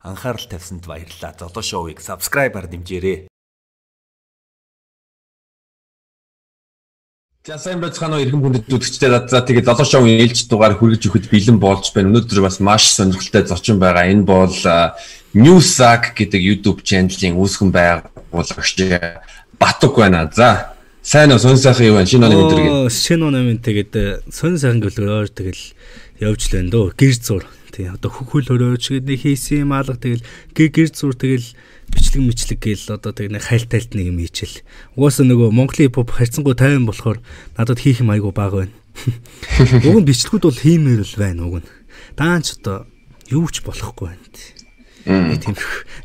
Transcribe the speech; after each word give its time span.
анхаарал 0.00 0.46
тавьсанд 0.48 0.86
баярлалаа. 0.86 1.36
Золоо 1.38 1.62
шоуийг 1.62 2.00
subscribe-аар 2.00 2.66
дэмжээрэй. 2.68 3.28
За 7.46 7.56
сайн 7.56 7.80
байцгаана 7.80 8.16
уу 8.16 8.24
эрхэм 8.24 8.40
хүндэт 8.40 8.68
үзэгчдээ 8.68 9.28
за 9.28 9.40
тэгээд 9.40 9.64
золоо 9.64 9.84
шоуын 9.88 10.20
ээлж 10.24 10.44
дугаар 10.48 10.76
хүргэж 10.76 11.08
өгөхөд 11.08 11.32
бэлэн 11.32 11.58
болж 11.60 11.88
байна. 11.92 12.12
Өнөөдөр 12.12 12.40
бас 12.44 12.60
маш 12.60 12.84
сонирхолтой 12.92 13.48
зочин 13.48 13.80
байгаа. 13.80 14.12
Энэ 14.12 14.28
бол 14.28 14.56
Newsack 15.32 16.16
гэдэг 16.16 16.36
YouTube 16.36 16.84
channel-ийн 16.84 17.40
үүсгэн 17.40 17.72
байгуулагч 17.72 18.76
Батук 19.56 19.96
байна. 20.00 20.28
За 20.32 20.76
сайн 21.00 21.32
уу 21.32 21.40
сонь 21.40 21.56
сайхан 21.56 21.88
юу 21.88 21.96
байна? 21.96 22.12
Шинэ 22.12 22.28
оны 22.28 22.36
өдөр 22.40 22.60
гээ. 22.60 22.92
Шинэ 22.92 23.24
оны 23.24 23.40
минь 23.40 23.64
тэгээд 23.64 24.28
сонь 24.28 24.60
сайхан 24.60 24.84
гэлөөр 24.84 25.28
тэгэл 25.32 25.64
явж 26.20 26.42
лэн 26.52 26.68
дөө 26.68 26.92
гэр 26.92 27.16
зур. 27.16 27.44
Тий 27.70 27.86
одоо 27.86 28.10
хөхөл 28.10 28.50
хөрөөч 28.50 28.84
гэдэг 28.90 29.06
нэг 29.06 29.20
хийсэн 29.22 29.62
юм 29.66 29.72
алга 29.72 29.94
тэгэл 29.94 30.26
гэр 30.54 30.90
зур 30.90 31.14
тэгэл 31.14 31.54
бичлэг 31.90 32.22
мэчлэг 32.22 32.58
гээл 32.58 32.98
одоо 32.98 33.14
тэг 33.14 33.30
нэг 33.30 33.46
хайлт 33.46 33.70
тайлт 33.70 33.94
нэг 33.94 34.10
юм 34.10 34.18
хийчихэл. 34.18 34.62
Угаасаа 34.98 35.26
нөгөө 35.26 35.54
Монголын 35.54 35.94
pop 35.94 36.10
харьцангуй 36.10 36.54
тайван 36.58 36.86
болохоор 36.86 37.18
надад 37.54 37.78
хийх 37.78 38.02
юм 38.02 38.10
айгу 38.10 38.34
бага 38.34 38.66
байна. 38.66 38.74
Уг 39.86 39.96
нь 40.02 40.08
бичлэгүүд 40.10 40.44
бол 40.46 40.62
хиймээр 40.62 41.02
л 41.02 41.14
байна 41.18 41.46
уг 41.46 41.62
нь. 41.62 41.70
Даанч 42.18 42.58
одоо 42.58 42.86
юу 43.30 43.46
ч 43.50 43.62
болохгүй 43.62 44.14
байна. 44.14 44.26
Тийм 45.04 45.54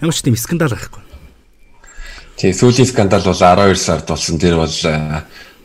ямар 0.01 0.15
ч 0.15 0.21
тийм 0.21 0.37
скандал 0.37 0.73
байхгүй. 0.73 1.01
Тий 2.37 2.51
сүүлийн 2.53 2.89
скандал 2.89 3.23
бол 3.25 3.37
12 3.37 3.77
сард 3.77 4.05
болсон. 4.09 4.39
Тэр 4.39 4.57
бол 4.57 4.73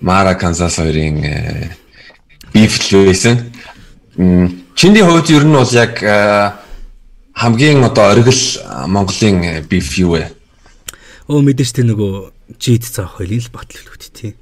Мара 0.01 0.35
Канзас 0.35 0.77
хоёрын 0.81 1.73
биф 2.53 2.93
л 2.93 3.05
байсан. 3.07 3.53
Чиний 4.75 5.03
хувьд 5.03 5.31
ер 5.31 5.45
нь 5.45 5.55
бол 5.55 5.73
яг 5.73 6.01
хамгийн 7.35 7.85
одоо 7.85 8.13
оргил 8.13 8.43
Монголын 8.87 9.65
биф 9.69 9.99
юу 9.99 10.17
вэ? 10.17 10.33
Оо 11.31 11.41
мэдээж 11.41 11.71
тэ 11.79 11.87
нөгөө 11.87 12.59
жид 12.59 12.85
цаах 12.85 13.23
хоёлын 13.23 13.39
л 13.39 13.55
батлуулууд 13.55 14.03
тий. 14.11 14.35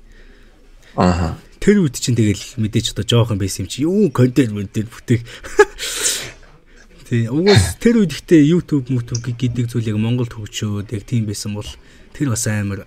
Ааха. 0.97 1.37
Тэр 1.61 1.85
үед 1.85 2.01
чинь 2.01 2.17
тэгэл 2.17 2.41
мэдээж 2.57 2.97
одоо 2.97 3.05
жоохон 3.05 3.39
байсан 3.39 3.67
юм 3.67 3.69
чи 3.69 3.85
юу 3.85 4.09
контент 4.09 4.57
мөнтер 4.57 4.89
бүтээх. 4.89 5.23
Тий. 7.09 7.25
Угаас 7.25 7.81
тэр 7.81 8.05
үед 8.05 8.13
ихтэй 8.13 8.45
YouTube 8.45 8.93
YouTube 8.93 9.25
гэдэг 9.25 9.73
зүйлийг 9.73 9.97
Монголд 9.97 10.37
хөгжөөд 10.37 10.93
яг 10.93 11.03
тийм 11.09 11.25
байсан 11.25 11.57
бол 11.57 11.69
тэр 12.13 12.37
бас 12.37 12.45
амар 12.49 12.85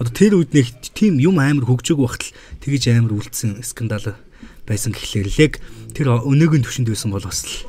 одоо 0.00 0.12
тэр 0.12 0.40
үед 0.40 0.56
нэг 0.56 0.72
тийм 0.96 1.20
юм 1.20 1.36
амар 1.36 1.68
хөгжөөг 1.68 2.00
багтал 2.00 2.32
тэгэж 2.64 2.88
амар 2.88 3.20
үлдсэн 3.20 3.60
скандал 3.68 4.16
байсан 4.64 4.96
гэхлээр 4.96 5.28
л 5.28 5.40
яг 5.44 5.52
тэр 5.92 6.18
өнөөгийн 6.24 6.64
төвшөнд 6.64 6.88
байсан 6.88 7.12
бол 7.12 7.24
бас 7.24 7.44
л 7.44 7.68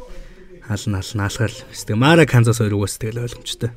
хаална 0.68 1.04
хаална 1.04 1.28
алгаал. 1.28 1.58
Тэг 1.72 1.98
Мара 2.00 2.26
Канзас 2.26 2.60
хоёр 2.64 2.80
угаас 2.80 2.98
тэгэл 2.98 3.24
ойлгомжтой. 3.28 3.72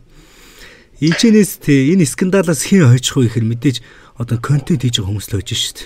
Ичнээс 1.02 1.60
тий 1.60 1.92
энэ 1.92 2.06
скандалаас 2.06 2.64
хэн 2.64 2.88
хойчих 2.88 3.18
вэ 3.18 3.28
гэхээр 3.28 3.46
мэдээж 3.52 3.76
одоо 4.16 4.38
контент 4.40 4.80
хийж 4.80 5.02
байгаа 5.02 5.10
хүмүүс 5.12 5.28
л 5.28 5.36
хойж 5.36 5.50
шít. 5.52 5.78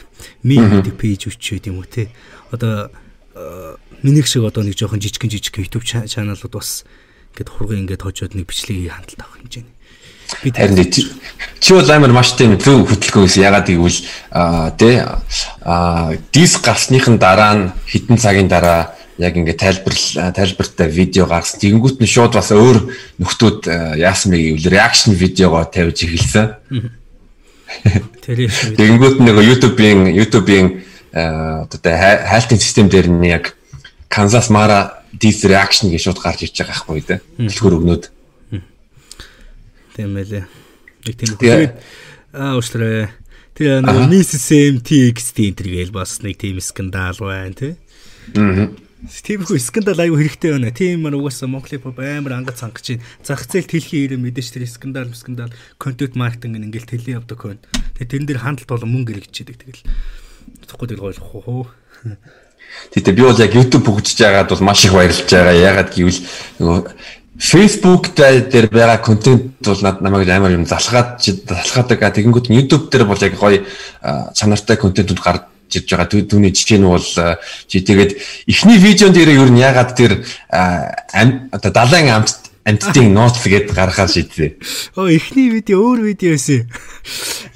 Ми 0.46 0.60
гэдэг 0.60 0.94
пэйж 0.94 1.32
өчөөд 1.34 1.66
юм 1.72 1.82
уу 1.82 1.88
тий. 1.88 2.12
Одоо 2.54 2.94
миний 4.04 4.22
шиг 4.22 4.44
одоо 4.44 4.62
нэг 4.62 4.76
жоохон 4.76 5.00
жижигэн 5.00 5.32
жижиг 5.32 5.56
YouTube 5.58 5.84
чаналууд 5.84 6.52
бас 6.54 6.84
ингээд 7.34 7.48
хурган 7.48 7.82
ингээд 7.88 8.04
хожоод 8.04 8.36
нэг 8.36 8.46
бичлэгийг 8.46 8.92
хандлт 8.92 9.20
авах 9.24 9.40
хэмжээний. 9.40 9.74
Би 10.42 10.50
харин 10.50 10.76
чи 11.60 11.74
бол 11.74 11.90
амар 11.90 12.12
маш 12.12 12.32
тийм 12.38 12.56
зөв 12.56 12.88
хөтөлгөө 12.88 13.26
гэсэн. 13.28 13.44
Ягаад 13.44 13.68
гэвэл 13.68 14.00
тий 14.80 14.94
дис 16.32 16.52
гарсныхын 16.58 17.18
дараа 17.20 17.54
нь 17.54 17.64
хитэн 17.86 18.16
цагийн 18.16 18.48
дараа 18.48 18.96
яг 19.20 19.36
ингээд 19.36 19.60
тайлбар 19.60 19.94
тайлбартай 20.32 20.88
видео 20.88 21.26
гаргасан. 21.28 21.60
Тэгэнгүүт 21.60 22.00
нь 22.00 22.08
шууд 22.08 22.32
бас 22.32 22.48
өөр 22.50 22.78
нөхдүүд 23.20 23.68
яасан 24.00 24.32
бэ 24.32 24.56
гэвэл 24.56 24.72
реакшн 24.72 25.12
видеого 25.12 25.64
тавьж 25.68 26.08
эхэлсэн. 26.08 26.56
Тэгэнгүүт 28.80 29.20
нэг 29.20 29.36
YouTube-ийн 29.44 30.08
YouTube-ийн 30.16 30.66
одоо 31.12 31.92
хайлтын 31.92 32.58
систем 32.58 32.88
дээр 32.88 33.12
нь 33.12 33.28
яг 33.28 33.54
Kansas 34.08 34.48
Mara 34.48 35.04
this 35.12 35.44
reaction 35.44 35.92
гэж 35.92 36.08
шууд 36.08 36.18
гарч 36.24 36.48
иж 36.48 36.56
байгаа 36.56 36.72
байхгүй 36.88 37.04
дээ. 37.04 37.20
Дэлгүүр 37.36 37.76
өгнөд. 37.76 38.04
Тийм 39.96 40.14
байлээ. 40.14 40.44
Нэг 41.06 41.14
тийм 41.16 41.34
тэгээд 41.38 41.74
аа 42.34 42.58
уушлаа. 42.58 43.10
Тэр 43.54 43.82
нэг 43.82 44.08
Miss 44.10 44.34
MTX 44.34 45.34
тийм 45.34 45.54
тэргээл 45.56 45.92
бас 45.94 46.22
нэг 46.22 46.38
тийм 46.38 46.60
скандал 46.60 47.18
байна 47.18 47.54
тий. 47.54 47.74
Аа 48.36 48.70
Тиймэрхүү 49.00 49.56
скандал 49.64 49.96
аюу 49.96 50.20
хэрэгтэй 50.20 50.52
байна. 50.52 50.68
Тийм 50.76 51.00
маань 51.00 51.16
угаасаа 51.16 51.48
Монголын 51.48 51.80
pop 51.80 51.96
амар 52.04 52.36
ангад 52.36 52.60
цангаж 52.60 52.84
чинь 52.84 53.04
зах 53.24 53.48
зээл 53.48 53.64
тэлхийн 53.64 54.12
ирээ 54.12 54.20
мэдээж 54.20 54.52
тэр 54.52 54.68
скандал 54.68 55.08
скандал 55.16 55.48
контент 55.80 56.20
маркетинг 56.20 56.60
ингээл 56.60 56.84
тэлээ 56.84 57.16
явдаг 57.16 57.40
хүн. 57.40 57.56
Тэгээ 57.96 58.12
тэрэн 58.12 58.28
дээр 58.28 58.44
хандлт 58.44 58.68
болон 58.68 58.92
мөнгө 58.92 59.16
хэрэгжижэдэг 59.16 59.56
тэгэл. 59.56 59.88
Тэгэхгүй 60.68 60.88
тэгэл 60.92 61.00
гойлох 61.00 61.32
уу. 61.32 61.64
Тэгээ 62.92 63.16
би 63.16 63.24
бол 63.24 63.40
яг 63.40 63.56
YouTube 63.56 63.88
хөгжиж 63.88 64.20
байгаад 64.20 64.52
бол 64.52 64.68
маш 64.68 64.84
их 64.84 64.92
баярлж 64.92 65.24
байгаа. 65.32 65.56
Ягаад 65.56 65.90
гэвэл 65.96 66.20
нөгөө 66.60 66.80
Facebook 67.40 68.12
дээр 68.12 68.68
байгаа 68.68 69.00
контент 69.00 69.56
бол 69.64 69.80
над 69.80 70.02
намайг 70.04 70.28
амар 70.28 70.52
юм 70.52 70.68
залхаад 70.68 71.24
залхаадаг. 71.24 72.04
Тэгэнгүүт 72.12 72.52
YouTube 72.52 72.92
дээр 72.92 73.08
бол 73.08 73.16
яг 73.16 73.34
гоё 73.40 73.64
чанартай 74.36 74.76
контентууд 74.76 75.24
гарч 75.24 75.42
жиж 75.72 75.88
байгаа 75.88 76.10
түүний 76.10 76.52
жишээ 76.52 76.78
нь 76.78 76.84
бол 76.84 77.00
чи 77.64 77.80
тэгээд 77.80 78.12
эхний 78.44 78.76
видеон 78.76 79.16
дээр 79.16 79.40
ер 79.40 79.48
нь 79.48 79.62
ягаад 79.62 79.96
тэр 79.96 80.20
одоо 80.52 81.70
далайн 81.72 82.12
амт 82.20 82.50
амттын 82.68 83.08
ноц 83.16 83.40
гээд 83.40 83.72
гаргахаар 83.72 84.10
шийдвэ. 84.12 84.60
Оо 85.00 85.08
эхний 85.08 85.48
видео 85.48 85.80
өөр 85.80 86.12
видео 86.12 86.36
байсан. 86.36 86.68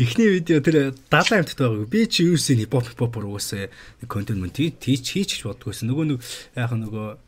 Эхний 0.00 0.40
видео 0.40 0.64
тэр 0.64 0.96
далайн 1.12 1.44
амтд 1.44 1.60
байгаа. 1.60 1.84
Би 1.84 2.08
чи 2.08 2.24
юу 2.24 2.40
гэсэн 2.40 2.64
хипхоп 2.64 2.88
хипхопор 2.88 3.28
угаасаа 3.28 3.68
контент 4.08 4.40
мөн 4.40 4.54
тийч 4.54 5.04
хийчих 5.12 5.44
бодгоойсэн. 5.44 5.92
Нөгөө 5.92 6.04
нэг 6.08 6.18
яг 6.56 6.72
нөгөө 6.72 7.23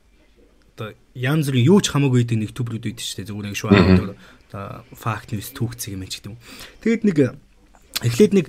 одоо 0.76 0.92
янз 1.16 1.48
бүрийн 1.48 1.66
юу 1.72 1.80
ч 1.80 1.88
хамаагүй 1.90 2.28
гэдэг 2.28 2.38
нэг 2.44 2.52
төбрүүд 2.52 3.00
шүү 3.00 3.24
дээ. 3.24 3.28
Зүгээр 3.32 3.48
нэг 3.48 3.58
аа. 3.64 4.12
Одоо 4.52 4.84
факт 4.92 5.32
ньюс 5.32 5.50
түүхцэг 5.56 5.96
юм 5.96 6.04
ч 6.04 6.20
гэдэг 6.20 6.30
юм. 6.30 6.38
Тэгэд 6.84 7.02
нэг 7.08 7.18
Эхлээд 7.96 8.32
нэг 8.36 8.46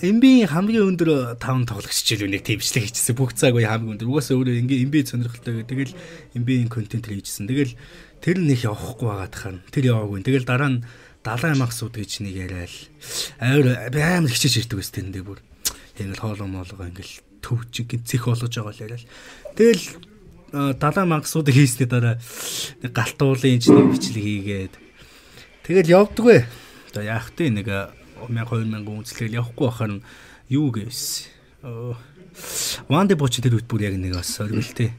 MB 0.00 0.48
хамгийн 0.48 0.96
өндөр 0.96 1.36
5 1.36 1.68
тоглогч 1.68 1.92
хичээл 1.92 2.32
нэг 2.32 2.40
тэмцлэг 2.40 2.88
хийчихсэн. 2.88 3.20
Бүх 3.20 3.36
цаг 3.36 3.52
үе 3.52 3.68
хамгийн 3.68 4.00
өндөр. 4.00 4.08
Угаасаа 4.08 4.40
өөрөө 4.40 4.64
ингээ 4.64 4.88
MB 4.88 4.94
сонирхолтой. 5.04 5.60
Тэгэл 5.68 5.92
MB-ийн 6.32 6.72
контент 6.72 7.04
хийжсэн. 7.04 7.52
Тэгэл 7.52 7.76
тэр 8.24 8.40
нэг 8.40 8.64
явахгүй 8.64 9.04
байгаа 9.12 9.28
тахаар 9.28 9.60
тэр 9.68 9.92
яваагүй. 9.92 10.24
Тэгэл 10.24 10.48
дараа 10.48 10.70
нь 10.72 10.80
далайн 11.20 11.60
махсууд 11.60 12.00
гэж 12.00 12.24
нэг 12.24 12.34
яриад 12.48 12.72
авир 13.36 13.76
амар 13.92 14.32
хичээж 14.32 14.64
ирдэг 14.64 14.80
тэрэн 14.80 15.12
дээр 15.12 15.26
бүр. 15.36 15.40
Ингээл 16.00 16.24
хоолоо 16.24 16.48
моолгоо 16.48 16.88
ингээл 16.88 17.20
төвчиг 17.44 17.92
цэх 18.08 18.24
болгож 18.24 18.56
байгаа 18.56 18.72
л 18.72 18.84
яриад. 18.88 19.04
Тэгэл 19.52 19.84
далайн 20.52 21.08
махсууд 21.08 21.48
хийсний 21.52 21.88
дараа 21.88 22.16
нэг 22.82 22.92
галтуулын 22.92 23.60
нэг 23.60 23.92
бичлэг 23.92 24.24
хийгээд 24.24 24.74
тэгэл 25.68 25.92
явдггүй. 25.92 26.48
Одоо 26.88 27.02
яах 27.04 27.32
вэ 27.36 27.52
нэг 27.52 27.68
1000 27.68 28.48
2000 28.48 28.82
үзлэгээл 28.84 29.38
явахгүй 29.44 29.66
байхаар 29.68 29.92
нь 30.00 30.04
юу 30.48 30.72
гэсэн. 30.72 31.28
Ванде 32.88 33.14
боч 33.14 33.38
тэр 33.38 33.60
үт 33.60 33.68
бүр 33.68 33.92
яг 33.92 33.94
нэг 34.00 34.16
бас 34.16 34.40
оргилтэй 34.40 34.96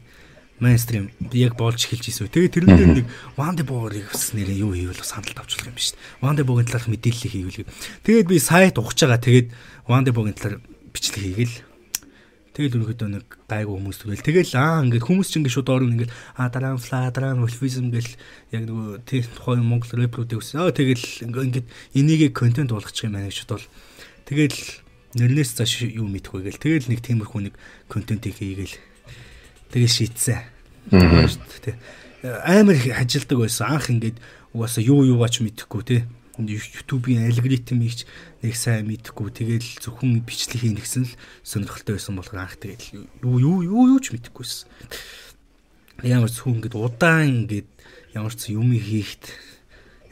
мейнстрим 0.60 1.10
яг 1.34 1.56
болж 1.56 1.88
эхэлж 1.88 2.12
ийсэн. 2.12 2.28
Тэгээ 2.28 2.54
тэрэн 2.54 2.76
дээр 2.76 2.92
нэг 3.02 3.08
Ванде 3.40 3.64
боорыг 3.64 4.12
бас 4.12 4.36
нэрээ 4.36 4.60
юу 4.60 4.76
хийвэл 4.76 5.00
бас 5.00 5.16
хандлт 5.16 5.40
авчлах 5.40 5.72
юм 5.72 5.76
биш. 5.80 5.96
Ванде 6.20 6.44
богийн 6.44 6.68
талаарх 6.68 6.92
мэдээлэл 6.92 7.32
хийвэл. 7.32 7.66
Тэгээд 8.04 8.28
би 8.28 8.38
сайт 8.44 8.76
ухаж 8.76 9.00
байгаа. 9.00 9.24
Тэгээд 9.24 9.48
Ванде 9.88 10.12
богийн 10.12 10.36
талаар 10.36 10.60
бичлэг 10.92 11.24
хийгээл 11.24 11.56
Тэгэл 12.60 12.76
өнөхөдөө 12.76 13.08
нэг 13.08 13.26
гайгүй 13.48 13.72
хүмүүс 13.72 13.98
төрөл. 14.04 14.20
Тэгэл 14.20 14.52
аа 14.60 14.84
ингээд 14.84 15.08
хүмүүс 15.08 15.32
чинь 15.32 15.48
ингээд 15.48 15.56
шууд 15.56 15.72
орно 15.72 15.96
ингээд 15.96 16.12
аа 16.36 16.52
дараа 16.52 16.76
фла 16.76 17.08
дараа 17.08 17.32
нь 17.32 17.40
вольфизм 17.40 17.88
гэл 17.88 18.12
яг 18.52 18.64
нөгөө 18.68 19.08
тэр 19.08 19.24
тухайн 19.32 19.64
Монгол 19.64 19.96
рэпрүүдийг 19.96 20.44
үсэн. 20.44 20.68
Аа 20.68 20.76
тэгэл 20.76 21.24
ингээд 21.24 21.64
энийг 21.96 22.36
контент 22.36 22.76
болгочих 22.76 23.08
юм 23.08 23.16
байна 23.16 23.32
гэж 23.32 23.48
бол 23.48 23.64
тэгэл 24.28 24.60
нэрнээс 25.16 25.56
цааш 25.56 25.88
юу 25.88 26.12
мэдхгүй 26.12 26.52
гэл 26.52 26.60
тэгэл 26.60 26.92
нэг 26.92 27.00
тиймэрхүү 27.00 27.42
нэг 27.48 27.56
контентийг 27.88 28.36
хийгээл 28.36 28.76
тэгэл 29.72 29.96
шийтсэн. 29.96 30.44
Аа. 30.92 31.32
Амар 32.44 32.76
хажилдаг 32.76 33.40
байсан. 33.40 33.72
Анх 33.72 33.88
ингээд 33.88 34.20
угаасаа 34.52 34.84
юу 34.84 35.08
юугаач 35.08 35.40
мэдэхгүй 35.40 35.84
те 35.88 36.04
YouTube-ийн 36.48 37.28
алгоритмыг 37.28 38.08
нэг 38.40 38.54
сайн 38.56 38.88
мэдэхгүй 38.88 39.34
тэгэл 39.34 39.68
зөвхөн 39.84 40.24
бичлэг 40.24 40.64
хийн 40.64 40.80
гэсэн 40.80 41.04
л 41.10 41.14
сонирхолтой 41.44 42.00
байсан 42.00 42.16
болохоор 42.16 42.48
анх 42.48 42.56
тэгэл 42.56 43.04
юу 43.26 43.36
юу 43.44 43.58
юу 43.66 43.84
юу 43.96 44.00
ч 44.00 44.16
мэдэхгүйсэн. 44.16 44.70
Ямар 46.08 46.32
ч 46.32 46.40
хүн 46.40 46.64
ингэдэг 46.64 46.80
удаан 46.80 47.44
ингэдэг 47.50 47.68
ямар 48.16 48.32
ч 48.32 48.56
юм 48.56 48.72
хийхт 48.72 49.36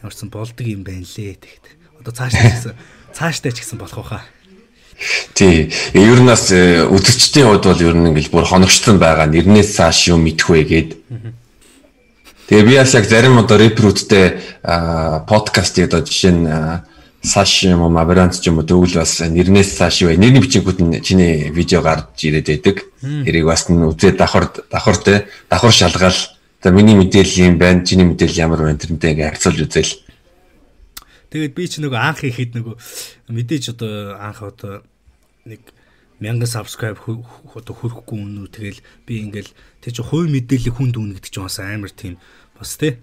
ямар 0.03 0.11
ч 0.11 0.19
болдог 0.27 0.65
юм 0.67 0.83
байна 0.83 1.07
лээ 1.07 1.39
тэгт. 1.39 1.65
Одоо 2.01 2.11
цаашдаа 2.11 2.51
гэсэн 2.51 2.73
цаашдаа 3.15 3.51
ч 3.55 3.63
гэсэн 3.63 3.79
болох 3.79 4.03
байхаа. 4.03 4.23
Тий. 5.33 5.69
Ер 5.93 6.19
нь 6.19 6.25
бас 6.25 6.49
э, 6.49 6.81
үзэгчдийн 6.89 7.45
хувьд 7.45 7.65
бол 7.69 7.85
ер 7.85 7.93
нь 7.93 8.09
ингээл 8.09 8.33
бүр 8.33 8.45
хоногчтон 8.49 8.97
байгаа. 8.97 9.29
Нэрнээс 9.29 9.77
цааш 9.77 10.09
юм 10.09 10.25
мэдэх 10.25 10.49
вэ 10.49 10.61
гээд. 10.65 10.89
Тэгээ 12.47 12.63
би 12.63 12.75
бас 12.79 12.95
яг 12.95 13.05
зарим 13.11 13.39
одоо 13.43 13.59
рэперүүдтэй 13.59 14.63
подкаст 15.27 15.79
одоо 15.83 15.99
жишээ 15.99 16.31
нь 16.31 16.47
Саш 17.19 17.67
юм 17.67 17.81
уу 17.83 17.91
Мабрант 17.91 18.39
ч 18.39 18.47
юм 18.47 18.61
уу 18.61 18.63
тэгвэл 18.63 19.03
бас 19.03 19.19
нэрнээс 19.19 19.75
цааш 19.75 20.07
юу 20.07 20.15
нэрний 20.15 20.39
бичингүүд 20.39 20.79
нь 20.79 21.03
чиний 21.03 21.51
видео 21.51 21.83
гарч 21.83 22.23
ирээд 22.23 22.47
байдаг. 22.47 22.87
Тэрийг 23.03 23.45
бас 23.51 23.67
нь 23.67 23.83
үзээд 23.83 24.15
давхар 24.15 24.47
давхар 24.71 24.97
те 25.03 25.27
давхар 25.51 25.73
шалгаал 25.75 26.15
за 26.15 26.71
миний 26.71 26.95
мэдээлэл 26.95 27.51
юм 27.51 27.59
байна 27.59 27.83
чиний 27.83 28.07
мэдээлэл 28.07 28.39
ямар 28.39 28.63
байна 28.63 28.79
тэрнтэй 28.79 29.11
ингээ 29.11 29.27
харьцуулж 29.27 29.59
үзээл. 29.67 29.93
Тэгээд 31.35 31.51
би 31.51 31.63
ч 31.67 31.83
нөгөө 31.83 31.99
анх 31.99 32.23
ихэд 32.23 32.55
нөгөө 32.55 32.75
мэдээж 33.27 33.75
одоо 33.75 34.15
анх 34.23 34.39
одоо 34.39 34.87
нэг 35.43 35.59
1000 36.23 36.47
subscribe 36.47 36.97
одоо 36.97 37.73
хүрэхгүй 37.75 38.17
үнүү 38.23 38.47
тэгэл 38.49 38.79
би 39.03 39.21
ингээл 39.21 39.51
тэг 39.87 39.95
чи 39.95 40.03
хувь 40.03 40.27
мэдээлэл 40.27 40.75
хүнд 40.75 40.99
үнэ 40.99 41.15
гэдэг 41.15 41.31
чинь 41.31 41.47
бас 41.47 41.63
амар 41.63 41.91
тийм 41.95 42.19
бас 42.59 42.75
те. 42.75 42.99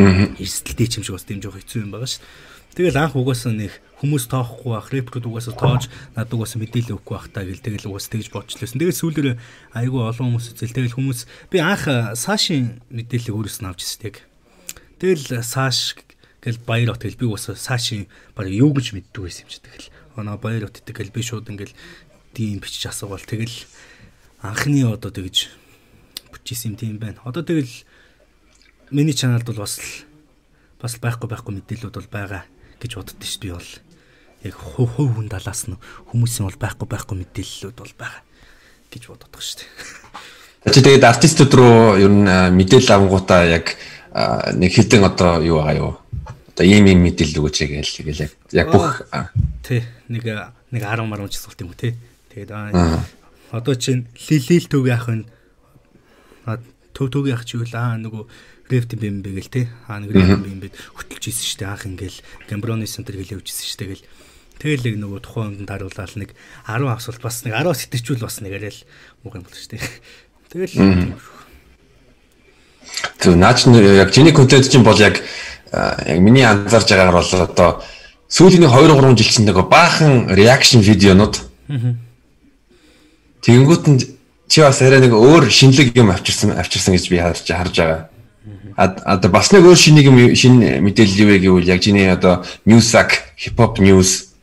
Аа. 0.00 0.32
Эрсдэлтэй 0.40 0.88
юм 0.96 1.04
шиг 1.04 1.20
бас 1.20 1.28
тийм 1.28 1.44
жоох 1.44 1.60
хэцүү 1.60 1.84
юм 1.84 1.92
байгаа 1.92 2.08
дээ. 2.08 2.24
Тэгэл 2.72 2.96
анх 2.96 3.12
угаасаа 3.20 3.52
нэг 3.52 3.76
хүмүүс 4.00 4.32
тоохгүй 4.32 4.72
байх, 4.72 4.88
рэпрүүд 4.88 5.28
угаасаа 5.28 5.54
тоож 5.60 5.92
надад 6.16 6.32
угаасаа 6.32 6.56
мэдээлэл 6.64 6.96
өгөхгүй 6.96 7.14
байх 7.20 7.28
таа 7.28 7.44
гэл 7.44 7.60
тэгэл 7.60 7.88
угаасаа 7.92 8.12
тэгж 8.16 8.28
бодчихлээсэн. 8.32 8.80
Тэгээд 8.80 8.96
сүүлдэр 8.96 9.28
айгүй 9.76 10.00
олон 10.00 10.26
хүмүүс 10.32 10.56
үзэл 10.56 10.76
тэгэл 10.80 10.96
хүмүүс 10.96 11.20
би 11.52 11.60
анх 11.60 11.84
Сашийн 12.16 12.80
мэдээллийг 12.88 13.36
өөрөөс 13.36 13.60
нь 13.60 13.68
авч 13.68 13.80
ирсэн 13.84 14.08
яг. 14.08 14.16
Тэгэл 14.96 15.44
Саш 15.44 16.00
гэл 16.40 16.64
баяр 16.64 16.96
хот 16.96 17.04
гэл 17.04 17.20
би 17.20 17.28
угаасаа 17.28 17.60
Сашийн 17.60 18.08
баг 18.32 18.48
юу 18.48 18.72
гэж 18.72 18.96
мэддэг 18.96 19.20
байсан 19.20 19.44
юм 19.44 19.52
чи 19.52 19.60
тэгэл. 19.60 19.92
Оноо 20.16 20.40
баяр 20.40 20.72
хот 20.72 20.80
тэгэл 20.80 21.12
би 21.12 21.20
шууд 21.20 21.52
ингээл 21.52 21.76
дийм 22.32 22.64
бичиж 22.64 22.88
асуувал 22.88 23.20
тэгэл 23.20 23.52
анхны 24.40 24.88
одоо 24.88 25.12
тэгж 25.12 25.61
бүчсэн 26.42 26.74
юм 26.74 26.76
тийм 26.76 26.98
байна. 26.98 27.22
Одоо 27.24 27.46
тэгэл 27.46 27.70
миний 28.90 29.14
чаналд 29.14 29.46
бол 29.46 29.62
бас 29.62 29.78
бас 30.82 30.98
байхгүй 30.98 31.30
байхгүй 31.30 31.54
мэдээлүүд 31.62 31.94
бол 31.94 32.10
байгаа 32.10 32.42
гэж 32.82 32.98
боддоо 32.98 33.22
шүү 33.22 33.40
дээ 33.46 33.54
бол 33.54 33.70
яг 34.42 34.54
хувь 34.58 34.90
хувь 34.98 35.14
хүн 35.14 35.30
талаас 35.30 35.70
нь 35.70 35.78
хүмүүсийн 36.10 36.50
бол 36.50 36.58
байхгүй 36.58 36.86
байхгүй 36.90 37.16
мэдээллүүд 37.22 37.78
бол 37.78 37.94
байгаа 37.94 38.22
гэж 38.90 39.02
боддог 39.06 39.38
шүү 39.38 39.62
дээ. 39.62 40.74
Чи 40.74 40.82
тэгээд 40.82 41.06
артистууд 41.06 41.52
руу 41.54 41.94
ер 41.98 42.10
нь 42.10 42.26
мэдээлэл 42.26 42.94
авангуудаа 42.98 43.46
яг 43.46 43.78
нэг 44.58 44.70
хідэн 44.74 45.06
одоо 45.06 45.38
юу 45.42 45.62
байгаа 45.62 45.78
юу? 45.78 45.94
Одоо 46.50 46.66
ийм 46.66 46.90
ийм 46.90 47.06
мэдээлэл 47.06 47.38
өгөөч 47.38 47.58
гээл 47.70 47.96
тэгэл 48.02 48.24
яг 48.26 48.32
яг 48.50 48.68
бүх 48.74 49.06
тий 49.62 49.86
нэг 50.10 50.26
нэг 50.74 50.82
10 50.82 51.06
марам 51.06 51.30
ч 51.30 51.38
асуулт 51.38 51.62
юм 51.62 51.70
уу 51.70 51.78
тий. 51.78 51.94
Тэгээд 52.34 52.50
одоо 53.54 53.74
чинь 53.78 54.10
лилил 54.26 54.66
төг 54.66 54.90
яах 54.90 55.06
вэ? 55.06 55.22
Төв 56.92 57.06
төг 57.08 57.28
яах 57.30 57.44
чи 57.46 57.56
үл 57.56 57.72
аа 57.72 57.96
нөгөө 57.96 58.26
Грефт 58.72 58.96
юм 58.96 59.20
бэ 59.20 59.36
гэл 59.36 59.52
те. 59.52 59.68
Аа 59.84 60.00
нэг 60.00 60.16
грефт 60.16 60.48
юм 60.48 60.60
бэ 60.64 60.72
хөтөлж 60.96 61.28
исэн 61.28 61.44
штэ 61.44 61.68
анх 61.68 61.84
ингээл 61.84 62.24
Гамброны 62.48 62.88
центр 62.88 63.20
гэлээ 63.20 63.36
явжсэн 63.36 63.68
штэ 63.68 63.84
гэл. 63.84 64.06
Тэгэл 64.56 64.88
яг 64.88 64.96
нөгөө 64.96 65.20
тухайн 65.20 65.60
хүнд 65.60 65.68
харуулаад 65.68 66.16
нэг 66.16 66.32
10 66.64 66.88
асуулт 66.88 67.20
бас 67.20 67.44
нэг 67.44 67.52
10 67.52 67.68
сэтэрчүүл 67.68 68.24
бас 68.24 68.40
нэг 68.40 68.56
арай 68.56 68.72
л 68.72 68.80
муух 69.28 69.36
юм 69.38 69.44
бол 69.44 69.52
штэ. 69.52 69.76
Тэгэл 70.48 71.20
Тэг 73.20 73.36
наач 73.36 73.68
яг 73.68 74.08
чиний 74.08 74.32
контент 74.32 74.64
чинь 74.64 74.86
бол 74.86 74.96
яг 74.96 75.20
яг 75.68 76.18
миний 76.24 76.48
анзаарж 76.48 76.88
байгаагаар 76.88 77.18
бол 77.18 77.44
одоо 77.44 77.70
сүүлийн 78.32 78.72
2 78.72 78.88
3 78.88 79.20
жил 79.20 79.28
чинь 79.36 79.46
нэг 79.52 79.60
баахан 79.68 80.32
реакшн 80.32 80.80
видеонууд. 80.80 81.44
Тэгэнгүүт 83.44 83.84
нь 83.84 84.00
чи 84.52 84.60
бас 84.60 84.82
арай 84.84 85.00
нэг 85.00 85.16
өөр 85.16 85.48
шинэлэг 85.48 85.96
юм 85.96 86.12
авчирсан 86.12 86.52
авчирсан 86.52 86.92
гэж 86.92 87.08
би 87.08 87.16
харж 87.24 87.48
харж 87.48 87.72
байгаа. 87.72 88.00
Одоо 88.76 89.30
бас 89.32 89.48
нэг 89.48 89.64
өөр 89.64 89.80
шинийг 89.80 90.12
шинэ 90.36 90.84
мэдээлэл 90.84 91.24
юу 91.24 91.28
вэ 91.32 91.38
гэвэл 91.40 91.72
яг 91.72 91.80
чиний 91.80 92.12
одоо 92.12 92.44
Newsack, 92.68 93.32
Hip 93.40 93.56
Hop 93.56 93.80
News 93.80 94.36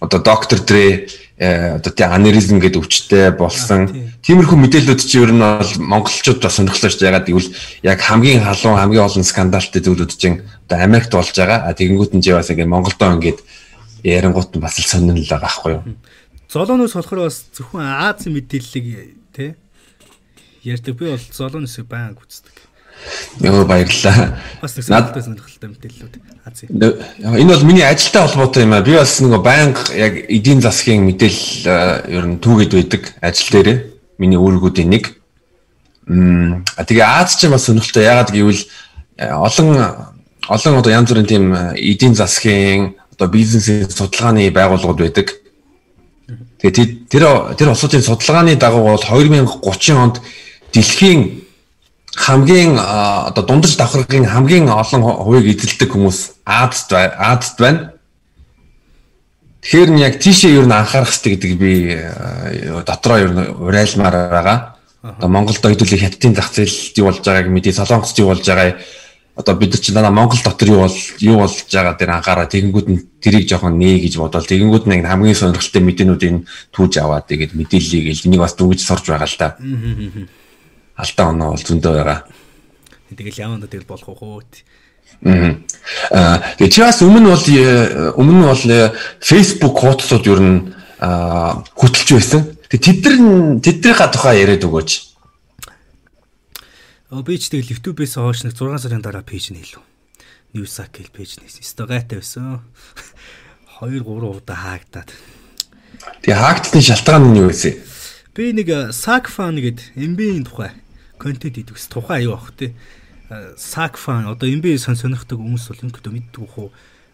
одоо 0.00 0.24
Dr. 0.24 0.64
Dre 0.64 1.04
э, 1.36 1.76
одоо 1.76 1.92
тий 1.92 2.08
анеризм 2.08 2.64
гэдэг 2.64 2.80
өвчтэй 2.80 3.36
болсон. 3.36 3.92
Тиймэрхүү 4.24 4.56
мэдээллүүд 4.56 5.04
чи 5.04 5.20
ер 5.20 5.36
нь 5.36 5.44
бол 5.44 5.72
монголчууд 5.84 6.40
бас 6.40 6.56
сонирхолтой 6.56 6.88
шүү. 6.88 7.12
Ягаад 7.12 7.28
гэвэл 7.28 7.52
яг 7.84 8.00
хамгийн 8.00 8.40
халуун 8.40 8.80
хамгийн 8.80 9.04
олон 9.04 9.20
скандалтай 9.20 9.84
зүйлүүд 9.84 10.16
чинь 10.16 10.40
одоо 10.64 10.80
Америкт 10.80 11.12
болж 11.12 11.36
байгаа. 11.36 11.68
А 11.68 11.76
тэгэнгүүт 11.76 12.16
нь 12.16 12.24
чи 12.24 12.32
бас 12.32 12.48
ингэ 12.48 12.64
Монголдоо 12.64 13.20
ингээд 13.20 13.44
ярингуут 14.00 14.56
нь 14.56 14.64
бас 14.64 14.80
л 14.80 14.88
сонирн 14.88 15.20
л 15.20 15.28
байгаа 15.28 15.44
байхгүй 15.44 15.72
юу? 15.76 15.84
Золооноос 16.48 16.96
болохоор 16.96 17.28
бас 17.28 17.44
зөвхөн 17.52 17.84
Азийн 17.84 18.32
мэдээллийг 18.36 19.21
тий 19.34 19.56
ярьдаг. 20.62 20.96
Би 20.96 21.10
бол 21.10 21.20
золооноос 21.32 21.78
баян 21.88 22.16
үздэг. 22.16 22.54
Йоо 23.40 23.64
баярлалаа. 23.66 24.38
Бас 24.60 24.76
нэг 24.76 24.84
сонирхолтой 24.86 25.22
сонирхолтой 25.22 25.68
мэдээллүүд. 25.74 26.14
Энэ 27.40 27.50
бол 27.50 27.64
миний 27.66 27.82
ажилтай 27.82 28.22
холбоотой 28.22 28.62
юм 28.62 28.74
аа. 28.74 28.82
Би 28.82 28.94
бас 28.94 29.18
нэг 29.20 29.42
байнга 29.42 29.82
яг 29.96 30.14
эдийн 30.30 30.60
засгийн 30.62 31.02
мэдээлэл 31.02 31.66
ер 32.06 32.24
нь 32.30 32.38
түүгээд 32.38 32.72
байдаг 32.78 33.02
ажил 33.20 33.50
дээрээ. 33.58 33.78
Миний 34.18 34.38
үүргүүдийн 34.38 34.90
нэг. 34.90 35.18
Мм 36.06 36.62
тэгээ 36.78 37.02
Аз 37.02 37.34
ч 37.40 37.50
бас 37.50 37.66
сонирхолтой. 37.66 38.06
Ягаад 38.06 38.30
гэвэл 38.30 38.62
олон 39.18 39.68
олон 40.46 40.74
одоо 40.78 40.92
янз 40.92 41.10
бүрийн 41.10 41.26
тийм 41.26 41.54
эдийн 41.74 42.14
засгийн 42.14 42.94
одоо 43.10 43.26
бизнесийн 43.26 43.90
судалгааны 43.90 44.50
байгууллагууд 44.54 45.00
байдаг. 45.10 45.41
Тэгээ 46.62 47.10
тэр 47.10 47.24
тэр 47.58 47.74
улсуудын 47.74 48.06
судалгааны 48.06 48.54
дагуу 48.54 48.94
бол 48.94 49.02
2030 49.02 49.98
онд 49.98 50.22
дэлхийн 50.70 51.42
хамгийн 52.14 52.78
одоо 52.78 53.42
дундаж 53.42 53.74
давхаргын 53.76 54.30
хамгийн 54.30 54.70
олон 54.70 55.02
хувийг 55.02 55.58
эзэлдэг 55.58 55.90
хүмүүс 55.90 56.46
Азад 56.46 57.18
Азад 57.18 57.58
байна. 57.58 57.92
Тэгэхээр 59.62 59.90
нь 59.90 60.02
яг 60.06 60.22
тийшээ 60.22 60.54
юу 60.54 60.66
н 60.70 60.72
анхаарах 60.72 61.10
хэрэгтэй 61.10 61.34
гэдэг 61.34 61.52
би 61.58 61.72
дотроо 62.86 63.18
юу 63.18 63.32
урайлмаар 63.66 64.16
байгаа. 64.30 64.58
Одоо 65.02 65.28
Монголд 65.28 65.58
хэдүүлээ 65.58 66.14
хятадын 66.14 66.34
зах 66.38 66.54
зээл 66.54 66.94
юу 67.02 67.10
болж 67.10 67.26
байгааг 67.26 67.50
мэдээ 67.50 67.74
Солонгост 67.74 68.18
юу 68.22 68.30
болж 68.30 68.46
байгааг 68.46 68.78
одоо 69.36 69.54
бид 69.56 69.72
нар 69.72 69.80
чинь 69.80 69.94
дана 69.94 70.10
Монгол 70.10 70.38
дотор 70.44 70.68
юу 70.68 70.80
бол 70.84 70.98
юу 71.20 71.36
болж 71.40 71.56
байгаа 71.72 71.96
дээр 71.96 72.10
анхаараа 72.20 72.46
тэгэнгүүт 72.52 72.88
нь 72.88 73.00
тэрийг 73.20 73.48
жоохон 73.48 73.78
нээ 73.80 74.04
гэж 74.04 74.20
бодвол 74.20 74.44
тэгэнгүүт 74.44 74.84
нь 74.86 75.08
хамгийн 75.08 75.38
сонирхолтой 75.38 75.82
мэдээнүүдийг 75.82 76.44
түүж 76.72 76.92
аваад 77.00 77.26
тэгээд 77.32 77.56
мэдээллийг 77.56 78.12
энийг 78.12 78.44
бас 78.44 78.52
дүгж 78.54 78.84
сорж 78.84 79.08
байгаа 79.08 79.28
л 79.28 79.40
та 79.40 79.56
алдаа 80.96 81.26
оноо 81.32 81.56
бол 81.56 81.64
зөндөө 81.64 81.92
байгаа. 81.96 82.18
Тэгэл 83.16 83.40
яванда 83.40 83.66
тэгэл 83.68 83.88
болох 83.88 84.08
уу. 84.22 84.42
Аа 86.12 86.40
тэгээ 86.58 86.72
чи 86.72 86.80
бас 86.80 87.00
өмнө 87.00 87.32
бол 87.32 87.46
өмнө 88.20 88.36
нь 88.36 88.48
бол 88.48 88.64
э, 88.68 88.92
Facebook 89.20 89.76
хуудасууд 89.80 90.26
ер 90.28 90.40
нь 90.40 90.58
хөтөлж 91.00 92.08
байсан. 92.12 92.42
Тэгээ 92.68 92.84
тэд 92.84 93.04
нар 93.04 93.60
тэднийхээ 93.60 94.08
тухай 94.12 94.40
яриад 94.44 94.64
өгөөч. 94.64 95.11
Би 97.12 97.36
ч 97.36 97.52
тэгэл 97.52 97.76
YouTube-ээс 97.76 98.16
хойш 98.16 98.48
нэг 98.48 98.56
6 98.56 98.88
сарын 98.88 99.04
дараа 99.04 99.20
пэйж 99.20 99.52
нээлв. 99.52 99.84
Newsack 100.56 100.96
гэл 100.96 101.12
пэйж 101.12 101.44
нээсэн. 101.44 101.60
Стогайтай 101.60 102.24
байсан. 102.24 102.64
2 103.84 104.00
3 104.00 104.32
удаа 104.32 104.56
хаагдаад. 104.56 105.12
Тэгээ 106.24 106.40
хаагдсны 106.40 106.80
шалтгаан 106.80 107.36
нь 107.36 107.44
юу 107.44 107.52
вэ? 107.52 107.84
Би 108.32 108.56
нэг 108.56 108.96
Sackfan 108.96 109.60
гэдэг 109.60 109.92
MB-ийн 109.92 110.48
тухай 110.48 110.72
контент 111.22 111.54
хийдэг 111.54 111.76
ус 111.76 111.86
тухайн 111.86 112.26
аюу 112.26 112.34
ах 112.34 112.50
тий. 112.56 112.74
Сакфан 113.56 114.26
одоо 114.26 114.48
юм 114.50 114.60
би 114.60 114.76
сон 114.76 114.98
сонирхдаг 114.98 115.38
хүмүүс 115.38 115.70
бол 115.70 115.84
ингээд 115.86 116.08
мэддэг 116.10 116.48
хөө 116.48 116.68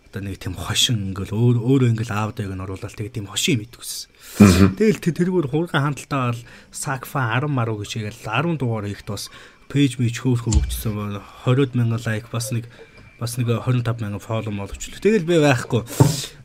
одоо 0.09 0.21
нэг 0.25 0.41
тийм 0.41 0.57
хошин 0.57 1.13
ингээл 1.13 1.37
өөр 1.37 1.57
өөрөө 1.59 1.89
ингээл 1.93 2.17
аавдаг 2.17 2.49
нь 2.49 2.65
оруулаад 2.65 2.97
тэгээ 2.97 3.17
тийм 3.21 3.29
хошин 3.29 3.61
мэддэг 3.61 3.83
ус. 3.83 4.09
Тэгэл 4.39 5.05
тэргээр 5.05 5.47
хурган 5.53 5.85
хандлтаа 5.85 6.33
бол 6.33 6.43
Сакфан 6.73 7.29
10 7.37 7.53
маруу 7.53 7.83
гэж 7.85 7.91
игээл 8.01 8.25
10 8.25 8.57
дугаар 8.57 8.89
ихт 8.89 9.07
бас 9.07 9.29
пэйж 9.69 10.01
мэж 10.01 10.25
хөөхөө 10.25 10.53
хөгжсөн 10.53 11.21
20 11.45 11.77
мянган 11.77 12.01
лайк 12.01 12.29
бас 12.33 12.51
нэг 12.53 12.69
бас 13.21 13.37
нэг 13.37 13.53
25 13.53 14.01
мянган 14.01 14.23
фоллоу 14.23 14.53
мол 14.53 14.73
өчлөө. 14.73 15.01
Тэгэл 15.01 15.29
би 15.29 15.37
байхгүй. 15.43 15.85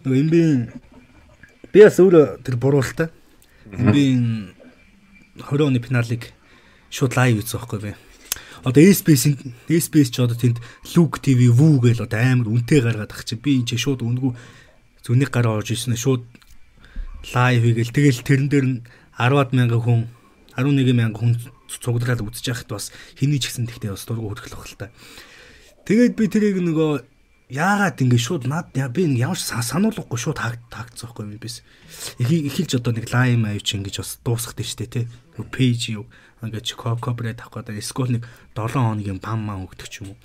Нөгөө 0.04 0.18
юм 0.20 0.30
би 0.32 1.80
бас 1.80 2.00
өөрөө 2.04 2.44
тэр 2.44 2.56
буруултаа. 2.60 3.10
Би 3.72 4.04
20 5.40 5.68
оны 5.70 5.80
финалыг 5.80 6.34
шууд 6.92 7.16
лайв 7.18 7.40
үзэх 7.42 7.64
байхгүй 7.64 7.80
би. 7.80 7.92
Одоо 8.64 8.80
SBS 8.80 9.40
SBS 9.68 10.10
ч 10.14 10.24
одоо 10.24 10.38
тэнд 10.40 10.62
Luke 10.96 11.20
TV 11.20 11.52
Woo 11.52 11.84
гэл 11.84 12.06
одоо 12.08 12.20
амар 12.20 12.48
үнэтэй 12.48 12.80
гаргаад 12.80 13.12
ах 13.12 13.26
чи 13.28 13.36
би 13.36 13.60
энэ 13.60 13.68
чи 13.74 13.78
шууд 13.78 14.06
үнгүү 14.06 14.32
зүнийг 15.04 15.36
гараа 15.36 15.60
орж 15.60 15.76
ирсэн 15.76 16.00
шууд 16.00 16.24
лайв 17.36 17.60
хийгээл 17.60 17.92
тэгэл 17.92 18.24
тэрэн 18.24 18.48
дээр 18.48 18.66
нь 18.68 18.80
10-ад 19.20 19.52
мянган 19.52 19.82
хүн 19.84 20.02
11 20.56 20.96
мянган 20.96 21.20
хүн 21.20 21.34
цуглараад 21.80 22.22
үзэж 22.22 22.46
байхад 22.52 22.70
бас 22.70 22.92
хэний 23.18 23.40
ч 23.40 23.50
гэсэн 23.50 23.70
тэгтээ 23.70 23.94
бас 23.96 24.06
дургу 24.06 24.34
хөргөх 24.34 24.68
л 24.74 24.78
та. 24.78 24.94
Тэгээд 25.88 26.14
би 26.18 26.26
тэрийг 26.28 26.58
нөгөө 26.62 26.92
яагаад 27.54 28.02
ингэ 28.02 28.18
шууд 28.18 28.44
над 28.50 28.74
би 28.74 29.04
ямар 29.20 29.38
ч 29.38 29.52
сануулгахгүй 29.52 30.18
шууд 30.18 30.40
таагдсан 30.40 31.12
байхгүй 31.14 31.24
юм 31.28 31.38
бис. 31.38 31.62
Эхэлж 32.18 32.82
одоо 32.82 32.94
нэг 32.98 33.12
лайм 33.14 33.46
аяв 33.46 33.62
чи 33.62 33.78
ингэж 33.78 34.02
бас 34.02 34.18
дуусгах 34.26 34.58
дээ 34.58 34.68
штэ 34.68 34.86
тий. 34.90 35.06
Пэйж 35.38 35.94
юу 35.94 36.06
ингээд 36.42 36.66
чи 36.66 36.76
копрейт 36.76 37.44
авах 37.44 37.68
гэдэг 37.68 37.78
эсвэл 37.78 38.18
нэг 38.20 38.24
7 38.58 38.74
хоногийн 38.74 39.20
бам 39.22 39.40
маа 39.44 39.62
өгдөг 39.62 39.88
ч 39.92 40.02
юм 40.02 40.16
уу. 40.16 40.18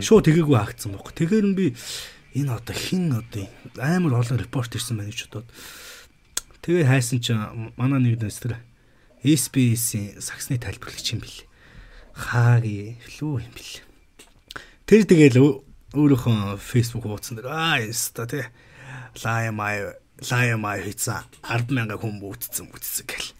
Шууд 0.00 0.26
тэгээгүй 0.26 0.58
агцсан 0.58 0.96
бохоо. 0.96 1.12
Тэгэхээр 1.12 1.46
би 1.54 1.76
энэ 2.34 2.56
одоо 2.56 2.76
хин 2.76 3.12
одоо 3.12 3.46
амар 3.76 4.24
олон 4.24 4.40
репорт 4.40 4.72
ирсэн 4.74 4.96
байна 4.96 5.12
гэж 5.12 5.28
бодоод 5.28 5.48
тэгээ 6.64 6.88
хайсан 6.88 7.20
чинь 7.20 7.72
манай 7.76 8.00
нэг 8.00 8.20
дэстэр 8.20 8.56
SBS-ийн 9.22 10.18
саксны 10.18 10.58
тайлбарлагч 10.58 11.14
юм 11.14 11.22
бэл. 11.22 11.46
Хааги 12.14 12.98
лүү 13.18 13.46
юм 13.46 13.54
бэл. 13.54 13.72
Тэр 14.86 15.02
тэгэл 15.06 15.38
өөрөөхөн 15.94 16.58
Facebook 16.58 17.06
хуудсан 17.06 17.38
дээр 17.38 17.48
аа 17.54 17.78
яста 17.78 18.26
тий. 18.26 18.44
Лаймай 19.22 19.94
лаймай 20.18 20.82
хийсэн 20.82 21.22
100000 21.46 21.98
хүн 22.02 22.18
бүтцэн 22.18 22.66
бүтцэн 22.66 23.06
гэл. 23.06 23.30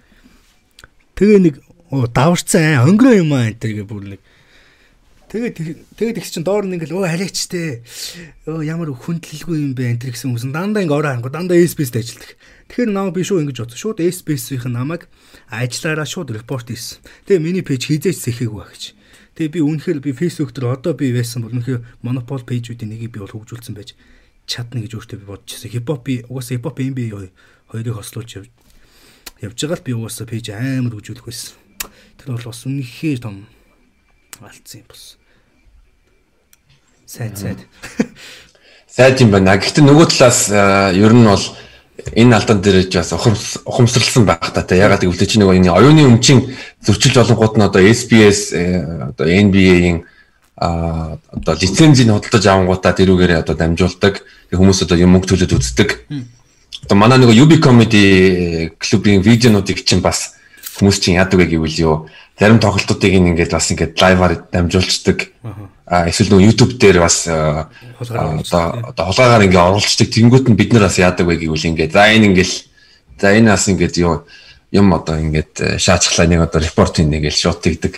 Тэгээ 1.19 1.41
нэг 1.43 1.55
даварцсан 2.15 2.87
өнгөрөө 2.87 3.21
юм 3.21 3.35
аа 3.35 3.51
энэ 3.51 3.59
тэргээ 3.59 3.87
бүр 3.87 4.17
нэг 4.17 4.21
Тэгээд 5.33 5.97
тэгээд 5.97 6.21
их 6.21 6.29
чинь 6.29 6.45
доор 6.45 6.69
нь 6.69 6.77
ингээл 6.77 6.93
өө 6.93 7.09
халиач 7.09 7.49
те. 7.49 7.81
Өө 8.45 8.69
ямар 8.69 8.93
хүндлэлгүй 8.93 9.57
юм 9.65 9.73
бэ 9.73 9.97
энэ 9.97 10.13
гэсэн 10.13 10.29
хүмүүс 10.29 10.53
дандаа 10.53 10.85
ингээ 10.85 10.93
ороо 10.93 11.13
хангу 11.17 11.33
дандаа 11.33 11.57
SPS-д 11.57 12.05
ажилладаг. 12.05 12.37
Тэгэхээр 12.73 12.89
наа 12.89 13.13
би 13.13 13.21
шууд 13.21 13.45
ингэж 13.53 13.69
бодсон. 13.69 13.77
Шууд 13.77 14.01
SPS-ийн 14.01 14.73
намайг 14.73 15.05
ажиллаараа 15.53 16.09
шууд 16.09 16.33
репорт 16.33 16.73
хийсэн. 16.73 17.05
Тэгээ 17.29 17.45
миний 17.45 17.61
пэйж 17.61 17.93
хизээч 17.93 18.17
сэхээгүй 18.17 18.65
ба 18.65 18.73
гэж. 18.73 18.97
Тэгээ 19.37 19.53
би 19.53 19.61
үнэхээр 19.61 20.01
би 20.01 20.17
Facebook 20.17 20.57
дээр 20.57 20.81
одоо 20.81 20.97
би 20.97 21.13
байсан 21.13 21.45
бол 21.45 21.53
үнэхээр 21.53 21.85
монопол 22.01 22.41
пэйжүүдийн 22.41 22.97
нэгийг 22.97 23.13
би 23.13 23.21
бол 23.21 23.29
хөгжүүлсэн 23.29 23.77
байж 23.77 23.93
чадна 24.49 24.81
гэж 24.81 24.97
өөртөө 24.97 25.21
би 25.21 25.27
бодчихсон. 25.29 25.69
Хипхоп 25.69 26.01
би 26.01 26.25
угаасаа 26.33 26.57
хипхоп 26.57 26.81
NBA 26.81 27.13
хоёрыг 27.69 27.93
хослуулж 27.93 28.31
явж 28.41 28.49
явж 29.45 29.59
байгаа 29.61 29.77
л 29.77 29.85
би 29.85 29.93
угаасаа 29.93 30.25
пэйж 30.33 30.47
амар 30.57 30.97
хөгжүүлэх 30.97 31.29
байсан. 31.29 31.61
Тэр 32.17 32.41
бол 32.41 32.49
бас 32.49 32.65
үнэхээр 32.65 33.21
том 33.21 33.45
алдсан 34.41 34.81
юм 34.81 34.89
болсон. 34.89 35.21
Сайд 37.05 37.37
сайд. 37.37 37.61
Сайд 38.89 39.21
юм 39.21 39.29
байна. 39.29 39.61
Гэхдээ 39.61 39.85
нөгөө 39.85 40.09
талаас 40.09 40.49
ер 40.97 41.13
нь 41.13 41.29
бол 41.29 41.45
энэ 42.11 42.35
алдан 42.35 42.61
дээр 42.61 42.91
бас 42.91 43.13
ухамсарлсан 43.65 44.27
байх 44.27 44.51
та 44.53 44.63
та 44.63 44.75
ягаад 44.75 45.07
гэвэл 45.07 45.27
чи 45.27 45.39
нөгөө 45.39 45.59
энэ 45.63 45.71
оюуны 45.71 46.03
өмчийн 46.11 46.51
зөрчил 46.83 47.23
болонгууд 47.23 47.55
нь 47.57 47.67
одоо 47.67 47.83
SBS 47.83 48.53
одоо 49.15 49.27
NBA-ийн 49.27 50.05
одоо 50.59 51.55
лицензийг 51.55 52.11
худалдаж 52.11 52.45
авангуудаа 52.47 52.93
тэрүүгээрээ 52.93 53.43
одоо 53.43 53.55
дамжуулдаг. 53.57 54.23
Хүмүүс 54.53 54.85
одоо 54.85 54.99
юм 55.01 55.17
мөнгө 55.17 55.33
төлөд 55.33 55.57
үздэг. 55.57 55.89
Одоо 56.85 56.97
манай 56.99 57.19
нөгөө 57.19 57.41
UB 57.41 57.53
comedy 57.63 58.71
клубын 58.77 59.23
видеонуудыг 59.25 59.83
чинь 59.83 60.05
бас 60.05 60.37
хүмүүс 60.79 61.01
чинь 61.01 61.17
яадаг 61.17 61.41
вэ 61.41 61.47
гэвэл 61.57 61.79
юу 61.83 61.97
зарим 62.43 62.59
тоглолтуудыг 62.59 63.13
ингээд 63.15 63.55
бас 63.55 63.71
ингээд 63.71 63.95
лайваар 63.95 64.35
дамжуулцдаг. 64.51 65.31
А 65.87 66.11
эсвэл 66.11 66.35
нөгөө 66.35 66.47
YouTube 66.51 66.75
дээр 66.75 66.99
бас 66.99 67.31
одоо 67.31 68.83
одоо 68.83 69.05
хулгаагаар 69.07 69.47
ингээд 69.47 69.63
оруулцдаг. 69.63 70.11
Тэнгүүт 70.11 70.51
нь 70.51 70.59
бид 70.59 70.75
нар 70.75 70.91
бас 70.91 70.99
яадаг 70.99 71.23
вэ 71.23 71.39
гэвэл 71.39 71.71
ингээд 71.71 71.95
за 71.95 72.11
энэ 72.11 72.35
ингээд 72.35 72.53
за 73.23 73.29
энэ 73.31 73.55
бас 73.55 73.65
ингээд 73.71 73.95
юу 74.03 74.27
юм 74.75 74.91
одоо 74.91 75.23
ингээд 75.23 75.79
шаачглаа 75.79 76.27
нэг 76.27 76.51
одоо 76.51 76.59
репорт 76.59 76.99
хийнэ 76.99 77.23
гэж 77.23 77.35
шууд 77.39 77.63
тэгдэг. 77.63 77.95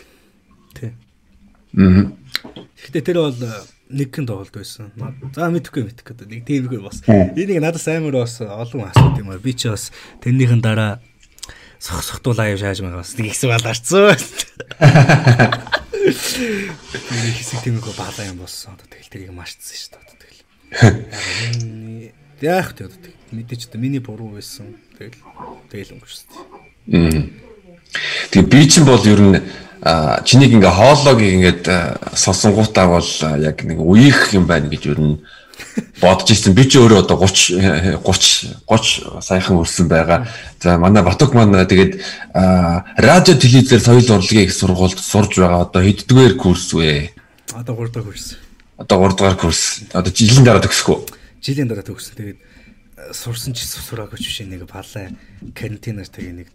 Тий. 0.76 0.92
Аа. 1.80 2.12
Гэхдээ 2.84 3.00
тэр 3.00 3.18
бол 3.24 3.40
нэг 3.94 4.08
гэн 4.12 4.26
тоглолт 4.28 4.52
байсан. 4.52 4.92
За 5.32 5.48
мэдхгүй 5.48 5.88
мэдхгүй. 5.88 6.14
Нэг 6.28 6.44
тиймгүй 6.44 6.84
бас. 6.84 7.00
Энийг 7.08 7.64
надаас 7.64 7.88
амар 7.88 8.26
бас 8.26 8.42
олон 8.44 8.90
асууд 8.90 9.22
юм 9.22 9.32
аа. 9.32 9.40
Би 9.40 9.54
ч 9.54 9.70
бас 9.70 9.88
тэрнийхэн 10.20 10.60
дараа 10.60 11.00
сохсохтуулаа 11.84 12.48
юм 12.48 12.58
шааж 12.58 12.80
байгаа 12.80 13.04
бас 13.04 13.12
нэг 13.20 13.28
хэсэг 13.36 13.50
баларцсан. 13.52 14.16
Нэг 16.08 17.34
хэсэг 17.36 17.60
тиймэрхүү 17.60 17.92
баалаа 17.92 18.24
юм 18.24 18.40
болсон. 18.40 18.72
Одоо 18.72 18.88
тэгэл 18.88 19.12
тэрийг 19.12 19.32
марцсан 19.36 19.76
шүү 19.76 19.92
дээ. 19.92 20.16
Тэгэл. 20.16 20.40
Яах 22.40 22.72
вэ 22.72 22.88
одоо 22.88 23.12
мэдээч 23.36 23.68
одоо 23.68 23.80
миний 23.84 24.00
буруу 24.00 24.32
байсан. 24.32 24.80
Тэгэл 24.96 25.20
тэгэл 25.68 26.00
өнгөрсөн. 26.00 26.32
Тэгээ 28.32 28.48
би 28.48 28.60
чинь 28.64 28.88
бол 28.88 29.04
ер 29.04 29.20
нь 29.20 29.44
чинийг 30.24 30.56
ингээ 30.56 30.72
хоолойг 30.72 31.20
ингээд 31.20 31.64
сонсонгуудаа 32.16 32.96
бол 32.96 33.10
яг 33.44 33.60
нэг 33.60 33.76
үеих 33.76 34.32
юм 34.32 34.48
байна 34.48 34.72
гэж 34.72 34.88
ер 34.88 35.00
нь 35.04 35.20
бодож 36.00 36.30
ирсэн. 36.30 36.54
Би 36.54 36.64
ч 36.68 36.78
өөрөө 36.78 37.04
одоо 37.04 37.16
30 37.22 38.02
30 38.04 38.66
30 38.68 39.22
саяхан 39.24 39.60
өрсөн 39.62 39.88
байгаа. 39.88 40.28
За 40.60 40.78
манай 40.78 41.02
Батук 41.02 41.34
маань 41.34 41.54
тэгээд 41.54 42.00
радио 42.34 43.34
телевизээр 43.34 43.80
соёл 43.80 44.04
урлагийн 44.04 44.46
их 44.48 44.54
сургуульд 44.54 44.98
сурж 44.98 45.38
байгаа. 45.38 45.64
Одоо 45.64 45.82
хэддгээр 45.82 46.34
курс 46.36 46.72
вэ? 46.74 47.10
Одоо 47.54 47.74
3 47.76 47.92
дахь 47.92 48.04
курс. 48.04 48.36
Одоо 48.76 48.98
3 49.08 49.16
дахь 49.16 49.40
курс. 49.40 49.80
Одоо 49.92 50.12
жилийн 50.12 50.44
дараа 50.44 50.62
төгсөх 50.62 50.88
үү? 50.88 51.00
Жилийн 51.40 51.68
дараа 51.68 51.86
төгсөн. 51.86 52.16
Тэгээд 52.18 52.40
сурсан 53.12 53.54
ч 53.54 53.64
сураагүй 53.64 54.18
ч 54.18 54.28
биш 54.28 54.38
нэг 54.44 54.66
палаа 54.66 55.12
карантинаар 55.54 56.08
тэгээ 56.08 56.34
нэг 56.44 56.48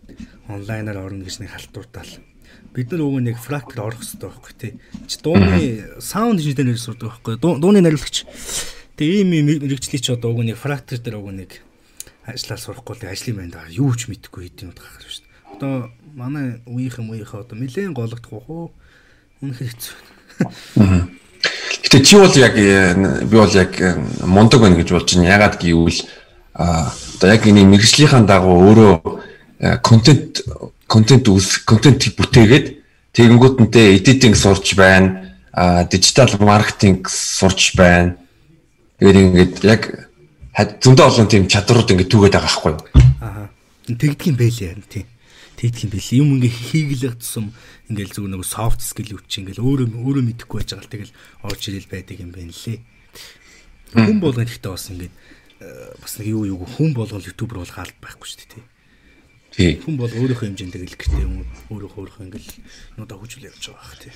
онлайнаар 0.48 0.98
орно 0.98 1.24
гэж 1.26 1.46
нэг 1.46 1.52
халтууртаал. 1.54 2.10
Бид 2.74 2.92
нар 2.92 3.02
өгөө 3.06 3.22
нэг 3.22 3.38
фрактер 3.38 3.82
орох 3.82 4.02
хэрэгтэй 4.02 4.30
байхгүй 4.30 4.54
тий. 4.58 4.74
Чи 5.06 5.18
дууны 5.22 5.86
саунд 6.02 6.42
инженер 6.42 6.78
сурдаг 6.78 7.18
байхгүй. 7.22 7.38
Дууны 7.38 7.82
нариулагч 7.82 8.26
Тэгээ 9.00 9.24
ийм 9.24 9.64
мэрэгчлийг 9.64 10.04
ч 10.04 10.12
одоо 10.12 10.36
уг 10.36 10.44
нэг 10.44 10.60
фрактер 10.60 11.00
дээр 11.00 11.24
уг 11.24 11.32
нэг 11.32 11.64
ажиллаар 12.28 12.60
сурахгүй 12.60 13.00
ажлын 13.08 13.48
байнд 13.48 13.56
юу 13.72 13.96
ч 13.96 14.12
мэдэхгүй 14.12 14.52
хэдийн 14.52 14.76
удаа 14.76 14.92
гарах 14.92 15.08
шүү 15.08 15.24
дээ. 15.24 15.56
Одоо 15.56 15.74
манай 16.20 16.60
үеийнхэн 16.68 17.08
үеийнхээ 17.08 17.40
одоо 17.48 17.56
нэлээд 17.56 17.96
гологдох 17.96 18.44
уу? 18.52 18.76
Үнэхээр 19.40 19.72
хэцүү. 19.72 19.96
Гэтэ 21.80 22.00
чи 22.04 22.16
бол 22.20 22.36
яг 22.44 22.54
би 22.60 23.36
бол 23.40 23.56
яг 23.56 23.72
мундаг 24.28 24.60
байна 24.68 24.76
гэж 24.76 24.92
болж 24.92 25.08
байна. 25.16 25.32
Ягаад 25.32 25.56
гэвэл 25.64 26.00
одоо 26.60 27.28
яг 27.32 27.44
энэ 27.48 27.64
мэрэгжлийнхаа 27.72 28.28
дагуу 28.28 28.68
өөрөө 28.68 29.80
контент 29.80 30.44
контент 30.92 31.24
үс 31.32 31.64
контент 31.64 32.04
бүтээгээд 32.20 32.84
тэгэнгүүтэнтэй 33.16 33.96
эдитинг 33.96 34.36
сурч 34.36 34.76
байна. 34.76 35.32
а 35.56 35.88
дижитал 35.88 36.36
маркетинг 36.44 37.08
сурч 37.08 37.80
байна 37.80 38.19
Тэгээд 39.00 39.20
ингээд 39.24 39.56
яг 39.64 39.82
зөндөө 40.84 41.06
олон 41.08 41.28
тийм 41.32 41.48
чадрууд 41.48 41.90
ингээд 41.96 42.12
түгээд 42.12 42.36
байгаа 42.36 42.52
байхгүй 42.52 42.72
юу? 42.76 42.84
Аа. 43.24 43.48
Тэгдэг 43.88 44.28
юм 44.28 44.38
байлээ 44.38 44.70
харин 44.76 44.88
тийм. 44.92 45.08
Тэгдэг 45.56 45.84
юм 45.88 45.92
байлээ. 45.96 46.20
Юм 46.20 46.30
ингээд 46.36 46.56
хийгэлэг 46.68 47.16
тусам 47.24 47.46
ингээд 47.88 48.12
зөв 48.12 48.28
нэг 48.28 48.44
soft 48.44 48.84
skill 48.84 49.16
үуч 49.16 49.32
ингээд 49.40 49.64
өөрөө 49.64 49.88
өөрөө 50.04 50.24
мэдэхгүй 50.36 50.58
байж 50.60 50.70
байгаа 50.76 50.84
л 50.84 50.94
тэгэл 51.00 51.16
орж 51.48 51.62
ирэл 51.72 51.88
байдаг 51.88 52.18
юм 52.20 52.32
байна 52.36 52.52
лээ. 52.52 52.80
Хүн 53.96 54.20
болгон 54.20 54.44
ихтэй 54.44 54.72
бас 54.72 54.86
ингээд 54.92 55.16
бас 56.04 56.14
нэг 56.20 56.28
юу 56.28 56.44
юу 56.44 56.68
хүн 56.68 56.92
болгон 56.92 57.24
ютубер 57.24 57.64
болох 57.64 57.80
аль 57.80 57.96
байхгүй 58.04 58.28
шүү 58.28 58.40
дээ 58.52 58.68
тий. 59.60 59.72
Хүн 59.84 59.98
бол 60.00 60.12
өөрийнхөө 60.12 60.56
хэмжээндээ 60.56 60.88
илэрхтэй 60.88 61.24
юм 61.26 61.44
өөрийнхөө 61.74 62.00
өөрийнхөө 62.00 62.26
ингээд 62.30 62.48
нуудаа 62.96 63.18
хүчүүл 63.20 63.50
явж 63.50 63.64
байгаа 63.74 63.82
бах 63.82 63.96
тий. 64.00 64.14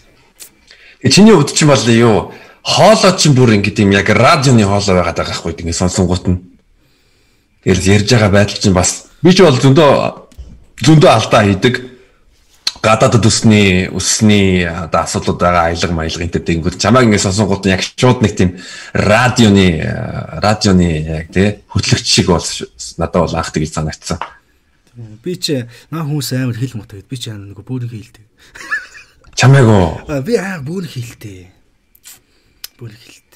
Чиний 1.09 1.35
хувьд 1.35 1.51
ч 1.51 1.67
юм 1.67 1.73
бол 1.73 1.87
юу 1.89 2.17
хоолой 2.63 3.13
ч 3.19 3.27
бүр 3.35 3.59
ингэдэм 3.59 3.91
яг 3.91 4.07
радионы 4.07 4.63
хоолой 4.63 4.95
байгаад 5.03 5.19
байгаа 5.19 5.35
хгүй 5.35 5.53
ингэ 5.59 5.75
сонсонгууд 5.75 6.25
нь. 6.31 6.39
Тэгэхээр 7.67 7.79
ярьж 7.99 8.09
байгаа 8.15 8.31
байдал 8.31 8.59
чинь 8.63 8.73
бас 8.73 9.11
би 9.19 9.35
ч 9.35 9.43
бол 9.43 9.59
зөндөө 9.59 9.91
зөндөө 10.79 11.11
алдаа 11.11 11.43
хийдэг. 11.43 11.75
Гадаадд 12.83 13.23
өсний 13.23 13.87
өсний 13.91 14.63
одоо 14.63 15.03
асуудлууд 15.03 15.39
байгаа 15.43 15.75
аялга 15.75 15.91
маялга 15.91 16.23
энэ 16.23 16.39
тэгэнгүүт 16.39 16.79
чамайг 16.79 17.11
ингэ 17.11 17.19
сонсонгууд 17.19 17.67
нь 17.67 17.75
яг 17.75 17.83
шууд 17.83 18.23
нэг 18.23 18.35
тийм 18.35 18.55
радионы 18.95 19.83
радионы 20.39 20.87
яг 21.03 21.31
тий 21.35 21.63
хөтлөгч 21.67 22.07
шиг 22.07 22.31
бол 22.31 22.47
надад 22.95 23.27
бол 23.27 23.35
анх 23.35 23.51
тэгж 23.51 23.75
санагдсан. 23.75 24.19
Би 25.19 25.35
ч 25.35 25.67
наа 25.91 26.07
хүмүүс 26.07 26.31
амар 26.39 26.55
хэл 26.55 26.79
гэдэг. 26.79 27.07
Би 27.11 27.15
ч 27.19 27.31
нэг 27.31 27.59
бөөрийн 27.59 27.91
хэлдэг. 27.91 28.23
Чамайг 29.35 29.67
уу? 29.67 29.99
Би 30.23 30.35
аа 30.35 30.59
бөөрийн 30.59 30.91
хэлдэг 30.91 31.62
бүр 32.83 32.91
хэлт. 32.91 33.33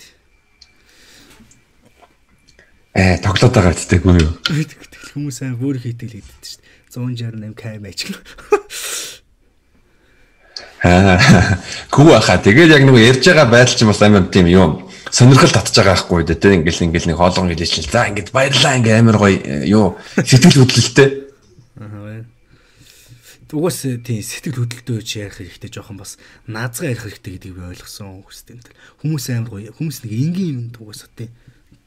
Э 2.92 3.16
тоглоод 3.24 3.56
байгаа 3.56 3.72
гэдэггүй 3.72 4.16
юу? 4.20 4.34
Тэгэл 4.44 5.16
хүмүүс 5.16 5.40
аа 5.48 5.56
бүр 5.56 5.80
хийдэг 5.80 6.12
л 6.12 6.20
гэдэг 6.20 6.44
чинь 6.44 6.60
168 6.92 7.56
км 7.56 7.88
аж. 7.88 8.00
Аа 10.84 11.16
гүү 11.96 12.20
хаа 12.20 12.44
тэгээд 12.44 12.76
яг 12.76 12.84
нэг 12.84 13.00
ярьж 13.00 13.24
байгаа 13.24 13.48
байдал 13.48 13.72
чинь 13.72 13.88
бас 13.88 14.04
амар 14.04 14.28
тийм 14.28 14.52
юм. 14.52 14.92
Сонирхол 15.08 15.56
татж 15.56 15.72
байгаа 15.80 15.96
байхгүй 15.96 16.28
дээ 16.28 16.36
тэ 16.44 16.56
ингээл 16.60 16.92
ингээл 16.92 17.08
нэг 17.16 17.18
хоолгон 17.24 17.48
хэлж 17.48 17.72
чинь 17.72 17.88
за 17.88 18.12
ингээд 18.12 18.36
баярлаа 18.36 18.76
ингээ 18.76 19.00
амар 19.00 19.16
гоё 19.16 19.40
э, 19.40 19.64
юу 19.72 19.96
сэтгэл 20.20 20.68
хөдлөлттэй. 20.68 21.27
Аа 23.48 23.56
Угаас 23.56 23.88
тийм 24.04 24.20
сэтгэл 24.20 24.60
хөдлөлтөө 24.60 25.00
чи 25.08 25.24
ярих 25.24 25.40
хэрэгтэй 25.40 25.72
жоохон 25.72 25.96
бас 25.96 26.20
наазгаа 26.52 26.92
ярих 26.92 27.08
хэрэгтэй 27.08 27.40
гэдгийг 27.40 27.56
би 27.56 27.64
ойлгосон 27.72 28.20
хүмүүстэй. 28.28 28.60
Хүмүүс 29.00 29.26
амар 29.32 29.52
гоё. 29.56 29.72
Хүмүүс 29.72 30.04
нэг 30.04 30.12
энгийн 30.12 30.52
юм 30.52 30.84
угаас 30.84 31.08
тийм 31.16 31.32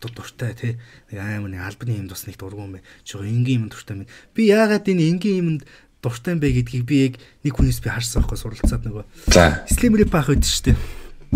дуртай 0.00 0.56
тий 0.56 0.72
нэг 1.12 1.20
амар 1.20 1.52
нэг 1.52 1.60
албаны 1.60 2.00
юм 2.00 2.08
бас 2.08 2.24
нэг 2.24 2.40
дургуун 2.40 2.80
бай. 2.80 2.82
Жоо 3.04 3.28
энгийн 3.28 3.68
юм 3.68 3.68
дуртай 3.68 3.92
минь. 3.92 4.08
Би 4.32 4.48
яагаад 4.48 4.88
энэ 4.88 5.04
энгийн 5.04 5.60
юмд 5.60 5.62
дуртай 6.00 6.32
юм 6.32 6.40
бэ 6.40 6.48
гэдгийг 6.64 6.84
би 6.88 6.96
яг 7.12 7.14
нэг 7.44 7.52
хүнээс 7.52 7.84
би 7.84 7.92
харсан 7.92 8.24
байхгүй 8.24 8.40
суралцаад 8.40 8.88
нөгөө 8.88 9.04
За. 9.28 9.60
Slim 9.68 10.00
Rip 10.00 10.16
ах 10.16 10.32
байдаг 10.32 10.48
шүү 10.48 10.64
дээ. 10.72 10.76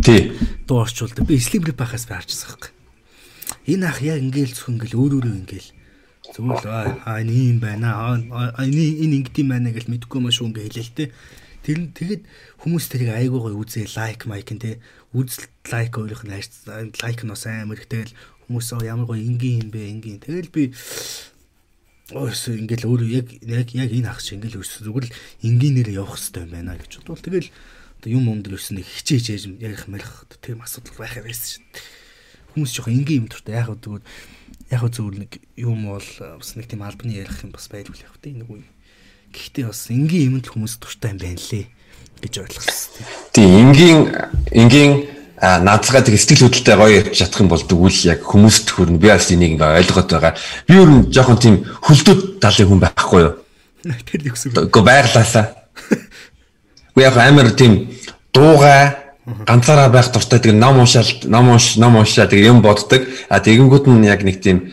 Тий. 0.00 0.32
Дуу 0.64 0.80
орчуулдаг. 0.80 1.28
Би 1.28 1.36
Slim 1.36 1.68
Rip 1.68 1.84
ахаас 1.84 2.08
би 2.08 2.16
харчихсан 2.16 2.56
байхгүй. 2.56 2.72
Энэ 3.76 3.92
ах 3.92 4.00
яг 4.00 4.24
ингээл 4.24 4.56
зөвхөн 4.56 4.80
ингээл 4.80 4.96
өөр 4.96 5.12
өөрөө 5.20 5.36
ингээл 5.44 5.68
зүгээр 6.34 6.60
л 6.60 6.68
аа 7.06 7.22
энэ 7.22 7.54
юм 7.54 7.58
байна 7.62 8.18
энэ 8.58 8.82
энэ 9.06 9.16
ингэдэм 9.22 9.46
юм 9.46 9.50
байна 9.54 9.70
гэж 9.70 9.86
мэдгүй 9.86 10.20
маш 10.20 10.42
үнгээ 10.42 10.66
хэлээ 10.66 10.84
л 10.84 10.98
те. 10.98 11.04
Тэр 11.64 11.78
тэгэд 11.94 12.22
хүмүүс 12.60 12.84
тэрийг 12.90 13.10
айгуу 13.14 13.40
гоё 13.48 13.56
үзээ 13.62 13.88
лайк 13.96 14.26
майк 14.28 14.50
н 14.52 14.60
те 14.60 14.82
үзэл 15.14 15.48
лайк 15.70 15.94
өөрийнх 15.96 16.26
нь 16.26 16.34
лайк 17.00 17.20
нь 17.24 17.32
бас 17.32 17.46
амар 17.46 17.78
их 17.80 17.88
тэгэл 17.88 18.12
хүмүүс 18.50 18.66
ямар 18.84 19.06
гоё 19.08 19.22
энгийн 19.22 19.64
юм 19.64 19.70
бэ 19.72 19.80
энгийн 19.88 20.18
тэгэл 20.20 20.50
би 20.52 20.62
Өөс 22.12 22.52
ингээл 22.52 22.84
өөр 22.84 23.02
яг 23.08 23.32
яг 23.48 23.72
яг 23.72 23.88
энэ 23.88 24.12
ах 24.12 24.20
шиг 24.20 24.36
ингээл 24.36 24.60
өс 24.60 24.76
зүгээр 24.84 25.08
л 25.08 25.16
энгийнээр 25.40 25.96
явах 25.96 26.20
хэрэгтэй 26.20 26.44
юм 26.44 26.52
байна 26.52 26.76
гэж 26.76 27.00
бодвол 27.00 27.24
тэгэл 27.24 27.48
юм 28.12 28.28
өмдөл 28.28 28.60
өснө 28.60 28.84
хичээж 28.84 29.24
яаж 29.32 29.44
ярих 29.56 29.88
мэрх 29.88 30.28
тийм 30.44 30.60
асуудал 30.60 31.00
байх 31.00 31.16
юм 31.16 31.24
байсан 31.24 31.48
шин. 31.48 31.64
Хүмүүс 32.54 32.70
жоох 32.70 32.88
энгийн 32.88 33.26
юм 33.26 33.28
дуртай 33.28 33.58
яг 33.58 33.74
зүгээр 33.74 34.02
яг 34.70 34.82
зүгээр 34.86 35.16
нэг 35.26 35.32
юм 35.58 35.90
бол 35.90 36.10
бас 36.38 36.54
нэг 36.54 36.66
тийм 36.70 36.82
албаны 36.86 37.18
ярих 37.18 37.42
юм 37.42 37.50
бас 37.50 37.66
байлгүй 37.66 37.98
л 37.98 38.06
яг 38.06 38.14
тийм 38.22 38.40
нэг 38.42 38.48
үе. 38.50 38.66
Гэхдээ 39.34 39.66
бас 39.66 39.90
энгийн 39.90 40.30
юм 40.30 40.38
л 40.38 40.46
хүмүүс 40.46 40.78
дуртай 40.78 41.10
юм 41.12 41.18
байна 41.18 41.42
лээ 41.42 41.66
гэж 42.22 42.34
ойлгосон. 42.46 43.02
Тий, 43.34 43.44
энгийн 43.44 44.00
энгийн 44.54 44.92
а 45.36 45.58
наацгаа 45.58 46.00
тэг 46.00 46.16
сэтгэл 46.16 46.48
хөдлөлтэй 46.48 46.76
гоё 46.78 46.98
ярьж 47.02 47.18
чадах 47.18 47.42
юм 47.42 47.50
бол 47.50 47.60
тэгвэл 47.60 48.00
яг 48.08 48.22
хүмүүст 48.22 48.66
хүрнэ. 48.70 49.02
Би 49.02 49.10
бас 49.10 49.28
энийг 49.34 49.58
ингээ 49.58 49.82
ойлгоод 49.82 50.08
байгаа. 50.08 50.32
Би 50.64 50.74
ер 50.78 50.88
нь 50.88 51.10
жоохон 51.10 51.38
тийм 51.42 51.56
хөлдөөд 51.84 52.38
талын 52.38 52.68
хүн 52.70 52.80
байхгүй 52.80 53.20
юу? 53.20 53.34
Тэр 54.08 54.20
нэг 54.24 54.34
үсэг. 54.38 54.54
Гэхдээ 54.54 54.84
байглаасаа. 54.86 55.46
Уу 56.94 57.02
яг 57.02 57.18
амар 57.18 57.50
тийм 57.52 57.90
дуугай 58.32 59.03
ганцаараа 59.26 59.88
байх 59.88 60.12
дуртай 60.12 60.40
тэг 60.40 60.52
ном 60.54 60.78
уншаал 60.78 61.08
ном 61.24 61.56
унш 61.56 61.76
ном 61.76 61.96
уншаа 61.96 62.26
тэг 62.28 62.44
юм 62.44 62.60
боддог. 62.60 63.08
А 63.28 63.40
тэгэнгүүт 63.40 63.88
нь 63.88 64.04
яг 64.04 64.20
нэг 64.22 64.40
тийм 64.40 64.72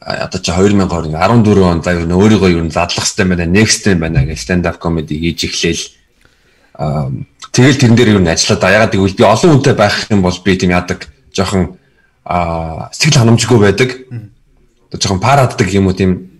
одоо 0.00 0.40
чи 0.42 0.50
2014 0.50 1.62
он 1.62 1.82
за 1.82 1.94
ер 1.94 2.06
нь 2.06 2.14
өөрийгөө 2.14 2.66
нь 2.66 2.74
задлах 2.74 3.06
хэрэгтэй 3.06 3.26
байна. 3.26 3.46
Next 3.46 3.86
юм 3.86 4.00
байна 4.02 4.26
гэж 4.26 4.38
stand 4.42 4.66
up 4.66 4.82
comedy 4.82 5.14
хийж 5.22 5.46
эхлээл. 5.46 5.84
Тэгэл 7.54 7.78
тэрэн 7.78 7.96
дээр 7.96 8.12
юу 8.18 8.26
ажиллаад 8.26 8.64
аа 8.66 8.74
ягаад 8.74 8.94
гэвэл 8.98 9.18
би 9.18 9.22
олон 9.22 9.50
хүнтэй 9.54 9.74
байх 9.78 10.10
юм 10.10 10.22
бол 10.26 10.38
би 10.42 10.56
тийм 10.58 10.74
яадаг 10.74 11.06
жоохон 11.30 11.78
сэтгэл 12.90 13.18
ханамжгүй 13.22 13.58
байдаг. 13.62 13.90
Жоохон 14.90 15.22
параддаг 15.22 15.68
юм 15.70 15.86
уу 15.86 15.94
тийм 15.94 16.32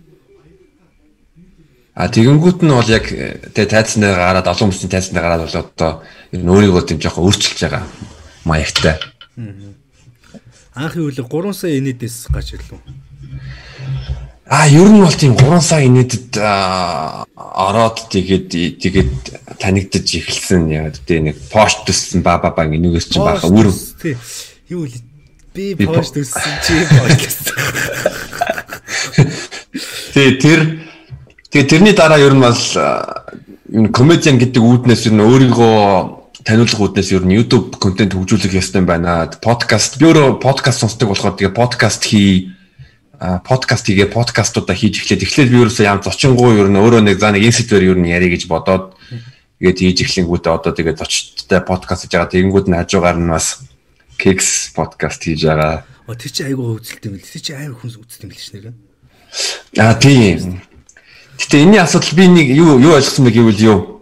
А 1.93 2.09
тэгэнгүүт 2.09 2.65
нь 2.65 2.73
бол 2.73 2.89
яг 2.89 3.05
тэгээ 3.05 3.69
тайцнаа 3.69 4.17
гараад 4.17 4.49
олон 4.49 4.73
хүмүүсийн 4.73 4.89
тайцнаа 4.89 5.21
гараад 5.21 5.45
бол 5.45 5.61
одоо 5.61 5.91
ер 6.33 6.41
нь 6.41 6.49
өөрийгөө 6.49 6.89
тийм 6.89 6.97
жоохон 6.97 7.29
өөрчилж 7.29 7.61
байгаа 7.61 7.85
маягтай. 8.49 8.97
Анхны 10.73 11.05
үеэр 11.05 11.29
3 11.29 11.53
сая 11.53 11.77
инээдээс 11.77 12.33
гаж 12.33 12.57
ирлээ. 12.57 12.81
А 14.49 14.65
ер 14.65 14.89
нь 14.89 15.05
бол 15.05 15.13
тийм 15.13 15.37
3 15.37 15.61
сая 15.61 15.85
инээдэд 15.85 16.41
ороод 17.37 18.09
тэгээд 18.09 18.49
тэгээд 18.81 19.13
танигдаж 19.61 20.07
эхэлсэн 20.09 20.73
яг 20.73 20.97
тэ 21.05 21.21
нэг 21.21 21.37
пост 21.53 21.85
төссөн 21.85 22.25
ба 22.25 22.41
ба 22.41 22.49
ба 22.49 22.65
энүүгээс 22.65 23.13
чинь 23.13 23.21
баха 23.21 23.53
үр. 23.53 23.69
Юу 24.73 24.89
л 24.89 24.95
би 25.53 25.77
пост 25.85 26.17
төссөн 26.17 26.53
чи 26.65 26.73
пост. 26.97 27.53
Тэгээ 30.13 30.33
тэр 30.41 30.81
тэгээ 31.53 31.69
тэрний 31.69 31.93
дараа 31.93 32.17
ер 32.17 32.33
нь 32.33 32.41
бол 32.41 32.57
энэ 33.73 33.89
комедиан 33.93 34.37
гэдэг 34.41 34.61
үүднээс 34.61 35.05
ер 35.09 35.13
нь 35.13 35.21
өөрийгөө 35.21 36.22
таниулах 36.43 36.79
үүднээс 36.79 37.09
ер 37.15 37.23
нь 37.23 37.39
YouTube 37.39 37.79
контент 37.79 38.13
хөгжүүлэх 38.13 38.59
ёстой 38.59 38.83
юм 38.83 38.87
байна. 38.87 39.31
Подкаст 39.31 39.95
би 39.97 40.11
өөрөө 40.11 40.43
подкаст 40.43 40.83
сонсдог 40.83 41.15
болохоор 41.15 41.39
тэгээ 41.39 41.55
подкаст 41.55 42.03
хий 42.03 42.51
подкаст 43.19 43.87
хийгээ 43.87 44.11
подкастуудаа 44.11 44.75
хийж 44.75 44.99
эхлээд 44.99 45.23
эхлээд 45.23 45.49
би 45.51 45.57
ерөөсөө 45.63 45.87
ям 45.87 46.03
зочингуу 46.03 46.51
ер 46.59 46.67
нь 46.67 46.75
өөрөө 46.75 47.01
нэг 47.07 47.17
за 47.23 47.31
нэг 47.31 47.47
энэ 47.47 47.55
сэдвэр 47.55 47.95
ер 47.95 47.99
нь 47.99 48.11
ярих 48.11 48.35
гэж 48.35 48.51
бодоод 48.51 48.99
тэгээд 49.63 49.79
хийж 49.79 49.99
эхлэнгүүтээ 50.03 50.51
одоо 50.51 50.71
тэгээд 50.75 50.99
зочдтой 50.99 51.63
подкаст 51.63 52.11
хийж 52.11 52.11
байгаа 52.11 52.31
тэгэнгүүт 52.35 52.67
нь 52.67 52.75
хажуугаар 52.75 53.17
нь 53.23 53.31
бас 53.31 53.63
Kicks 54.19 54.75
подкаст 54.75 55.23
хийж 55.23 55.47
байгаа. 55.47 55.87
О 56.07 56.15
тэр 56.15 56.31
чи 56.31 56.43
айгуу 56.43 56.75
үзэлт 56.75 57.07
юм 57.07 57.15
бэл. 57.15 57.23
Тэр 57.23 57.41
чи 57.41 57.53
айгуу 57.55 57.79
хүнс 57.79 57.95
үзэлт 57.95 58.23
юм 58.27 58.31
бэл 58.35 58.43
ш 58.43 58.51
нэр. 58.51 58.75
А 59.79 59.95
тийм. 59.95 60.59
Гэтэ 61.39 61.63
энэний 61.63 61.79
асуудал 61.79 62.13
би 62.19 62.27
нэг 62.27 62.47
юу 62.51 62.77
юу 62.83 62.99
ойлгосон 62.99 63.25
бэ 63.25 63.31
гэвэл 63.31 63.63
юу 63.63 63.92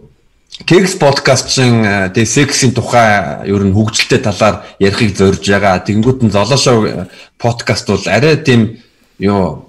Кекс 0.66 0.94
подкаст 0.94 1.50
чинь 1.50 1.84
э, 1.84 2.10
тэгээ 2.14 2.26
сексийн 2.26 2.72
тухай 2.72 3.42
ер 3.48 3.62
нь 3.64 3.74
хөгжилтэй 3.74 4.20
талаар 4.22 4.62
ярихыг 4.78 5.16
зорж 5.16 5.42
байгаа. 5.42 5.82
Тэнгүүд 5.82 6.22
нь 6.22 6.34
золоошоо 6.34 7.08
подкаст 7.38 7.88
бол 7.88 8.04
арай 8.06 8.36
тийм 8.38 8.78
юу 9.18 9.66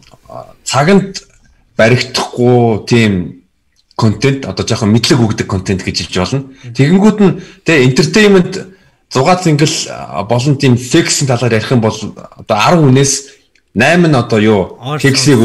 цаганд 0.64 1.26
баригдахгүй 1.78 2.86
тийм 2.86 3.44
контент 3.96 4.46
одоо 4.46 4.66
жоохон 4.66 4.94
мэдлэг 4.94 5.20
өгдөг 5.20 5.48
контент 5.48 5.82
гэж 5.82 6.06
хэлж 6.06 6.16
болно. 6.18 6.42
Тэгэнгүүт 6.78 7.18
нь 7.22 7.32
тэгээ 7.66 7.86
entertainment 7.90 8.54
6 9.10 9.46
цингэл 9.46 9.78
болон 10.30 10.58
тийм 10.58 10.78
сексийн 10.78 11.30
талаар 11.30 11.58
ярих 11.58 11.72
юм 11.72 11.82
бол 11.82 11.94
одоо 11.94 12.58
10 12.58 12.82
хүнээс 12.82 13.14
8 13.74 14.06
нь 14.06 14.14
одоо 14.14 14.40
юу 14.40 14.62
кексийг. 15.02 15.38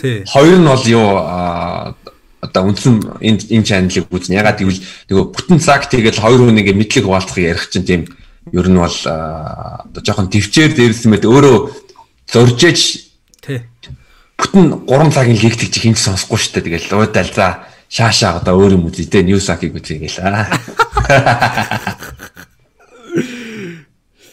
Тий. 0.00 0.24
Хоёр 0.28 0.58
нь 0.60 0.68
бол 0.68 0.84
юу 0.84 1.08
одоо 2.40 2.62
үндсэн 2.72 3.20
энэ 3.20 3.40
энэ 3.52 3.64
чаналыг 3.68 4.08
үзнэ. 4.08 4.40
Ягаад 4.40 4.58
гэвэл 4.60 4.80
нөгөө 5.12 5.26
бүтэн 5.36 5.58
цаг 5.60 5.92
тэгэл 5.92 6.20
хоёр 6.20 6.40
хүн 6.48 6.60
ингээ 6.64 6.76
мэдлэг 6.76 7.04
хуваалцах 7.04 7.38
ярих 7.38 7.68
чинь 7.68 7.84
тийм 7.84 8.02
ер 8.52 8.66
нь 8.68 8.80
бол 8.80 8.98
одоо 9.04 10.00
жоохон 10.00 10.32
төвчээр 10.32 10.72
дээрсэн 10.72 11.12
мэт 11.12 11.28
өөрөө 11.28 11.56
зоржээж 12.32 12.80
Тий. 13.44 13.60
бүтэн 14.40 14.88
3 14.88 15.12
цагийн 15.12 15.36
лигт 15.36 15.60
чи 15.68 15.80
хинч 15.80 16.00
сонсохгүй 16.00 16.38
шүү 16.40 16.52
дээ. 16.64 16.80
Тэгэл 16.80 16.96
уудаал 16.96 17.28
за 17.28 17.68
шаашаа 17.92 18.40
одоо 18.40 18.56
өөр 18.56 18.80
юм 18.80 18.88
үзье 18.88 19.04
те 19.04 19.20
ньюсакийг 19.20 19.76
үзье 19.76 20.00
гээл. 20.00 20.20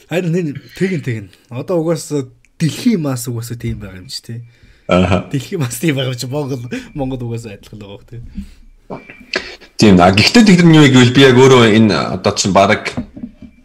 Харин 0.08 0.36
энэ 0.36 0.56
тэгин 0.78 1.02
тэгин. 1.04 1.28
Одоо 1.52 1.84
угаасаа 1.84 2.32
дэлхийн 2.56 3.02
мас 3.02 3.28
угаасаа 3.28 3.58
тийм 3.60 3.84
байгаа 3.84 4.00
юм 4.00 4.08
чи 4.08 4.22
тий. 4.24 4.39
Аа. 4.88 5.28
Дэлхийн 5.32 5.60
мас 5.60 5.80
тийм 5.80 5.95
байгаа 5.95 6.15
чи 6.15 6.28
Монгол 6.28 6.63
Монгол 6.95 7.28
угаасаа 7.28 7.60
адилхан 7.60 7.80
байгаа 7.80 7.97
бох 8.00 8.08
тий. 8.08 8.21
Тийм 9.78 10.00
а 10.00 10.12
гэхдээ 10.15 10.43
тэр 10.47 10.63
нь 10.63 10.76
юу 10.80 10.88
гэвэл 10.88 11.12
би 11.12 11.21
яг 11.28 11.36
өөрөө 11.36 11.76
энэ 11.76 11.91
одоо 12.15 12.34
чинь 12.34 12.56
баг 12.56 12.95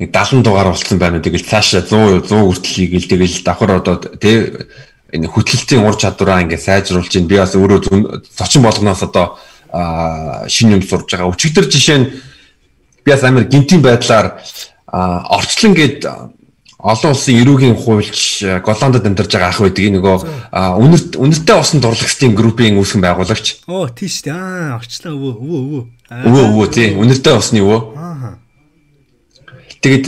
нэг 0.02 0.10
70 0.10 0.42
дугаар 0.42 0.74
болсон 0.74 0.98
байна. 0.98 1.22
Тэгэл 1.22 1.46
цаашаа 1.46 1.86
100 1.86 2.26
100 2.26 2.42
хүртэл 2.42 2.74
хийгээл 2.74 3.06
тэгэл 3.06 3.36
давхар 3.46 3.70
одоо 3.78 3.96
тэ 4.02 4.66
энэ 5.14 5.30
хөтөлтийн 5.30 5.86
ур 5.86 5.94
чадвараа 5.94 6.42
ингээ 6.42 6.58
сайжруулж 6.58 7.06
чинь 7.06 7.30
би 7.30 7.38
бас 7.38 7.54
өөрөө 7.54 8.26
зочин 8.26 8.66
болгоноос 8.66 9.06
одоо 9.06 9.38
шинэ 10.50 10.80
юм 10.80 10.82
сурж 10.82 11.06
байгаа. 11.06 11.30
Өчигдөр 11.30 11.70
жишээ 11.70 11.98
нь 12.02 12.06
би 13.06 13.08
бас 13.14 13.22
амар 13.22 13.46
гинтийн 13.46 13.78
байдлаар 13.78 14.42
орчлон 14.90 15.78
гээд 15.78 16.02
олон 16.82 17.14
улсын 17.14 17.38
эрүүгийн 17.38 17.76
хуульч 17.78 18.42
а, 18.42 18.58
Голландд 18.58 19.06
амьдарч 19.06 19.30
байгаа 19.30 19.54
ах 19.54 19.62
байдаг. 19.62 19.86
Нөгөө 19.94 20.16
үнэрт 20.52 21.14
үнэртэй 21.14 21.56
усан 21.56 21.78
дурлагчдын 21.78 22.34
группийн 22.34 22.74
үүсгэн 22.74 23.02
байгуулагч. 23.06 23.62
Оо 23.70 23.86
тийш 23.86 24.26
тий. 24.26 24.34
Аа 24.34 24.82
орчлоо 24.82 25.14
өвөө 25.14 25.32
өвөө 25.38 25.60
өвөө. 25.62 25.82
Өвөө 26.26 26.44
өвөө 26.50 26.66
тий 26.74 26.88
үнэртэй 26.98 27.34
усны 27.38 27.62
өвөө. 27.62 27.80
Аа. 27.94 28.34
Тэгээд 29.78 30.06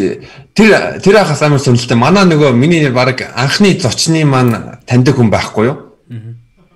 тэр 0.55 0.71
тэр 0.99 1.17
ахаас 1.23 1.43
амар 1.47 1.63
сонирхолтой. 1.63 1.99
Манай 1.99 2.27
нөгөө 2.27 2.51
миний 2.59 2.91
баг 2.91 3.23
анхны 3.23 3.79
зочны 3.79 4.27
маань 4.27 4.83
таньдаг 4.87 5.15
хүн 5.15 5.31
байхгүй 5.31 5.67
юу? 5.71 5.79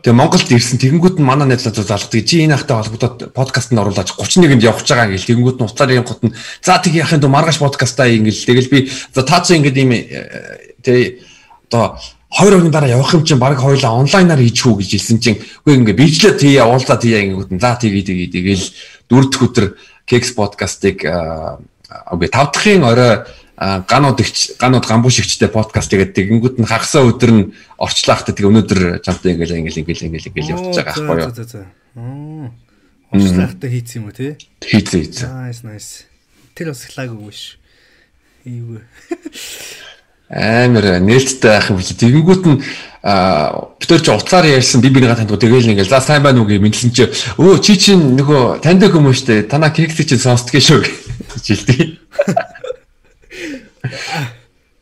Тэгээ 0.08 0.24
Монголд 0.24 0.48
ирсэн 0.48 0.80
тэгэнгүүт 0.80 1.20
нь 1.20 1.28
манай 1.28 1.52
найзлаа 1.52 1.84
залгадаг. 1.84 2.24
Чи 2.24 2.40
энэ 2.40 2.56
ахтай 2.56 2.80
холбогдоод 2.80 3.28
подкастт 3.36 3.76
нь 3.76 3.80
оруулаад 3.84 4.08
31-нд 4.08 4.64
явах 4.64 4.80
гэж 4.80 4.88
байгаа 4.88 5.12
ингээл 5.12 5.28
тэгэнгүүт 5.36 5.58
нь 5.60 5.68
уцаар 5.68 5.92
юм 5.92 6.08
гот 6.08 6.24
нь 6.24 6.32
за 6.64 6.80
тэг 6.80 6.96
яхын 6.96 7.20
дөө 7.20 7.28
маргааш 7.28 7.60
подкастаа 7.60 8.08
ингээл 8.08 8.48
тэгэл 8.48 8.72
би 8.72 8.78
за 8.88 9.20
таа 9.20 9.44
чи 9.44 9.60
ингээд 9.60 9.76
ийм 9.76 9.92
тэг 10.80 11.20
одоо 11.68 12.00
хоёр 12.32 12.56
хогийн 12.56 12.72
дараа 12.72 12.96
явах 12.96 13.12
юм 13.20 13.28
чинь 13.28 13.36
баг 13.36 13.60
хоёлаа 13.60 14.00
онлайнаар 14.00 14.40
хийчихүү 14.40 14.80
гэж 14.80 14.90
хэлсэн 14.96 15.18
чинь 15.20 15.44
үгүй 15.68 15.76
ингээ 15.76 16.00
бичлээ 16.00 16.40
тий 16.40 16.56
уулзаа 16.56 16.96
тий 16.96 17.12
ингэнгүүт 17.12 17.52
нь 17.52 17.60
за 17.60 17.76
тий 17.76 17.92
тий 18.00 18.32
тэгэл 18.32 18.64
дөрөвдөх 19.12 19.44
өдөр 19.44 19.66
Keks 20.08 20.32
подкастыг 20.32 21.04
үгүй 21.04 22.28
тав 22.32 22.48
дахын 22.56 22.80
орой 22.80 23.28
ганууд 23.58 24.22
ихч 24.22 24.54
ганууд 24.54 24.86
гамбууш 24.86 25.18
ихчтэй 25.18 25.50
подкаст 25.50 25.90
тэгээд 25.90 26.14
тэгэнгүүт 26.14 26.56
нь 26.62 26.70
хагасаа 26.70 27.02
өдөр 27.10 27.30
нь 27.34 27.44
орчлаахтай 27.74 28.30
тэг 28.30 28.46
өнөөдөр 28.46 29.02
чамтай 29.02 29.34
ингээл 29.34 29.66
ингээл 29.66 29.82
ингээл 29.82 30.06
ингээл 30.06 30.28
ингээл 30.30 30.52
явж 30.54 30.78
байгаа 30.78 30.94
аахгүй 30.94 31.18
юу. 31.98 32.50
Орчлахтай 33.10 33.70
хийц 33.74 33.90
юм 33.98 34.06
уу 34.06 34.14
тий? 34.14 34.38
хийцээ 34.62 35.00
хийцээ 35.02 35.26
Nice 35.26 35.66
nice. 35.66 36.06
Тэр 36.54 36.70
бас 36.70 36.86
хлаг 36.86 37.10
үгүй 37.10 37.34
ш. 37.34 37.58
Эйгүү. 38.46 38.78
амар 40.30 41.02
нээлттэй 41.02 41.50
байх 41.50 41.70
юм 41.74 41.82
биш. 41.82 41.98
Тэгэнгүүт 41.98 42.44
нь 42.46 42.62
битэр 43.02 44.00
чи 44.04 44.10
уцаар 44.14 44.46
ярьсан 44.46 44.78
би 44.84 44.92
бинийгаа 44.92 45.16
танд 45.16 45.34
тэгэл 45.34 45.72
ингээл 45.74 45.88
за 45.88 45.98
сайн 45.98 46.22
байна 46.22 46.44
уу 46.44 46.46
гэж 46.46 46.60
мэдлэн 46.60 46.92
чи 46.92 47.10
өө 47.40 47.58
чи 47.64 47.74
чинь 47.74 48.14
нөгөө 48.14 48.60
таньдаг 48.60 48.92
хүмүүс 48.92 49.18
штэ 49.24 49.48
танаа 49.48 49.74
кексийг 49.74 50.14
чинь 50.14 50.22
сонсдгоо 50.22 50.60
шүү 50.60 50.84
гэж 50.84 51.42
хэлдэг. 51.48 51.98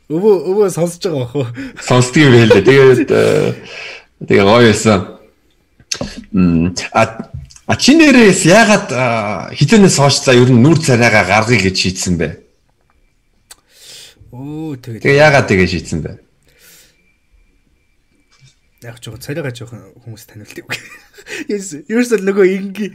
Өвөө 0.07 0.35
өвөө 0.51 0.69
сонсож 0.71 1.03
байгаа 1.03 1.23
бах 1.27 1.35
уу? 1.35 1.47
Сонсдгоо 1.83 2.23
юм 2.27 2.35
байлээ. 2.37 2.62
Тэгээд 2.62 3.11
тэгээ 4.27 4.45
гоё 4.47 4.71
байсан. 4.71 5.01
А 6.95 7.03
а 7.66 7.75
чи 7.75 7.99
нэрээс 7.99 8.47
ягаад 8.47 8.88
хитэнээс 9.59 9.99
хоош 9.99 10.23
за 10.23 10.38
ер 10.38 10.51
нь 10.51 10.62
нүр 10.62 10.79
царайгаа 10.79 11.27
гаргая 11.27 11.59
гэж 11.59 11.75
шийдсэн 11.75 12.14
бэ? 12.14 12.29
Оо 14.31 14.79
тэгээд 14.79 15.03
Тэгээ 15.03 15.23
ягаад 15.27 15.47
тэгээ 15.51 15.69
шийдсэн 15.75 16.01
бэ? 16.07 16.12
яг 18.87 19.03
жоохон 19.03 19.23
царайгаа 19.25 19.51
жоохон 19.51 19.83
хүмүүс 20.05 20.25
таниулдаг. 20.31 20.71
Yes, 21.51 21.75
ерөөсөө 21.90 22.23
нөгөө 22.23 22.47
инги. 22.55 22.92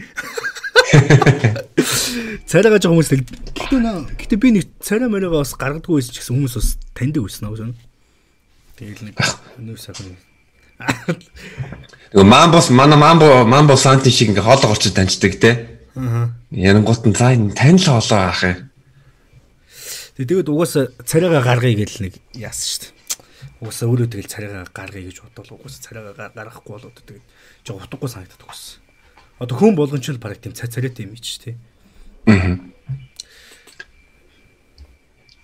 Царайгаа 2.52 2.80
жоохон 2.84 3.00
хүмүүс 3.00 3.10
гэхдээ 3.12 3.80
наа 3.80 4.04
гэхдээ 4.20 4.40
би 4.40 4.50
нэг 4.60 4.66
царай 4.84 5.08
мөрөөгөө 5.08 5.42
бас 5.44 5.56
гаргадаггүй 5.56 5.96
байсан 6.02 6.12
ч 6.12 6.18
гэсэн 6.20 6.36
хүмүүс 6.36 6.56
бас 6.60 6.70
таньдаг 6.96 7.24
байсан 7.24 7.48
аа 7.48 7.54
гэсэн. 7.56 7.76
Тэгэл 8.76 9.04
нэг 9.08 9.16
өнөө 9.62 9.78
сайхан. 9.80 10.16
Нөгөө 12.12 12.28
мамбос 12.28 12.68
манай 12.76 13.00
мамбо 13.00 13.46
мамбо 13.48 13.78
санти 13.80 14.12
шиг 14.12 14.34
ингээ 14.36 14.44
хоолой 14.44 14.68
голчод 14.68 14.96
таньждаг 14.98 15.40
те. 15.40 15.52
Аа. 15.96 16.36
Ярангуут 16.52 17.08
нь 17.08 17.16
за 17.16 17.32
энэ 17.32 17.56
тань 17.56 17.80
л 17.80 17.88
хоолой 17.88 18.26
ах 18.28 18.44
юм. 18.44 18.68
Тэгээд 20.20 20.52
угаасаа 20.52 20.92
царайгаа 21.08 21.40
гаргая 21.46 21.72
гэж 21.78 22.04
нэг 22.04 22.14
яасан 22.36 22.68
шүү 22.68 22.80
дээ. 22.84 22.94
Угаасаа 23.64 23.88
өөрөө 23.88 24.08
тэгэл 24.12 24.28
царайгаа 24.34 24.68
гаргая 24.76 25.04
гэж 25.08 25.18
бодвол 25.24 25.56
угаасаа 25.62 25.82
царайгаа 25.88 26.14
гар- 26.20 26.36
гаргахгүй 26.36 26.72
болоод 26.76 26.98
тэгээд 27.00 27.26
жоо 27.64 27.80
утгагүй 27.80 28.10
санагдаад 28.12 28.44
угаасаа. 28.44 28.81
Одоо 29.42 29.58
хүн 29.58 29.74
болгон 29.74 30.06
ч 30.06 30.14
л 30.14 30.22
бараг 30.22 30.38
тийм 30.38 30.54
цай 30.54 30.70
царайтай 30.70 31.10
юм 31.10 31.18
ич 31.18 31.42
тий. 31.42 31.58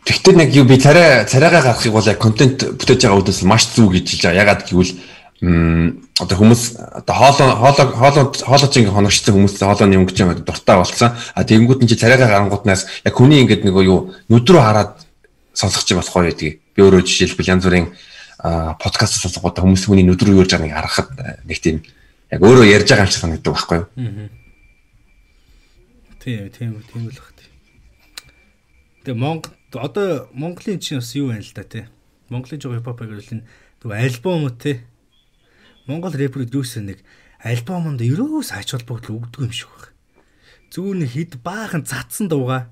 Тэгтээ 0.05 0.33
нэг 0.37 0.53
юу 0.53 0.69
би 0.69 0.77
царай 0.77 1.25
царайгаа 1.25 1.65
гаргахыг 1.65 1.97
бол 1.97 2.05
яг 2.05 2.21
контент 2.21 2.61
бүтээж 2.77 3.09
байгаа 3.09 3.25
үдээс 3.25 3.41
маш 3.41 3.73
зүг 3.73 3.97
гэж 3.97 4.05
хэлж 4.05 4.23
байгаа. 4.29 4.41
Ягаад 4.45 4.61
гэвэл 4.69 4.93
одоо 6.21 6.37
хүмүүс 6.37 6.61
одоо 6.77 7.15
хоолоо 7.17 7.49
хоолоо 7.57 7.85
хоолоо 7.97 8.25
хоолоо 8.37 8.69
чинь 8.69 8.85
хоногчсон 8.85 9.33
хүмүүс 9.33 9.57
хоолооны 9.65 9.97
өнгөж 9.97 10.17
юм 10.21 10.37
дуртай 10.45 10.77
болсон. 10.77 11.17
А 11.33 11.41
тэгэнгүүт 11.41 11.89
чи 11.89 11.97
царайгаа 11.97 12.29
гарангууднаас 12.29 13.01
яг 13.01 13.17
хүний 13.17 13.41
ингэдэг 13.41 13.65
нөгөө 13.65 13.83
юу 13.89 14.13
нүд 14.29 14.45
рүү 14.45 14.61
хараад 14.61 14.93
сонсох 15.57 15.89
чинь 15.89 15.97
гоё 15.97 16.29
байдгийг. 16.29 16.61
Би 16.77 16.85
өөрөө 16.85 17.01
жишээлбэл 17.01 17.49
янз 17.49 17.65
бүрийн 17.65 17.89
подкаст 18.77 19.17
сонсоход 19.25 19.57
хүмүүс 19.57 19.89
хүний 19.89 20.05
нүд 20.05 20.21
рүү 20.21 20.37
юу 20.37 20.45
гэж 20.45 20.53
байгааг 20.61 20.85
харахад 20.85 21.09
нэг 21.49 21.57
тийм 21.57 21.81
яг 22.31 22.41
өөрөө 22.43 22.65
ярьж 22.67 22.87
байгаа 22.91 23.05
юм 23.07 23.11
шиг 23.11 23.23
санагддаг 23.23 23.53
байхгүй 23.53 23.77
юу? 23.77 23.87
Тийм 26.19 26.49
тийм 26.51 26.71
тийм 26.83 27.07
л 27.07 27.15
баг 27.15 27.31
тий. 27.39 27.49
Тэгээ 29.07 29.15
Монгол 29.15 29.53
одоо 29.71 30.27
Монголын 30.35 30.79
чинь 30.83 30.99
бас 30.99 31.15
юу 31.15 31.31
байна 31.31 31.45
л 31.45 31.55
да 31.55 31.63
тий. 31.63 31.85
Монголын 32.27 32.59
жоо 32.59 32.75
хипхоп 32.75 32.99
гэвэл 32.99 33.43
нөгөө 33.83 33.95
альбом 33.95 34.51
тий. 34.59 34.83
Монгол 35.87 36.11
рэперүүд 36.11 36.51
юусэн 36.51 36.91
нэг 36.91 36.99
альбомонд 37.39 38.03
ерөөс 38.03 38.51
ач 38.51 38.75
холбогдол 38.75 39.23
өгдөг 39.23 39.47
юм 39.47 39.53
шиг 39.55 39.71
баг. 39.71 39.95
Зүгээр 40.73 40.97
нэг 40.99 41.11
хэд 41.15 41.33
баахан 41.39 41.87
цацсан 41.87 42.27
дууга. 42.27 42.67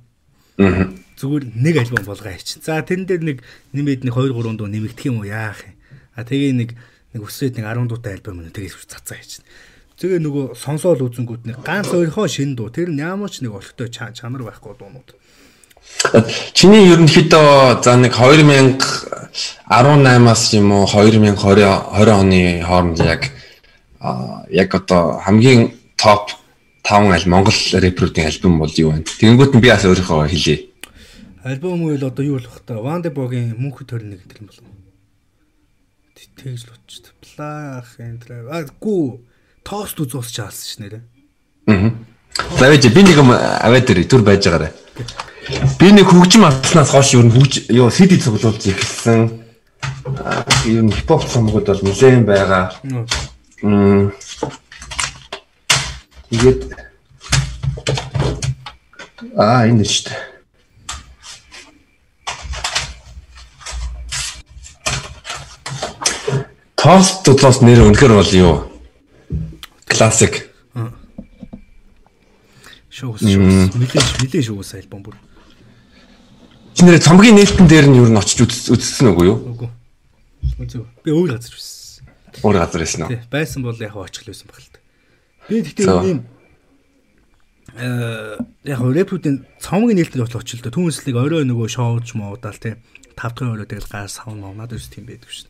Аа. 0.60 0.92
Зүгээр 1.16 1.56
нэг 1.56 1.76
альбом 1.80 2.04
болгоо 2.04 2.34
хийчих. 2.34 2.60
За 2.60 2.84
тэрэн 2.84 3.08
дээр 3.08 3.24
нэг 3.24 3.38
нэмээд 3.72 4.04
нэг 4.04 4.16
2 4.20 4.36
3 4.36 4.60
дуу 4.60 4.68
нэмэгдэх 4.68 5.08
юм 5.08 5.24
уу 5.24 5.32
яах 5.32 5.64
юм. 5.64 5.80
А 6.12 6.28
тэгээ 6.28 6.52
нэг 6.52 6.70
нэг 7.16 7.24
өсрээд 7.24 7.56
нэг 7.58 7.66
10 7.72 7.88
дуутай 7.88 8.20
альбом 8.20 8.44
нэг 8.44 8.52
тэгээ 8.52 8.76
цацаа 8.92 9.16
хийчих. 9.16 9.48
Тэгээ 9.96 10.20
нөгөө 10.20 10.60
сонсоол 10.60 11.08
үзэнгүүд 11.08 11.48
нэг 11.48 11.64
ганц 11.64 11.88
өөрийнхөө 11.96 12.28
шин 12.28 12.60
дуу. 12.60 12.68
Тэр 12.68 12.92
нь 12.92 13.00
ямар 13.00 13.32
ч 13.32 13.40
нэг 13.40 13.56
олигтой 13.56 13.88
ча- 13.88 14.12
чанар 14.12 14.44
байхгүй 14.44 14.76
дуунууд. 14.76 15.16
Чиний 16.52 16.92
ерөнхийдөө 16.92 17.80
за 17.80 17.96
нэг 17.96 18.12
2018-аас 18.12 20.44
юм 20.60 20.76
уу 20.76 20.84
2020 20.84 21.40
20 21.40 22.12
оны 22.12 22.60
хооронд 22.68 23.00
яг 23.00 23.32
яг 24.52 24.70
одоо 24.76 25.24
хамгийн 25.24 25.72
топ 25.96 26.36
5 26.84 27.16
аль 27.16 27.32
Монгол 27.32 27.56
рэперүүдийн 27.56 28.28
альбом 28.28 28.60
бол 28.60 28.68
юу 28.76 28.92
вэ? 28.92 29.08
Тэгэнгүүт 29.08 29.56
нь 29.56 29.64
би 29.64 29.72
бас 29.72 29.88
өөрийнхөө 29.88 30.28
хэлье. 30.28 30.68
Альбом 31.48 31.88
үйл 31.88 32.04
одоо 32.04 32.26
юу 32.26 32.36
болох 32.38 32.60
та 32.66 32.74
Ванде 32.76 33.10
Богийн 33.10 33.56
мөнхөд 33.58 33.88
төрнө 33.90 34.20
гэдэг 34.20 34.38
юм 34.44 34.48
болов. 34.52 34.75
Тэгж 36.36 36.62
л 36.66 36.74
утчихдээ. 36.74 37.14
Плах 37.22 37.90
энэ 38.02 38.50
а 38.50 38.66
гүү 38.82 39.06
тост 39.64 39.98
үзүүлж 40.00 40.32
чаалсан 40.34 40.66
ш 40.66 40.76
нэрэ. 40.82 41.00
Аа. 41.70 41.94
За 42.60 42.68
байж 42.70 42.86
би 42.90 43.02
нэг 43.06 43.18
юм 43.18 43.32
аваад 43.32 43.90
ирээ 43.90 44.10
түр 44.10 44.22
байж 44.26 44.46
байгаарай. 44.46 44.72
Би 45.80 45.92
нэг 45.94 46.10
хөгжим 46.10 46.46
авснаас 46.46 46.90
хойш 46.92 47.14
ер 47.16 47.26
нь 47.26 47.34
хөгж 47.34 47.70
ёо 47.72 47.90
CD 47.90 48.18
цуглуулж. 48.18 48.66
Аа, 49.06 50.46
Ер 50.66 50.84
нь 50.84 50.92
хипхоп 50.92 51.26
цомгууд 51.30 51.66
бол 51.66 51.82
нэлээд 51.86 52.26
байгаа. 52.26 52.74
Мм. 53.62 54.14
Тэгээд 56.30 56.62
Аа 59.36 59.68
энэ 59.68 59.84
шүү 59.84 60.10
дээ. 60.12 60.35
Тост 66.86 67.26
тудлаас 67.26 67.66
нэр 67.66 67.82
үнэхэр 67.82 68.14
бол 68.14 68.30
юу? 68.30 68.56
Классик. 69.90 70.54
Шоус 72.94 73.26
шоус. 73.26 73.74
Мэдээж 73.74 74.22
мэдээж 74.22 74.46
шоус 74.54 74.78
альбом 74.78 75.02
бүр. 75.02 75.18
Чи 76.78 76.86
нэр 76.86 77.02
цомгийн 77.02 77.42
нээлтэн 77.42 77.66
дээр 77.66 77.90
нь 77.90 77.98
юу 77.98 78.06
н 78.06 78.22
очиж 78.22 78.46
үз- 78.46 78.70
үзсэн 78.70 79.18
үгүй 79.18 79.34
юу? 79.34 79.38
Үгүй. 79.50 79.70
Үзүү. 80.62 80.86
Би 81.02 81.10
өөр 81.10 81.34
газар 81.34 81.58
байсан. 81.58 82.06
Өөр 82.46 82.58
газар 82.62 82.80
байсан 82.86 83.02
уу? 83.02 83.18
Байсан 83.34 83.60
бол 83.66 83.82
яг 83.82 83.96
очих 83.98 84.22
л 84.22 84.30
байсан 84.30 84.46
баг 84.46 84.62
л 84.62 84.70
та. 84.70 84.80
Би 85.50 85.66
тэгтээ 85.66 85.90
ийм 86.06 86.20
э 87.82 88.38
яг 88.62 88.80
рэпүүдийн 88.86 89.42
цомгийн 89.58 89.98
нээлттэй 90.06 90.22
бол 90.22 90.38
очих 90.38 90.62
л 90.62 90.70
да. 90.70 90.70
Түүнслэг 90.70 91.18
орой 91.18 91.50
нөгөө 91.50 91.66
шоуж 91.66 92.14
муудаал 92.14 92.62
тий. 92.62 92.78
5 93.18 93.42
дахь 93.42 93.42
орой 93.42 93.66
тэгэл 93.66 93.90
гар 93.90 94.06
савн 94.06 94.46
мавнаад 94.46 94.78
ус 94.78 94.86
тийм 94.86 95.10
байдаг. 95.10 95.34
Яг 95.34 95.50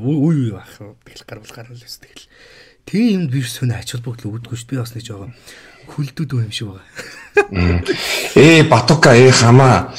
үе 0.00 0.16
үе 0.16 0.50
байх. 0.56 0.72
Тэгэл 1.04 1.26
гарвал 1.26 1.52
гарвал 1.52 1.82
ус 1.82 1.98
тэгэл. 2.00 2.28
Тийм 2.86 3.26
юмд 3.26 3.30
би 3.30 3.42
сүнэ 3.42 3.82
ач 3.82 3.92
холбогдол 3.92 4.38
үүдгүй 4.38 4.56
шүү. 4.56 4.70
Би 4.72 4.80
бас 4.80 4.94
нэг 4.94 5.04
жоохон 5.04 5.34
хөлдүүд 5.92 6.32
юм 6.32 6.52
шиг 6.52 6.72
байгаа. 6.72 7.84
Ээ 8.36 8.64
Батука 8.68 9.14
ээ 9.14 9.32
хамаа. 9.32 9.94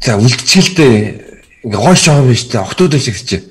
За 0.00 0.16
үлдчихэлтэй 0.16 1.64
ингээ 1.64 1.80
гой 1.80 1.96
шоу 1.96 2.24
биш 2.26 2.48
тэ 2.48 2.60
октод 2.60 2.96
шиг 2.96 3.16
чи. 3.16 3.44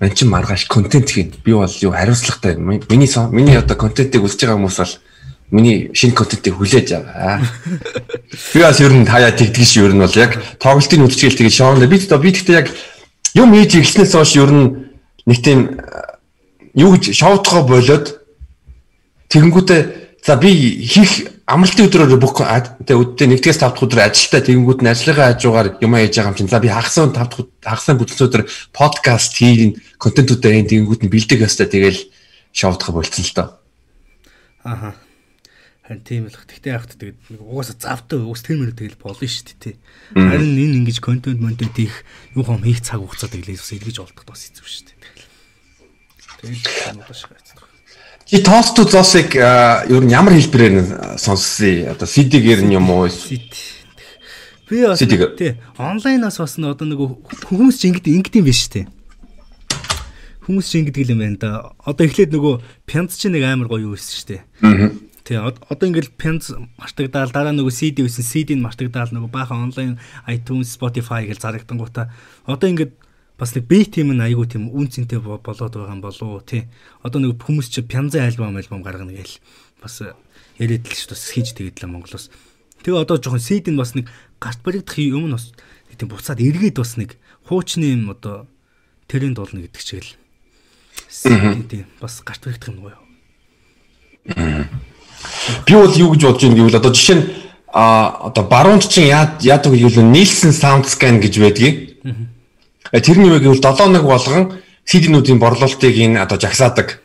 Ман 0.00 0.10
чи 0.14 0.24
маргааш 0.24 0.66
контент 0.66 1.10
хийн. 1.10 1.32
Би 1.44 1.52
бол 1.52 1.68
юу 1.68 1.92
хариуцлагатай. 1.92 2.56
Миний 2.56 3.08
миний 3.30 3.58
одоо 3.58 3.76
контентыг 3.76 4.24
үзэж 4.24 4.48
байгаа 4.48 4.58
хүмүүс 4.58 4.78
бол 4.80 4.94
миний 5.50 5.90
шинэ 5.94 6.14
контентыг 6.16 6.56
хүлээж 6.56 6.88
байгаа. 6.98 7.44
Би 8.52 8.60
бас 8.60 8.80
ер 8.80 8.92
нь 8.92 9.06
хаяа 9.06 9.32
тэгдэг 9.32 9.64
ш 9.64 9.78
ер 9.78 9.92
нь 9.92 10.00
бол 10.00 10.16
яг 10.16 10.40
тоглолтын 10.58 11.04
үдчгээл 11.04 11.38
тэгээд 11.38 11.58
шоунд 11.58 11.84
би 11.84 12.00
би 12.00 12.30
тэгтээ 12.32 12.58
яг 12.58 12.68
юм 13.34 13.52
хийж 13.52 13.76
эхлснээс 13.76 14.14
хойш 14.16 14.34
ер 14.40 14.50
нь 14.50 14.83
нэг 15.26 15.38
тийм 15.42 15.80
э, 15.80 16.18
юу 16.74 16.96
гэж 16.96 17.14
шоудхоо 17.14 17.64
болоод 17.64 18.20
тэгэнгүүтээ 19.28 19.82
за 20.24 20.36
би 20.36 20.50
хийх 20.84 21.34
амралтын 21.44 21.84
өдрөөр 21.88 22.16
бүх 22.16 22.40
тэгээ 22.40 22.96
үддээ 22.96 23.28
нэгдгээс 23.28 23.60
5 23.60 23.76
дахь 23.76 23.84
өдөр 23.84 24.00
ажилдаа 24.08 24.40
тэгэнгүүт 24.40 24.80
нь 24.80 24.88
ажлынхаа 24.88 25.36
хажуугаар 25.36 25.68
юм 25.84 25.92
хийж 25.92 26.16
байгаа 26.16 26.32
юм 26.32 26.38
чинь 26.40 26.48
за 26.48 26.64
би 26.64 26.72
хагас 26.72 26.96
5 26.96 27.12
дахь 27.12 27.28
хагас 27.60 27.86
бүтэн 27.92 28.24
өдөр 28.24 28.42
подкаст 28.72 29.36
хийн 29.36 29.76
контентуудаа 30.00 30.52
ийн 30.56 30.68
тэгэнгүүт 30.68 31.04
нь 31.04 31.12
бэлдэг 31.12 31.44
өстой 31.44 31.68
тэгэл 31.68 32.00
шоудхоо 32.56 32.96
болцсон 32.96 33.24
л 33.28 33.36
доо. 33.36 33.48
Аха. 34.64 34.96
Харин 35.84 36.00
тийм 36.00 36.24
л 36.24 36.32
бах. 36.32 36.48
Тэгтээ 36.48 36.80
та 36.80 36.96
тэгээд 36.96 37.18
нэг 37.28 37.40
угаасаа 37.44 37.76
завтай 37.76 38.24
ус 38.24 38.40
тэр 38.40 38.64
мөр 38.64 38.72
тэгэл 38.72 38.96
болно 38.96 39.28
шүү 39.28 39.44
дээ 39.44 39.60
тий. 39.60 39.76
Харин 40.16 40.56
энэ 40.56 40.76
ингэж 40.80 41.04
контент 41.04 41.44
монтент 41.44 41.76
их 41.76 42.08
юу 42.32 42.48
хам 42.48 42.64
хийх 42.64 42.80
цаг 42.80 43.04
хугацаа 43.04 43.28
тэглээс 43.28 43.60
бас 43.60 43.76
эргэж 43.76 43.96
олдох 44.00 44.24
бас 44.24 44.48
хэцүү 44.48 44.64
шүү 44.64 44.84
дээ. 44.88 44.96
Тэгэл. 44.96 45.28
Тэгэл 45.28 45.28
бодож 46.08 46.24
байгаа. 46.24 46.33
Чи 48.24 48.40
тосту 48.40 48.88
зоосыг 48.88 49.36
а, 49.36 49.84
ер 49.84 50.00
нь 50.00 50.10
ямар 50.12 50.32
хэлбэрээр 50.32 51.18
сонссон? 51.20 51.92
Одоо 51.92 52.08
CD-гээр 52.08 52.64
нь 52.64 52.72
юм 52.72 52.88
уу? 52.88 53.08
Би 54.64 54.80
бас 54.88 54.98
тий 55.36 55.52
онлайнаас 55.76 56.40
бас 56.40 56.56
н 56.56 56.72
одоо 56.72 56.88
нэг 56.88 57.00
хүмүүс 57.44 57.76
ч 57.76 57.92
ингэдэг 57.92 58.16
ингэдэм 58.24 58.44
биш 58.48 58.64
тий. 58.72 58.88
Хүмүүс 60.48 60.64
ч 60.72 60.80
ингэдэг 60.80 61.12
юм 61.12 61.20
байна 61.20 61.36
да. 61.36 61.50
Одоо 61.84 62.08
эхлээд 62.08 62.32
нөгөө 62.32 62.54
пянц 62.88 63.20
чи 63.20 63.28
нэг 63.28 63.44
амар 63.44 63.68
гоё 63.68 63.92
юу 63.92 63.96
байсан 63.96 64.16
шүү 64.16 64.28
дээ. 64.32 64.42
Аа. 64.64 64.88
Тий 65.24 65.36
од- 65.36 65.60
одоо 65.68 65.84
ингээл 65.88 66.16
пянц 66.16 66.48
мартагдаал 66.80 67.28
дараа 67.28 67.52
нөгөө 67.52 67.76
CD 67.76 68.08
байсан 68.08 68.24
CD-н 68.24 68.64
мартагдаал 68.64 69.12
нөгөө 69.12 69.28
баахан 69.28 69.68
онлайн 69.68 70.00
iTunes 70.32 70.72
Spotify 70.72 71.28
гэж 71.28 71.44
зарагдангуудаа 71.44 72.08
одоо 72.48 72.68
ингээд 72.72 72.92
бас 73.38 73.54
нэг 73.54 73.64
би 73.66 73.84
тим 73.84 74.12
нь 74.14 74.22
айгуу 74.22 74.46
тийм 74.46 74.70
үн 74.70 74.86
цэнтэй 74.88 75.18
бо- 75.18 75.38
болоод 75.42 75.74
байгаа 75.74 75.94
юм 75.94 76.00
болоо 76.00 76.40
тий. 76.40 76.68
Одоо 77.02 77.18
нэг 77.20 77.40
хүмүүс 77.42 77.68
чи 77.70 77.82
пянзан 77.82 78.30
альбом 78.30 78.56
альбом 78.56 78.82
гаргана 78.82 79.12
гээл 79.12 79.38
бас 79.82 80.02
яриад 80.58 80.86
л 80.86 80.94
ш 80.94 81.10
бас 81.10 81.30
хийж 81.34 81.54
тэгээд 81.58 81.82
л 81.82 81.90
Монголоос. 81.90 82.30
Тэгээ 82.86 83.00
одоо 83.02 83.18
жоохон 83.18 83.42
CD 83.42 83.74
нь 83.74 83.78
бас 83.80 83.94
нэг 83.98 84.06
гарт 84.38 84.62
баригдах 84.62 84.98
юм 85.02 85.26
нь 85.28 85.34
бас 85.34 85.50
тийм 85.98 86.08
буцаад 86.10 86.38
эргээд 86.38 86.78
бас 86.78 86.94
нэг 86.94 87.18
хуучны 87.50 87.90
юм 87.90 88.10
одоо 88.14 88.46
тэрэнд 89.10 89.38
болно 89.38 89.60
гэдэг 89.66 89.82
чигээр 89.82 90.06
л. 90.06 90.14
CD 91.10 91.84
бас 91.98 92.22
гарт 92.22 92.44
баригдах 92.46 92.70
юм 92.70 92.86
гоё. 92.86 92.98
Би 95.66 95.72
бол 95.74 95.90
юу 95.96 96.12
гэж 96.14 96.22
бодож 96.22 96.42
байна 96.44 96.56
гэвэл 96.60 96.78
одоо 96.78 96.92
жишээ 96.94 97.16
нь 97.18 97.24
а 97.74 98.30
одоо 98.30 98.44
баруунд 98.46 98.86
чинь 98.86 99.10
яа 99.10 99.34
яадаг 99.42 99.72
гэвэл 99.74 100.06
Nielsen 100.06 100.52
Sound 100.54 100.86
Scan 100.86 101.18
гэж 101.18 101.34
байдгийг. 101.42 101.76
А 102.92 103.00
тэрний 103.00 103.30
үг 103.30 103.42
гэвэл 103.42 103.62
7 103.62 103.76
хоног 103.76 104.04
болгон 104.04 104.60
CD-нүүдийн 104.84 105.38
борлуулалтыг 105.40 105.94
энэ 105.96 106.20
одоо 106.20 106.36
жагсаадаг. 106.38 107.00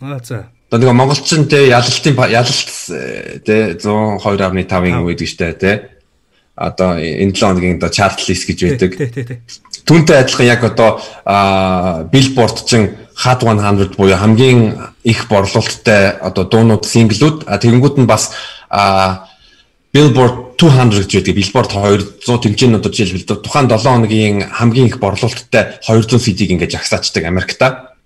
Аа 0.00 0.20
за. 0.24 0.48
Одоо 0.70 0.80
нэг 0.80 0.96
монголчин 0.96 1.48
те 1.48 1.68
ялалтын 1.68 2.16
ялалт 2.30 2.70
э, 2.88 3.40
те 3.44 3.76
102.5-ын 3.76 5.04
үед 5.04 5.20
гэжтэй 5.20 5.52
те. 5.52 5.90
Одоо 6.56 6.96
энэ 6.96 7.34
7 7.34 7.44
хоногийн 7.44 7.76
одоо 7.76 7.90
chart 7.90 8.22
list 8.28 8.48
гэж 8.48 8.58
байдаг. 8.64 8.90
Түүнтэй 9.84 10.16
адилхан 10.22 10.46
яг 10.46 10.64
одоо 10.64 11.00
Billboard 12.12 12.64
чин 12.64 12.96
Hot 13.20 13.42
100 13.44 13.96
буюу 13.96 14.16
хамгийн 14.16 14.94
их 15.04 15.28
борлуулалттай 15.28 16.16
одоо 16.16 16.44
дуунууд 16.48 16.88
синглүүд 16.88 17.44
тэгэнгүүт 17.44 18.00
нь 18.00 18.08
бас 18.08 18.32
Billboard 19.92 20.49
200 20.60 21.08
гэж 21.08 21.12
байдаг. 21.16 21.34
Billboard 21.40 21.70
200 21.72 22.44
тэмцээн 22.44 22.76
одоо 22.76 22.92
жишээлбэл 22.92 23.40
тухайн 23.40 23.68
7 23.68 23.80
хоногийн 23.80 24.36
хамгийн 24.44 24.92
их 24.92 25.00
борлуулалттай 25.00 25.80
200 25.80 26.20
CD-г 26.20 26.52
ингэж 26.52 26.76
агсаачдаг 26.76 27.24
Америкта. 27.24 27.96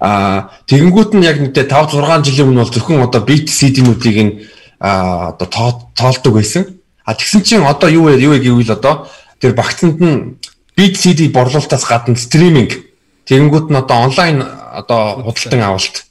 А 0.00 0.50
тэгэнгүүт 0.66 1.14
нь 1.14 1.24
яг 1.24 1.38
нэг 1.40 1.54
5 1.54 1.70
6 1.70 2.26
жилийн 2.26 2.50
өмнө 2.50 2.66
бол 2.66 2.74
зөвхөн 2.74 3.06
одоо 3.06 3.22
beat 3.22 3.46
CD-нүүдийг 3.46 4.18
нь 4.18 4.32
а 4.80 5.32
одоо 5.32 5.46
тоо- 5.48 5.86
тоолдог 5.94 6.34
байсан. 6.34 6.82
А 7.04 7.14
тэгсэн 7.14 7.42
чинь 7.42 7.64
одоо 7.64 7.88
юу 7.88 8.10
вэ 8.10 8.18
юу 8.20 8.34
вэ 8.34 8.42
гэвэл 8.42 8.76
одоо 8.76 9.08
тэр 9.40 9.54
багцанд 9.54 10.00
нь 10.02 10.36
beat 10.76 10.96
CD 10.98 11.28
борлуулалтаас 11.32 11.86
гадна 11.86 12.16
стриминг 12.16 12.76
тэгэнгүүт 13.24 13.70
нь 13.70 13.78
одоо 13.78 13.96
онлайн 14.10 14.42
одоо 14.42 15.22
худалдан 15.24 15.62
авалт 15.62 16.05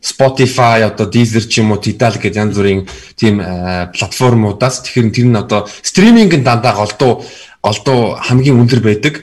Spotify 0.00 0.80
одоо 0.82 1.06
Deezer 1.06 1.44
ч 1.44 1.60
юм 1.60 1.72
уу 1.72 1.80
Tidal 1.80 2.16
гэж 2.16 2.32
янз 2.32 2.56
бүрийн 2.56 2.88
тийм 3.20 3.40
э, 3.40 3.92
платформудаас 3.92 4.80
тэгэхээр 4.80 5.12
тэр 5.12 5.26
нь 5.28 5.36
одоо 5.36 5.68
стриминг 5.84 6.32
нь 6.32 6.44
дандаа 6.44 6.72
голдуу 6.72 7.20
голдуу 7.60 8.16
хамгийн 8.16 8.56
өндөр 8.56 8.80
байдаг. 8.80 9.14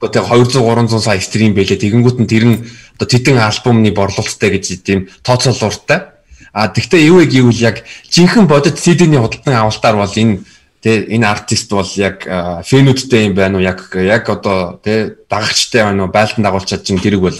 Одоо 0.00 0.08
тэг 0.08 0.24
200 0.24 0.56
300 0.56 1.00
сая 1.04 1.20
стрим 1.20 1.52
байлээ. 1.52 1.76
Тэгэнгүүт 1.76 2.18
нь 2.24 2.30
тэр 2.30 2.44
нь 2.48 2.56
одоо 2.96 3.06
тэдэн 3.06 3.36
альбомны 3.36 3.92
борлуулалттай 3.92 4.50
гэж 4.56 4.64
тийм 4.80 5.12
тооцоолууртай. 5.20 6.16
А 6.52 6.68
тэгвэл 6.68 7.04
юу 7.04 7.16
вэ 7.20 7.28
гэвэл 7.28 7.60
яг 7.60 7.84
жинхэнэ 8.08 8.48
бодит 8.48 8.80
CD-ний 8.80 9.20
худалдан 9.20 9.68
авалтаар 9.68 9.96
бол 10.00 10.16
энэ 10.16 10.44
тэ 10.80 11.12
энэ 11.12 11.28
артист 11.28 11.68
бол 11.72 11.88
яг 12.00 12.24
э, 12.24 12.64
фэнүүдтэй 12.64 13.28
юм 13.28 13.34
байна 13.36 13.60
уу 13.60 13.64
яг 13.64 13.92
яг 13.92 14.24
одоо 14.32 14.80
тэ 14.80 15.16
дагагчтай 15.28 15.84
байна 15.84 16.08
уу 16.08 16.12
байлдан 16.12 16.40
дагуулчаад 16.44 16.84
чинь 16.84 17.00
тэрэг 17.00 17.20
бол 17.20 17.36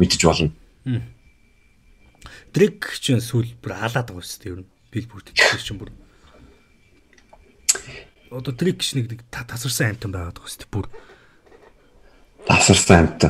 мэдэж 0.00 0.20
болно. 0.24 0.52
Дрэг 2.54 2.86
чинь 3.02 3.18
сүүл 3.18 3.50
бүр 3.58 3.74
халаад 3.74 4.14
байгаа 4.14 4.22
шүү 4.22 4.38
дээ 4.46 4.52
ер 4.54 4.60
нь. 4.62 4.70
Billboard 4.94 5.26
дээр 5.34 5.58
чинь 5.58 5.74
бүр. 5.82 5.90
Одоо 8.30 8.54
дрэг 8.54 8.78
гэж 8.78 8.90
нэг 8.94 9.06
нэг 9.10 9.20
та- 9.26 9.42
тасарсан 9.42 9.90
амтан 9.98 10.14
байгаад 10.14 10.38
байгаа 10.38 10.54
шүү 10.54 10.62
дээ 10.62 10.70
бүр. 10.70 10.86
Тасарсан 12.46 12.98
амт. 13.10 13.22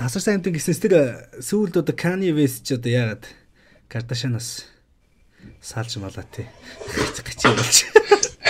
Тасарсан 0.00 0.40
амтан 0.40 0.56
гэснээс 0.56 0.80
тэр 0.80 1.28
сүүлд 1.44 1.76
одоо 1.76 1.92
Kanye 1.92 2.32
West 2.32 2.64
ч 2.64 2.80
одоо 2.80 2.88
яагаад 2.88 3.28
Kardashian-аас 3.92 4.64
саалж 5.60 6.00
малаа 6.00 6.24
тий. 6.24 6.48
Гачи 7.20 7.52
болж. 7.52 7.84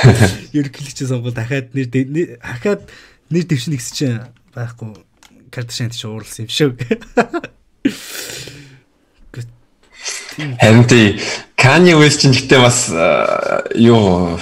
Ерөнхийлөгч 0.55 0.99
сонгол 1.11 1.35
дахиад 1.35 1.75
нэр 1.75 2.39
хахаад 2.39 2.87
нэр 3.35 3.45
дэвшин 3.51 3.75
гэсэн 3.75 3.95
чинь 3.99 4.23
байхгүй 4.55 4.95
Kardashian 5.51 5.91
ч 5.91 6.07
уурлсан 6.07 6.47
юм 6.47 6.55
шүү. 6.55 6.71
Харин 10.61 10.85
тий 10.87 11.20
Kanye 11.57 11.94
West 11.98 12.22
ч 12.22 12.29
гэхдээ 12.29 12.61
бас 12.61 12.88
юу 13.76 14.38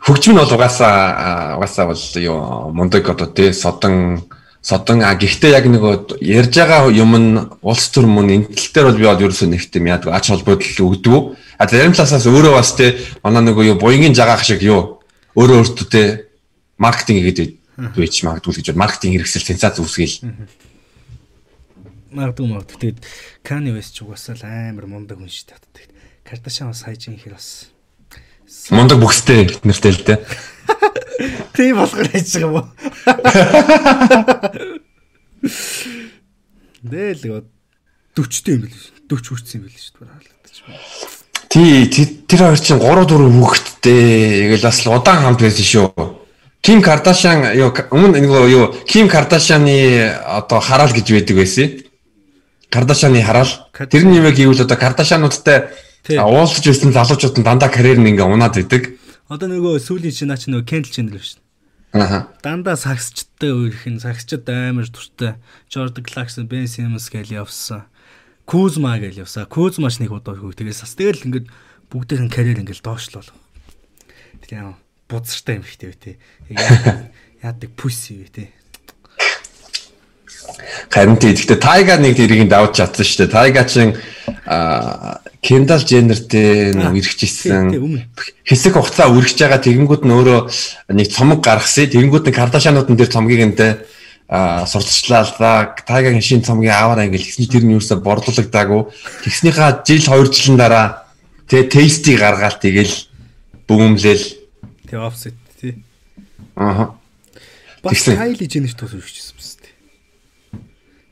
хөгжим 0.00 0.34
нь 0.34 0.40
бол 0.40 0.54
угаасаа 0.54 1.56
угаасаа 1.56 1.86
бол 1.90 2.04
юу 2.20 2.70
мундаг 2.72 3.08
одоо 3.08 3.26
тий 3.26 3.52
содон 3.52 4.22
содон 4.62 5.02
а 5.02 5.14
гэхдээ 5.14 5.50
яг 5.54 5.66
нэг 5.66 5.82
ярьж 6.20 6.54
байгаа 6.54 6.90
юм 6.90 7.12
нь 7.16 7.38
улс 7.62 7.86
төр 7.94 8.06
мөн 8.06 8.30
энэ 8.34 8.46
тал 8.50 8.70
дээр 8.74 8.86
бол 8.90 8.98
би 8.98 9.06
бол 9.06 9.24
ерөөсөө 9.26 9.48
нэг 9.48 9.62
тийм 9.70 9.86
яадаг 9.86 10.10
ач 10.10 10.26
холбогдол 10.26 10.90
өгдөг. 10.90 11.38
А 11.58 11.66
зарим 11.70 11.94
талаас 11.94 12.26
өөрөө 12.26 12.54
бас 12.58 12.74
тий 12.74 12.98
манай 13.22 13.42
нэг 13.46 13.56
юу 13.56 13.78
буянгийн 13.78 14.14
жагаах 14.14 14.42
шиг 14.44 14.62
юу 14.66 14.98
өөрөө 15.38 15.62
өөртөө 15.62 15.86
тий 15.86 16.06
маркетинг 16.78 17.22
хийгээд 17.22 17.52
байж 17.96 18.14
магадгүй 18.26 18.52
гэж 18.58 18.74
маркетинг 18.74 19.22
хэрэгсэл 19.22 19.46
сенсац 19.46 19.78
үүсгээл. 19.78 20.16
Магадгүй 22.12 22.46
магадгүй. 22.46 22.78
Тэгээд 22.78 22.98
Kanye 23.42 23.72
West 23.74 23.98
ч 23.98 24.02
угаасаа 24.06 24.38
л 24.38 24.46
амар 24.46 24.86
мундаг 24.86 25.18
хүн 25.18 25.26
шүү 25.30 25.58
дээ. 25.74 25.90
Kardashian 26.26 26.70
бас 26.70 26.82
хайж 26.86 27.08
ихэр 27.10 27.34
бас 27.34 27.66
Мундаг 28.70 29.02
бүхстэй 29.02 29.50
нэртэй 29.66 29.90
л 29.90 30.06
дээ. 30.06 30.22
тийм 31.56 31.82
болохоор 31.82 32.06
хийж 32.14 32.30
байгаа 32.38 32.46
юм 32.46 32.54
уу? 32.62 32.66
Дэл 36.86 37.42
40 38.14 38.54
юм 38.54 38.60
бил. 38.62 38.78
40 39.10 39.34
хүрсэн 39.34 39.58
юм 39.58 39.66
бил 39.66 39.74
шүү 39.74 39.98
дээ. 39.98 40.14
Хаалгадаж 40.14 40.56
байна. 40.62 40.78
Тий, 41.50 41.90
тэ- 41.90 42.22
тэр 42.30 42.40
хоёр 42.46 42.60
чинь 42.62 42.78
3 42.78 43.02
4 43.02 43.34
хүүхэдтэй. 43.34 44.46
Тэгэл 44.46 44.62
бас 44.66 44.78
л 44.86 44.94
удаан 44.94 45.26
хамт 45.26 45.42
байсан 45.42 45.66
шүү. 45.66 45.90
Ким 46.62 46.78
Кардашиан 46.82 47.54
юу 47.54 47.70
өмнө 47.94 48.18
нэг 48.18 48.26
юу 48.30 48.74
Ким 48.86 49.06
Кардашианы 49.10 50.10
одоо 50.22 50.58
хараал 50.62 50.90
гэж 50.90 51.06
байдаг 51.14 51.36
байсан. 51.38 51.85
Кардашианы 52.70 53.22
хараал. 53.22 53.50
Кад- 53.72 53.90
Тэрний 53.90 54.18
юм 54.20 54.26
гэвэл 54.30 54.64
одоо 54.66 54.76
а, 56.18 56.26
уулзж 56.26 56.66
байсан 56.66 56.92
залуучууд 56.92 57.38
нь 57.40 57.46
дандаа 57.46 57.70
карьер 57.70 57.98
нь 57.98 58.10
ингээ 58.14 58.26
унаад 58.26 58.56
идэг. 58.58 58.98
Одоо 59.30 59.48
нөгөө 59.50 59.78
сүүлийн 59.82 60.14
чинь 60.14 60.30
наач 60.30 60.46
нөгөө 60.50 60.66
Jenner 60.94 61.18
шүү 61.22 61.38
дээ. 61.38 61.44
Аа. 62.02 62.28
Дандаа 62.42 62.76
сагсчтай 62.76 63.50
өөрх 63.54 63.86
нь 63.90 63.98
сагсчд 64.02 64.46
амар 64.50 64.86
туртай. 64.90 65.38
Jordan 65.70 66.04
Clarkson, 66.04 66.46
Ben 66.50 66.66
Simmons 66.70 67.08
гээл 67.10 67.42
явсан. 67.42 67.86
Kuzma 68.46 68.98
гээл 69.02 69.24
явсан. 69.26 69.46
Kuzma 69.50 69.90
ч 69.90 69.98
нэг 70.02 70.12
удаа 70.14 70.34
хөө 70.38 70.54
тэгээс 70.54 70.82
бас 70.86 70.94
тэгэл 70.94 71.26
ингээд 71.26 71.46
бүгдийн 71.90 72.30
карьер 72.30 72.60
ингээд 72.62 72.82
доошлол. 72.86 73.26
Тэгээ 74.46 74.58
яа 74.62 74.74
буцартай 75.10 75.58
юм 75.58 75.64
ихтэй 75.66 75.90
бай 75.90 75.98
тээ. 75.98 76.16
Яадаг- 77.42 77.74
пүс 77.78 78.10
юу 78.14 78.26
тээ. 78.30 78.50
Харин 80.90 81.16
тий. 81.16 81.32
Гэхдээ 81.32 81.60
Тайга 81.60 81.96
нэг 81.96 82.16
тэрийг 82.16 82.48
давж 82.48 82.78
чадсан 82.78 83.04
шүү 83.06 83.18
дээ. 83.26 83.34
Тайга 83.34 83.62
чин 83.64 83.96
Kendall 85.42 85.82
Jenner-тэй 85.86 86.74
тий, 87.70 87.78
өмнө. 87.78 88.02
хэсэг 88.42 88.74
хугацаа 88.74 89.10
үргэж 89.14 89.38
байгаа 89.38 89.60
тэгэнгүүт 89.62 90.02
нь 90.02 90.14
өөрөө 90.14 90.40
нэг 90.90 91.08
цомог 91.10 91.40
гаргасан. 91.42 91.90
Тэгэнгүүт 91.90 92.26
нь 92.26 92.34
нь 92.90 92.98
тэр 92.98 93.10
цомгийг 93.10 93.42
энтэй 93.46 93.72
а 94.28 94.66
да. 95.38 95.74
Тайгагийн 95.86 96.22
шинэ 96.22 96.46
цомгийг 96.46 96.74
аваарай 96.74 97.06
ингээл 97.06 97.26
хэсний 97.30 97.46
тэр 97.46 97.62
нь 97.62 97.78
юусаа 97.78 98.02
борлуулагдаагүй. 98.02 98.90
Тэгснийхаа 99.22 99.86
жил 99.86 100.02
2 100.02 100.34
жилийн 100.34 100.58
дараа 100.58 101.06
тэ 101.46 101.70
тестийг 101.70 102.18
гаргаал 102.18 102.58
тэгэл 102.58 102.94
бүүмлэл. 103.70 104.26
Тэгээ 104.90 105.06
offset 105.06 105.38
тий. 105.62 105.78
Аа. 106.58 106.98
Бас 107.86 108.02
тус 108.02 108.18
өргөжсөн 108.98 109.14
биз 109.14 109.30
дээ. 109.30 109.35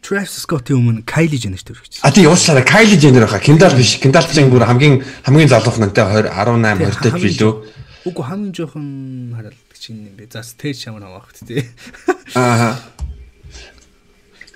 Travis 0.05 0.37
Scott-ийн 0.45 0.77
өмнө 0.77 1.03
Kylie 1.09 1.41
Jenner 1.41 1.57
өргөжсөн. 1.57 2.05
А 2.05 2.13
тий 2.13 2.27
уучлаарай 2.29 2.65
Kylie 2.69 3.01
Jenner 3.01 3.25
баха. 3.25 3.41
Kendall 3.41 3.73
биш. 3.73 3.97
Kendall 4.03 4.29
чинь 4.29 4.51
бүр 4.53 4.67
хамгийн 4.69 5.01
хамгийн 5.25 5.49
залуухан 5.49 5.89
нантай 5.89 6.05
20 6.05 6.29
18 6.29 6.85
20 6.85 7.01
тав 7.01 7.17
билүү. 7.17 7.53
Үгүй 8.05 8.25
хамгийн 8.29 8.53
жоохон 8.53 8.85
харалдаг 9.33 9.79
чинь 9.81 10.05
юм 10.05 10.13
бэ. 10.21 10.29
За 10.29 10.45
stage 10.45 10.77
шамар 10.85 11.09
авахт 11.09 11.41
тий. 11.49 11.65
Аа. 12.37 12.77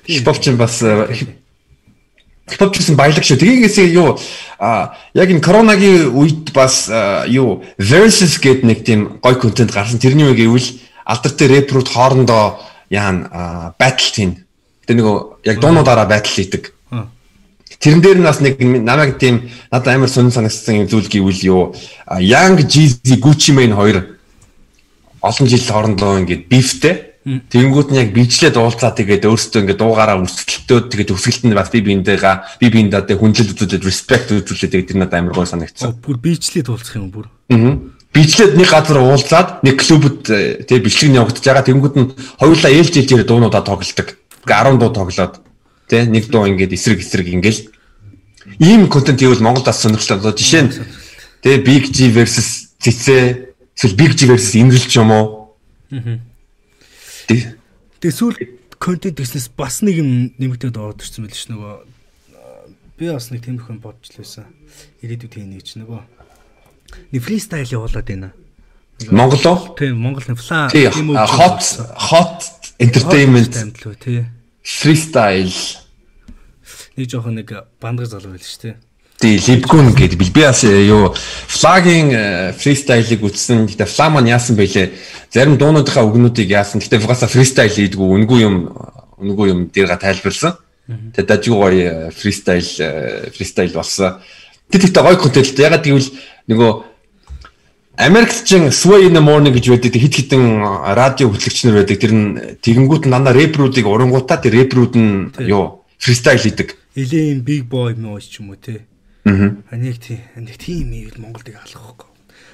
Хипхоп 0.05 0.37
чинь 0.45 0.61
бас 0.61 0.85
хипхоп 0.85 2.77
чинь 2.77 3.01
баялаг 3.01 3.25
шүү. 3.25 3.41
Тэгээс 3.41 3.89
юу 3.89 4.21
а 4.61 5.01
яг 5.17 5.33
энэ 5.33 5.41
коронагийн 5.41 6.13
үед 6.13 6.53
бас 6.53 6.93
а, 6.93 7.25
юу 7.25 7.65
versus 7.81 8.37
гэдэг 8.37 8.69
нэг 8.69 8.85
тийм 8.85 9.17
гой 9.25 9.41
контент 9.41 9.73
гарсан. 9.73 9.97
Тэрний 9.97 10.29
үг 10.29 10.37
гэвэл 10.37 10.77
алдартай 11.09 11.49
рэперүүд 11.49 11.89
хоорондоо 11.89 12.61
яан 12.93 13.25
battle 13.81 14.13
хийн. 14.13 14.48
Тэ 14.89 14.97
нэг 14.97 15.05
яг 15.45 15.61
дуунуудаараа 15.61 16.09
battle 16.09 16.33
хийдэг. 16.33 16.73
Тэрэн 17.79 18.01
дээр 18.01 18.19
нь 18.19 18.27
бас 18.27 18.41
нэг 18.41 18.57
намайг 18.59 19.21
тийм 19.21 19.53
надад 19.71 19.95
амар 19.95 20.09
сонир 20.09 20.33
санагдсан 20.33 20.89
зүйл 20.89 21.07
гэвэл 21.07 21.45
юу 21.45 21.63
Young 22.19 22.65
Jeezy 22.65 23.21
Gucci 23.21 23.53
Mane 23.53 23.77
хоёр 23.77 24.19
олон 25.23 25.47
жил 25.47 25.63
хоорондоо 25.63 26.19
ингээд 26.25 26.49
бифтэй. 26.49 27.21
Тэгэнгүүт 27.29 27.93
нь 27.93 28.01
яг 28.01 28.11
бичлээд 28.17 28.57
уулзаа 28.57 28.97
тэгээд 28.97 29.29
өөрсдөө 29.29 29.61
ингээд 29.63 29.79
дуугаараа 29.85 30.17
өрсөлдөлтөө 30.25 30.79
тэгээд 30.89 31.13
өсгөлт 31.13 31.45
нь 31.45 31.55
бас 31.55 31.69
би 31.69 31.85
биендээгаа 31.85 32.57
би 32.57 32.67
биендээ 32.73 33.05
тэгээд 33.05 33.21
хүндлэл 33.21 33.53
үзүүлээд 33.53 33.85
respect 33.85 34.33
үзүүлээд 34.33 34.73
тэгээд 34.73 34.89
тэр 34.89 34.99
надад 35.05 35.21
амар 35.21 35.37
гой 35.37 35.47
санагдсан. 35.47 36.01
Бүр 36.01 36.17
бичлээд 36.19 36.73
уулзах 36.73 36.97
юм 36.97 37.13
бүр. 37.13 37.29
Аа. 37.53 37.79
Бичлээд 38.11 38.57
нэг 38.57 38.73
газар 38.73 38.99
уулзаад 39.05 39.63
нэг 39.63 39.77
клубд 39.79 40.33
э, 40.33 40.65
тэгээд 40.65 40.87
бичлэг 40.89 41.11
нь 41.13 41.19
явагдаж 41.21 41.45
байгаа. 41.45 41.69
Тэгэнгүүт 41.69 41.95
нь 42.01 42.11
хоёулаа 42.41 42.73
ээлж 42.73 42.95
ээлж 42.97 43.11
ирээ 43.13 43.29
дуунуудаа 43.29 43.63
тоглолдог. 43.63 44.18
Ингээ 44.45 44.63
10 44.69 44.79
дуу 44.79 44.91
тоглоод 44.93 45.35
тий 45.89 46.03
нэг 46.07 46.29
дуу 46.29 46.47
ингээд 46.47 46.77
эсрэг 46.77 47.01
эсрэг 47.01 47.27
ингээл 47.27 47.67
ийм 48.61 48.87
контент 48.93 49.23
ивэл 49.23 49.43
Монголд 49.43 49.67
бас 49.67 49.81
сонирхолтой. 49.83 50.19
Одоо 50.21 50.37
жишээ 50.37 50.63
нь 50.63 50.73
тий 51.43 51.57
Big 51.59 51.91
G 51.91 52.13
versus 52.13 52.75
Цэцээ 52.79 53.55
эсвэл 53.75 53.99
Big 53.99 54.13
G 54.15 54.31
versus 54.31 54.55
Инрэлч 54.55 54.95
юм 54.99 55.11
уу? 55.11 55.57
Аа 55.91 56.21
Тэг. 57.29 57.61
Тэгээ 58.01 58.17
сүүл 58.17 58.37
контент 58.81 59.21
гэснээс 59.21 59.53
бас 59.53 59.85
нэг 59.85 60.01
юм 60.01 60.33
нэмэгдээд 60.41 60.81
ороод 60.81 61.05
ирсэн 61.05 61.29
байл 61.29 61.37
ш 61.37 61.53
нөгөө 61.53 61.75
би 62.97 63.05
бас 63.13 63.29
нэг 63.29 63.45
юм 63.45 63.61
бодж 63.85 64.17
лээсэн. 64.17 64.49
Ирээдүйд 65.05 65.33
тийм 65.37 65.53
нэг 65.53 65.61
ч 65.61 65.77
нөгөө 65.77 66.01
нэг 67.13 67.21
фристайл 67.21 67.69
явуулаад 67.69 68.09
байна. 68.09 68.33
Монгол 69.13 69.45
уу? 69.45 69.77
Тийм, 69.77 70.01
Монгол 70.01 70.25
фла 70.25 70.73
тийм 70.73 71.13
hot 71.13 71.61
hot 72.01 72.41
entertainment 72.79 73.55
амтлуу 73.59 73.95
тий. 73.95 74.25
Freestyle 74.63 75.55
нэг 76.99 77.11
жоохон 77.11 77.39
нэг 77.39 77.53
бандгар 77.81 78.07
залуу 78.11 78.35
байл 78.35 78.43
ш 78.43 78.59
тий. 78.59 78.75
Тий, 79.19 79.39
Либгүн 79.39 79.95
гэдэг 79.99 80.19
би 80.19 80.31
бас 80.31 80.63
э, 80.63 80.87
юу 80.87 81.11
флагийн 81.51 82.55
фристайлыг 82.55 83.23
үтсэн. 83.27 83.67
Гэтэ 83.67 83.91
фламан 83.91 84.31
яасан 84.31 84.55
бэлээ. 84.55 84.95
Зарим 85.35 85.59
дуунуудынхаа 85.59 86.07
үгнүүдийг 86.07 86.55
яасан. 86.55 86.79
Гэтэ 86.79 87.03
угаасаа 87.03 87.27
фристайл 87.27 87.75
хийдгүү 87.75 88.07
үнгүй 88.15 88.47
юм 88.47 88.71
үнгүй 89.19 89.51
юм 89.51 89.61
дээрга 89.75 89.99
тайлбарлсан. 89.99 90.55
Тэгээ 90.87 91.27
дажгүй 91.27 91.59
гоё 91.59 92.11
фристайл 92.15 92.71
фристайл 93.35 93.75
болсон. 93.75 94.23
Тэр 94.71 94.87
ихтэй 94.87 95.03
гоё 95.03 95.19
контент 95.19 95.51
л 95.51 95.67
ягаад 95.67 95.83
гэвэл 95.83 96.11
нөгөө 96.47 96.71
Америкт 97.99 98.45
чин 98.45 98.71
Sway 98.71 99.09
in 99.09 99.15
the 99.15 99.21
morning 99.21 99.51
гэж 99.51 99.75
байдаг 99.75 99.99
хит 99.99 100.15
хитэн 100.15 100.63
радио 100.95 101.35
хөтлөгч 101.35 101.67
нар 101.67 101.83
байдаг. 101.83 101.99
Тэр 101.99 102.15
нь 102.15 102.27
тэгэнгүүт 102.63 103.11
дандаа 103.11 103.35
рэпруудыг 103.35 103.91
урангуудаа 103.91 104.39
тэр 104.39 104.55
рэпрууд 104.55 104.95
нь 104.95 105.35
юу 105.43 105.83
фристайл 105.99 106.39
хийдэг. 106.39 106.79
Элийн 106.95 107.43
big 107.43 107.67
boy 107.67 107.99
мөн 107.99 108.23
ч 108.23 108.39
юм 108.39 108.55
уу 108.55 108.59
те. 108.63 108.87
Аа. 109.27 109.51
Нэг 109.75 109.99
тийм 109.99 110.23
нэг 110.39 110.63
тийм 110.63 110.95
ийл 110.95 111.19
Монголыг 111.19 111.59
алах 111.59 112.07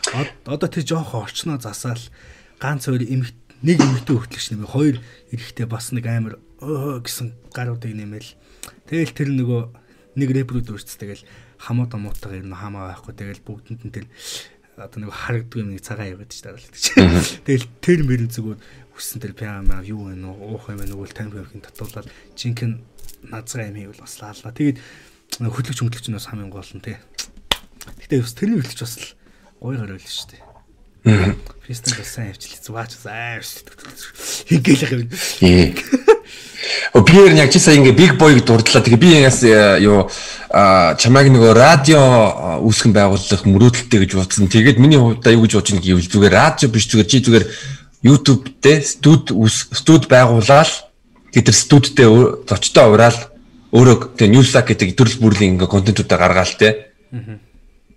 байхгүй. 0.08 0.32
Одоо 0.48 0.68
тэр 0.72 0.88
жоох 0.88 1.12
орчноо 1.12 1.60
засаал 1.60 2.00
ганц 2.56 2.88
хоёр 2.88 3.04
эмх 3.04 3.36
нэг 3.60 3.84
эмхтэй 3.84 4.16
хөтлөгч 4.16 4.48
нэмээ 4.48 4.72
хоёр 4.72 4.96
эрэхтэй 5.28 5.68
бас 5.68 5.92
нэг 5.92 6.08
амар 6.08 6.40
гэсэн 7.04 7.36
гаруудыг 7.52 7.92
нэмэл. 7.92 8.32
Тэгэл 8.88 9.12
тэр 9.12 9.28
нөгөө 9.28 9.62
нэг 10.16 10.28
рэпрүүд 10.40 10.72
үрц 10.72 10.96
тэгэл 10.96 11.20
хамуу 11.60 11.84
дамуутайгаар 11.84 12.40
ер 12.40 12.48
нь 12.48 12.56
хамаа 12.56 12.96
байхгүй 12.96 13.12
тэгэл 13.12 13.44
бүгдэнд 13.44 13.82
нь 13.84 13.92
тэр 13.92 14.06
одоо 14.76 14.98
нэг 14.98 15.12
харагддаг 15.14 15.58
юм 15.60 15.70
нэг 15.70 15.82
цагаан 15.82 16.12
яваад 16.18 16.30
ч 16.34 16.42
дараалдаг 16.42 16.74
чи. 16.74 16.90
Тэгэл 17.46 17.66
тэр 17.78 18.00
мөрөн 18.02 18.30
зүгээр 18.30 18.58
хүссэн 18.94 19.20
тэр 19.22 19.34
пиама 19.38 19.82
юу 19.86 20.10
вэ 20.10 20.18
нөө 20.18 20.34
уух 20.34 20.70
юм 20.70 20.82
нөгөө 20.82 21.14
тамхи 21.14 21.38
өрхийн 21.42 21.62
татуулаад 21.62 22.10
жинхэнэ 22.34 22.78
назраа 23.30 23.70
юм 23.70 23.78
хийвэл 23.78 24.02
бас 24.02 24.18
лаална. 24.18 24.54
Тэгээд 24.54 24.78
хөдлөгч 25.42 25.78
хөдлөгч 25.78 26.06
нь 26.10 26.16
бас 26.18 26.26
хамгийн 26.26 26.50
гол 26.50 26.70
нь 26.74 26.82
тий. 26.82 26.98
Гэтэ 28.02 28.22
бас 28.22 28.34
тэрний 28.34 28.58
хөдлөгч 28.58 28.80
бас 28.82 28.94
л 28.98 29.06
гоё 29.62 29.78
гарал 29.78 29.98
л 29.98 30.06
шүү 30.06 30.28
дээ. 30.34 30.42
Фристен 31.66 31.94
бас 31.98 32.10
сайн 32.10 32.30
явчлаа. 32.34 32.62
Зугаач 32.62 32.92
сайн 32.94 33.42
хийгээл 34.48 35.06
юм. 35.06 36.04
Би 36.94 37.18
яг 37.36 37.50
чи 37.50 37.58
сая 37.58 37.76
ингээ 37.76 37.92
big 37.92 38.12
boy-г 38.16 38.40
дурдлаа. 38.46 38.82
Тэгээ 38.82 39.00
би 39.00 39.10
яас 39.20 39.42
юу 39.82 40.08
чамайг 40.96 41.28
нөгөө 41.28 41.52
радио 41.52 42.00
үүсгэн 42.64 42.94
байгуулах 42.94 43.42
мөрөөдөлтэй 43.44 44.00
гэж 44.06 44.12
бодсон. 44.14 44.48
Тэгээд 44.48 44.78
миний 44.78 44.96
хувьд 44.96 45.26
юу 45.26 45.44
гэж 45.44 45.52
бодож 45.58 45.72
нэг 45.74 45.84
гэвэл 45.84 46.08
зүгээр 46.08 46.32
радио 46.32 46.68
биш 46.70 46.88
зүгээр 46.88 47.08
чи 47.10 47.18
зүгээр 47.20 47.44
YouTube 48.04 48.44
дээр 48.62 48.82
студ 48.84 49.32
студ 49.72 50.08
байгуулаад 50.08 50.70
тэр 51.34 51.56
студтэй 51.56 52.08
зочтой 52.46 52.86
ураал 52.88 53.18
өөрөө 53.74 54.14
тэгээ 54.14 54.34
Newsack 54.38 54.70
гэдэг 54.70 54.94
төрөл 54.94 55.18
бүрлийн 55.18 55.58
ингээ 55.58 55.66
контентуудаа 55.66 56.18
гаргаал 56.20 56.54
те. 56.54 56.94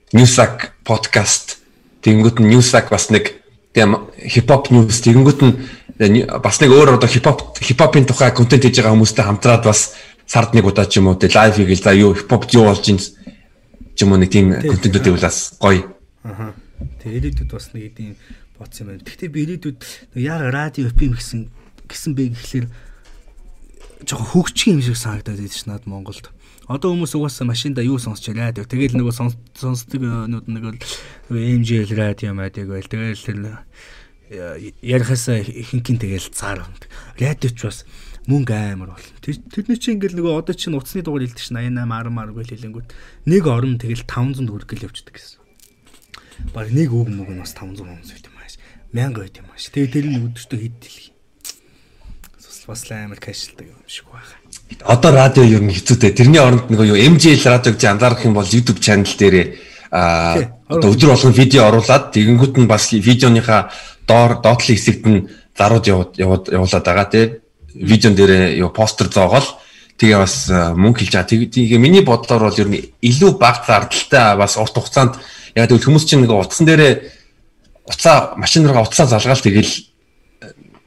Newsack 0.09 0.73
подкаст 0.81 1.61
тэгэнгүүт 2.01 2.41
нь 2.41 2.49
Newsack 2.49 2.89
бас 2.89 3.13
нэг 3.13 3.37
тийм 3.77 4.09
хипхоп 4.17 4.73
news 4.73 4.97
тэгэнгүүт 5.05 5.39
нь 5.45 5.53
бас 5.97 6.61
нэг 6.61 6.69
өөр 6.69 6.97
одоо 6.97 7.09
хипхоп 7.09 7.57
хипхопын 7.57 8.05
тухай 8.05 8.29
контент 8.29 8.63
хийж 8.63 8.77
байгаа 8.77 8.93
хүмүүстэй 8.93 9.25
хамтраад 9.25 9.63
бас 9.65 9.97
сард 10.29 10.53
нэг 10.53 10.69
удаа 10.69 10.85
ч 10.85 11.01
юм 11.01 11.09
уу 11.09 11.17
те 11.17 11.25
лайв 11.25 11.57
хийгээл 11.57 11.81
за 11.81 11.97
юу 11.97 12.13
хипхоп 12.13 12.45
юу 12.53 12.69
болж 12.69 12.85
ин 12.85 13.01
ч 13.01 13.17
юм 14.05 14.13
уу 14.13 14.21
нэг 14.21 14.29
тийм 14.29 14.53
контентууд 14.53 15.17
бас 15.17 15.57
гоё. 15.57 15.89
Аха. 16.21 16.53
Тэгээ 17.01 17.17
ирээдүйд 17.17 17.49
бас 17.49 17.73
нэг 17.73 17.97
тийм 17.97 18.13
бодсон 18.61 18.85
юм 18.85 18.89
байна. 18.93 19.05
Гэхдээ 19.09 19.29
би 19.33 19.39
ирээдүйд 19.41 19.79
яа 20.21 20.37
радио 20.53 20.85
FM 20.93 21.17
гэсэн 21.17 21.41
гэсэн 21.89 22.11
бэ 22.13 22.23
гэхлээр 22.37 22.67
жоохон 24.05 24.29
хөгжих 24.29 24.69
юм 24.69 24.81
шиг 24.85 24.97
санагдаад 25.01 25.41
байдаг 25.41 25.57
ш 25.57 25.65
над 25.65 25.89
Монголд. 25.89 26.29
Одоо 26.67 26.93
хүмүүс 26.93 27.15
угаасаа 27.15 27.47
машинда 27.47 27.81
юу 27.81 27.97
сонсч 27.97 28.29
радио. 28.35 28.67
Тэгэл 28.67 28.99
нөгөө 28.99 29.15
сонсдог 29.55 30.01
нүүд 30.03 30.45
нэг 30.45 30.63
л 30.67 31.33
MJL 31.33 31.89
радио 31.95 32.35
мэддэг 32.35 32.67
байл. 32.67 32.85
Тэгэл 32.91 33.63
тэр 34.27 34.73
ярихасаа 34.83 35.39
ихэнхин 35.39 35.97
тэгэл 35.99 36.29
цаар. 36.35 36.67
Радиоч 37.19 37.57
бас 37.63 37.85
мөнгө 38.27 38.53
амар 38.53 38.95
бол. 38.95 39.07
Тэр 39.23 39.39
тэрний 39.47 39.79
чинь 39.79 39.97
ингээл 39.97 40.19
нөгөө 40.19 40.39
одоо 40.43 40.55
чинь 40.55 40.75
утасны 40.75 41.01
дугаар 41.01 41.23
хэлдэг 41.23 41.39
ш 41.39 41.51
88 41.55 41.79
10 41.79 42.11
мар 42.11 42.29
гэл 42.35 42.51
хэлэнгүүт 42.51 42.89
нэг 43.31 43.43
орон 43.47 43.79
тэгэл 43.79 44.03
500 44.03 44.47
төгрөг 44.51 44.67
гэл 44.67 44.87
явчихдаг 44.91 45.15
гэсэн. 45.15 45.39
Бараг 46.51 46.71
нэг 46.75 46.91
үг 46.91 47.07
мөг 47.07 47.29
нь 47.31 47.39
бас 47.39 47.55
500 47.55 47.87
хүмүүс 47.87 48.11
байт 48.11 48.27
юм 48.27 48.37
ааш. 48.43 48.55
1000 48.91 49.15
байт 49.15 49.35
юм 49.39 49.47
ааш. 49.47 49.63
Тэгээ 49.71 49.93
тэр 49.95 50.05
нь 50.11 50.19
өдөртөө 50.27 50.59
хэд 50.59 50.75
дэлхий 50.83 51.11
бас 52.67 52.83
амар 52.91 53.19
кэшэлдэг 53.19 53.67
юм 53.71 53.79
шиг 53.87 54.11
байна. 54.11 54.27
Одоо 54.83 55.11
радио 55.15 55.43
ер 55.47 55.63
нь 55.63 55.71
хэцүүтэй. 55.71 56.11
Тэрний 56.11 56.43
оронд 56.43 56.67
нөгөө 56.67 56.91
юу 56.91 56.99
MJL 57.15 57.47
радио 57.47 57.71
гэж 57.71 57.83
анзаарах 57.87 58.27
юм 58.27 58.35
бол 58.35 58.43
YouTube 58.43 58.83
channel 58.83 59.07
дээрээ 59.07 59.47
а 59.91 60.35
одоо 60.67 60.91
өдөр 60.91 61.15
болгон 61.15 61.31
видео 61.31 61.71
оруулаад 61.71 62.11
тэгэнгүүт 62.11 62.59
нь 62.59 62.67
бас 62.67 62.91
видеоныхаа 62.91 63.71
доор 64.07 64.39
доотлын 64.41 64.77
хэсэгт 64.77 65.03
нь 65.05 65.27
зарууд 65.57 65.85
яваад 65.85 66.11
явуулаад 66.17 66.85
байгаа 66.85 67.07
тий. 67.11 67.25
Видеон 67.75 68.15
дээрээ 68.15 68.57
юу 68.63 68.71
постэр 68.73 69.11
зоогоол 69.11 69.45
тэгээ 69.99 70.17
бас 70.17 70.49
мөнгө 70.49 71.03
хэлж 71.03 71.13
байгаа. 71.13 71.51
Тэгээ 71.51 71.77
миний 71.77 72.01
бодлоор 72.01 72.49
бол 72.49 72.61
ер 72.61 72.69
нь 72.71 72.89
илүү 73.01 73.37
бага 73.37 73.61
зардалтай 73.67 74.37
бас 74.37 74.57
урт 74.57 74.73
хугацаанд 74.73 75.19
яг 75.55 75.69
тэгвэл 75.69 75.85
хүмүүс 75.91 76.05
чинь 76.05 76.23
нэг 76.23 76.31
утсан 76.31 76.65
дээрээ 76.65 76.93
уцаа 77.85 78.33
машинаараа 78.37 78.85
уцаа 78.85 79.05
залгаал 79.05 79.41
тэгэл 79.41 79.73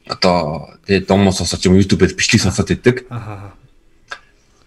одоо 0.07 0.75
тэгээ 0.87 1.07
дом 1.07 1.31
сонсож 1.31 1.61
юм 1.65 1.75
YouTube-ээр 1.79 2.15
бичлэг 2.15 2.41
сонсоод 2.41 2.67
байдаг. 2.67 3.05
Аа. 3.09 3.53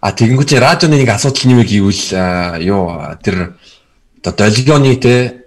А 0.01 0.11
тэгэнгүүт 0.13 0.53
радионы 0.61 1.01
нэг 1.01 1.09
асуудал 1.09 1.49
нэмэг 1.49 1.69
гэвэл 1.69 2.61
юу 2.61 2.93
тэр 3.21 3.57
одоо 4.21 4.33
долгионы 4.33 4.95
те 4.97 5.44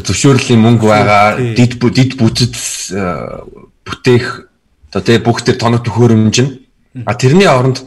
зөвшөөрлийн 0.00 0.60
мөнгө 0.60 0.86
байгаа 0.88 1.38
дид 1.54 1.78
дид 1.78 2.12
бүтэц 2.18 2.94
бүтээх 3.84 4.26
одоо 4.90 5.02
тэгээ 5.02 5.22
бүх 5.22 5.42
тэр 5.46 5.58
тоног 5.60 5.86
төхөөрөмж 5.86 6.36
нь 6.42 6.50
а 7.06 7.14
тэрний 7.14 7.46
оронд 7.46 7.82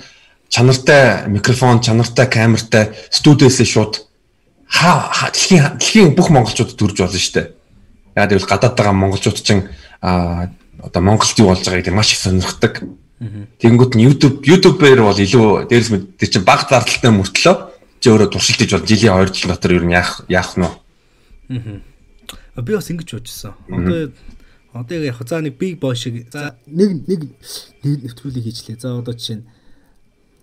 чанартай 0.50 1.28
микрофон, 1.28 1.82
чанартай 1.82 2.28
камертай 2.28 2.92
студиэсээ 3.12 3.68
шууд 3.68 4.08
хаа 4.68 5.32
дэлхийн 5.32 5.80
дэлхийн 5.80 6.16
бүх 6.16 6.30
монголчууд 6.32 6.76
төрж 6.76 7.00
болно 7.00 7.20
шүү 7.20 7.34
дээ. 7.36 7.48
Яг 8.16 8.30
тэгвэл 8.32 8.52
гадаад 8.52 8.76
байгаа 8.76 8.96
монголчууд 8.96 9.40
чинь 9.40 9.68
одоо 10.02 11.02
Монголд 11.02 11.40
юу 11.40 11.48
болж 11.48 11.64
байгааг 11.68 11.96
маш 11.96 12.14
их 12.14 12.20
сонирхдаг. 12.20 12.84
Тэгэнгүүт 13.60 13.94
нь 13.98 14.06
YouTube 14.06 14.46
YouTube-ээр 14.46 15.02
бол 15.02 15.18
илүү 15.18 15.68
дээрс 15.68 15.90
мэд 15.90 16.04
тэр 16.22 16.30
чинь 16.30 16.46
баг 16.46 16.70
зардалтай 16.70 17.12
мөртлөө 17.12 17.56
чи 17.98 18.08
өөрөө 18.14 18.30
туршилтж 18.30 18.72
бол 18.78 18.86
жилийн 18.86 19.18
2 19.26 19.34
жил 19.34 19.50
дотор 19.52 19.74
ер 19.74 19.86
нь 19.90 19.96
яах 19.98 20.22
яах 20.30 20.54
нь? 20.54 20.70
Аа. 20.70 21.82
Би 22.62 22.74
бас 22.74 22.90
ингэж 22.90 23.14
бодчихсон. 23.14 23.54
Одоо 23.70 24.12
одоо 24.74 24.98
яг 24.98 25.22
за 25.28 25.42
нэг 25.42 25.58
big 25.58 25.80
boy 25.80 25.96
шиг 25.96 26.30
за 26.32 26.58
нэг 26.66 27.08
нэг 27.08 27.22
нэвтрүүлэг 27.84 28.44
хийчлээ. 28.44 28.80
За 28.82 28.98
одоо 28.98 29.14
жишээ 29.14 29.42
нь 29.42 29.46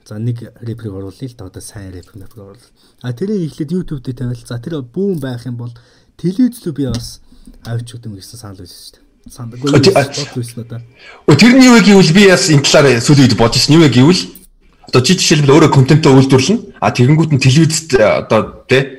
за 0.07 0.19
нэг 0.19 0.43
рэперийг 0.63 0.95
оруулъя 0.95 1.29
л 1.29 1.37
да 1.39 1.47
одоо 1.47 1.63
сайн 1.63 1.93
рэпер 1.93 2.23
рэпер 2.23 2.41
оруулъя. 2.41 2.73
А 3.03 3.13
тэрийг 3.13 3.51
ихлэд 3.53 3.73
YouTube 3.73 4.03
дээр 4.03 4.17
тавиал. 4.17 4.47
За 4.47 4.59
тэр 4.59 4.83
бүүн 4.83 5.19
байх 5.21 5.47
юм 5.47 5.57
бол 5.57 5.73
телевизлөө 6.19 6.73
би 6.75 6.87
бас 6.87 7.21
авч 7.67 7.95
өгдөм 7.99 8.15
гэсэн 8.15 8.39
санал 8.39 8.63
байсан 8.63 8.79
шүү 8.79 8.95
дээ 8.99 9.05
санаагүй 9.31 9.73
байсан 9.81 10.57
надаа. 10.61 10.81
Өө 11.29 11.37
тэрний 11.41 11.69
юу 11.69 11.81
гэвэл 11.81 12.13
би 12.13 12.29
бас 12.29 12.51
энэ 12.53 12.65
талаар 12.65 13.01
сүүлийн 13.01 13.33
үед 13.33 13.39
бодож 13.41 13.57
ирсэн. 13.57 13.81
Юу 13.81 13.89
гэвэл 13.89 14.21
одоо 14.85 15.01
чи 15.01 15.17
жишээлбэл 15.17 15.55
өөрөө 15.57 15.71
контентоо 15.73 16.13
үйлдвэрлэнэ. 16.21 16.77
А 16.81 16.93
тэгэнгүүт 16.93 17.33
нь 17.33 17.41
телевизэд 17.41 17.97
одоо 17.97 18.69
тэ 18.69 18.94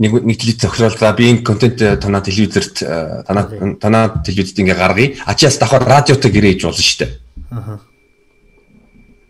нэг 0.00 0.10
нэг 0.24 0.36
телевиз 0.40 0.60
зохиол 0.64 0.96
за 0.96 1.12
би 1.12 1.28
энэ 1.30 1.44
контент 1.44 1.76
танаа 1.76 2.24
телевизэрт 2.24 2.76
э, 2.82 3.22
танаа 3.28 3.44
танаа 3.76 4.04
телевизэд 4.24 4.58
ингээ 4.64 4.76
гаргая. 4.80 5.08
А 5.28 5.34
чи 5.36 5.44
бас 5.46 5.58
давхар 5.60 5.84
радиотой 5.84 6.30
гэрээж 6.32 6.64
болно 6.64 6.80
шүү 6.80 6.98
дээ. 7.04 7.12
Аха. 7.52 7.74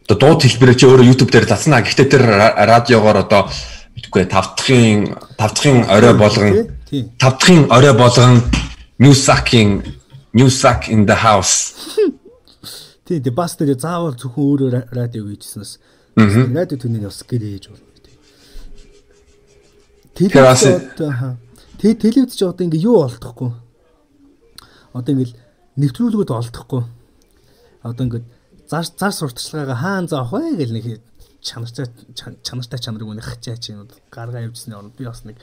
Одоо 0.06 0.16
дууд 0.18 0.42
хэлбэрээ 0.46 0.76
чи 0.78 0.86
өөрөө 0.86 1.06
YouTube 1.10 1.30
дээр 1.34 1.46
заснаа. 1.50 1.82
Гэхдээ 1.82 2.06
тэр 2.06 2.22
ра- 2.22 2.54
радиогоор 2.66 3.26
одоо 3.26 3.50
мэдгүй 3.98 4.26
тав 4.30 4.54
дахын 4.54 5.18
тав 5.38 5.50
дахын 5.54 5.86
орой 5.90 6.14
болгон 6.14 6.70
Тий. 6.90 7.06
тав 7.18 7.38
дахын 7.38 7.66
орой 7.70 7.94
болгон 7.94 8.42
Newsack-ийн 9.02 9.82
Newsack 10.34 10.86
in 10.90 11.06
the 11.06 11.14
house. 11.18 11.74
Тий, 13.06 13.18
тий 13.18 13.30
бас 13.34 13.56
тэр 13.58 13.74
заавал 13.74 14.14
зөвхөн 14.14 14.44
өөрөө 14.46 14.70
ра- 14.70 14.86
радио 14.94 15.26
хийжсэнээс 15.26 15.78
радио 16.54 16.78
түүний 16.78 17.02
бас 17.02 17.22
гэрээж 17.26 17.70
болно. 17.70 17.89
Телевиз 20.14 20.64
аа. 21.00 21.36
Тэ 21.80 21.94
телевиз 21.96 22.36
ч 22.36 22.44
одоо 22.44 22.66
ингээ 22.66 22.84
юу 22.84 23.00
олдохгүй. 23.06 23.50
Одоо 24.92 25.10
ингээл 25.14 25.36
нэвтрүүлгүүд 25.80 26.30
олдохгүй. 26.30 26.82
Одоо 27.86 28.04
ингээд 28.04 28.26
зар 28.68 28.84
зар 28.84 29.12
сурталчилгаагаа 29.14 29.78
хаан 29.80 30.06
заах 30.10 30.32
вэ 30.34 30.56
гэл 30.60 30.74
нэг 30.76 31.00
чанартай 31.40 31.88
чан- 32.12 32.36
чанартай 32.44 32.78
чанарыг 32.78 33.08
үнэ 33.08 33.24
хачаа 33.24 33.56
чи 33.56 33.72
гаргаа 34.12 34.44
явжсны 34.44 34.76
орнд 34.76 34.92
би 34.98 35.08
бас 35.08 35.24
нэг 35.24 35.40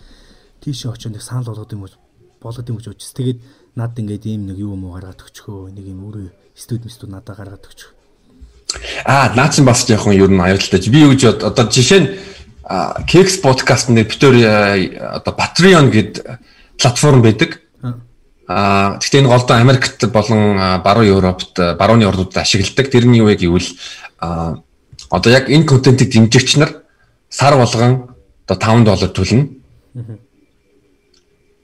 тийшээ 0.61 0.93
очиж 0.93 1.09
нэг 1.09 1.23
санал 1.25 1.49
болгоод 1.49 1.73
юм 1.73 1.89
уу 1.89 1.93
болгоод 2.41 2.69
юм 2.69 2.77
гэж 2.77 2.87
бодчих. 2.93 3.13
Тэгээд 3.17 3.39
над 3.73 3.97
ингээд 3.97 4.25
ийм 4.29 4.45
нэг 4.45 4.57
юу 4.61 4.77
юм 4.77 4.85
уу 4.85 4.93
гаргаад 4.93 5.25
өчхөө 5.25 5.73
нэг 5.73 5.85
юм 5.89 6.05
өөрөө 6.05 6.29
студ 6.53 6.85
мстуд 6.85 7.09
надад 7.09 7.33
гаргаад 7.33 7.65
өчхөө. 7.65 7.93
Аа, 9.09 9.33
наачин 9.33 9.65
бас 9.65 9.87
жоохон 9.89 10.13
ер 10.13 10.29
нь 10.29 10.37
аюултай. 10.37 10.77
Би 10.91 11.01
юу 11.01 11.17
гэж 11.17 11.41
одоо 11.41 11.65
жишээ 11.65 11.99
нь 12.03 12.09
Keks 12.67 13.39
podcast 13.39 13.87
дээр 13.87 14.07
битүүр 14.11 14.35
одоо 14.99 15.33
Patreon 15.33 15.87
гэд 15.87 16.19
платформ 16.75 17.23
байдаг. 17.23 17.63
Аа, 18.47 18.99
гэхдээ 18.99 19.23
энэ 19.23 19.31
голдоо 19.31 19.55
Америкт 19.55 20.03
болон 20.11 20.59
баруун 20.83 21.07
Европт, 21.07 21.55
барууны 21.55 22.07
орнуудад 22.07 22.43
ашигладаг. 22.43 22.91
Тэрний 22.91 23.19
юу 23.23 23.31
вэ 23.31 23.35
гэвэл 23.39 23.71
а, 24.19 24.59
одоо 25.09 25.31
яг 25.31 25.49
энэ 25.49 25.63
контентыг 25.63 26.11
дэмжигч 26.11 26.59
нар 26.59 26.83
сар 27.29 27.55
болгон 27.55 28.11
одоо 28.47 28.57
5 28.59 28.83
доллар 28.83 29.11
төлнө. 29.11 29.47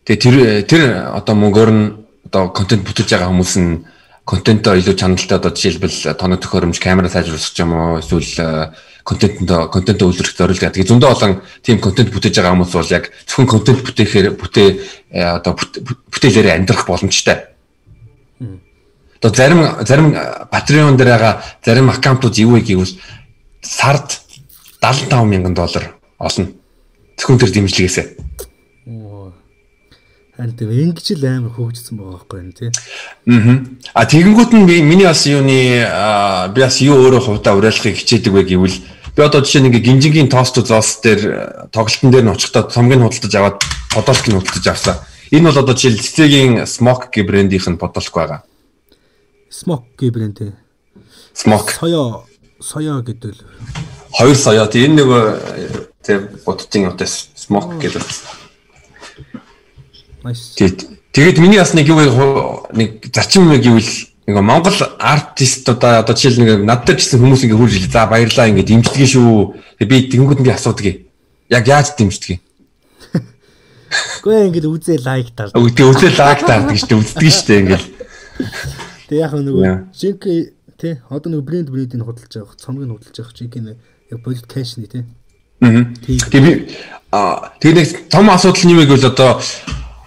Тэгээ 0.08 0.20
тэр 0.24 0.36
тэр 0.68 0.84
одоо 1.16 1.36
мөнгөөр 1.36 1.72
нь 1.72 1.86
одоо 2.28 2.52
контент 2.52 2.84
бүтээж 2.84 3.16
байгаа 3.16 3.32
хүмүүс 3.32 3.54
нь 3.60 3.84
контентоо 4.26 4.76
илүү 4.80 4.96
чанартай 4.96 5.38
одоо 5.38 5.52
жишээлбэл 5.52 6.16
тоног 6.16 6.40
төхөөрөмж, 6.40 6.80
камера 6.80 7.12
сайжруулах 7.12 7.60
юм 7.60 7.72
уу 7.76 8.00
эсвэл 8.00 8.72
контентэнд 9.04 9.52
контентоо 9.68 10.08
үйлдвэрлэх 10.08 10.38
зорилго 10.40 10.64
гэдэг. 10.72 10.88
Зөндөө 10.88 11.12
олон 11.12 11.44
тийм 11.60 11.84
контент 11.84 12.08
бүтээж 12.16 12.40
байгаа 12.40 12.56
хүмүүс 12.56 12.72
бол 12.72 12.96
яг 12.96 13.12
зөвхөн 13.28 13.52
контент 13.52 13.84
бүтээхээр 13.84 14.28
бүтээ 14.40 14.70
э, 15.12 15.28
одоо 15.28 15.60
бүт- 15.60 15.84
бүтээлээрээ 16.08 16.56
амьдрах 16.56 16.88
боломжтой. 16.88 17.52
Одоо 19.20 19.32
зарим 19.36 19.60
зарим 19.84 20.16
Patreon 20.48 20.96
дээр 20.96 21.12
байгаа 21.20 21.44
зарим 21.60 21.92
аккаунтууд 21.92 22.36
юу 22.40 22.56
вэ 22.56 22.64
гэвэл 22.64 22.96
сард 23.60 24.24
75 24.80 25.28
мянган 25.28 25.54
доллар 25.54 26.00
олно. 26.20 26.48
Зөвхөн 27.20 27.40
тэр 27.44 27.52
дэмжлэгээсээ. 27.52 28.08
Харин 30.34 30.58
тийм 30.58 30.72
ингэж 30.74 31.14
л 31.14 31.26
амар 31.30 31.54
хөгжсөн 31.54 31.94
байгаа 31.94 32.26
байхгүй 32.26 32.40
юу 32.42 32.54
тий. 32.58 32.72
Аа. 33.30 33.62
А 33.94 34.10
тэгэнгүүт 34.10 34.52
нь 34.58 34.66
би 34.66 34.82
миний 34.82 35.06
бас 35.06 35.30
юуны 35.30 35.86
би 36.50 36.60
бас 36.66 36.82
юу 36.82 36.98
өөрөө 37.06 37.22
хувьдаа 37.22 37.54
уриалахыг 37.54 37.94
хичээдэг 37.94 38.34
вэ 38.34 38.42
гэвэл 38.50 38.82
би 39.14 39.22
одоо 39.22 39.46
жишээ 39.46 39.62
нь 39.62 39.70
ингээ 39.70 39.86
гинжигийн 39.86 40.34
тост 40.34 40.58
зоос 40.58 41.06
дээр 41.06 41.70
тоглолтын 41.70 42.10
дээр 42.10 42.26
нь 42.26 42.34
очихдоо 42.34 42.66
цомгийг 42.66 43.06
худалдаж 43.06 43.34
аваад 43.38 43.58
подолк 43.94 44.26
нь 44.26 44.34
худалдаж 44.42 44.66
авсан. 44.74 44.98
Энэ 45.30 45.54
бол 45.54 45.62
одоо 45.62 45.78
жишээл 45.78 46.02
цэцэгийн 46.02 46.66
Smoke 46.66 47.14
гэ 47.14 47.22
брендийнх 47.30 47.70
нь 47.70 47.78
подолк 47.78 48.14
байгаа. 48.18 48.42
Smoke 49.54 49.94
гэ 50.02 50.10
брэнд 50.10 50.38
тий. 50.42 50.52
Smoke 51.38 51.78
Соёо 51.78 52.26
соёо 52.58 53.06
гэдэг 53.06 53.38
л 53.38 53.42
хоёр 54.18 54.34
соёо. 54.34 54.66
Тэг 54.66 54.90
энэ 54.90 54.98
нөгөө 54.98 55.24
тэг 56.02 56.42
буддын 56.42 56.90
одоо 56.90 57.06
Smoke 57.06 57.78
гэдэг. 57.78 58.02
Nice. 60.24 60.56
Тэгээд 61.14 61.38
миний 61.38 61.60
бас 61.60 61.74
нэг 61.78 61.88
юу 61.88 62.02
нэг 62.74 63.06
зарчим 63.14 63.52
юм 63.52 63.62
гэвэл 63.62 63.92
нэг 64.26 64.36
Монгол 64.40 64.80
артистуудаа 64.98 66.02
одоо 66.02 66.16
жишээл 66.16 66.42
нэг 66.42 66.66
надад 66.66 66.98
ч 66.98 67.12
гэсэн 67.12 67.22
хүмүүс 67.22 67.44
ингээ 67.46 67.60
хурж 67.60 67.74
илээ. 67.78 67.94
За 67.94 68.08
баярлаа 68.08 68.50
ингээ 68.50 68.66
дэмждэг 68.66 69.06
шүү. 69.06 69.78
Тэгээд 69.84 70.10
би 70.10 70.18
нь 70.18 70.44
би 70.48 70.50
асуудаг. 70.50 71.06
Яг 71.52 71.68
яаж 71.68 71.94
дэмждэг 72.00 72.40
юм? 72.40 72.42
Гэхдээ 74.24 74.48
ингэж 74.50 74.66
үзээ 74.66 75.00
лайк 75.06 75.30
таар. 75.36 75.54
Өвдөө 75.54 75.86
үзээ 75.92 76.12
лайк 76.18 76.40
шүү 76.42 76.88
дээ. 76.90 76.98
Үздэг 76.98 77.30
шүү 77.30 77.46
дээ 77.46 77.62
ингээл. 77.62 77.88
Тэг 79.12 79.18
яг 79.20 79.34
нөгөө 79.38 79.64
жинк 79.94 80.24
тий 80.80 80.98
одоо 81.12 81.30
нөгөө 81.30 81.46
брэнд 81.46 81.70
брэндийг 81.70 82.02
худалдаж 82.02 82.34
авах, 82.42 82.58
цомгийг 82.58 82.90
худалдаж 82.90 83.18
авах 83.22 83.36
жинк 83.38 83.56
нь 83.60 83.76
яг 83.76 84.20
болит 84.26 84.48
кэшны 84.50 84.88
тий. 84.90 85.06
Аа. 85.62 85.86
Тийм. 86.02 86.18
Тэгээд 86.18 86.48
би 86.48 86.52
аа 87.14 87.54
тэгээд 87.62 87.78
нэг 87.78 87.90
том 88.10 88.32
асуудал 88.34 88.64
нь 88.66 88.74
юу 88.74 88.82
вэ 88.82 88.90
гэвэл 88.90 89.12
одоо 89.14 89.38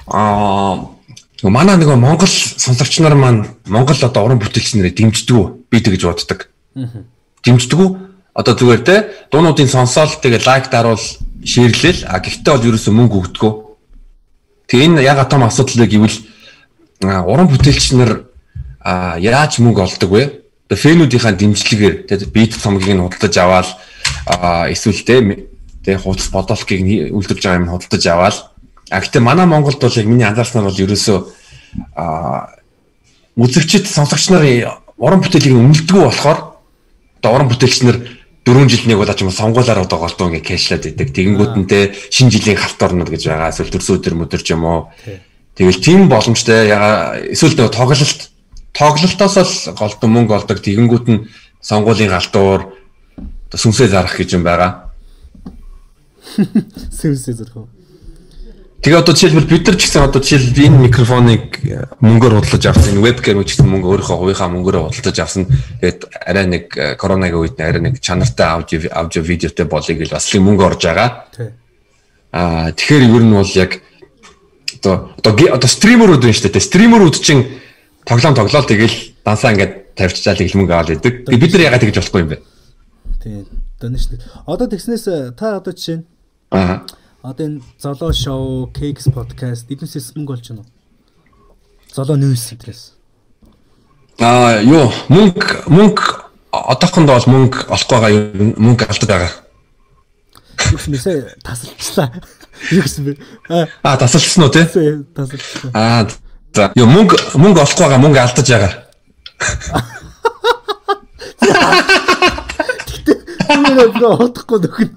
аа 0.07 0.96
манай 1.42 1.76
нөгөө 1.76 1.98
Монгол 1.98 2.30
сонсогч 2.30 3.00
нар 3.00 3.14
маань 3.14 3.46
Монгол 3.66 3.98
одоо 4.00 4.22
уран 4.24 4.40
бүтээлч 4.40 4.74
нарыг 4.78 4.96
дэмждэг 4.96 5.36
үү? 5.36 5.46
Би 5.70 5.80
тэгж 5.82 6.02
боддог. 6.07 6.48
Дэмждэг 7.44 7.78
үү? 7.78 7.90
Одоо 8.34 8.54
зүгээр 8.54 8.82
те 8.84 8.96
дуунуудын 9.30 9.68
сонсоол 9.68 10.11
тэгээ 10.22 10.46
лайк 10.46 10.70
даруул 10.70 11.02
шеэрлэл 11.44 12.04
а 12.09 12.20
гэхдээ 12.20 12.52
бол 12.52 12.68
ерөөсөө 12.68 12.92
мөнгө 12.94 13.16
өгдөгөө. 13.20 13.52
Тэгээ 14.68 14.86
энэ 14.86 15.02
яг 15.07 15.22
том 15.28 15.44
асуудал 15.44 15.84
вэ 15.84 15.86
гэвэл 15.86 16.18
уран 17.04 17.48
бүтээлч 17.48 17.86
нар 17.94 18.26
яаж 19.20 19.59
мөнгө 19.61 19.82
олдог 19.82 20.11
вэ? 20.11 20.24
Тэгээ 20.68 20.82
фэнүүдийнхаа 20.82 21.34
дэмжлэгээр 21.36 21.94
тэгээ 22.11 22.32
бит 22.34 22.52
цомгийг 22.59 22.96
нь 22.96 23.02
худалдаж 23.02 23.34
аваад 23.38 23.68
аа, 24.26 24.66
эсвэл 24.72 25.04
те 25.07 25.46
тэгээ 25.86 26.02
хуудас 26.02 26.28
бодолкийг 26.34 26.82
нь 26.82 27.14
үйлдвэрж 27.14 27.42
байгаа 27.46 27.61
юм 27.62 27.70
худалдаж 27.70 28.04
аваад 28.11 28.36
а 28.91 29.01
гэхдээ 29.01 29.22
манай 29.22 29.47
Монголд 29.47 29.80
бол 29.80 29.99
яг 29.99 30.07
миний 30.07 30.26
анзаарснаар 30.26 30.70
бол 30.70 30.82
ерөөсөө 30.84 31.18
аа 31.97 32.55
үзэгчд 33.37 33.87
сонсогч 33.87 34.30
нарын 34.30 34.70
уран 34.97 35.20
бүтээлийг 35.20 35.59
үнэлдэггүй 35.59 36.03
болохоор 36.07 36.39
одоо 37.20 37.30
уран 37.34 37.51
бүтээлч 37.51 37.82
нар 37.84 37.99
4 38.47 38.70
жил 38.70 38.87
нэг 38.87 39.03
удаа 39.03 39.18
ч 39.18 39.26
юм 39.26 39.28
уу 39.28 39.34
сонгуулаар 39.34 39.82
одоо 39.82 39.99
голдуу 39.99 40.30
ингээ 40.30 40.47
кэшлээд 40.55 40.95
идэг. 40.95 41.11
Тэгэнгүүтэнтэй 41.11 42.14
шинэ 42.14 42.30
жилийн 42.30 42.57
халт 42.57 42.78
орнод 42.78 43.11
гэж 43.11 43.26
байгаа. 43.26 43.51
Эсвэл 43.51 43.74
төрсөн 43.74 43.99
өдөр 43.99 44.14
мөдөр 44.22 44.43
ч 44.47 44.55
юм 44.55 44.62
уу. 44.62 44.87
Тэгэл 45.59 45.82
тийм 45.82 46.07
боломжтой 46.07 46.70
эсвэл 47.34 47.59
нэг 47.59 47.74
тоглолт 47.74 48.30
тоглолтоос 48.70 49.34
л 49.34 49.74
голдуу 49.74 50.09
мөнгө 50.09 50.32
олдог. 50.39 50.62
Тэгэнгүүт 50.62 51.07
нь 51.11 51.26
сонгуулийн 51.59 52.14
галтуур 52.14 52.70
сүнсээ 53.51 53.91
зарах 53.91 54.14
гэж 54.14 54.39
юм 54.39 54.47
байгаа. 54.47 54.95
Сэвсээ 57.03 57.34
зэрэг. 57.34 57.75
Тэгээ 58.87 59.03
одоо 59.03 59.18
жишээлбэл 59.18 59.51
бид 59.51 59.66
нар 59.66 59.74
ч 59.74 59.82
гэсэн 59.91 60.07
одоо 60.07 60.22
жишээл 60.22 60.62
энэ 60.62 60.78
микрофоныг 60.87 61.59
э, 61.66 61.91
мөнгөөр 61.99 62.39
худалдаж 62.39 62.70
авсан, 62.70 62.95
энэ 62.95 63.03
вебкам 63.03 63.43
ч 63.43 63.59
гэсэн 63.59 63.66
мөнгө 63.66 63.99
өөрийнхөө 63.99 64.14
хувийнхаа 64.14 64.47
мөнгөөрөө 64.47 64.82
худалдаж 64.95 65.18
авсан. 65.26 65.51
Тэгээд 65.82 66.01
арай 66.22 66.47
нэг 66.47 66.64
э, 66.78 66.95
коронагийн 66.95 67.43
үед 67.43 67.59
арай 67.59 67.82
нэг 67.82 67.99
чанартай 67.99 68.47
аудио 68.47 68.87
аудио 68.95 69.26
видеотой 69.26 69.66
болъё 69.66 69.99
гэж 69.99 70.14
бас 70.14 70.30
л 70.30 70.39
мөнгө 70.39 70.62
орж 70.70 70.87
байгаа. 70.87 71.26
Аа 72.30 72.70
тэгэхээр 72.78 73.11
ер 73.11 73.24
нь 73.26 73.34
бол 73.34 73.53
яг 73.59 73.82
одоо 74.78 75.11
одоо 75.18 75.34
одоо 75.34 75.66
стримерүүд 75.66 76.22
байна 76.22 76.39
шүү 76.39 76.47
дээ. 76.47 76.68
Стримерүүд 76.70 77.16
чинь 77.18 77.43
тоглоом 78.07 78.39
тоглоол 78.39 78.70
тэгэл 78.70 79.18
дансаа 79.26 79.51
ингээд 79.51 79.99
тавьчихлаа 79.99 80.39
тэгэл 80.39 80.59
мөнгө 80.62 80.74
аваад 80.78 80.95
идэг. 80.95 81.26
Тэгээ 81.26 81.43
бид 81.43 81.53
нар 81.59 81.66
ягаад 81.74 81.82
тэгж 81.82 81.99
болохгүй 82.07 82.22
юм 82.22 82.30
бэ? 82.30 82.39
Тий. 83.18 83.43
Донш 83.82 84.14
нэг. 84.14 84.22
Одоо 84.47 84.70
тэгснээс 84.70 85.34
та 85.34 85.59
одоо 85.59 85.74
жишээ 85.74 85.99
нь 85.99 86.07
Аа. 86.55 86.87
Одоо 87.26 87.46
энэ 87.46 87.60
золоо 87.82 88.12
шоу, 88.12 88.70
Cakes 88.70 89.10
podcast 89.10 89.66
эднээсээс 89.66 90.14
мөнгө 90.14 90.38
олж 90.38 90.46
байна 90.54 90.62
уу? 90.62 90.70
Золоо 91.90 92.14
ньюс 92.14 92.54
энтрээс. 92.54 92.94
Аа 94.22 94.62
юу 94.62 94.86
мөнгө 95.10 95.66
мөнгө 95.66 96.04
одоохондоо 96.54 97.18
бол 97.18 97.26
мөнгө 97.34 97.58
олох 97.66 97.90
байгаа 97.90 98.10
нь 98.14 98.54
мөнгө 98.62 98.86
алдаад 98.86 99.10
байгаа. 99.10 99.32
Юу 100.70 100.78
гэсэн 100.78 100.94
бэ? 100.94 101.34
Тасалчлаа. 101.42 102.08
Юу 102.70 102.82
гэсэн 102.86 103.02
бэ? 103.10 103.12
Аа, 103.82 103.96
тасалсан 103.98 104.46
уу 104.46 104.54
те? 104.54 104.62
тасалчлаа. 105.10 105.74
Аа 105.74 106.06
за 106.54 106.70
юу 106.78 106.86
мөнгө 106.86 107.42
мөнгө 107.42 107.58
олох 107.66 107.74
байгаа 107.74 107.98
мөнгө 108.06 108.22
алдаж 108.22 108.46
байгаа. 108.54 108.72
Юу 113.50 113.66
нэ 113.66 114.14
бодохгүй 114.14 114.58
нөхөн. 114.62 114.90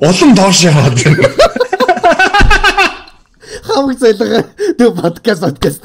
Улам 0.00 0.34
доош 0.34 0.62
яваад 0.64 0.96
байна. 1.04 1.28
Хамаг 3.62 3.98
зайлгаа 3.98 4.44
дөө 4.78 4.90
подкаст 5.00 5.40
подкаст. 5.42 5.84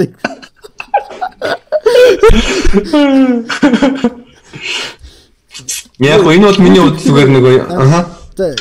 Яг 5.99 6.21
гоо 6.23 6.33
энэ 6.33 6.47
бол 6.47 6.61
миний 6.61 6.81
зүгээр 6.95 7.29
нэг 7.29 7.45
аа 7.71 8.05
За 8.37 8.53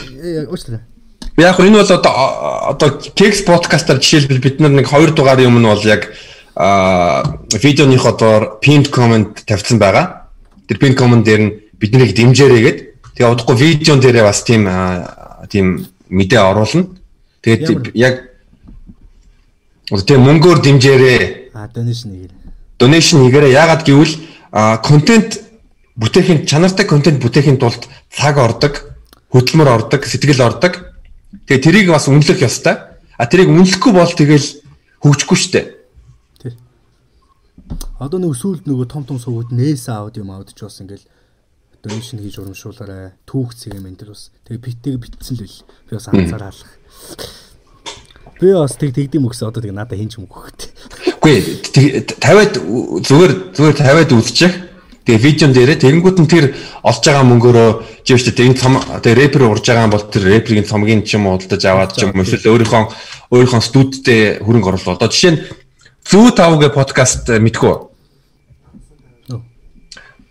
уучлаарай. 0.50 0.82
Яг 1.36 1.60
энэ 1.60 1.78
бол 1.84 1.92
одоо 1.92 2.12
одоо 2.72 2.88
Kex 3.14 3.44
podcast-аар 3.44 4.00
жишээлбэл 4.00 4.40
бид 4.40 4.60
нар 4.60 4.72
нэг 4.72 4.88
2 4.88 5.12
дугаарын 5.12 5.52
өмнө 5.52 5.68
бол 5.76 5.84
яг 5.84 6.10
а 6.56 7.36
видеоных 7.52 8.06
одоо 8.06 8.58
pinned 8.64 8.88
comment 8.88 9.44
тавьсан 9.44 9.78
байгаа. 9.78 10.32
Тэр 10.66 10.78
pinned 10.80 10.96
comment 10.96 11.22
дээр 11.22 11.40
нь 11.44 11.52
биднийг 11.76 12.16
дэмжээрэй 12.16 12.62
гэд. 12.64 12.78
Тэгээ 13.16 13.32
удахгүй 13.32 13.56
видеон 13.56 14.00
дээрээ 14.04 14.24
бас 14.28 14.44
тийм 14.44 14.68
тийм 15.48 15.88
мэдээ 16.12 16.40
оруулна. 16.40 16.92
Тэгээд 17.40 17.96
яг 17.96 18.36
тийм 20.04 20.20
мөнгөөр 20.20 20.60
дэмжээрэй. 20.60 21.50
А 21.56 21.64
donation 21.72 22.12
хийгээрэй. 22.12 22.36
Donation 22.76 23.18
хийгээрэй. 23.24 23.56
Яагаад 23.56 23.82
гэвэл 23.88 24.14
контент 24.84 25.40
бүтээхийн 25.96 26.44
чанартай 26.44 26.84
контент 26.84 27.24
бүтээхийн 27.24 27.56
тулд 27.56 27.88
цаг 28.12 28.36
ордог, 28.36 28.92
хөдөлмөр 29.32 29.68
ордог, 29.68 30.04
сэтгэл 30.04 30.44
ордог. 30.44 30.92
Тэгээ 31.48 31.64
тэрийг 31.64 31.88
бас 31.88 32.12
үнэлэх 32.12 32.44
ёстой. 32.44 32.76
А 33.16 33.24
тэрийг 33.24 33.48
үнэлэхгүй 33.48 33.92
бол 33.96 34.12
тэгэл 34.12 34.60
хөгжихгүй 35.00 35.38
штэ. 35.40 35.62
Одоо 37.96 38.20
нэг 38.20 38.36
сүүлд 38.36 38.68
нөгөө 38.68 38.86
том 38.92 39.08
том 39.08 39.16
сувгууд 39.16 39.56
нээс 39.56 39.88
аудио 39.88 40.20
маудч 40.20 40.60
бас 40.60 40.84
ингээл 40.84 41.08
donation 41.86 42.18
хийж 42.18 42.42
урамшуулаарай. 42.42 43.14
Түүх 43.22 43.54
цэг 43.54 43.78
юм 43.78 43.86
энэ 43.86 44.02
төр 44.02 44.10
бас. 44.10 44.34
Тэгээ 44.42 44.64
битэг 44.66 44.98
битсэн 44.98 45.38
л 45.38 45.46
бил. 45.46 45.58
Би 45.86 45.92
бас 45.94 46.08
анзаараа 46.10 46.50
алах. 46.50 46.72
Би 48.42 48.50
бас 48.50 48.74
тэг 48.74 48.90
тэгдэм 48.90 49.26
өгсөн 49.30 49.46
одоо 49.46 49.62
тэг 49.62 49.70
надад 49.70 49.94
хинч 49.94 50.18
мөнгө 50.18 50.34
өгөхтэй. 50.34 50.70
Үгүй 51.22 51.36
50-аад 52.18 52.54
зүгээр 53.06 53.32
зүгээр 53.54 53.74
50-аад 53.78 54.10
үзчих. 54.18 54.54
Тэгээ 55.06 55.22
видеон 55.22 55.52
дээрээ 55.54 55.78
тэгэнгүүт 55.86 56.18
нь 56.18 56.26
тэр 56.26 56.50
олж 56.82 57.02
байгаа 57.06 57.22
мөнгөөрөө 57.30 57.70
жив 58.02 58.18
штэ 58.18 58.42
энэ 58.42 58.58
цом 58.58 58.82
тэгээ 58.82 59.30
рэпер 59.30 59.46
урж 59.46 59.62
байгаа 59.62 59.86
бол 59.86 60.02
тэр 60.10 60.34
рэперийн 60.34 60.66
цомгийн 60.66 61.06
ч 61.06 61.14
юм 61.14 61.30
уу 61.30 61.38
худалдаж 61.38 61.62
аваад 61.62 61.94
ч 61.94 62.02
юм 62.02 62.18
эсвэл 62.18 62.50
өөрийнхөө 62.50 62.82
өөрийнхөө 63.30 63.62
студидтэй 63.62 64.42
хөрөнгө 64.42 64.66
оруулалт. 64.74 64.98
Одоо 64.98 65.06
жишээ 65.14 65.32
нь 65.38 65.40
Зүү 66.06 66.36
тавгээ 66.38 66.70
подкаст 66.70 67.26
мэдгүй. 67.34 67.72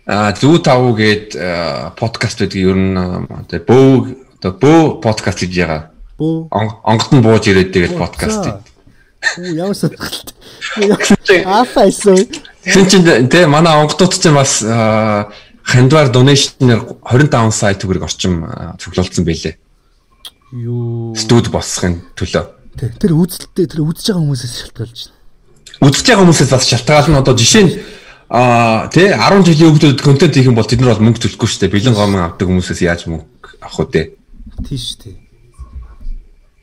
А 0.06 0.30
зүү 0.38 0.62
тав 0.62 0.86
гээд 0.94 1.34
подкаст 1.98 2.38
байдаг 2.38 2.60
ер 2.62 2.78
нь 2.78 2.94
одоо 2.94 3.58
бөө 3.58 3.90
одоо 4.38 4.52
бөө 4.54 4.80
подкаст 5.02 5.42
гэж 5.42 5.52
ягаа. 5.58 5.90
Бөө 6.14 6.46
онгот 6.86 7.10
нь 7.10 7.26
бууж 7.26 7.50
ирээд 7.50 7.74
тэгээд 7.74 7.98
подкаст. 7.98 8.62
Үу 9.34 9.50
ямар 9.50 9.74
сонирхолтой. 9.74 11.42
Афайсоо. 11.42 12.22
Тэгсэн 12.62 12.86
чинь 12.86 13.26
тэ 13.26 13.50
манай 13.50 13.74
онготууд 13.82 14.14
ч 14.14 14.30
бас 14.30 14.62
хандвар 15.66 16.14
донешнээр 16.14 17.02
25 17.02 17.50
сая 17.50 17.74
төгрөг 17.74 18.06
орчим 18.06 18.46
цуглуулсан 18.78 19.26
байлээ. 19.26 19.58
Юу. 20.54 21.18
Студ 21.18 21.50
босхын 21.50 22.06
төлөө. 22.14 22.46
Тэр 22.78 23.10
үзэлттэй 23.18 23.66
тэр 23.66 23.82
үзэж 23.82 24.14
байгаа 24.14 24.22
хүмүүсээс 24.22 24.54
шалтгаалж 24.70 24.98
байна. 25.10 25.90
Үзэж 25.90 26.06
байгаа 26.06 26.22
хүмүүсээс 26.22 26.50
бас 26.54 26.64
шалтгаална 26.70 27.18
одоо 27.26 27.34
жишээ 27.34 27.64
нь 27.66 27.72
Аа 28.28 28.88
тий 28.90 29.14
10 29.14 29.46
жилийн 29.46 29.70
өмнөд 29.70 30.02
контент 30.02 30.34
хийх 30.34 30.50
юм 30.50 30.58
бол 30.58 30.66
тэд 30.66 30.82
нар 30.82 30.98
бол 30.98 31.06
мөнгө 31.06 31.22
төлөхгүй 31.22 31.46
шүү 31.46 31.60
дээ. 31.70 31.74
Бэлэн 31.78 31.94
гомон 31.94 32.26
авдаг 32.26 32.50
хүмүүсээс 32.50 32.82
яаж 32.82 33.06
мөнгө 33.06 33.62
авах 33.62 33.86
вэ? 33.94 34.18
Тийш 34.66 34.98
тий. 34.98 35.14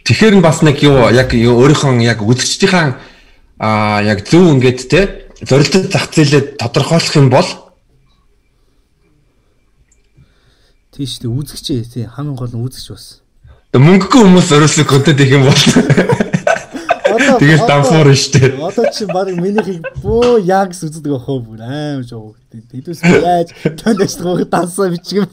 Тэгэхээр 0.04 0.36
нь 0.36 0.44
бас 0.44 0.60
нэг 0.60 0.84
юу 0.84 1.08
яг 1.08 1.32
өөрийнхөө 1.32 2.04
яг 2.04 2.20
үзэгчдийн 2.20 3.00
аа 3.64 4.04
яг 4.04 4.28
зөв 4.28 4.44
ингээд 4.60 4.80
тий 4.92 5.08
зорилттой 5.48 5.88
зах 5.88 6.12
зээлээ 6.12 6.60
тодорхойлох 6.60 7.16
юм 7.16 7.32
бол 7.32 7.48
тийш 10.92 11.24
тий 11.24 11.32
үзэгч 11.32 11.88
тий 11.88 12.04
хамгийн 12.04 12.36
гол 12.36 12.52
нь 12.52 12.60
үзэгч 12.60 12.92
бас. 12.92 13.24
Мөнгөгүй 13.72 14.28
хүмүүс 14.28 14.52
зориулсан 14.52 14.84
контент 14.84 15.20
хийх 15.24 15.40
юм 15.40 15.48
бол 15.48 15.56
Тэгэл 17.40 17.68
дамфуур 17.68 18.10
нь 18.12 18.20
штэ. 18.20 18.58
Одоо 18.60 18.86
чи 18.94 19.06
баг 19.06 19.30
минийхийг 19.34 19.82
бөө 20.04 20.44
ягс 20.44 20.84
үздэг 20.86 21.14
ах 21.18 21.28
бүр 21.28 21.62
аим 21.62 22.04
жоо. 22.04 22.36
Тэдүүс 22.52 23.02
яаж 23.02 23.50
тондэс 23.80 24.18
гоо 24.22 24.44
дансаа 24.46 24.90
бичгэм. 24.94 25.30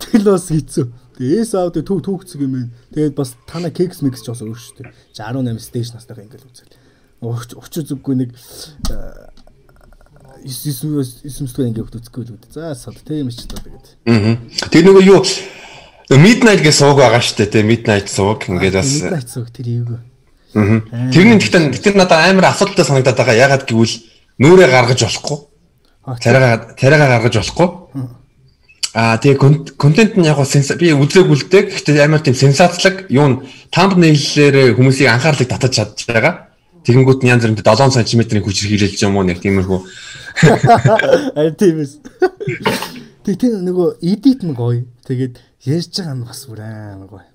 Тэгэл 0.00 0.32
бас 0.32 0.48
хийцүү. 0.48 0.86
Тэгээс 1.20 1.52
аудио 1.52 1.84
төв 1.84 2.00
түүхцэг 2.00 2.40
юм 2.40 2.52
байна. 2.56 2.70
Тэгээд 2.96 3.14
бас 3.18 3.36
тана 3.44 3.68
кекс 3.68 4.00
микс 4.00 4.24
ч 4.24 4.32
бас 4.32 4.40
өөр 4.40 4.56
шүү 4.56 4.88
дээ. 4.88 4.92
18 5.20 5.60
стейж 5.60 5.92
настайгаа 5.92 6.24
ингээл 6.24 6.48
үзэл. 6.48 6.72
Учир 7.20 7.84
зүггүй 7.84 8.16
нэг 8.16 8.32
9 8.88 9.36
9 10.48 11.28
9 11.28 11.68
ингээд 11.68 11.92
үзэхгүй 12.00 12.24
л 12.24 12.32
үү. 12.32 12.48
За 12.56 12.72
сод 12.72 12.96
тийм 13.04 13.28
ч 13.28 13.44
та 13.44 13.60
тэгээд. 13.60 13.86
Аа. 14.08 14.40
Тэр 14.72 14.88
нөгөө 14.88 15.04
юу 15.04 15.20
Midnight 16.10 16.62
гэсэн 16.66 16.90
сууг 16.90 16.98
байгаа 16.98 17.22
шүү 17.22 17.46
дээ. 17.46 17.62
Midnight 17.62 18.10
сууг 18.10 18.42
ингээд 18.50 18.74
бас 18.74 18.90
Midnight 18.90 19.28
сууг 19.30 19.48
тэр 19.54 19.66
эвгүй. 19.70 20.00
Аа. 20.58 21.10
Тэрний 21.14 21.38
гэхдээ 21.38 21.78
тэр 21.78 21.94
надад 21.94 22.26
амар 22.26 22.50
асуудалтай 22.50 22.82
санагдаад 22.82 23.14
байгаа. 23.14 23.38
Ягаад 23.38 23.64
гэвэл 23.70 23.94
нүрээ 24.42 24.68
гаргаж 24.74 25.06
болохгүй. 25.06 25.38
Тариагаа 26.18 26.74
тариагаа 26.74 27.08
гаргаж 27.14 27.34
болохгүй. 27.38 27.68
Аа 28.90 29.22
тэгээ 29.22 29.38
контент 29.78 30.18
нь 30.18 30.26
яг 30.26 30.42
би 30.82 30.90
үзээгүй 30.90 31.36
л 31.38 31.46
дээ. 31.46 31.70
Гэхдээ 31.78 32.02
амар 32.02 32.26
тийм 32.26 32.34
сенсацлаг 32.34 33.06
юу 33.06 33.30
н 33.30 33.34
thumbnail-ээр 33.70 34.74
хүмүүсийн 34.74 35.14
анхаарлыг 35.14 35.46
татаж 35.46 35.78
чадж 35.78 36.10
байгаа. 36.10 36.50
Тэгэнгүүт 36.82 37.22
нь 37.22 37.30
янз 37.30 37.46
бүрийн 37.46 37.62
7 37.62 38.02
см-ийн 38.02 38.42
хүч 38.42 38.66
хийлэлж 38.66 38.98
юм 39.06 39.14
уу 39.14 39.22
нэг 39.22 39.38
тиймэрхүү. 39.38 39.78
Аа 41.38 41.54
тиймээс. 41.54 42.02
Тэг 43.22 43.36
тэр 43.38 43.62
нөгөө 43.62 44.02
edit 44.02 44.42
нь 44.42 44.58
гоё. 44.58 44.82
Тэгээд 45.10 45.42
ярьж 45.66 45.90
байгаа 45.98 46.14
нь 46.14 46.22
бас 46.22 46.46
бүр 46.46 46.62
амар 46.62 47.10
гоё. 47.10 47.26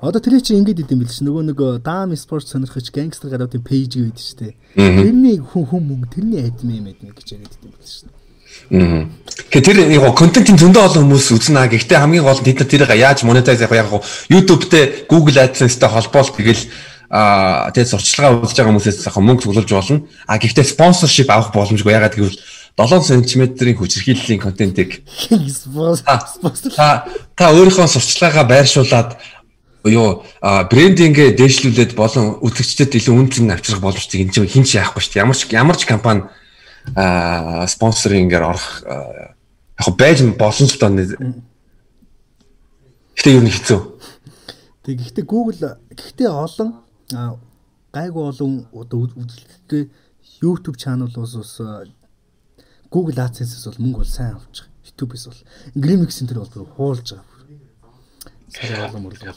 Одоо 0.00 0.24
тэр 0.24 0.40
чинь 0.40 0.64
ингэж 0.64 0.88
идэм 0.88 1.04
билээ 1.04 1.12
ш. 1.12 1.20
Нөгөө 1.20 1.44
нэг 1.52 1.60
Dam 1.84 2.16
Sports 2.16 2.48
сонирхож 2.48 2.88
гангстер 2.88 3.28
гадаадын 3.28 3.60
пэйж 3.60 3.92
гэдэг 4.00 4.16
шүү 4.16 4.38
дээ. 4.40 4.54
Тэрний 4.72 5.36
хүн 5.36 5.68
хүн 5.68 5.84
мөнгө 5.84 6.08
тэрний 6.16 6.48
админ 6.48 6.80
юм 6.80 6.88
админ 6.88 7.12
гэж 7.12 7.28
яриад 7.36 7.52
идэм 7.60 7.76
билээ 7.76 7.92
ш. 7.92 8.08
Тэгэхээр 9.52 9.66
тэр 9.68 9.78
яг 10.00 10.16
контентын 10.16 10.56
зөндөө 10.56 10.82
олон 10.88 11.12
хүмүүс 11.12 11.28
үзнэ. 11.36 11.68
Гэхдээ 11.76 11.98
хамгийн 12.00 12.24
гол 12.24 12.40
нь 12.40 12.46
тэд 12.48 12.56
нар 12.56 12.72
тэрийг 12.72 12.92
яаж 12.96 13.18
монетайз 13.28 13.60
яг 13.60 13.74
YouTube 14.32 14.64
дээр 14.72 15.04
Google 15.12 15.44
AdSense-тэй 15.44 15.92
холбоол 15.92 16.32
тэгэл 16.32 16.62
а 17.12 17.68
тэгээд 17.72 17.92
сурчлагаа 17.92 18.40
үзэж 18.44 18.56
байгаа 18.60 18.72
хүмүүсээс 18.72 19.08
яг 19.08 19.16
мөнгө 19.16 19.44
цуглуулж 19.44 19.70
болно. 19.72 20.04
А 20.28 20.40
гэхдээ 20.40 20.64
спонсоршип 20.72 21.28
авах 21.32 21.52
боломжгүй. 21.52 21.92
Ягаад 21.92 22.16
гэвэл 22.16 22.36
7 22.78 23.02
см-ийн 23.02 23.74
хүчирхийллийн 23.74 24.38
контентыг 24.38 25.02
та 26.78 27.10
та 27.34 27.44
өөрийнхөө 27.50 27.90
сурчлагаа 27.90 28.46
байршуулад 28.46 29.18
юу 29.82 30.22
брендингээ 30.42 31.34
дээшлүүлээд 31.34 31.98
болон 31.98 32.38
үзэгчдэд 32.38 32.94
илүү 33.02 33.14
үнцэн 33.18 33.50
авчрах 33.50 33.82
боломжтой 33.82 34.22
энэ 34.22 34.30
чинь 34.30 34.46
хинч 34.46 34.78
яахгүй 34.78 35.02
шүү 35.02 35.12
дээ. 35.18 35.22
Ямар 35.26 35.36
ч 35.38 35.42
ямар 35.50 35.76
ч 35.78 35.82
компани 35.90 36.22
спонсорингээр 37.66 38.44
орох 38.46 38.86
яг 38.86 39.88
байж 39.98 40.22
болно 40.22 40.66
л 40.66 40.78
доо. 40.78 40.90
Гэтэ 43.18 43.34
юу 43.34 43.42
нэг 43.42 43.54
хэцүү. 43.58 43.80
Тэг 44.86 44.94
гэхдээ 45.02 45.26
Google 45.26 45.78
гэхдээ 45.90 46.30
олон 46.30 46.70
гайгүй 47.90 48.22
олон 48.22 48.66
одоо 48.70 49.10
үзэлттэй 49.18 49.90
YouTube 50.42 50.78
ус 51.18 51.34
ус 51.34 51.52
Google 52.90 53.20
AdSense-с 53.24 53.66
бол 53.68 53.80
мөнгө 53.84 54.02
бол 54.02 54.08
сайн 54.08 54.36
авч 54.36 54.62
байгаа. 54.62 54.72
YouTube-с 54.88 55.24
бол 55.28 55.40
Grimix 55.76 56.20
энэ 56.22 56.30
төр 56.32 56.40
бол 56.44 56.68
хуулж 56.76 57.12
байгаа. 57.12 57.26
Сарай 58.48 58.80
олон 58.88 59.02
мөрлөө. 59.04 59.36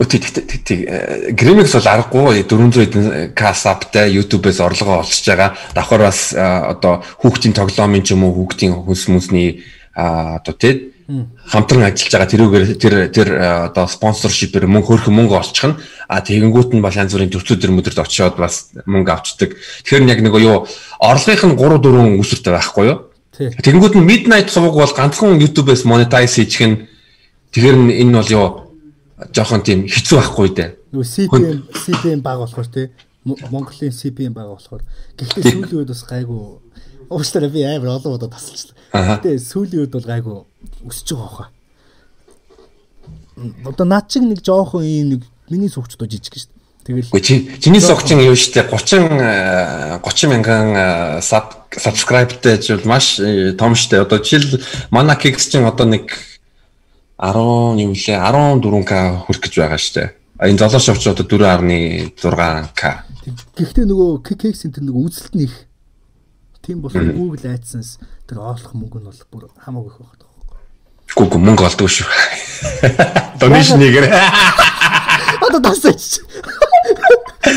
Grimix 1.36 1.76
бол 1.76 1.90
аргагүй 1.92 2.44
400 2.48 2.86
эдэн 2.88 3.34
касаптай 3.36 4.16
YouTube-с 4.16 4.64
орлогоо 4.64 5.04
олж 5.04 5.20
байгаа. 5.28 5.52
Давхар 5.76 6.08
бас 6.08 6.32
одоо 6.34 7.04
хүүхдийн 7.20 7.54
тоглоомын 7.54 8.04
ч 8.08 8.16
юм 8.16 8.24
уу 8.24 8.34
хүүхдийн 8.40 8.72
хүнс 8.72 9.12
мүсний 9.12 9.60
одоо 9.92 10.56
тий 10.56 10.96
хамтран 11.52 11.92
ажиллаж 11.92 12.14
байгаа 12.16 12.32
тэрүүгээр 12.32 12.66
тэр 12.80 12.96
тэр 13.12 13.30
одоо 13.68 13.84
спонсоршипээр 13.92 14.72
мөнгө 14.72 14.88
хөрөх 14.88 15.12
мөнгө 15.12 15.36
олчих 15.36 15.68
нь 15.68 15.76
а 16.08 16.24
тэгэнгүүт 16.24 16.72
нь 16.72 16.80
бас 16.80 16.96
янз 16.96 17.12
бүрийн 17.12 17.36
төвчүүд 17.36 17.68
мөдөрд 17.68 18.00
очиод 18.00 18.40
бас 18.40 18.72
мөнгө 18.88 19.12
авчдаг. 19.12 19.60
Тэгэхээр 19.84 20.08
яг 20.08 20.24
нэг 20.24 20.36
юу 20.40 20.64
орлогынх 21.04 21.44
нь 21.52 21.60
3 21.60 21.84
4 21.84 22.16
үүсвэртэй 22.16 22.54
байхгүй 22.56 22.86
юу? 22.88 23.11
Тэгэнгүүт 23.32 23.96
нь 23.96 24.04
midnight 24.04 24.52
сувг 24.52 24.76
бол 24.76 24.92
ганцхан 24.92 25.40
YouTube-с 25.40 25.88
monetize 25.88 26.36
хийх 26.36 26.60
нь 26.68 26.84
тэгэхээр 27.56 27.78
энэ 28.04 28.16
бол 28.20 28.32
юу 28.32 28.48
жоохон 29.32 29.64
тийм 29.64 29.88
хэцүү 29.88 30.18
байхгүй 30.20 30.50
дээ. 30.52 30.70
Нөгөө 30.92 31.08
CPM 31.08 31.60
CPM 31.72 32.20
бага 32.20 32.44
болохоор 32.44 32.68
тий 32.68 32.92
Монголын 33.24 33.96
CPM 33.96 34.36
бага 34.36 34.60
болохоор 34.60 34.84
гэхдээ 35.16 35.44
сүүлийн 35.48 35.80
үед 35.80 35.92
бас 35.96 36.04
гайгүй 36.04 36.42
уучлаарай 37.08 37.52
би 37.54 37.64
амар 37.64 37.96
олон 37.96 38.20
удаа 38.20 38.36
тасалчлаа. 38.36 38.76
Гэтэ 38.92 39.40
сүүлийн 39.40 39.88
үед 39.88 39.96
бол 39.96 40.08
гайгүй 40.12 40.36
өсөж 40.90 41.08
байгаа 41.16 41.32
хаа. 41.32 41.50
Одоо 43.64 43.86
над 43.88 44.12
чиг 44.12 44.28
нэг 44.28 44.44
жоохон 44.44 44.84
ийм 44.84 45.08
нэг 45.16 45.22
миний 45.48 45.72
сувчдоо 45.72 46.10
жижиг 46.10 46.36
шүү 46.36 46.52
дээ. 46.52 46.60
Тэгэл. 46.82 47.22
Чи 47.22 47.48
чиний 47.62 47.80
согчин 47.80 48.20
юу 48.20 48.36
штэ 48.36 48.68
30 48.68 50.02
30 50.02 50.28
мянган 50.28 51.22
саб 51.22 51.61
subscribeтэй 51.78 52.60
бол 52.78 52.88
маш 52.88 53.20
э, 53.20 53.54
том 53.54 53.76
штэ. 53.76 54.02
Одоо 54.02 54.20
жишээл 54.20 54.60
манай 54.92 55.16
Kicks 55.16 55.52
чинь 55.52 55.64
одоо 55.68 55.88
нэг 55.88 56.12
10 57.22 57.78
юм 57.78 57.94
лээ 57.94 58.18
14к 58.18 59.26
хүрэх 59.30 59.42
гэж 59.42 59.54
байгаа 59.62 59.78
штэ. 59.78 60.16
Энэ 60.42 60.58
золоо 60.58 60.82
шовч 60.82 61.06
одоо 61.06 61.22
4.6к. 61.22 62.82
Гэхдээ 63.54 63.86
нөгөө 63.86 64.26
кекс 64.26 64.66
энэ 64.66 64.82
нөгөө 64.90 65.06
үзэлт 65.06 65.36
нь 65.38 65.46
их. 65.46 65.70
Тийм 66.66 66.82
болохоор 66.82 67.14
Google 67.14 67.54
AdSense 67.54 68.02
тэр 68.26 68.42
оолох 68.42 68.74
мөнгө 68.74 68.98
нь 68.98 69.06
бол 69.06 69.22
бүр 69.30 69.44
хамаагүй 69.54 69.94
их 69.94 70.02
байна. 70.02 70.26
Гүг 71.14 71.38
мөнгө 71.38 71.70
олдог 71.70 71.90
шүү. 71.94 72.10
Донешныгээр. 73.42 74.10
Одоо 75.46 75.62
тасаач. 75.62 76.26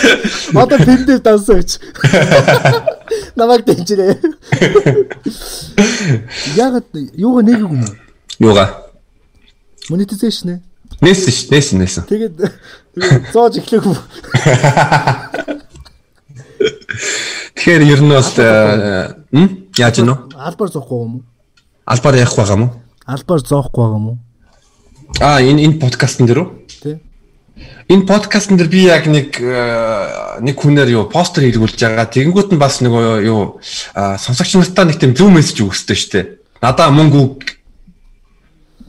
Одоо 0.63 0.79
пэндэр 0.79 1.21
тасаач. 1.21 1.79
Намайг 3.37 3.65
дэмжирээ. 3.65 4.15
Яг 6.57 6.85
юугаа 7.15 7.43
нэг 7.43 7.61
юм 7.61 7.83
уу? 7.83 7.89
Юугаа? 8.39 8.87
Монетизашн 9.91 10.49
ээ. 10.49 10.61
Нээсэн 11.01 11.33
ш, 11.33 11.51
нээсэн 11.51 11.79
нээсэн. 11.83 12.05
Тэгээд 12.07 12.35
зоож 13.33 13.57
эхлэх 13.59 13.85
юм. 13.85 13.97
Тэгэхээр 17.55 17.83
ер 17.91 18.01
нь 18.03 18.15
бол 18.15 18.33
м 19.35 19.49
яаж 19.77 19.97
гэнэ? 20.01 20.15
Албаар 20.39 20.71
зоохгүй 20.71 20.99
юм 21.03 21.15
уу? 21.19 21.23
Албаар 21.85 22.17
явах 22.17 22.37
байгаа 22.37 22.57
мó? 22.57 22.69
Албаар 23.07 23.41
зоохгүй 23.43 23.85
байгаа 23.85 23.99
юм 23.99 24.09
уу? 24.09 24.19
Аа 25.21 25.41
энэ 25.43 25.63
энэ 25.67 25.81
подкастн 25.83 26.27
дээр 26.27 26.41
үү? 26.43 26.64
Энэ 27.89 28.07
подкастн 28.09 28.57
дээр 28.59 28.71
би 28.71 28.81
яг 28.91 29.07
нэг 29.07 29.39
э, 29.39 30.41
нэг 30.43 30.57
хүнээр 30.59 30.91
юу 30.91 31.05
постэр 31.07 31.47
хэрэгүүлж 31.47 31.79
байгаа. 31.79 32.11
Тэгэнгүүт 32.11 32.51
нь 32.51 32.59
бас 32.59 32.83
нэг 32.83 32.93
юу 33.23 33.61
сонсогч 33.95 34.59
нартаа 34.59 34.91
нэг 34.91 34.99
тийм 34.99 35.15
зөв 35.15 35.31
мессеж 35.31 35.63
өгсөй 35.63 35.95
штэ. 35.95 36.21
Надаа 36.59 36.91
мөнгө 36.91 37.45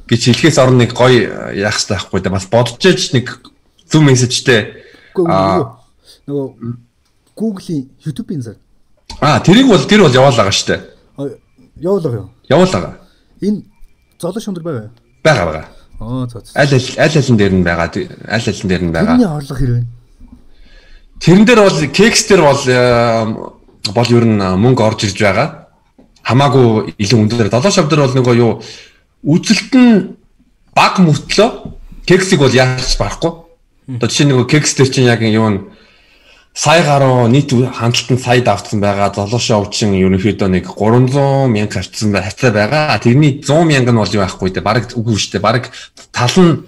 гэж 0.10 0.22
хэлхээс 0.34 0.58
орно 0.58 0.82
нэг 0.82 0.98
гоё 0.98 1.54
яах 1.54 1.78
хэрэгтэй 1.78 1.98
байхгүй 1.98 2.22
да 2.26 2.30
бас 2.34 2.46
бодож 2.50 2.82
ээж 2.82 3.14
нэг 3.14 3.42
зөв 3.86 4.02
мессежтэй 4.02 4.82
Аа. 5.16 5.78
нөгөө 6.26 6.46
Google-ийн 7.36 7.90
YouTube-ийн 8.02 8.42
зар. 8.42 8.58
аа 9.22 9.40
тэрийг 9.46 9.68
бол 9.68 9.86
тэр 9.86 10.02
бол 10.08 10.14
яваалаа 10.14 10.52
штэ. 10.52 10.82
Явуулга 11.78 12.16
юу? 12.16 12.30
Яваалаа. 12.50 12.98
Энэ 13.42 13.64
золоо 14.20 14.40
шундар 14.42 14.64
байгаа. 14.64 14.90
Бага 15.24 15.46
бага. 15.46 15.66
Аа 16.00 16.28
за. 16.28 16.44
Аль 16.56 16.74
аль 16.74 17.18
аль 17.18 17.38
дээр 17.38 17.54
нь 17.54 17.64
байгаа. 17.64 17.92
Аль 18.28 18.50
алин 18.50 18.68
дээр 18.68 18.84
нь 18.84 18.92
байгаа. 18.92 19.16
Тэрний 19.16 19.32
орлого 19.32 19.60
хэрэг 19.60 19.76
вэ? 19.76 19.84
Тэрэн 21.20 21.46
дээр 21.46 21.62
бол 21.64 21.80
кекс 21.94 22.28
дээр 22.28 22.42
бол 22.42 22.64
э, 22.68 23.26
бол 23.94 24.10
ер 24.12 24.26
нь 24.26 24.40
мөнгө 24.40 24.84
орж 24.84 25.08
ирж 25.08 25.20
байгаа. 25.22 25.68
Хамаагүй 26.24 26.96
илүү 27.00 27.20
өндөр. 27.22 27.50
Долоо 27.50 27.72
шав 27.72 27.88
дээр 27.88 28.04
бол 28.04 28.16
нөгөө 28.20 28.36
юу 28.36 28.52
үзэлт 29.24 29.74
нь 29.74 30.18
баг 30.76 31.00
мөртлөө 31.00 31.50
кексийг 32.06 32.40
бол 32.44 32.52
яаж 32.52 32.98
барахгүй. 33.00 33.32
Одоо 33.96 34.10
жишээ 34.10 34.30
нөгөө 34.30 34.46
кекс 34.52 34.76
дээр 34.76 34.90
чинь 34.92 35.08
яг 35.08 35.22
юу 35.24 35.50
нь 35.50 35.60
сая 36.56 36.84
гаруй 36.88 37.28
нийт 37.30 37.52
хандлтанд 37.52 38.22
сая 38.24 38.42
давтсан 38.42 38.80
байгаа. 38.80 39.12
Долоо 39.12 39.40
шав 39.40 39.70
чинь 39.76 39.92
ерөнхийдөө 40.00 40.48
нэг 40.48 40.72
300 40.72 41.52
мянга 41.52 41.84
харцсан 41.84 42.16
хацаа 42.16 42.52
байгаа. 42.52 42.98
Тэрний 43.04 43.44
100 43.44 43.68
мянга 43.68 43.92
нь 43.92 44.00
бол 44.00 44.08
юу 44.08 44.24
байхгүй 44.24 44.50
дээ. 44.56 44.64
Бараг 44.64 44.96
үгүй 44.96 45.20
шүү 45.20 45.36
дээ. 45.36 45.44
Бараг 45.44 45.70
тал 46.16 46.32
нь 46.40 46.64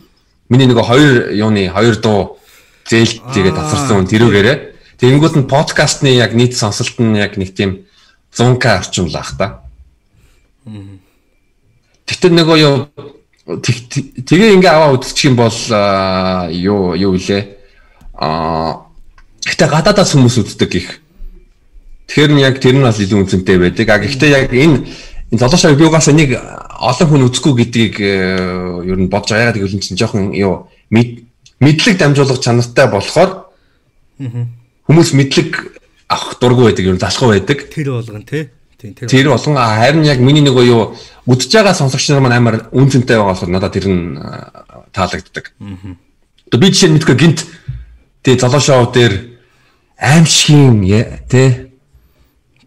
миний 0.51 0.67
нөгөө 0.67 0.83
хоёр 0.83 1.31
юуны 1.31 1.71
хоёр 1.71 1.95
дуу 2.03 2.37
зээлт 2.83 3.31
тэгээд 3.31 3.55
тасарсан 3.55 4.03
тэрүүгээрээ. 4.11 4.57
Тэгэнгүүт 4.99 5.35
нь 5.39 5.47
подкастны 5.47 6.11
яг 6.19 6.35
нийт 6.35 6.59
сонсолт 6.59 6.99
нь 6.99 7.15
яг 7.15 7.39
нэг 7.39 7.55
тийм 7.55 7.87
100к 8.35 8.67
орчим 8.83 9.07
л 9.07 9.15
ах 9.15 9.39
та. 9.39 9.63
Тэгтээ 12.07 12.31
нөгөө 12.35 12.57
юу 12.59 12.75
тэг- 13.63 13.87
тэг- 13.87 14.11
тэгээ 14.27 14.59
ингээ 14.59 14.67
аваа 14.75 14.99
үзчих 14.99 15.31
юм 15.31 15.39
бол 15.39 15.55
юу 16.51 16.91
юу 16.95 17.15
илээ. 17.15 17.55
Аа 18.19 18.86
гэтээ 19.45 19.67
гадаадаас 19.67 20.15
хүмүүс 20.15 20.37
үздэг 20.41 20.71
их. 20.75 20.89
Тэгэхээр 22.07 22.31
нь 22.33 22.41
яг 22.41 22.55
тэр 22.63 22.79
нь 22.79 22.85
бас 22.87 22.97
илүү 23.03 23.27
үнцэнтэй 23.27 23.57
байдаг. 23.59 23.87
А 23.91 23.99
гэхдээ 23.99 24.29
яг 24.31 24.49
энэ 24.53 24.87
энэ 25.31 25.39
золоошоо 25.39 25.75
биогаас 25.75 26.07
нэг 26.09 26.39
олон 26.39 27.07
хүн 27.11 27.25
үзэхгүй 27.27 27.53
гэдгийг 27.67 27.95
э, 27.99 28.87
ер 28.87 28.97
нь 28.97 29.11
бодож 29.11 29.35
байгаа. 29.35 29.51
Ягаад 29.51 29.59
гэвэл 29.59 29.83
чинь 29.83 29.99
жоохон 29.99 30.31
юу 30.31 30.71
мэд- 30.89 31.27
мэдлэг 31.59 31.97
дамжуулах 31.99 32.39
чанартай 32.39 32.87
болохоор 32.87 33.51
хүмүүс 34.87 35.09
мэдлэг 35.13 35.77
авах 36.07 36.39
дургүй 36.39 36.71
байдаг, 36.71 36.85
нь 36.87 37.01
залхуу 37.01 37.35
байдаг. 37.35 37.67
Тэр 37.69 37.91
болгон 37.91 38.23
тий. 38.23 38.49
Тэр. 38.77 39.27
Болгон 39.29 39.57
харин 39.57 40.05
яг 40.05 40.19
миний 40.19 40.41
нэг 40.41 40.55
юу 40.55 40.95
үдж 41.25 41.51
байгаа 41.51 41.73
сонсогч 41.73 42.09
нар 42.09 42.21
маань 42.21 42.37
амар 42.37 42.55
үнцэнтэй 42.71 43.17
байгаа 43.17 43.33
болохоор 43.33 43.51
надад 43.51 43.73
тэр 43.73 43.87
нь 43.89 44.15
а, 44.15 44.85
таалагддаг. 44.93 45.51
Одоо 46.47 46.59
би 46.61 46.71
жишээ 46.71 46.93
мэдгүй 46.95 47.15
гинт 47.17 47.43
тэгээ 48.23 48.41
золоо 48.41 48.61
шоу 48.61 48.85
дээр 48.93 49.13
аимшигын 49.97 50.85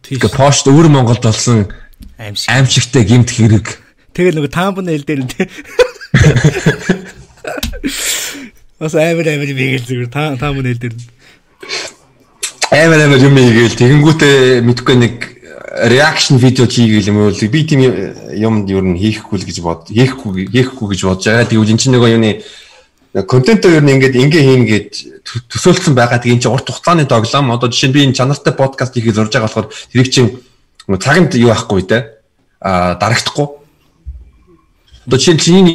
Тийш. 0.02 0.18
тэгээ 0.18 0.34
пост 0.34 0.66
өвөр 0.66 0.90
Монголд 0.90 1.22
болсон 1.22 1.70
Аимшиг. 2.18 2.50
аимшигтай 2.50 3.06
гимт 3.06 3.30
хэрэг 3.30 3.78
Тэгэл 4.14 4.42
нөгөө 4.42 4.50
тамбнэл 4.50 5.06
дээр 5.06 5.22
нь 5.22 5.30
тий. 5.30 5.46
Бас 8.80 8.94
амар 8.98 9.26
амар 9.30 9.50
бигээл 9.54 9.86
зүгээр 9.86 10.10
та 10.10 10.34
тамбнэл 10.34 10.82
дээр. 10.82 10.94
нь. 10.98 11.06
амар 12.74 13.06
амар 13.06 13.22
юм 13.22 13.38
ийгээл 13.38 13.78
тэгэнгүүтээ 13.78 14.66
мэдгүй 14.66 14.96
нэг 14.98 15.14
реакшн 15.94 16.42
видео 16.42 16.66
хийгээл 16.66 17.14
юм 17.14 17.30
уу 17.30 17.30
би 17.30 17.62
тийм 17.62 17.86
юм 18.34 18.66
ер 18.66 18.82
нь 18.82 18.98
хийхгүй 18.98 19.38
л 19.38 19.46
гэж 19.46 19.58
бод 19.62 19.86
хийхгүй 19.86 20.50
хийхгүй 20.50 20.86
гэж 20.90 21.00
бодож 21.06 21.30
байгаа. 21.30 21.46
Тэгвэл 21.46 21.70
эн 21.70 21.78
чинь 21.78 21.94
нөгөө 21.94 22.18
юуны 22.18 22.42
контент 23.12 23.64
ер 23.66 23.82
нь 23.82 23.90
ингээд 23.98 24.14
ингээ 24.14 24.42
хийн 24.46 24.64
гэж 24.70 24.86
тө- 25.26 25.42
төсөөлсөн 25.50 25.94
байгаа. 25.98 26.22
Тэгээ 26.22 26.38
эн 26.38 26.42
чинь 26.46 26.54
урт 26.54 26.70
хугацааны 26.70 27.10
тоглоом. 27.10 27.50
Одоо 27.50 27.66
жишээ 27.66 27.90
нь 27.90 27.94
би 27.94 28.04
энэ 28.06 28.14
чанартай 28.14 28.54
подкаст 28.54 28.94
хийхээ 28.94 29.18
зорж 29.18 29.34
байгаа 29.34 29.50
болохоор 29.50 29.68
тэрийг 29.90 30.10
чинь 30.14 30.38
нөгөө 30.86 31.02
цагт 31.02 31.34
юу 31.34 31.50
ахгүй 31.50 31.82
те 31.90 32.22
а 32.62 32.94
дарагдахгүй. 33.02 33.48
Одоо 35.10 35.18
жишээ 35.18 35.34
нь 35.34 35.42
чиний 35.42 35.74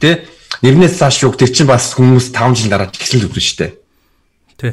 те 0.00 0.24
нэрнээс 0.64 0.96
цааш 0.96 1.20
шүүг 1.20 1.36
тэр 1.36 1.52
чинь 1.52 1.68
бас 1.68 1.92
хүмүүс 1.92 2.32
5 2.32 2.56
жил 2.56 2.72
дараа 2.72 2.88
ихсэн 2.88 3.20
л 3.20 3.28
үгүй 3.28 3.44
шүү 3.44 3.58
дээ. 3.60 3.72
Тий. 4.56 4.72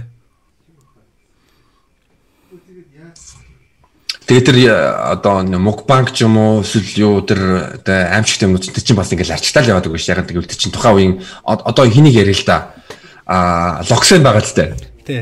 Тэгээ 4.28 4.43
тэр 4.43 4.57
э, 4.67 4.75
одоо 5.15 5.39
мукбанк 5.47 6.11
ч 6.11 6.28
юм 6.28 6.36
уу 6.36 6.59
эсвэл 6.59 6.99
юу 6.99 7.13
тэр 7.23 7.80
одоо 7.80 8.11
аимшигт 8.11 8.43
юмнууд 8.43 8.67
тэр 8.67 8.84
чинь 8.84 8.99
бас 8.99 9.07
ингээл 9.15 9.39
арчтаал 9.39 9.71
яваад 9.71 9.88
байгаа 9.88 10.03
ш. 10.03 10.11
Яг 10.11 10.28
тэгвэл 10.28 10.51
тэр 10.51 10.59
чинь 10.59 10.75
тухайн 10.75 10.95
үеийн 10.99 11.13
од- 11.47 11.63
одоо 11.63 11.88
хэнийг 11.88 12.11
яриа 12.11 12.36
л 12.36 12.43
да. 12.43 12.75
А 13.23 13.80
локсен 13.88 14.19
байгаа 14.23 14.43
л 14.43 14.51
дээ. 14.51 14.75
Тий. 15.07 15.21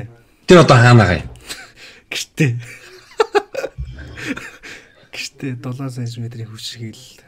Тэр 0.50 0.66
одоо 0.66 0.78
хаана 0.82 1.06
байгаа 1.06 1.22
юм? 1.22 1.30
Гэртээ. 2.10 2.52
Гэртээ 5.14 5.54
7 5.62 6.10
см-ийн 6.10 6.50
хүчрхийл. 6.50 7.25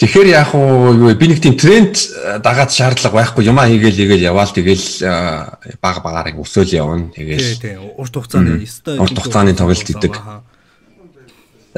Тэгэхээр 0.00 0.28
яг 0.32 0.56
уу 0.56 0.96
юу 0.96 1.12
би 1.12 1.28
нэг 1.28 1.44
тийм 1.44 1.60
тренд 1.60 1.92
э, 1.92 2.40
дагаад 2.40 2.72
шаардлага 2.72 3.20
байхгүй 3.20 3.44
юмаа 3.44 3.68
хийгээл 3.68 4.00
хийгээл 4.00 4.32
яваал 4.32 4.48
тэгэл 4.48 5.04
э, 5.04 5.76
баг 5.76 6.00
багаар 6.00 6.32
ин 6.32 6.40
өсөөл 6.40 6.72
явна. 6.72 7.12
Тий, 7.12 7.28
Тэгэл 7.28 7.60
тий. 7.60 7.76
Урт 7.76 8.16
хугацааны 8.16 8.64
ёстой. 8.64 8.96
Урт 8.96 9.12
хугацааны 9.12 9.52
тоглолт 9.52 9.92
идэг. 9.92 10.16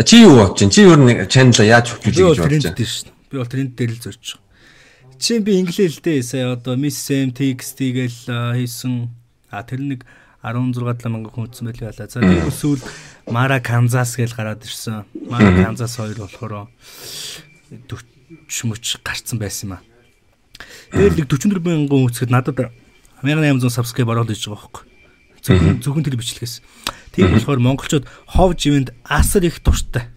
Чи 0.07 0.23
юу 0.23 0.39
бодож 0.39 0.55
чинь? 0.55 0.71
Чи 0.71 0.87
юу 0.87 1.03
нэг 1.03 1.27
чанал 1.27 1.67
яаж 1.67 1.99
хөгжүүлэх 1.99 2.47
гэж 2.47 2.71
бодож 2.71 2.79
байна? 2.79 3.11
Би 3.27 3.37
бол 3.43 3.51
тренд 3.51 3.75
дээр 3.75 3.91
л 3.91 3.99
байгаа. 4.07 4.39
Чи 5.19 5.33
би 5.43 5.53
инглишэлтэй 5.59 6.23
сая 6.23 6.55
одоо 6.55 6.79
Miss 6.79 7.03
Sam 7.03 7.35
TXT 7.35 7.79
гээл 7.91 8.23
а, 8.31 8.55
хийсэн. 8.55 9.11
А 9.51 9.67
тэр 9.67 9.83
нэг 9.83 10.07
16 10.47 10.79
7 10.79 11.11
мянга 11.11 11.35
хүн 11.35 11.51
үзсэн 11.51 11.75
байлаа. 11.75 11.91
За 11.91 12.07
тэр 12.07 12.55
сүүл 12.55 12.87
Mara 13.27 13.59
Kansas 13.59 14.15
гээл 14.15 14.39
гараад 14.39 14.63
ирсэн. 14.63 15.11
Mara 15.27 15.51
Kansas 15.59 15.99
хоёр 15.99 16.23
болохоор 16.23 16.71
40 17.91 18.12
мөч 18.49 19.01
гарцсан 19.05 19.39
байсан 19.39 19.69
юм 19.69 19.75
а. 19.77 19.81
Тэр 20.93 21.17
нэг 21.17 21.27
44 21.29 21.61
мянган 21.63 22.07
үзэхэд 22.07 22.31
надад 22.31 22.73
1800 23.23 23.71
subscribe 23.71 24.11
ороод 24.11 24.31
иж 24.35 24.47
байгаа 24.47 24.69
байхгүй. 24.69 24.85
Зөвхөн 25.83 26.05
тэр 26.07 26.19
бичлэгээс. 26.19 26.63
Тийм 27.15 27.35
болохоор 27.35 27.61
монголчууд 27.63 28.07
хов 28.31 28.55
живэнд 28.59 28.95
асар 29.05 29.45
их 29.47 29.63
дуртай. 29.63 30.09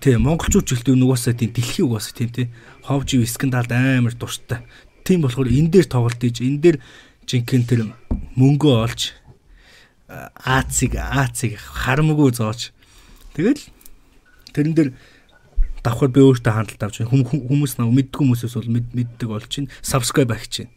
Тийм 0.00 0.26
монголчууд 0.26 0.66
ч 0.66 0.74
ихтэй 0.78 0.94
нугасаа 0.94 1.34
тийм 1.34 1.50
дэлхийн 1.54 1.86
угаасаа 1.86 2.14
тийм 2.14 2.30
тий. 2.30 2.46
Хов 2.82 3.06
жив 3.06 3.26
скандалд 3.26 3.72
амар 3.72 4.14
дуртай. 4.14 4.62
Тийм 5.02 5.22
болохоор 5.22 5.50
энэ 5.50 5.70
дээр 5.70 5.86
тоглолт 5.90 6.20
хийж 6.20 6.40
энэ 6.42 6.62
дээр 6.62 6.76
жинхэнэ 7.26 7.66
тэр 7.66 7.80
мөнгөө 8.38 8.74
олж 8.86 9.14
Аацыг 10.08 10.94
Аацыг 11.00 11.56
харамгүй 11.58 12.30
зоож. 12.36 12.70
Тэгэл 13.34 13.62
тэрэн 14.52 14.74
дээр 14.74 14.90
давхар 15.84 16.08
би 16.08 16.20
өөртөө 16.24 16.52
хандлт 16.56 16.82
авч 16.82 17.04
хүм- 17.04 17.28
хүмүүс 17.28 17.76
нав 17.78 17.92
мэддэг 17.92 18.16
хүмүүсээс 18.16 18.56
бол 18.56 18.72
мэд- 18.72 18.94
мэддэг 18.96 19.28
болж 19.28 19.48
чинь 19.52 19.68
subscribe 19.84 20.32
авч 20.32 20.64
чинь. 20.64 20.72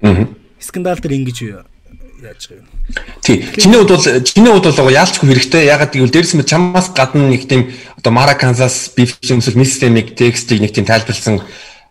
Аа. 0.00 0.30
Скандал 0.62 1.02
дээр 1.02 1.18
ингэж 1.18 1.38
яаж 2.22 2.48
байгаа 2.48 2.62
юм. 2.62 2.68
Тий. 3.20 3.44
Чиний 3.58 3.78
хувьд 3.82 3.90
бол 3.90 4.04
чиний 4.22 4.52
хувьд 4.52 4.70
бол 4.76 4.94
яалчгүй 4.94 5.28
хэрэгтэй. 5.28 5.66
Ягаад 5.68 5.92
гэвэл 5.92 6.14
дээрс 6.14 6.34
мэд 6.38 6.48
чамаас 6.48 6.88
гадна 6.94 7.28
нэг 7.28 7.44
тийм 7.48 7.72
одоо 7.98 8.12
Mara 8.12 8.38
Kansas 8.38 8.94
Beef 8.96 9.18
юмсэл 9.20 9.58
Mississippi 9.58 10.14
текстийг 10.14 10.60
нэг 10.62 10.72
тийм 10.72 10.86
тайлбарлсан 10.86 11.42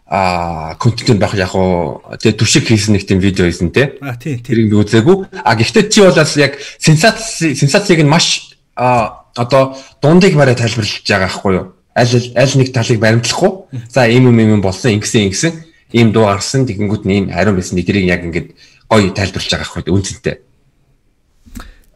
а 0.07 0.75
контент 0.75 1.19
байх 1.19 1.33
яг 1.33 1.55
уу 1.55 2.01
тэгээ 2.21 2.37
түшиг 2.37 2.69
хийсэн 2.69 2.93
нэг 2.93 3.07
тийм 3.07 3.19
видео 3.19 3.45
хийсэн 3.45 3.71
те. 3.73 3.97
А 4.01 4.15
тий 4.15 4.37
тий. 4.37 4.43
Тэрийг 4.43 4.69
би 4.69 4.77
үзээгүй. 4.77 5.41
А 5.43 5.55
гэхдээ 5.55 5.89
чи 5.89 6.01
бол 6.01 6.13
бас 6.13 6.37
яг 6.37 6.57
сенсац 6.77 7.41
сенсацийг 7.41 8.01
нь 8.01 8.09
маш 8.09 8.53
а 8.75 9.25
одоо 9.35 9.77
дундыг 10.01 10.35
барай 10.37 10.53
тайлбарлаж 10.55 11.01
байгаа 11.01 11.27
байхгүй 11.29 11.53
юу? 11.57 11.72
Аль 11.93 12.09
аль 12.33 12.55
нэг 12.57 12.73
талыг 12.73 12.99
баримтлахгүй. 12.99 13.51
За 13.89 14.07
ийм 14.09 14.29
юм 14.33 14.39
юм 14.39 14.61
болсон 14.61 14.97
ингэсэн 14.97 15.29
ингэсэн 15.29 15.53
ийм 15.93 16.09
дуу 16.09 16.25
гарсан 16.25 16.65
тэгэнгүүт 16.65 17.05
ийм 17.05 17.29
хариун 17.29 17.57
байсан. 17.57 17.77
Тэрийг 17.77 18.09
яг 18.09 18.25
ингээд 18.25 18.57
гоё 18.89 19.13
тайлбарлаж 19.13 19.51
байгаа 19.53 19.85
юу? 19.85 20.01
Үнцэнтэй. 20.01 20.41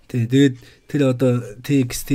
Тий 0.07 0.25
тэгээд 0.29 0.55
тэр 0.85 1.01
одоо 1.09 1.41
TXT 1.65 2.09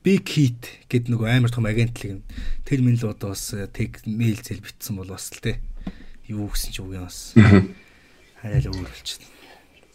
Big 0.00 0.24
Hit 0.24 0.88
гэдэг 0.88 1.12
нөгөө 1.12 1.28
амар 1.28 1.52
том 1.52 1.68
агентлаг 1.68 2.18
нь 2.18 2.24
тэр 2.64 2.80
минь 2.80 2.96
л 2.96 3.12
одоо 3.12 3.36
бас 3.36 3.52
тэг 3.76 4.00
мэйл 4.08 4.40
зэл 4.40 4.64
битсэн 4.64 4.96
бол 4.96 5.12
бас 5.12 5.28
л 5.28 5.44
те 5.44 5.60
юу 6.24 6.48
гэсэн 6.48 6.72
ч 6.72 6.80
үг 6.80 6.96
юм 6.96 7.04
бас. 7.04 7.36
Хараа 8.40 8.60
л 8.64 8.72
өөр 8.72 8.88
болчихсон. 8.88 9.39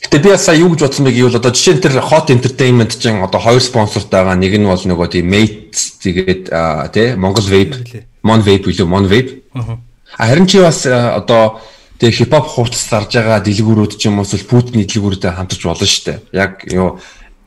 Гэтэ 0.04 0.20
би 0.20 0.38
сая 0.38 0.60
юу 0.60 0.76
гэж 0.76 0.82
бодсон 0.86 1.06
бэ 1.08 1.16
гэвэл 1.16 1.40
одоо 1.40 1.52
жишээ 1.56 1.80
нь 1.80 1.84
тэр 1.84 2.04
Hot 2.04 2.28
Entertainment 2.28 2.94
чинь 3.00 3.24
одоо 3.24 3.40
хоёр 3.40 3.64
спонсортой 3.64 4.22
байгаа. 4.22 4.36
Нэг 4.36 4.54
нь 4.60 4.68
бол 4.68 4.78
нөгөө 4.78 5.08
тийм 5.08 5.32
Mate 5.32 5.72
тэгээд 6.04 6.44
тий 6.92 7.16
Монгол 7.16 7.48
Vape, 7.48 8.04
Mon 8.22 8.44
Vape 8.44 8.68
билүү 8.70 8.86
Mon 8.86 9.08
Vape. 9.08 9.42
Аа. 9.56 9.80
Харин 10.20 10.48
чи 10.48 10.60
бас 10.60 10.86
одоо 10.86 11.64
тэг 11.98 12.14
хипхоп 12.14 12.46
хувцас 12.46 12.86
зарж 12.92 13.16
байгаа 13.16 13.40
дэлгүүрүүд 13.40 13.96
ч 13.98 14.12
юм 14.12 14.20
уу 14.20 14.28
эсвэл 14.28 14.46
Путиний 14.46 14.86
дэлгүүрүүдэд 14.86 15.32
хамтарч 15.32 15.64
болно 15.64 15.88
шүү 15.88 16.04
дээ. 16.06 16.20
Яг 16.36 16.64
юу 16.70 17.00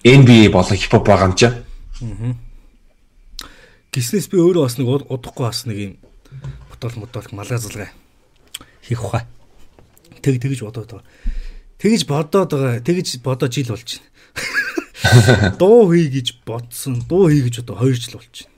NBA 0.02 0.48
болон 0.50 0.76
хипхоп 0.76 1.04
байгаа 1.04 1.28
юм 1.30 1.36
чи. 1.36 1.46
Аа. 1.46 2.34
Гиснээс 3.92 4.28
би 4.32 4.40
өөрөө 4.40 4.64
бас 4.66 4.76
нэг 4.80 4.88
удахгүй 4.88 5.44
бас 5.46 5.62
нэг 5.68 5.78
юм 5.78 5.92
ботол 6.68 6.96
мотол 7.00 7.28
малгазалгаа 7.32 7.92
хийх 8.84 9.04
ухаа. 9.04 9.24
Тэг 10.20 10.40
тэгж 10.42 10.64
бодоод 10.64 10.90
байгаа. 10.90 11.06
Тэгж 11.78 12.06
бодоод 12.10 12.50
байгаа. 12.50 12.82
Тэгж 12.82 13.22
бодоо 13.22 13.48
жил 13.48 13.70
болж 13.70 13.98
байна. 13.98 15.56
Дуу 15.60 15.90
хий 15.94 16.10
гэж 16.10 16.42
бодсон. 16.46 17.02
Дуу 17.06 17.30
хий 17.30 17.42
гэж 17.46 17.62
одоо 17.62 17.78
2 17.86 17.94
жил 17.94 18.18
болж 18.18 18.34
байна. 18.34 18.54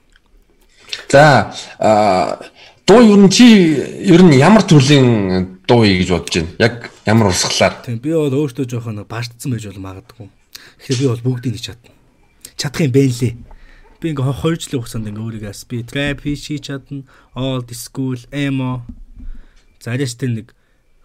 За 1.09 1.55
а 1.79 2.41
дуу 2.87 3.01
ер 3.05 3.21
нь 3.21 3.31
чи 3.31 3.77
ер 4.09 4.23
нь 4.25 4.41
ямар 4.41 4.65
төрлийн 4.65 5.61
дуу 5.69 5.85
хий 5.85 6.01
гэж 6.01 6.09
бодож 6.11 6.35
байна? 6.41 6.57
Яг 6.59 6.75
ямар 7.05 7.31
урсгалаар? 7.31 7.85
Тийм 7.85 8.01
би 8.01 8.11
бол 8.17 8.33
өөртөө 8.33 8.67
жоохон 8.67 9.05
баштсан 9.05 9.53
байж 9.53 9.69
бол 9.69 9.85
магадгүй. 9.85 10.29
Тэгэхээр 10.81 11.01
би 11.01 11.07
бол 11.13 11.25
бүгдийг 11.29 11.55
нь 11.55 11.63
чадна. 11.63 11.93
Чадах 12.57 12.89
юм 12.89 12.93
бэ 12.97 13.05
лээ 13.05 13.35
би 14.01 14.17
ингээ 14.17 14.33
2 14.33 14.57
жилийн 14.65 14.81
хугацаанд 14.81 15.09
ингээ 15.13 15.25
өөрийгөө 15.29 15.69
би 15.69 15.79
trap 15.85 16.19
хийж 16.25 16.65
чадна, 16.65 17.05
old 17.37 17.69
school, 17.77 18.17
emo. 18.33 18.81
За 19.77 19.93
арайч 19.93 20.17
тэр 20.17 20.41
нэг 20.41 20.49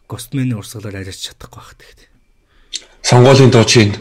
Ghostman-ы 0.07 0.55
урсгалаар 0.55 1.03
арайч 1.03 1.27
чадахгүй 1.27 1.59
байх 1.59 1.75
гэхдээ. 1.75 2.04
Сонгуулийн 3.05 3.53
дуу 3.53 3.61
чинь. 3.69 3.93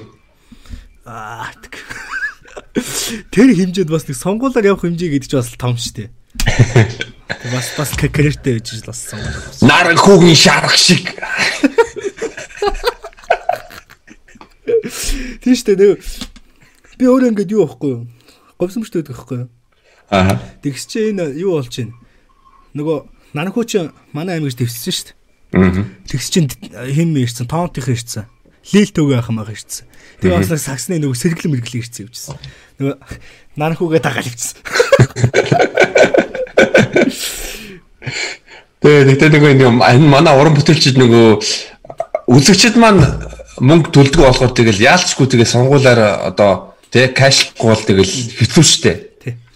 Аа 1.05 1.52
тэр 3.28 3.52
хэмжээнд 3.52 3.92
бас 3.92 4.09
нэг 4.09 4.16
сонгуулаар 4.16 4.64
явах 4.64 4.88
хэмжээ 4.88 5.20
гэдэг 5.20 5.28
чинь 5.28 5.40
бас 5.44 5.52
том 5.61 5.76
шүү 5.76 6.09
дээ. 6.09 6.09
Бас 7.52 7.68
бас 7.76 7.92
карьертэй 8.00 8.57
байж 8.59 8.68
л 8.72 8.88
бас 8.88 9.00
сонгуулаар. 9.05 9.52
Наран 9.61 10.00
хүүгийн 10.00 10.36
шарах 10.36 10.76
шиг. 10.80 11.12
Тийм 15.44 15.52
шүү 15.52 15.76
дээ. 15.76 16.00
Би 16.96 17.05
өөрөө 17.05 17.30
ингээд 17.36 17.52
юу 17.52 17.68
байхгүй 17.68 17.90
юу? 17.92 18.09
говьсомжтой 18.57 19.05
байдаг 19.05 19.16
байхгүй 19.20 19.38
юу? 19.44 19.48
Аа. 20.11 20.40
Тэгс 20.64 20.84
чи 20.88 21.12
энэ 21.12 21.36
юу 21.36 21.61
болж 21.61 21.72
байна? 21.76 21.92
Нөгөө 22.72 22.98
нанхуу 23.36 23.64
чи 23.68 23.84
манай 24.16 24.40
аймагч 24.40 24.57
твссэн 24.57 24.92
шүү 24.92 25.07
дээ. 25.12 25.16
Аа. 25.61 25.84
Тэгс 26.09 26.28
чин 26.32 26.48
хэм 26.48 27.16
ирсэн, 27.20 27.48
тоонтынх 27.48 27.88
ирсэн. 27.92 28.28
Лил 28.72 28.90
төгөө 28.94 29.18
ахмаа 29.20 29.50
ирсэн. 29.50 29.84
Тэгээ 30.22 30.38
бас 30.40 30.64
саксны 30.64 30.96
нөгөө 31.02 31.18
сэргэлэн 31.18 31.52
мэргэлэн 31.52 31.82
ирсэн 31.84 32.08
явжсэн. 32.08 32.38
Нөгөө 32.80 32.94
нанхуугээ 33.60 34.00
дагаал 34.00 34.30
ивчсэн. 34.30 34.56
Тэгээ 38.80 39.04
нэгтэй 39.10 39.28
нөгөө 39.28 39.50
энэ 39.68 40.08
манай 40.08 40.32
уран 40.32 40.56
бүтээлчид 40.56 40.96
нөгөө 40.96 41.44
үзэгчд 42.32 42.80
маань 42.80 43.04
мөнгө 43.60 43.92
төлдөг 43.92 44.24
болохоор 44.24 44.52
тэгэл 44.56 44.80
яалчгүй 44.80 45.26
тэгээ 45.28 45.48
сонгуулаар 45.48 46.32
одоо 46.32 46.74
Тэ 46.94 47.10
кэшгүй 47.10 47.66
бол 47.66 47.82
тэгэл 47.82 48.06
хэцүү 48.38 48.62
шттэ. 48.62 48.92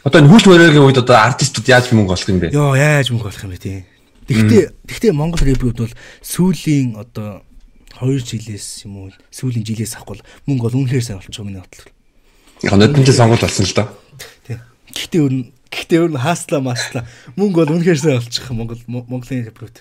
Одоо 0.02 0.26
энэ 0.26 0.30
хүч 0.34 0.50
бариагийн 0.50 0.90
үед 0.90 0.98
одоо 0.98 1.22
артистууд 1.22 1.70
яаж 1.70 1.94
мөнгө 1.94 2.18
олох 2.18 2.26
юм 2.34 2.42
бэ? 2.42 2.50
Йоо 2.50 2.74
яаж 2.74 3.14
мөнгө 3.14 3.30
олох 3.30 3.44
юм 3.46 3.54
бэ 3.54 3.62
тий. 3.62 3.86
Тэгтээ 4.26 4.64
тэгтээ 4.90 5.12
Монгол 5.14 5.46
рэпрүүд 5.46 5.78
бол 5.78 5.94
сүүлийн 6.18 6.98
одоо 6.98 7.46
2 7.98 8.22
жилээс 8.22 8.86
юм 8.86 8.96
уу 8.96 9.10
сүүлийн 9.30 9.66
жилээс 9.66 9.98
авахгүй 9.98 10.22
мөнгө 10.46 10.64
бол 10.70 10.78
үнэхээр 10.82 11.04
сайн 11.04 11.18
болчих 11.18 11.42
миний 11.42 11.62
бодлоор. 11.62 11.90
Яг 12.62 12.74
нөтөн 12.78 13.04
жил 13.06 13.18
сонгуул 13.18 13.42
болсон 13.42 13.66
л 13.66 13.74
доо. 13.74 13.88
Тий. 14.46 14.58
Гэхдээ 14.94 15.20
өөр 15.22 15.34
нь 15.34 15.44
гэхдээ 15.70 15.98
өөр 16.02 16.12
нь 16.14 16.22
хаасла 16.22 16.58
масла 16.62 17.00
мөнгө 17.34 17.58
бол 17.66 17.74
үнэхээр 17.78 17.98
сайн 17.98 18.18
болчих 18.22 18.46
Монгол 18.50 18.82
Монголын 18.86 19.46
рэпрүүд. 19.50 19.76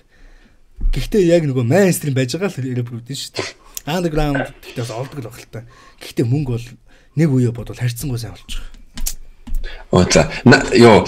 Гэхдээ 0.94 1.24
яг 1.30 1.46
нөгөө 1.46 1.66
мейнстрим 1.66 2.18
байж 2.18 2.34
байгаа 2.38 2.54
л 2.54 2.82
рэпрүүд 2.82 3.08
нь 3.10 3.18
шүү 3.18 3.34
дээ. 3.38 3.50
Андерграунд 3.88 4.54
гэхдээ 4.62 4.84
бас 4.84 4.94
олдог 4.94 5.20
л 5.22 5.30
баг 5.30 5.38
л 5.38 5.50
та. 5.54 5.66
Гэхдээ 6.02 6.26
мөнгө 6.26 6.52
бол 6.58 6.68
нэг 7.18 7.30
үе 7.34 7.50
бодвол 7.54 7.78
харьцангуй 7.78 8.22
сайн 8.22 8.38
байгаа. 8.38 8.78
Оо 9.92 10.06
за 10.12 10.30
ёо 10.76 11.08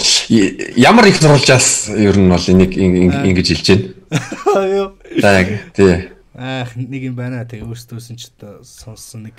ямар 0.76 1.06
их 1.08 1.18
сурвалжаас 1.18 1.90
ер 1.90 2.18
нь 2.18 2.30
бол 2.30 2.50
энийг 2.50 2.74
ингэж 2.78 3.48
хэлж 3.52 3.68
байна. 3.70 3.88
Ёо. 4.80 4.88
За 5.22 5.30
яг 5.40 5.48
тий. 5.76 6.19
Аах 6.40 6.80
нэг 6.80 7.12
юм 7.12 7.20
байна. 7.20 7.44
Тэгээ 7.44 7.68
өөртөөс 7.68 8.16
нь 8.16 8.20
ч 8.20 8.32
сонссон 8.64 9.28
нэг 9.28 9.36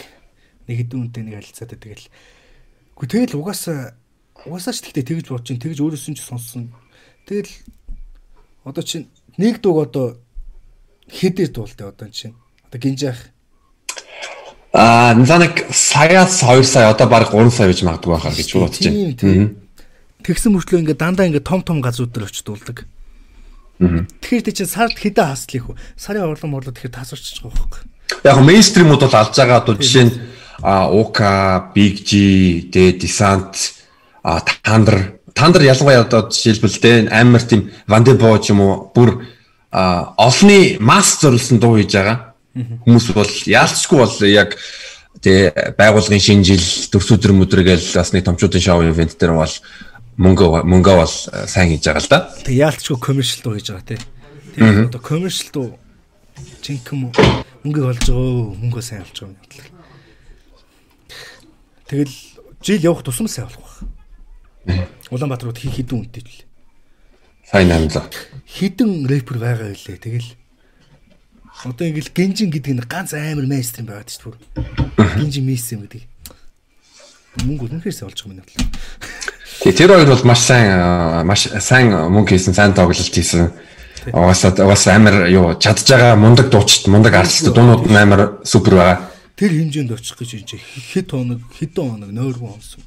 нэг 0.68 0.84
хэдэн 0.84 1.08
үнтэй 1.08 1.24
нэг 1.24 1.40
харилцаатай 1.40 1.80
тэгэл. 1.80 2.12
Гү 2.92 3.08
тэгэл 3.08 3.40
угаасаа 3.40 3.96
угаасаа 4.44 4.76
ч 4.76 4.84
тэгтээ 4.84 5.24
тэгж 5.24 5.32
бодож 5.32 5.48
чинь 5.48 5.64
тэгж 5.64 5.80
өөрөөс 5.80 6.12
нь 6.12 6.18
ч 6.20 6.20
сонссон. 6.20 6.76
Тэгэл 7.24 7.48
одоо 8.68 8.84
чинь 8.84 9.08
нэг 9.40 9.64
дууг 9.64 9.88
одоо 9.88 10.20
хэдээр 11.08 11.56
дуулдаг 11.56 11.96
одоо 11.96 12.12
чинь. 12.12 12.36
Одоо 12.68 12.78
гинжаах 12.84 13.32
Аа, 14.76 15.16
нэг 15.16 15.72
саяас 15.72 16.44
2 16.44 16.62
сая 16.62 16.92
одоо 16.92 17.08
баг 17.08 17.32
3 17.32 17.50
сая 17.50 17.66
байж 17.66 17.80
магадгүй 17.82 18.12
байхаа 18.12 18.30
гэж 18.36 18.48
бодож 18.54 18.84
байна. 18.84 19.56
Тэгсэн 20.22 20.52
мөртлөө 20.52 20.84
ингээ 20.84 21.00
дандаа 21.00 21.26
ингээ 21.26 21.42
том 21.42 21.64
том 21.64 21.80
газрууд 21.80 22.12
дээр 22.12 22.28
очиж 22.30 22.44
дуулдаг. 22.46 22.86
Тэгэхээр 23.80 24.44
тий 24.44 24.54
чинь 24.54 24.68
сард 24.68 24.96
хэдэн 25.00 25.24
хаслах 25.24 25.72
вэ? 25.72 25.80
Сарын 25.96 26.28
орлон 26.28 26.52
морлоо 26.52 26.76
тэгэхээр 26.76 27.00
тасарч 27.00 27.40
байгаа 27.40 27.56
байхгүй. 27.56 27.80
Яг 28.28 28.38
мейнстримууд 28.44 29.00
бол 29.00 29.16
алж 29.16 29.32
байгаа 29.32 29.58
одоо 29.64 29.74
жишээ 29.80 30.04
нь 30.04 30.14
Ука, 30.60 31.72
Big 31.72 32.04
G, 32.04 32.68
тэ 32.68 32.92
Descent, 33.00 33.80
а 34.20 34.44
Thunder, 34.44 35.16
Thunder 35.32 35.64
ялангуяа 35.64 36.04
одоо 36.04 36.28
жишээлбэл 36.28 36.76
тэ 36.76 37.08
амар 37.08 37.40
тийм 37.40 37.72
Vandebo 37.88 38.36
ч 38.36 38.52
юм 38.52 38.60
уу 38.60 38.92
бүр 38.92 39.24
олны 39.72 40.76
масс 40.80 41.16
зориулсан 41.24 41.56
дуу 41.56 41.80
хийж 41.80 41.96
байгаа. 41.96 42.36
Хүмүүс 42.84 43.06
бол 43.16 43.32
яалцгүй 43.48 43.96
бол 43.96 44.16
яг 44.28 44.60
тэгээ 45.24 45.72
байгуулгын 45.80 46.20
шинэ 46.20 46.44
жил 46.44 46.64
дөрс 46.92 47.08
өдөр 47.16 47.32
мөдөр 47.32 47.64
гээл 47.64 47.88
бас 47.96 48.12
нэг 48.12 48.28
томчуудын 48.28 48.60
шоу 48.60 48.84
ивент 48.84 49.16
дээр 49.16 49.32
бол 49.38 49.54
мөнгө 50.20 50.46
мөнгө 50.68 50.92
бол 51.00 51.14
сайн 51.48 51.72
хийж 51.72 51.88
байгаа 51.88 52.04
л 52.04 52.12
да. 52.12 52.18
Тэг 52.44 52.56
яалцгүй 52.60 52.96
коммершл 53.00 53.40
дуу 53.40 53.56
хийж 53.56 53.72
байгаа 53.72 53.88
тий. 53.88 54.00
Тэгээ 54.54 54.92
одоо 54.92 55.00
коммершл 55.00 55.48
дуу 55.48 55.68
чинхэм 56.60 57.08
мөнгө 57.64 57.80
олж 57.88 58.04
байгаа 58.04 58.52
мөнгө 58.60 58.84
сайн 58.84 59.02
олж 59.08 59.16
байгаа 59.16 59.32
юм 59.32 59.40
бодлоо. 59.40 59.68
Тэгэл 61.88 62.14
жил 62.60 62.84
явах 62.84 63.02
тусам 63.02 63.28
сайн 63.32 63.48
болох 63.48 63.80
байх. 64.68 64.88
Улаанбаатар 65.08 65.48
руу 65.48 65.56
хідэн 65.56 66.04
үнэтэй 66.04 66.22
л. 66.22 66.44
Сайн 67.48 67.72
800. 67.72 68.12
Хідэн 68.44 69.08
рэпер 69.08 69.40
байгаа 69.40 69.72
байлээ. 69.72 69.96
Тэгэл 69.96 70.28
Одоо 71.60 71.92
ингээл 71.92 72.16
генжин 72.16 72.48
гэдэг 72.48 72.72
нь 72.72 72.84
ганц 72.88 73.12
амар 73.12 73.44
мейнстрим 73.44 73.84
байгаад 73.84 74.08
шүү 74.08 74.32
дээ. 74.32 75.20
Генжин 75.20 75.44
мейсэм 75.44 75.84
гэдэг. 75.84 76.08
Мөнгө 77.44 77.68
үнэхэрсээ 77.68 78.08
олж 78.08 78.24
байгаа 78.24 78.40
юм 78.40 78.48
байна. 78.48 78.64
Тэгээ 79.60 79.76
тэр 79.76 79.90
хоёр 79.92 80.08
бол 80.16 80.24
маш 80.24 80.40
сайн 80.40 80.72
маш 81.28 81.52
сайн 81.60 81.92
мөнгө 81.92 82.32
хийсэн, 82.32 82.56
сайн 82.56 82.72
тоглолт 82.72 82.96
хийсэн. 82.96 83.52
Угаасаа 84.08 84.56
угаасаа 84.56 84.96
амар 84.96 85.28
юу 85.28 85.52
чадж 85.60 85.84
байгаа 85.84 86.16
мундаг 86.16 86.48
дуучид, 86.48 86.88
мундаг 86.88 87.12
артист 87.12 87.52
дуунууд 87.52 87.84
нь 87.84 87.96
амар 88.00 88.40
супер 88.40 88.80
байгаа. 88.80 89.12
Тэр 89.36 89.52
хэмжээнд 89.52 89.92
очих 89.92 90.16
гэж 90.16 90.40
энэ 90.40 90.64
хэд 90.64 91.12
хоног, 91.12 91.44
хэдэн 91.52 91.92
хоног 91.92 92.08
нойргон 92.08 92.56
онсон. 92.56 92.80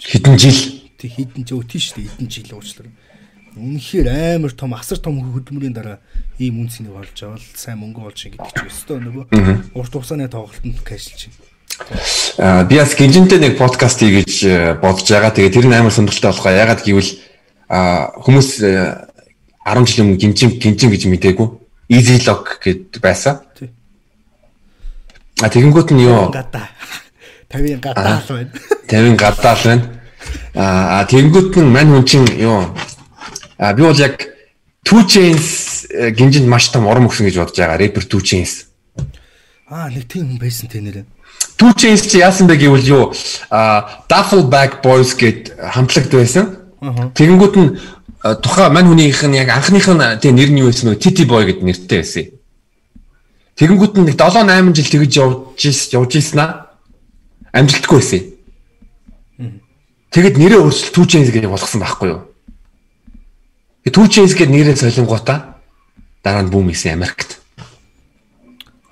Хэдэн 0.00 0.36
жил? 0.40 0.60
Тэг 0.96 1.12
хэдэн 1.12 1.44
жил 1.44 1.60
тийш 1.68 1.92
шүү 1.92 1.96
дээ, 2.00 2.08
хэдэн 2.08 2.28
жил 2.32 2.56
уучлаарай. 2.56 2.92
үнэхээр 3.56 4.08
амар 4.40 4.52
том 4.56 4.72
асар 4.72 4.96
том 4.96 5.20
хөдөлмөрийн 5.20 5.74
дараа 5.74 5.98
ийм 6.38 6.64
үнцнийг 6.64 6.94
олж 6.94 7.18
авал 7.26 7.42
сайн 7.52 7.82
мөнгө 7.82 8.06
олж 8.08 8.30
гэдэг 8.30 8.46
чинь 8.46 8.70
өстой 8.70 8.98
нөгөө 9.02 9.74
урт 9.74 9.92
хугацааны 9.92 10.30
тоглолтод 10.30 10.80
кэшилж 10.86 11.28
байна. 11.28 11.59
Аа 12.38 12.64
би 12.64 12.78
бас 12.78 12.94
гинжинтэй 12.94 13.38
нэг 13.38 13.58
подкаст 13.58 14.00
хийж 14.00 14.44
э, 14.44 14.74
бодож 14.80 15.08
байгаа. 15.10 15.34
Тэгээ 15.34 15.54
тэр 15.54 15.66
нь 15.66 15.74
амар 15.74 15.92
сонирхолтой 15.92 16.30
болохоо. 16.30 16.52
Ягаад 16.52 16.82
гэвэл 16.84 17.10
хүмүүс 18.24 18.48
э, 18.64 19.10
10 19.64 19.86
жилийн 19.86 20.06
өмнө 20.08 20.20
гинжин 20.20 20.50
гинжин 20.56 20.90
гэж 20.90 21.04
мэдээгүй. 21.06 21.48
Easy 21.90 22.22
log 22.26 22.46
гэд 22.62 22.98
байсан. 23.02 23.44
А 25.40 25.48
тэгэнгүүт 25.48 25.90
нь 25.92 26.04
юу? 26.04 26.30
Гадаа. 26.30 26.68
50 27.52 27.80
гадаа 27.80 28.22
л 28.22 28.28
байна. 28.28 28.50
50 28.88 29.16
гадаал 29.16 29.62
байна. 29.64 29.84
Аа 30.54 31.04
тэгэнгүүт 31.06 31.56
нь 31.58 31.70
мань 31.70 31.90
хүн 31.90 32.04
чинь 32.06 32.28
юу? 32.38 32.70
А 33.58 33.72
би 33.72 33.82
бол 33.82 33.96
яг 33.98 34.30
Two 34.84 35.06
Chains 35.06 35.86
э, 35.90 36.10
гинжинд 36.10 36.48
маш 36.48 36.72
том 36.72 36.86
урам 36.88 37.06
өгсөн 37.06 37.28
гэж 37.28 37.36
бодож 37.38 37.56
байгаа. 37.58 37.78
Rapper 37.78 38.04
Two 38.08 38.22
Chains. 38.24 38.66
Аа 39.70 39.86
нэг 39.92 40.08
тийм 40.08 40.26
хүн 40.30 40.40
байсан 40.40 40.66
тэ 40.66 40.80
нэрээ. 40.82 41.04
Two 41.60 41.76
Chains 41.76 42.08
чи 42.08 42.24
яасан 42.24 42.48
бэ 42.48 42.56
гэвэл 42.56 42.88
юу? 42.88 43.04
А 43.52 44.00
Duffelbag 44.08 44.80
Boys 44.80 45.12
гэд 45.12 45.60
хамтлагд 45.60 46.08
байсан. 46.08 46.56
Тэгэнгүүт 46.80 47.54
нь 47.60 47.76
а, 48.24 48.32
тухайн 48.40 48.72
мань 48.72 48.88
хүнийх 48.88 49.20
нь 49.28 49.36
яг 49.36 49.52
анхных 49.52 49.84
нь 49.84 50.00
тэг 50.24 50.32
нэр 50.32 50.48
нь 50.48 50.64
юу 50.64 50.72
байсан 50.72 50.96
бэ? 50.96 50.96
Titi 50.96 51.28
Boy 51.28 51.44
гэд 51.44 51.60
нэртэй 51.60 52.00
байсан. 52.00 52.32
Тэгэнгүүт 53.60 53.92
нь 53.92 54.08
нэг 54.08 54.16
7 54.16 54.40
8 54.48 54.72
жил 54.72 54.88
тэгж 54.88 55.12
явж 55.20 55.60
явж 55.92 56.12
ийсэн 56.16 56.40
аа. 56.40 56.72
Амжилтгүй 57.52 58.00
байсан. 58.00 58.22
Тэгэд 60.16 60.40
нэрээ 60.40 60.64
өөрчлөлт 60.64 60.96
Two 60.96 61.04
Chains 61.04 61.28
гэж 61.28 61.44
болгосон 61.44 61.84
байхгүй 61.84 62.08
юу? 62.08 62.24
Two 63.84 64.08
Chains 64.08 64.32
гэд 64.32 64.48
нэрээ 64.48 64.80
солингуудаа 64.80 65.60
дараа 66.24 66.40
нь 66.40 66.48
бүүм 66.48 66.72
хийсэн 66.72 66.96
Америкт. 66.96 67.36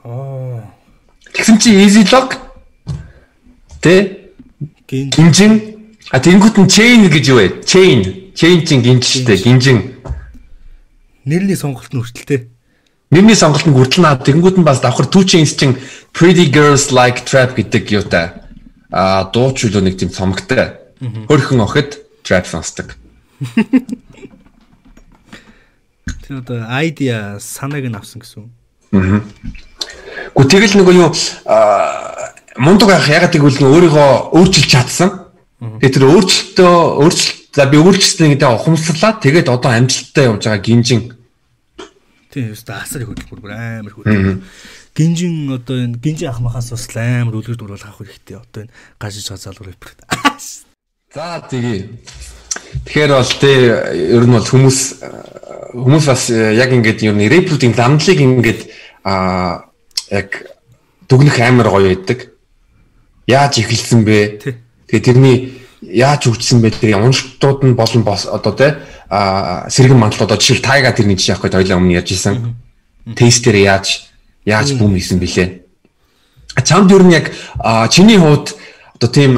Аа. 0.05 0.69
Тэгсэн 1.33 1.57
чи 1.57 1.73
Easy 1.73 2.05
Log 2.13 2.48
тэ 3.81 4.31
Гин 4.89 5.11
гинжин 5.11 5.53
а 6.11 6.19
тэгэнгүүт 6.19 6.57
нь 6.57 6.69
chain 6.73 7.09
гэж 7.13 7.25
юу 7.29 7.39
вэ? 7.39 7.47
Chain. 7.69 8.33
Chain 8.33 8.65
чинь 8.65 8.83
гинжтэй 8.83 9.37
гинжин. 9.37 10.01
нэрний 11.29 11.57
сонголт 11.57 11.93
нь 11.93 12.01
хүртэлтэй. 12.01 12.49
Нэрний 13.13 13.37
сонголт 13.37 13.69
нь 13.69 13.77
хүртэл 13.77 14.03
наа 14.03 14.17
тэгэнгүүт 14.17 14.57
нь 14.57 14.65
бас 14.65 14.81
давхар 14.81 15.07
two 15.07 15.29
chains 15.29 15.53
чинь 15.53 15.77
Pretty 16.17 16.49
Girls 16.49 16.89
Like 16.89 17.29
Trap 17.29 17.55
гэдэг 17.55 17.85
юутай 17.93 18.49
а 18.91 19.29
дууч 19.29 19.69
үлөө 19.69 19.85
нэг 19.85 20.01
тийм 20.01 20.09
цомогтой. 20.09 20.73
Хөрхөн 21.29 21.61
охид 21.61 22.01
trap 22.25 22.49
сонсдог. 22.49 22.97
Тэр 26.25 26.41
одоо 26.41 26.65
айдиа 26.65 27.37
санааг 27.41 27.85
нь 27.85 27.97
авсан 27.97 28.25
гэсэн. 28.25 28.49
үг. 28.49 29.23
Гү 30.33 30.43
тэгэл 30.49 30.81
нөгөө 30.81 30.95
юу 30.97 31.13
мундаг 32.59 32.91
ах 32.95 33.09
ягаад 33.09 33.35
гэвэл 33.35 33.63
өөрийгөө 33.63 34.11
өөрчилж 34.35 34.69
чадсан. 34.69 35.11
Тэгээ 35.59 35.95
тэр 35.95 36.05
өөрчлөлтөө 36.11 36.75
өөрчлөлт 37.03 37.55
за 37.55 37.65
би 37.67 37.77
өөрчлөлтөө 37.79 38.29
гэдэг 38.35 38.51
ухамсарлаа 38.55 39.13
тэгээд 39.19 39.49
одоо 39.51 39.71
амжилттай 39.75 40.25
явж 40.31 40.43
байгаа 40.47 40.63
гинжин 40.63 41.19
Тийм 42.29 42.53
өстө 42.53 42.77
асар 42.77 43.03
их 43.03 43.09
хөдөлмөр 43.09 43.41
бүр 43.41 43.53
амар 43.57 43.95
хөдөлмөр. 43.97 44.41
Гинжин 44.93 45.49
одоо 45.55 45.81
энэ 45.81 45.97
гинжин 45.97 46.29
ах 46.29 46.41
махаас 46.45 46.69
бас 46.71 46.85
амар 46.93 47.41
үлгэр 47.41 47.57
дуурал 47.57 47.81
авах 47.81 48.05
хэрэгтэй. 48.05 48.37
Одоо 48.37 48.69
энэ 48.69 48.73
гажиж 49.01 49.33
газаалуур 49.33 49.73
рэпер. 49.73 49.97
За 51.15 51.41
тэгээ. 51.41 51.89
Тэгэхээр 52.85 53.13
бол 53.17 53.33
тэ 53.41 53.53
ер 54.13 54.25
нь 54.29 54.35
бол 54.37 54.45
хүмүүс 54.45 54.79
хүмүүс 55.73 56.05
бас 56.05 56.23
э, 56.29 56.53
яг 56.53 56.69
ингээд 56.69 57.01
ер 57.09 57.17
нь 57.17 57.33
рэпруудын 57.33 57.73
ламдлыг 57.73 58.21
ингээд 58.21 58.61
а 59.09 59.65
яг 60.13 60.53
дүгнэх 61.09 61.41
амар 61.41 61.73
гоё 61.73 61.97
байдаг. 61.97 62.29
Яаж 63.29 63.61
эхэлсэн 63.61 64.09
бэ? 64.09 64.41
Тэгээ 64.89 65.05
тэрний 65.05 65.37
яаж 65.85 66.25
хөгжсөн 66.25 66.65
бэ? 66.65 66.73
Тэгээ 66.81 66.97
уншилтууд 66.97 67.61
нь 67.69 67.77
болон 67.77 68.03
одоо 68.09 68.53
тэ 68.57 68.81
а 69.13 69.69
сэргэн 69.69 70.01
мандал 70.01 70.25
одоо 70.25 70.41
жишээл 70.41 70.65
тайга 70.65 70.97
тэрний 70.97 71.21
жишээ 71.21 71.37
авах 71.37 71.53
гэж 71.53 71.61
хоёлаа 71.61 71.77
өмнө 71.77 72.01
ярьж 72.01 72.17
исэн. 72.17 72.57
Тестер 73.13 73.61
яаж 73.61 74.09
яаж 74.49 74.73
бүм 74.81 74.97
хийсэн 74.97 75.21
бэлээ. 75.21 75.69
Чамд 76.65 76.91
яг 77.13 77.31
а, 77.61 77.89
чиний 77.93 78.17
хувьд 78.17 78.57
одоо 78.97 79.11
тийм 79.13 79.37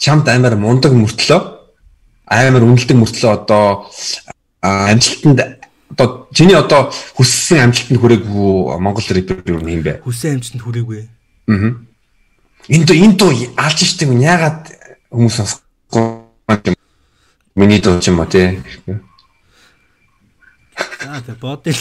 чамд 0.00 0.24
амар 0.28 0.56
мундаг 0.56 0.96
мөртлөө 0.96 1.40
амар 2.24 2.64
үнэлдэг 2.64 2.96
мөртлөө 2.96 3.32
одоо 3.44 3.86
амжилтанд 4.64 5.60
одоо 5.92 6.26
чиний 6.32 6.56
одоо 6.56 6.90
хүссэн 7.14 7.68
амжилтанд 7.68 8.00
хүрээгүй 8.00 8.80
Монгол 8.80 9.04
рэпер 9.04 9.44
юу 9.46 9.60
юм 9.60 9.84
бэ? 9.84 10.00
Хүсэн 10.02 10.40
амжилтанд 10.40 10.64
хүрээгүй. 10.64 11.04
Аа. 11.52 11.93
Энэ 12.68 12.84
дуу 12.88 12.96
энэ 12.96 13.16
дуу 13.20 13.30
алж 13.60 13.78
штеп 13.84 14.08
нь 14.08 14.24
ягаад 14.24 14.72
хүмүүс 15.12 15.34
сонсохгүй 15.36 16.02
юм? 16.72 16.76
Миний 17.54 17.80
дуу 17.80 18.00
ч 18.00 18.08
юм 18.08 18.20
уу 18.24 18.26
тий. 18.30 18.60
Аа 21.04 21.20
тэг 21.20 21.36
бод 21.38 21.66
л. 21.68 21.76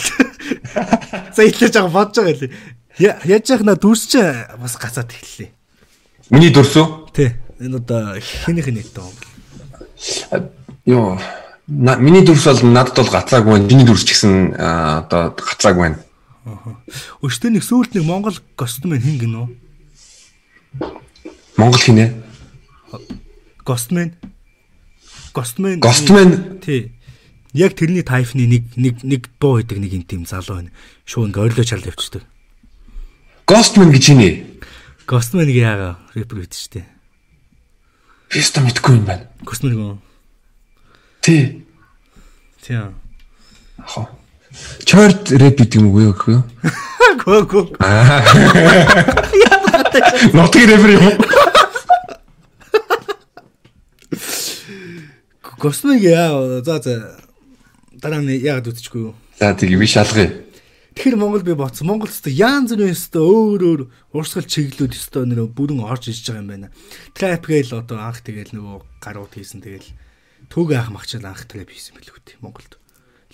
За 1.34 1.42
илээж 1.48 1.74
байгаа 1.80 1.90
бодож 1.90 2.16
байгаа 2.20 2.36
лээ. 2.36 2.52
Я- 3.00 3.20
Яаж 3.24 3.50
яах 3.50 3.64
на 3.64 3.76
дүрс 3.80 4.06
чи 4.12 4.20
бас 4.60 4.76
гацаад 4.78 5.10
эхэллээ. 5.16 5.50
Миний 6.30 6.52
дурсуу? 6.52 7.08
Тий. 7.16 7.32
Энэ 7.64 7.80
одоо 7.80 8.20
хэнийх 8.20 8.68
нь 8.68 8.76
нэт 8.84 8.92
доо. 8.94 9.08
Йоо. 10.86 11.18
Миний 11.68 12.22
дурс 12.28 12.44
бол 12.46 12.60
надад 12.70 12.96
бол 13.00 13.10
гацааг 13.10 13.46
байна. 13.48 13.66
Миний 13.66 13.86
дурс 13.88 14.04
ч 14.04 14.12
гэсэн 14.14 14.60
одоо 14.60 15.32
гацааг 15.32 15.78
байна. 15.80 15.98
Өштэй 17.24 17.56
нэг 17.56 17.64
сүүлд 17.64 17.96
нэг 17.96 18.04
Монгол 18.04 18.36
костюм 18.60 18.94
хин 19.00 19.16
гинөө. 19.18 19.48
Монгол 21.58 21.80
хинэ? 21.80 22.14
Гостмен. 23.66 24.14
Гостмен. 25.34 25.80
Ghostman? 25.80 26.60
Тий. 26.62 26.92
Яг 27.54 27.76
тэрний 27.78 28.02
тайпны 28.02 28.48
нэг 28.50 28.64
нэг 28.76 29.04
нэг 29.04 29.30
дуу 29.40 29.62
хийдэг 29.62 29.78
нэг 29.78 29.94
юм 29.94 30.04
тийм 30.04 30.26
залуу 30.26 30.58
байна. 30.58 30.72
Шууд 31.06 31.30
ингээ 31.30 31.44
орилоо 31.46 31.66
чарл 31.66 31.86
явчихдаг. 31.86 32.24
Ghostman 33.46 33.94
гэж 33.94 34.04
хинэ? 34.10 34.30
Гостмен 35.06 35.50
яага 35.54 36.02
рэпер 36.18 36.42
гэдэг 36.44 36.58
штэ. 36.58 36.82
Феста 38.34 38.66
мэдгүй 38.66 38.98
юм 38.98 39.06
байна. 39.06 39.30
Гостмен 39.46 39.78
гоо. 39.78 39.98
Тий. 41.22 41.62
Тий. 42.66 42.82
Ахаа. 43.78 44.10
Chord 44.86 45.30
rap 45.38 45.58
гэдэг 45.58 45.78
юм 45.78 45.94
уу 45.94 46.10
гэхгүй 46.14 46.42
юу? 46.42 46.44
Гөө 47.22 47.42
гөө. 47.54 47.66
Нотгийн 50.38 50.70
рэпер 50.70 50.92
юм. 50.98 51.06
Гостмен 55.64 56.00
яа 56.02 56.62
за 56.62 56.80
за 56.82 56.94
дараа 57.96 58.20
нь 58.20 58.36
яагаад 58.36 58.68
үтчихгүй 58.68 59.02
юу? 59.12 59.14
За 59.40 59.54
тэгээ 59.56 59.80
би 59.80 59.88
шалгая. 59.88 60.30
Тэгэхээр 60.94 61.18
Монгол 61.18 61.42
би 61.42 61.54
боцсон. 61.56 61.88
Монгол 61.88 62.12
ч 62.12 62.30
яан 62.30 62.68
зүрийн 62.68 62.94
өстө 62.94 63.24
өөр 63.24 63.62
өөр 63.64 63.82
урсгал 64.14 64.46
чиглэлүүд 64.46 64.94
өстө 64.94 65.26
нэр 65.26 65.50
бүрэн 65.50 65.82
орж 65.82 66.12
иж 66.12 66.22
байгаа 66.28 66.42
юм 66.44 66.50
байна. 66.52 66.68
Trap 67.18 67.48
гээл 67.50 67.82
одоо 67.82 67.98
анх 67.98 68.22
тэгэл 68.22 68.54
нөгөө 68.54 68.78
гарууд 69.02 69.34
хийсэн 69.34 69.64
тэгэл 69.64 69.90
төг 70.54 70.68
аах 70.76 70.94
махчаал 70.94 71.32
анх 71.32 71.50
trap 71.50 71.70
хийсэн 71.72 71.98
билүү 71.98 72.22
тий 72.28 72.38
Монголд. 72.44 72.78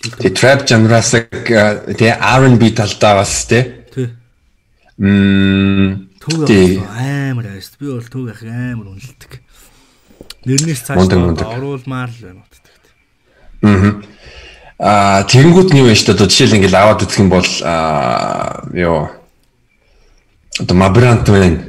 Тэгээ 0.00 0.32
trap 0.32 0.64
жанраас 0.64 1.12
тэгээ 1.12 2.16
R&B 2.16 2.62
талдаа 2.72 3.20
бас. 3.20 3.44
Тий. 3.44 3.84
Мм. 4.96 6.09
Аах 6.20 7.32
амар 7.32 7.46
аст. 7.56 7.78
Би 7.80 7.86
бол 7.88 8.04
төг 8.04 8.28
аах 8.28 8.42
амар 8.44 8.92
үнэлдэг. 8.92 9.40
Нэрнээс 10.44 10.82
цааш 10.84 11.08
оруулмаар 11.08 12.10
л 12.12 12.20
байна 12.20 12.44
утдаг. 12.44 12.74
Аа. 13.64 14.02
Аа 14.80 15.22
тэгэнгүүт 15.24 15.72
нь 15.72 15.80
юу 15.80 15.88
вэ 15.88 15.96
шүү 15.96 16.12
дээ 16.12 16.16
одоо 16.16 16.28
жишээл 16.28 16.56
ингээл 16.56 16.80
аваад 16.80 17.04
үзэх 17.04 17.20
юм 17.20 17.28
бол 17.28 17.50
аа 17.64 18.64
ёо 18.72 19.12
одоо 20.60 20.76
Мабрант 20.76 21.28
байна. 21.28 21.60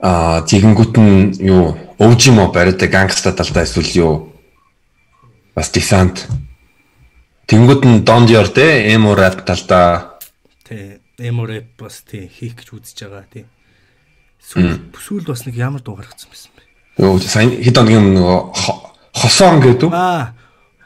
Аа 0.00 0.40
тэгэнгүүт 0.44 0.94
нь 0.96 1.40
юу 1.44 1.76
Өвжимо 2.00 2.48
бариад 2.52 2.80
гангста 2.80 3.32
талдаа 3.32 3.64
эсвэл 3.68 3.92
юу 3.96 4.14
бас 5.54 5.68
десант 5.68 6.24
Тэнгүүд 7.44 7.82
нь 7.84 8.04
Don 8.08 8.24
Dior 8.24 8.48
те 8.48 8.96
rap 8.96 9.44
талдаа 9.44 10.16
Тий. 10.64 10.99
Эморэп 11.20 11.68
бас 11.78 12.00
тий 12.08 12.26
хийх 12.26 12.56
гэж 12.56 12.72
үзэж 12.72 12.98
байгаа 13.04 13.26
тий. 13.28 13.44
Сүүл 14.40 14.80
сүүл 14.96 15.26
бас 15.28 15.44
нэг 15.44 15.54
ямар 15.60 15.84
дуу 15.84 15.94
гаргацсан 16.00 16.32
байсан 16.32 16.50
бэ? 16.56 16.64
юу 17.04 17.20
сайн 17.20 17.52
хэд 17.60 17.76
хоногийн 17.76 18.00
өмнө 18.00 18.16
нөгөө 18.16 18.40
хо- 18.56 18.82
хосон 19.14 19.60
гэдэг 19.60 19.88
үү? 19.88 19.92
Аа. 19.92 20.32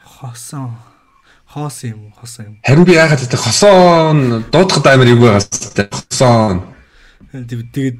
Хосон. 0.03 0.75
Хоос 1.55 1.83
юм? 1.87 2.11
Хосон 2.19 2.45
юм. 2.45 2.55
Харин 2.67 2.83
би 2.83 2.93
яагаад 2.99 3.23
гэдэг 3.23 3.39
хосон 3.39 4.17
дуудахад 4.51 4.87
амар 4.91 5.07
юм 5.07 5.23
байгаас 5.23 5.47
хосон 6.11 6.75
Тэгээд 7.31 7.71
тэгээд 7.71 7.97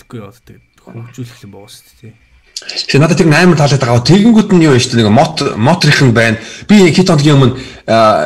тэгэхгүй 0.00 0.18
яа 0.24 0.32
тэгээд 0.32 0.64
хөгжүүлэх 0.80 1.40
юм 1.44 1.52
байгаа 1.52 1.68
шүү 1.72 1.84
дээ 1.84 2.00
тий. 2.00 2.14
Тэгээ 2.58 2.98
надад 2.98 3.18
тэр 3.22 3.30
амар 3.30 3.54
таалагддаг 3.54 3.86
байгаа. 3.86 4.08
Тэгэнгүүт 4.10 4.50
нь 4.50 4.66
юу 4.66 4.74
шүү 4.74 4.98
дээ 4.98 5.06
нэг 5.06 5.14
мот 5.14 5.36
моторийнх 5.54 6.02
нь 6.10 6.16
байна. 6.16 6.42
Би 6.66 6.90
хит 6.90 7.06
хоногийн 7.06 7.38
өмнө 7.38 7.54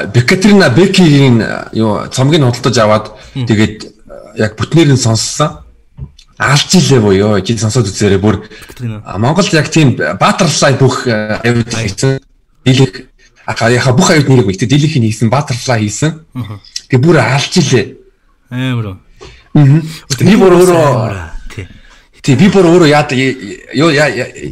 Бекатрина 0.09 0.73
Бекигийн 0.73 1.37
юу 1.77 2.09
цомгийг 2.09 2.41
худалдаж 2.41 2.77
аваад 2.81 3.07
тэгээд 3.37 3.93
яг 4.41 4.57
бүтнээр 4.57 4.97
нь 4.97 5.01
сонссон. 5.01 5.61
Алж 6.41 6.71
илээ 6.73 7.01
буюу 7.05 7.41
чи 7.45 7.61
сонсоод 7.61 7.93
үзээрэй 7.93 8.19
бүр 8.19 8.49
Монгол 9.21 9.47
яг 9.53 9.69
тийм 9.69 10.01
Butterfly 10.01 10.81
бүх 10.81 11.05
аюуд 11.07 11.69
хийсэн. 11.69 12.19
Дийлэх 12.65 13.13
аха 13.45 13.69
яха 13.69 13.93
бүх 13.93 14.17
аюуд 14.17 14.33
нэрийг 14.33 14.57
ихтэй 14.57 14.69
дийлэхийг 14.69 15.05
хийсэн 15.13 15.29
Butterfly 15.29 15.85
хийсэн. 15.85 16.25
Тэгээ 16.89 17.05
бүр 17.05 17.21
алж 17.21 17.53
илээ. 17.61 17.87
Амар. 18.49 18.97
Би 19.53 20.35
бүр 20.41 20.57
өөрөө 20.57 21.32
Тий 22.23 22.37
би 22.39 22.47
бүр 22.55 22.69
өөрөө 22.71 22.87
яа 22.87 23.03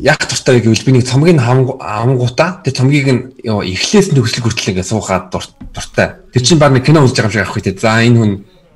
яах 0.03 0.27
вэ 0.27 0.59
гэвэл 0.59 0.87
би 0.87 0.93
нэг 0.99 1.07
цомгийг 1.07 1.39
амгуудаа 1.39 2.67
тэр 2.67 2.75
цомгийг 2.75 3.07
нь 3.07 3.23
эхлээс 3.47 4.11
нь 4.11 4.19
төгслөг 4.19 4.43
хүртэл 4.43 4.75
ингээд 4.75 4.91
суухаад 4.91 5.31
дуртай. 5.31 6.19
Тэр 6.35 6.43
чинь 6.43 6.59
баг 6.59 6.75
нэг 6.75 6.83
кино 6.83 7.07
үзэж 7.07 7.23
байгаа 7.23 7.31
юм 7.31 7.35
шиг 7.39 7.47
авах 7.47 7.55
хэрэгтэй. 7.55 7.79
За 7.79 8.03
энэ 8.03 8.19
хүн 8.19 8.33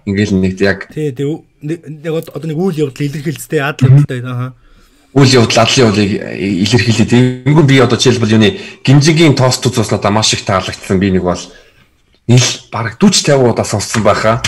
ингээл 0.06 0.38
нэг 0.38 0.54
яг 0.62 0.86
Тий 0.94 1.10
тий 1.10 1.26
нэг 1.26 2.06
одоо 2.06 2.46
нэг 2.46 2.54
үйл 2.54 2.86
явдал 2.86 3.02
илэрхийлцтэй 3.02 3.58
адал 3.58 3.90
явдалтай 3.90 4.22
аа. 4.22 4.54
Үйл 5.10 5.42
явдал 5.42 5.66
адлын 5.66 5.90
явдлыг 5.90 6.10
илэрхийлээ. 6.14 7.10
Тэнгүүн 7.50 7.66
би 7.66 7.82
одоо 7.82 7.98
жишээлбэл 7.98 8.38
юуны 8.38 8.62
гинжигийн 8.86 9.34
тост 9.34 9.66
үзээс 9.66 9.90
надад 9.90 10.14
маш 10.14 10.38
их 10.38 10.46
таалагдсан. 10.46 11.02
Би 11.02 11.10
нэг 11.10 11.26
бол 11.26 11.42
нийл 12.30 12.50
баг 12.70 12.94
40 13.02 13.10
50 13.26 13.42
удаа 13.42 13.66
сонссон 13.66 14.06
байхаа. 14.06 14.38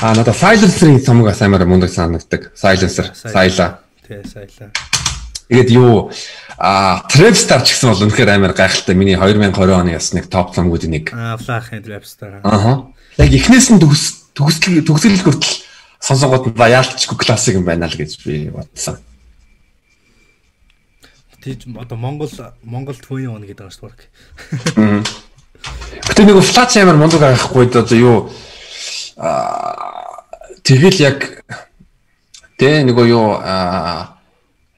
А 0.00 0.14
надад 0.14 0.36
Silencer-ийн 0.36 1.00
цомог 1.04 1.26
бас 1.26 1.42
амар 1.42 1.64
мундаг 1.66 1.90
санагддаг. 1.90 2.52
Silencer, 2.54 3.12
Сайла. 3.14 3.80
Тий, 4.06 4.22
Сайла. 4.24 4.72
Тэгээд 5.50 5.70
юу 5.74 6.12
а 6.60 7.02
Trapstar 7.10 7.64
ч 7.66 7.74
гэсэн 7.74 7.90
бол 7.90 8.04
үнэхээр 8.06 8.36
амар 8.36 8.54
гайхалтай. 8.54 8.94
Миний 8.94 9.16
2020 9.18 9.74
оны 9.74 9.98
бас 9.98 10.12
нэг 10.14 10.30
топ 10.30 10.54
цомгуудын 10.54 10.94
нэг. 10.94 11.10
А 11.10 11.34
Flash-ын 11.40 11.82
Trapstar. 11.82 12.38
Аха. 12.46 12.92
Яг 13.18 13.32
эхнээс 13.34 13.74
нь 13.74 13.82
төгс 13.82 14.30
төгсгөл 14.36 14.84
төгсгөл 14.86 15.24
хүртэл 15.26 15.56
сонсонгууд 15.98 16.54
ба 16.54 16.70
яалтчгүй 16.70 17.18
классик 17.18 17.58
юм 17.58 17.66
байна 17.66 17.90
л 17.90 17.96
гэж 17.98 18.22
би 18.22 18.46
бодсон. 18.52 19.02
Тийж 21.42 21.66
одоо 21.74 21.96
Монгол 21.96 22.30
Монгол 22.62 22.94
21 22.94 23.48
гэдэг 23.48 23.58
байгаа 23.58 23.74
шүү 23.74 23.90
дээ. 23.90 25.02
Гэтэ 26.06 26.22
нэг 26.28 26.44
Flash 26.46 26.78
амар 26.78 26.94
мундаг 27.00 27.26
гайхгүй 27.26 27.72
одоо 27.74 27.98
юу 27.98 28.18
тэгэл 29.20 30.98
яг 31.04 31.44
тэ 32.56 32.80
нөгөө 32.88 33.06
юу 33.12 33.36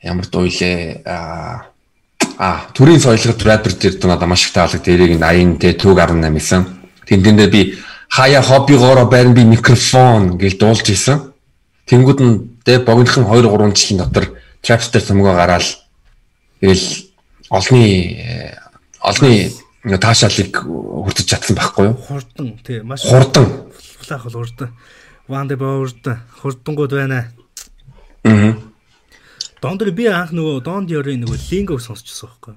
ямар 0.02 0.26
дуйлээ 0.26 1.02
а 1.06 2.66
төрийн 2.74 2.98
соёлгот 2.98 3.38
Bradford 3.38 3.78
дээр 3.78 3.94
дэ 4.02 4.08
надад 4.08 4.28
маш 4.28 4.46
их 4.46 4.52
таалаг 4.52 4.82
дээрийг 4.82 5.20
80 5.22 5.62
тэ 5.62 5.78
төг 5.78 5.98
18-сан. 5.98 6.66
Тэндээ 7.06 7.48
би 7.48 7.78
хаяа 8.10 8.42
хоббигоороо 8.42 9.06
байрн 9.06 9.34
би 9.34 9.44
микрофон 9.44 10.38
гэж 10.38 10.58
дуулж 10.58 10.90
исэн. 10.90 11.32
Тэнгүүд 11.86 12.18
нь 12.18 12.34
тэ 12.64 12.82
богинохон 12.82 13.30
2 13.30 13.46
3 13.46 13.78
жилийн 13.78 14.02
дотор 14.02 14.26
Trapster 14.62 15.02
цомгоо 15.02 15.34
гараад 15.34 15.62
тэгэл 16.60 16.86
олны 17.50 17.82
олны 19.02 19.50
таашаалыг 19.98 20.62
хүртэж 20.62 21.26
чадсан 21.26 21.56
байхгүй 21.58 21.90
юу? 21.90 21.96
Хурдан 21.98 22.58
тий 22.66 22.82
маш 22.82 23.02
хурдан 23.02 23.46
флах 24.12 24.24
бол 24.24 24.44
хурдан. 24.44 24.70
Ванде 25.28 25.56
боорд 25.56 26.04
хурдангууд 26.40 26.92
байна. 26.92 27.32
Аа. 28.24 28.56
Дондор 29.62 29.90
би 29.90 30.06
анх 30.06 30.32
нөгөө 30.34 30.62
Донд 30.66 30.90
Ёрын 30.90 31.22
нөгөө 31.22 31.38
Лингог 31.50 31.80
сонсчихсон 31.80 32.28
байхгүй. 32.28 32.54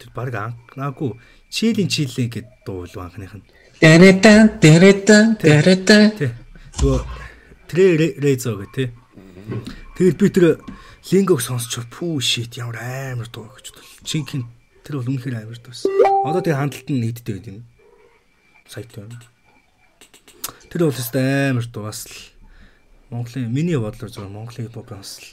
Тэр 0.00 0.10
баг 0.14 0.34
анхаагүй 0.34 1.20
чилийн 1.50 1.88
чилийн 1.88 2.30
гэдэг 2.30 2.64
дуу 2.64 2.88
л 2.88 3.00
анхных 3.00 3.36
нь. 3.36 3.44
Тэрэтэн 3.80 4.56
тэрэтэн 4.56 5.36
тэрэтэн. 5.36 6.32
Нөгөө 6.80 7.00
трэ 7.68 7.84
рейзо 8.16 8.56
гэх 8.56 8.72
тий. 8.72 8.88
Тэгэл 10.00 10.16
би 10.16 10.28
тэр 10.32 10.46
Лингог 11.12 11.40
сонсчоо 11.44 11.84
пүү 11.92 12.24
шит 12.24 12.56
ямар 12.56 12.80
амар 12.80 13.28
дуу 13.28 13.52
гэж 13.52 13.76
бодлоо. 13.76 14.00
Чинхэн 14.02 14.42
тэр 14.80 14.96
бол 14.96 15.12
үнэхээр 15.12 15.44
амар 15.44 15.60
дуусан. 15.60 15.92
Одоо 16.24 16.40
тэр 16.40 16.56
хандлт 16.56 16.88
нь 16.88 17.04
байд 17.04 17.46
юм. 17.46 17.68
Сайт 18.64 18.90
байна. 18.96 19.20
Тэр 20.76 20.92
бол 20.92 21.00
өстой 21.00 21.56
амар 21.56 21.64
дуу 21.72 21.88
бас 21.88 22.04
л 22.04 22.12
Монголын 23.08 23.48
миний 23.48 23.80
бодлоор 23.80 24.12
зөв 24.12 24.28
Монголын 24.28 24.68
дуу 24.68 24.84
бас 24.84 25.16
л 25.24 25.28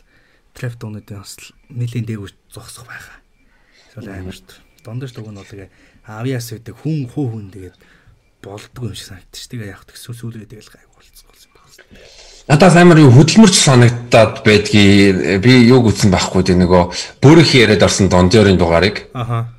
трап 0.55 0.79
дуунуудын 0.79 1.19
бас 1.19 1.35
л 1.35 1.51
нэлийн 1.67 2.07
дээгүүр 2.07 2.31
зогсох 2.47 2.87
байхаа. 2.87 3.19
Эсвэл 3.91 4.23
амар 4.23 4.39
дуу. 4.39 4.63
Дондор 4.87 5.11
дууг 5.11 5.35
нь 5.35 5.43
бол 5.43 5.67
авьяас 6.07 6.47
гэдэг 6.47 6.79
хүн 6.79 7.11
хуу 7.11 7.27
хүн 7.27 7.51
тэгээд 7.51 7.75
болдгоо 8.39 8.87
юм 8.87 8.95
шиг 8.95 9.11
санагдчих. 9.11 9.51
Тэгээ 9.51 9.67
яг 9.67 9.83
тэгсүү 9.83 10.15
сүүлгээ 10.15 10.47
тэгэл 10.47 10.71
гайг 10.71 10.87
болсон 10.95 11.11
байна. 11.91 12.07
Надаас 12.47 12.79
амар 12.79 13.03
юу 13.03 13.11
хөдөлмөрч 13.11 13.55
санагдаад 13.67 14.47
байдгийг 14.47 15.43
би 15.43 15.59
юу 15.67 15.83
гүйтсэн 15.83 16.07
байхгүй 16.07 16.47
дээ 16.47 16.55
нөгөө 16.55 16.83
бүрэх 17.19 17.51
яриад 17.51 17.83
орсон 17.83 18.07
дондёрын 18.07 18.55
дугаарыг. 18.55 19.11
Аха. 19.11 19.51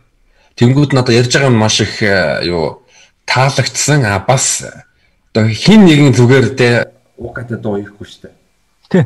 Тэнгүүд 0.56 0.96
надад 0.96 1.12
ярьж 1.12 1.28
байгаа 1.28 1.52
юм 1.52 1.60
маш 1.60 1.84
их 1.84 2.00
юу 2.00 2.88
таалагдсан. 3.28 4.08
А 4.08 4.24
бас 4.24 4.64
одоо 5.34 5.50
хин 5.50 5.82
нэгэн 5.82 6.14
зүгээр 6.14 6.46
дээ 6.54 6.76
угатай 7.18 7.58
дуу 7.58 7.78
ирэхгүй 7.82 8.06
шүү 8.06 8.22
дээ. 8.22 8.34
Тий. 8.86 9.04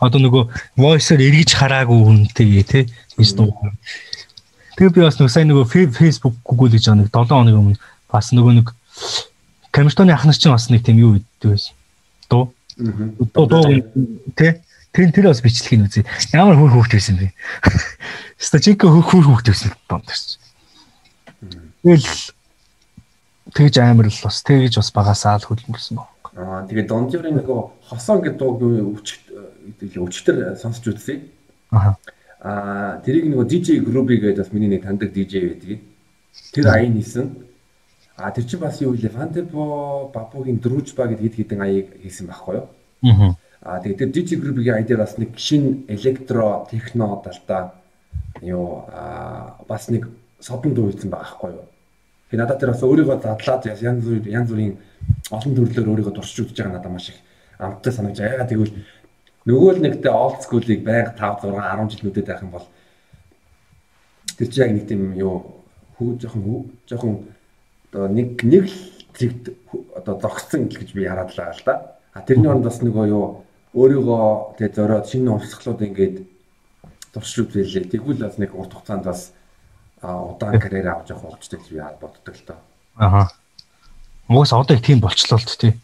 Одоо 0.00 0.20
нөгөө 0.24 0.42
voice-оор 0.80 1.20
эргэж 1.20 1.52
хараагүй 1.52 2.00
хүнтэй 2.00 2.64
тий. 2.64 2.84
Биш 3.20 3.36
дуу. 3.36 3.52
Тэгээ 4.80 4.96
би 4.96 5.04
бас 5.04 5.20
нөгөө 5.20 5.32
сайн 5.36 5.52
нөгөө 5.52 5.68
Facebook 5.92 6.40
Google 6.40 6.72
гэж 6.72 6.88
нэг 6.96 7.12
7 7.12 7.28
хоногийн 7.28 7.60
өмнө 7.60 7.80
бас 8.08 8.32
нөгөө 8.32 8.56
нэг 8.56 8.72
Камертоны 9.70 10.16
ахнар 10.16 10.34
чинь 10.34 10.56
бас 10.56 10.72
нэг 10.72 10.80
тийм 10.80 10.96
юу 10.96 11.20
гэдэг 11.20 11.52
байсан. 11.52 11.76
Дуу. 12.32 12.56
Дуу 13.36 13.46
дуу 13.52 13.84
тий. 14.32 14.64
Тэр 14.96 15.12
тэр 15.12 15.28
бас 15.28 15.44
бичлэх 15.44 15.76
юм 15.76 15.84
үзье. 15.84 16.08
Ямар 16.32 16.56
хөр 16.56 16.72
хөөхт 16.72 16.96
байсан 16.96 17.20
бэ? 17.20 17.36
Стачинко 18.40 18.88
хөр 18.88 19.28
хөөхт 19.28 19.52
байсан 19.52 19.76
донд 19.92 20.08
төрч. 20.08 20.40
Тэгэл 21.84 22.08
тэгж 23.54 23.74
амар 23.82 24.08
л 24.08 24.20
бас 24.24 24.42
тэгж 24.42 24.78
бас 24.80 24.90
багасаа 24.94 25.38
л 25.38 25.48
хөдөлмөрсөн 25.48 25.96
баг. 25.98 26.10
Аа 26.36 26.62
тэгээ 26.66 26.86
Донжорын 26.86 27.36
нөгөө 27.42 27.60
хосон 27.90 28.22
гэдэг 28.22 28.38
дууг 28.38 28.62
өвчт 28.62 29.22
өвчтөр 29.98 30.56
сонсч 30.56 30.86
үзье. 30.86 31.26
Аха. 31.70 31.98
Аа 32.40 33.02
тэрийг 33.04 33.28
нөгөө 33.28 33.46
DJ 33.50 33.82
Groovy 33.84 34.16
гэдэг 34.22 34.40
бас 34.40 34.52
миний 34.54 34.70
нэг 34.70 34.86
таньдаг 34.86 35.12
DJ 35.12 35.52
байдаг. 35.52 35.80
Тэр 36.54 36.66
аян 36.70 36.94
хийсэн. 36.96 37.26
Аа 38.16 38.30
тэр 38.30 38.44
чинь 38.46 38.62
бас 38.62 38.80
юу 38.80 38.94
вэ? 38.94 39.10
Fantebo 39.10 40.10
Бабугийн 40.14 40.62
Дружба 40.62 41.10
гэдэг 41.10 41.24
хэд 41.34 41.36
хэдэн 41.36 41.60
аяыг 41.60 41.88
хийсэн 42.00 42.26
байхгүй 42.30 42.62
юу? 42.62 42.66
Аа. 43.04 43.34
Аа 43.60 43.80
тэгээ 43.82 43.98
тэр 43.98 44.10
DJ 44.14 44.30
Groovy-гийн 44.40 44.76
ая 44.80 44.86
дээр 44.86 45.02
бас 45.02 45.18
нэг 45.18 45.36
шин 45.36 45.84
электро 45.88 46.64
техно 46.70 47.20
талдаа 47.20 47.74
юу 48.40 48.86
аа 48.88 49.60
бас 49.68 49.90
нэг 49.90 50.08
содон 50.40 50.72
дуу 50.72 50.88
хийсэн 50.88 51.10
байгаа 51.10 51.26
байхгүй 51.26 51.50
юу? 51.58 51.66
Тэгээ 52.30 52.40
надад 52.40 52.60
тэр 52.62 52.70
бас 52.70 52.82
өөрийгөө 52.86 53.18
задлаад 53.18 53.66
янз 53.66 54.00
бүр 54.06 54.22
янз 54.30 54.48
бүрийн 54.54 54.74
олон 55.34 55.54
төрлөөр 55.58 55.90
өөрийгөө 55.90 56.14
дурсч 56.14 56.38
үзэж 56.38 56.56
байгаа 56.62 56.78
надад 56.78 56.92
маш 56.94 57.10
их 57.10 57.18
амттай 57.58 57.92
санагдаж 57.92 58.22
байгаа. 58.22 58.46
Тэгвэл 58.46 58.74
нөгөө 59.50 59.70
л 59.74 59.82
нэгтэй 59.82 60.12
олд 60.14 60.40
скуулыг 60.46 60.80
байнга 60.86 61.12
5 61.18 61.50
6 61.50 61.58
10 61.58 61.90
жил 61.90 62.02
нүдэд 62.06 62.26
байх 62.30 62.42
юм 62.46 62.52
бол 62.54 62.66
тэр 64.38 64.48
чинь 64.48 64.62
яг 64.62 64.72
нэг 64.78 64.86
тийм 64.86 65.02
юу 65.18 65.58
хүү 65.98 66.08
жоохон 66.22 66.42
жоохон 66.86 67.14
одоо 67.90 68.06
нэг 68.08 68.28
нэг 68.46 68.64
л 68.70 68.78
зэгт 69.18 69.50
одоо 69.98 70.14
зогссон 70.22 70.70
гэж 70.70 70.94
би 70.94 71.10
хараад 71.10 71.34
байгаа 71.34 71.58
л 71.58 71.66
да. 71.66 71.74
А 72.14 72.22
тэрний 72.22 72.46
оронд 72.46 72.64
бас 72.64 72.78
нөгөө 72.78 73.06
юу 73.10 73.42
өөрийгөө 73.74 74.56
тэгээ 74.58 74.76
зориод 74.78 75.06
шинэ 75.10 75.30
урсгалууд 75.34 75.82
ингээд 75.82 76.16
дурсч 77.12 77.34
үзээлээ. 77.42 77.90
Тэгвэл 77.90 78.22
бас 78.22 78.38
нэг 78.38 78.54
урт 78.54 78.72
хугацаанд 78.74 79.04
бас 79.04 79.34
удаан 80.02 80.60
карьер 80.60 80.88
авч 80.88 81.10
явах 81.10 81.36
болчтой 81.36 81.60
гэж 81.60 81.68
би 81.68 81.80
боддог 82.00 82.34
л 82.34 82.44
доо. 82.46 82.56
Аха. 82.96 83.30
Угаас 84.28 84.52
одоо 84.52 84.76
их 84.76 84.82
тийм 84.82 85.00
болчлоо 85.00 85.38
л 85.38 85.44
тий. 85.44 85.74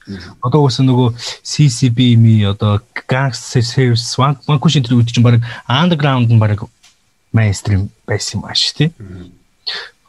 Одоо 0.40 0.62
угаас 0.62 0.78
нөгөө 0.78 1.18
CCB-ми 1.42 2.46
одоо 2.46 2.80
Gangster 3.08 3.60
Series 3.60 4.06
One 4.16 4.38
Cushion 4.62 4.86
тэр 4.86 5.02
үед 5.02 5.10
чинь 5.10 5.26
баг 5.26 5.42
underground 5.66 6.30
нь 6.30 6.38
баг 6.38 6.62
mainstream 7.34 7.90
байсан 8.06 8.40
юм 8.40 8.46
ааш 8.46 8.72
тий. 8.72 8.94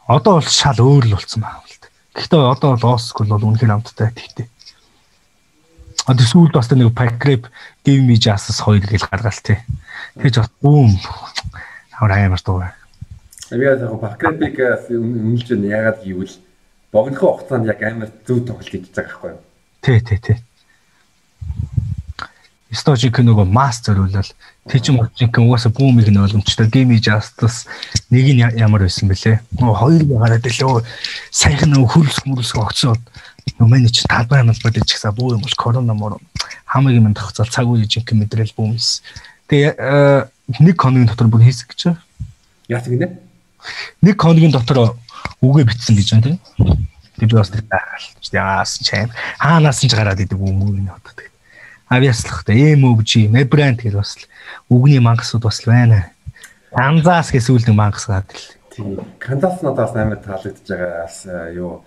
Одоо 0.06 0.38
бол 0.38 0.46
шал 0.46 0.78
өөр 0.78 1.10
л 1.10 1.18
болсон 1.18 1.42
байна 1.42 1.66
л. 1.66 1.74
Гэхдээ 2.14 2.38
одоо 2.38 2.78
бол 2.78 3.02
school 3.02 3.26
бол 3.26 3.42
үнэхээр 3.42 3.74
амттай 3.74 4.14
тэгтэй. 4.14 4.46
Одоо 6.06 6.24
сүүлд 6.24 6.54
бас 6.54 6.70
нэг 6.70 6.94
Packrap 6.94 7.50
Give 7.82 8.06
Me 8.06 8.16
Justice 8.16 8.62
хоёр 8.62 8.86
гэл 8.86 9.04
гаргаал 9.04 9.42
тий. 9.42 9.58
Тэгэж 10.14 10.46
бат 10.46 10.54
бүүм. 10.62 10.94
Амар 11.98 12.22
амар 12.22 12.38
дуу 12.38 12.62
байна. 12.62 12.77
Би 13.50 13.64
яг 13.64 13.80
Бакрапик 14.00 14.60
үнэлж 14.92 15.48
байна 15.48 15.68
ягаад 15.72 16.04
гэвэл 16.04 16.36
богинохон 16.92 17.28
хугацаанд 17.32 17.66
яг 17.72 17.80
амар 17.82 18.10
зөв 18.26 18.44
тоглолт 18.44 18.68
хийж 18.68 18.92
байгаа 18.92 19.08
байхгүй 19.08 19.30
юу? 19.32 19.40
Тий, 19.80 20.00
тий, 20.04 20.18
тий. 20.20 20.36
Stojik 22.68 23.16
нөгөө 23.24 23.48
mass 23.48 23.80
зориулал 23.80 24.28
чинь 24.84 25.00
Stojik 25.16 25.40
угаасаа 25.40 25.72
бүүмийг 25.72 26.12
нь 26.12 26.20
ойлгомжтой 26.20 26.68
Game 26.68 26.92
Justice 27.00 27.64
нэг 28.12 28.28
нь 28.36 28.44
ямар 28.60 28.84
байсан 28.84 29.08
бэлээ. 29.08 29.40
Нөгөө 29.56 29.76
хоёр 29.80 30.02
гараад 30.04 30.44
илүү 30.44 30.84
саяхан 31.32 31.72
нөгөө 31.72 31.88
хөрөлс 31.88 32.20
мөрөлс 32.28 32.52
огцсон. 32.60 33.00
Нөгөө 33.56 33.88
чи 33.88 34.04
талбай 34.04 34.44
бодож 34.60 34.84
чигсаа 34.84 35.16
бүү 35.16 35.40
юм 35.40 35.40
бол 35.40 35.56
корона 35.56 35.96
мөр 35.96 36.20
хамаг 36.68 36.92
юм 36.92 37.08
тохицол 37.16 37.48
цаг 37.48 37.64
үе 37.64 37.88
жинхэнэ 37.88 38.28
мэдрэл 38.28 38.52
бүүмс. 38.52 39.00
Тэгээ 39.48 40.28
нэг 40.60 40.76
хоногийн 40.76 41.08
дотор 41.08 41.32
бүр 41.32 41.48
хийсэг 41.48 41.72
гэж. 41.72 41.96
Яа 42.68 42.84
тэгнэ? 42.84 43.27
Нэг 44.02 44.16
хоногийн 44.20 44.52
дотор 44.52 44.98
үгээ 45.42 45.64
битсэн 45.66 45.96
гэж 45.96 46.08
байна 46.12 46.26
тийм. 46.26 46.38
Тэр 47.18 47.38
бас 47.38 47.50
тэр 47.50 47.64
байхал. 47.66 48.06
Яас 48.32 48.78
чам. 48.82 49.10
Хаанаас 49.38 49.82
ч 49.82 49.90
гараад 49.90 50.22
идэг 50.22 50.38
юм 50.38 50.62
уу 50.62 50.76
энэ 50.76 50.94
одоо 50.94 51.12
тийм 51.16 51.32
авьяаслахтай 51.88 52.74
эмөвжи 52.74 53.28
мебранд 53.28 53.80
гэж 53.80 53.96
бас 53.96 54.16
үгний 54.68 55.00
мангасууд 55.00 55.42
бас 55.42 55.60
байна. 55.64 56.12
Канзас 56.70 57.32
гэсэн 57.32 57.56
үлдэн 57.56 57.76
мангас 57.76 58.06
гад 58.06 58.28
л. 58.28 58.44
Тийм. 58.76 59.00
Канзас 59.18 59.64
надаас 59.64 59.96
амар 59.96 60.20
таалагдж 60.20 60.68
байгаа 60.68 61.08
бас 61.08 61.24
юу 61.56 61.80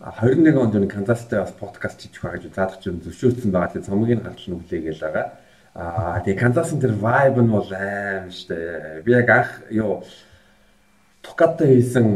21 0.00 0.56
онд 0.56 0.74
нэг 0.80 0.92
Канзастай 0.92 1.44
бас 1.44 1.52
подкаст 1.52 2.08
хийх 2.08 2.24
байгаа 2.24 2.40
гэж 2.40 2.54
заадах 2.56 2.80
чинь 2.80 3.02
зөвшөөрсөн 3.04 3.52
байгаа. 3.52 3.72
Тэгээ 3.76 3.88
цомгийн 3.88 4.24
гартал 4.24 4.48
нь 4.48 4.58
үлээгээл 4.64 5.04
байгаа. 5.04 5.26
Аа 5.76 6.20
тэгээ 6.24 6.40
Канзасын 6.40 6.80
тэр 6.80 6.96
vibe 6.96 7.40
нь 7.44 7.52
бол 7.52 7.68
аим 7.68 8.32
штэ. 8.32 9.04
Би 9.04 9.12
яг 9.12 9.28
анх 9.28 9.50
юу 9.68 10.00
Тукаттай 11.28 11.76
хийсэн 11.76 12.06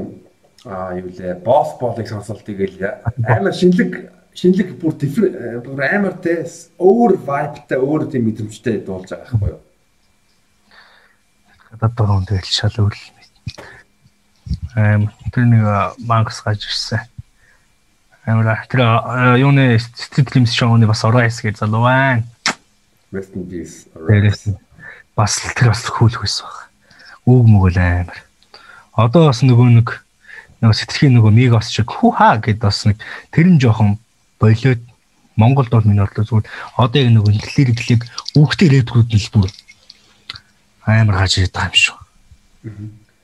аа 0.64 0.96
юу 0.96 1.12
лээ 1.12 1.44
босс 1.44 1.76
болыг 1.80 2.08
сонсолт 2.08 2.44
тэгэл 2.48 2.80
амар 3.28 3.52
шинэлэг 3.52 4.10
шинэлэг 4.34 4.78
бүр 4.80 4.94
бүр 5.64 5.80
амар 5.84 6.16
те 6.24 6.46
өөр 6.80 7.20
vibeтай 7.20 7.78
өөр 7.78 8.08
тийм 8.08 8.30
мэдрэмжтэй 8.30 8.80
дуулж 8.80 9.12
байгаа 9.12 9.28
байхгүй 9.28 9.50
юу? 9.52 9.60
Гадаад 11.70 11.94
байгаа 11.98 12.16
хүн 12.16 12.28
тэгэл 12.30 12.56
шал 12.56 12.76
өөр 12.80 12.94
л 12.96 13.04
аим 14.76 15.10
тэр 15.32 15.44
нэг 15.50 15.64
банкс 16.06 16.40
гаж 16.40 16.64
ирсэн. 16.64 17.04
Амар 18.24 18.64
тэр 18.70 18.86
юуны 19.42 19.76
стидлимс 19.78 20.54
шоуны 20.54 20.86
бас 20.86 21.04
ороо 21.04 21.26
хэсгээ 21.26 21.58
залуу 21.58 21.84
байна. 21.84 22.24
Rest 23.12 23.36
in 23.36 23.44
peace. 23.50 23.90
Бас 25.16 25.36
тэр 25.58 25.74
бас 25.74 25.84
хөөлөх 25.84 26.24
байсан 26.24 26.46
баг. 26.48 26.58
Үг 27.26 27.44
мөгөл 27.50 27.76
амар. 27.76 28.18
Одоо 28.92 29.28
бас 29.32 29.40
нөгөө 29.40 29.68
нэг 29.80 29.88
нөгөө 30.60 30.76
сэтгэхийн 30.76 31.16
нөгөө 31.16 31.32
мегас 31.32 31.72
шиг 31.72 31.88
хүү 31.88 32.10
хаа 32.16 32.36
гэд 32.38 32.60
бас 32.60 32.84
нэг 32.84 33.00
тэр 33.32 33.48
нь 33.48 33.60
жоохон 33.60 33.96
болоод 34.38 34.82
Монголд 35.36 35.70
бол 35.72 35.86
миний 35.88 36.04
бодлоо 36.04 36.28
зүгээр 36.28 36.46
одоо 36.76 37.00
яг 37.00 37.10
нэг 37.10 37.24
хэллэр 37.24 37.72
хэлийг 37.72 38.02
үгтэй 38.36 38.68
рэдгүүд 38.68 39.08
нь 39.16 39.22
л 39.22 39.32
бүр 39.32 39.48
амар 40.84 41.24
ирээд 41.24 41.56
байгаа 41.56 41.72
юм 41.72 41.78
шүү. 41.80 41.96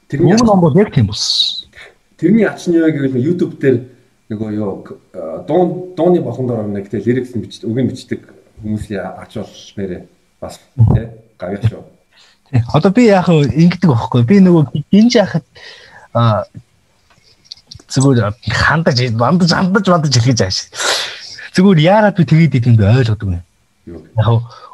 Тэрний 0.09 0.41
ном 0.41 0.61
бол 0.61 0.75
яг 0.79 0.89
тийм 0.95 1.12
бус. 1.12 1.69
Тэрний 2.16 2.49
ач 2.49 2.64
нь 2.64 2.81
юу 2.81 2.89
гэвэл 2.89 3.21
YouTube 3.21 3.61
дээр 3.61 3.85
нөгөө 4.33 4.51
юу 4.57 4.89
дуун 5.45 5.95
дууны 5.95 6.25
болонд 6.25 6.51
орно 6.51 6.81
нэг 6.81 6.89
те 6.89 6.97
лирикс 6.97 7.37
нь 7.37 7.45
бичдэг 7.45 7.69
үгийн 7.69 7.93
бичдэг 7.93 8.21
хүмүүсийн 8.64 9.05
ач 9.21 9.37
бол 9.37 9.53
нэрээ 9.77 10.03
бас 10.41 10.61
те 10.97 11.12
гавья 11.37 11.61
шүү. 11.61 11.85
Одоо 12.73 12.91
би 12.91 13.09
яг 13.09 13.29
ингэдэг 13.29 13.91
байхгүй. 13.91 14.25
Би 14.25 14.41
нөгөө 14.41 14.85
гинж 14.89 15.19
яхад 15.21 15.45
зүгээр 17.89 18.33
хандаж 18.49 18.99
бандаж 19.13 19.53
хандаж 19.53 19.85
бандаж 19.85 20.15
хэлгэж 20.17 20.41
шээ. 20.49 20.69
Зүгээр 21.57 21.79
яагаад 21.85 22.17
би 22.17 22.25
тэгээд 22.25 22.59
идэм 22.61 22.77
бэ 22.77 22.89
ойлгодог 23.05 23.29
юм. 23.29 23.43
Яг 24.17 24.29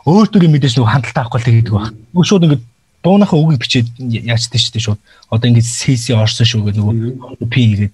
өөртөө 0.06 0.46
мэдээж 0.50 0.78
нөгөө 0.78 0.90
хандлтаа 0.90 1.26
авахгүй 1.26 1.42
тэгээд 1.42 1.70
байх. 1.74 1.90
Шууд 2.22 2.46
ингэ 2.46 2.58
дуунахаа 3.02 3.38
үгийг 3.38 3.62
бичээд 3.62 3.88
яачдаг 3.98 4.60
шүү 4.62 4.72
дээ 4.74 4.86
шууд. 4.86 5.00
Одоо 5.30 5.46
ингэ 5.50 5.62
CC 5.62 6.14
орсон 6.14 6.46
шүү 6.46 6.62
гэдэг 6.70 6.80
нөгөө 6.80 7.48
P 7.50 7.54
гэдэг. 7.74 7.92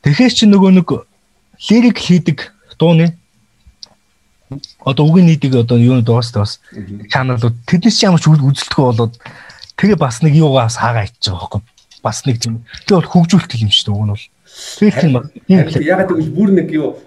Тэгэхээр 0.00 0.32
чи 0.32 0.44
нөгөө 0.48 0.70
нэг 0.80 0.88
лирик 1.68 1.98
хийдэг 2.00 2.38
дууны 2.80 3.19
одоо 4.84 5.04
үгийн 5.06 5.26
нийтийг 5.30 5.54
одоо 5.54 5.78
юу 5.78 6.02
дуустай 6.02 6.42
бас 6.42 6.60
чаналууд 7.10 7.56
тэднээс 7.66 7.96
ч 7.98 8.04
ямар 8.04 8.20
ч 8.20 8.26
үзэлтгүй 8.26 8.84
болоод 8.84 9.14
тэгээ 9.78 9.98
бас 9.98 10.22
нэг 10.22 10.34
юугаа 10.34 10.66
бас 10.66 10.76
хаагаа 10.76 11.06
ичж 11.06 11.30
байгаа 11.30 11.62
байхгүй 11.62 11.62
бас 12.02 12.24
нэг 12.26 12.36
тийм 12.40 12.64
тэгээ 12.88 12.98
бол 12.98 13.12
хөгжүүлэх 13.12 13.62
юм 13.62 13.70
шүү 13.70 13.86
дээ 13.86 13.94
уг 13.94 14.04
нь 14.04 14.12
бол. 14.12 14.26
Тэр 14.80 14.92
тийм 14.98 15.82
ягаад 15.84 16.08
гэвэл 16.10 16.34
бүр 16.34 16.50
нэг 16.56 16.68
юу 16.74 16.98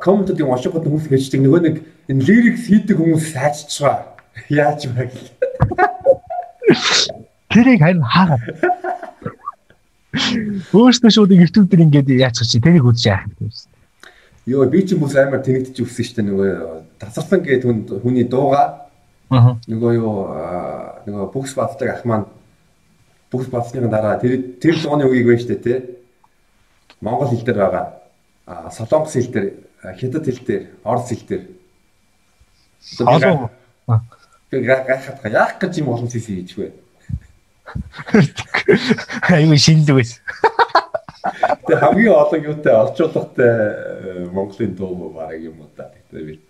комментуудын 0.00 0.46
унших 0.46 0.72
гот 0.72 0.84
хүмүүс 0.84 1.08
хэлждэг 1.08 1.40
нөгөө 1.40 1.60
нэг 1.64 1.76
энэ 2.12 2.24
лирикс 2.24 2.68
хийдэг 2.68 2.96
хүмүүс 3.00 3.32
сайжчихгаа 3.32 4.14
яаж 4.52 4.86
вэ 4.92 5.08
гэл. 5.08 5.30
Тэрийг 7.54 7.80
харин 7.80 8.04
хаагаад. 8.04 8.44
Өөртөө 10.74 11.10
шууд 11.10 11.32
YouTube 11.32 11.68
дээр 11.72 11.86
ингээд 11.88 12.08
яачих 12.12 12.46
чи 12.46 12.60
тэрийг 12.60 12.84
үзэж 12.84 13.04
яах 13.08 13.24
юм 13.26 13.50
бэ? 13.50 13.56
Йоо 14.46 14.68
би 14.68 14.84
ч 14.84 14.92
хүмүүс 14.94 15.14
амар 15.16 15.40
тэнэгдэж 15.40 15.74
шүү 15.80 16.20
дээ 16.20 16.28
нөгөө 16.28 16.50
тасарсан 16.98 17.42
гэдэг 17.42 18.02
хүний 18.02 18.24
дууга. 18.24 18.90
Нөгөө 19.30 19.92
юу 19.98 20.14
нөгөө 21.08 21.32
бүкс 21.32 21.54
батдаг 21.58 21.88
ах 21.90 22.04
маань 22.04 22.26
бүкс 23.32 23.48
батсны 23.50 23.88
дараа 23.88 24.20
тэр 24.20 24.58
тэр 24.62 24.78
дууны 24.78 25.08
үгийг 25.08 25.26
байна 25.26 25.48
дээ 25.48 25.62
тий 25.64 25.78
Монгол 27.00 27.28
хэл 27.28 27.44
дээр 27.44 27.58
байгаа. 27.58 27.86
А 28.46 28.70
солонгос 28.70 29.12
хэл 29.12 29.32
дээр 29.32 29.46
хятад 29.98 30.24
хэл 30.24 30.44
дээр 30.46 30.62
орос 30.84 31.08
хэл 31.08 31.26
дээр. 31.28 31.44
Би 34.50 34.60
гайхаад 34.62 35.32
яах 35.32 35.58
гэж 35.58 35.78
юм 35.82 35.88
олон 35.90 36.08
зүйлс 36.08 36.28
хийж 36.30 36.54
вэ? 36.56 36.72
Аюу 39.34 39.56
шинэлэг 39.56 39.96
байсан. 39.98 40.20
Тэгээ 41.64 41.80
хамгийн 41.80 42.12
олон 42.12 42.40
юутай 42.44 42.74
орчуулгатай 42.76 43.48
э, 43.48 44.28
Монголын 44.30 44.74
дуу 44.76 45.10
баг 45.10 45.40
юм 45.40 45.60
уу 45.60 45.70
та. 45.76 45.90
Тэгээ 46.12 46.26
би 46.28 46.40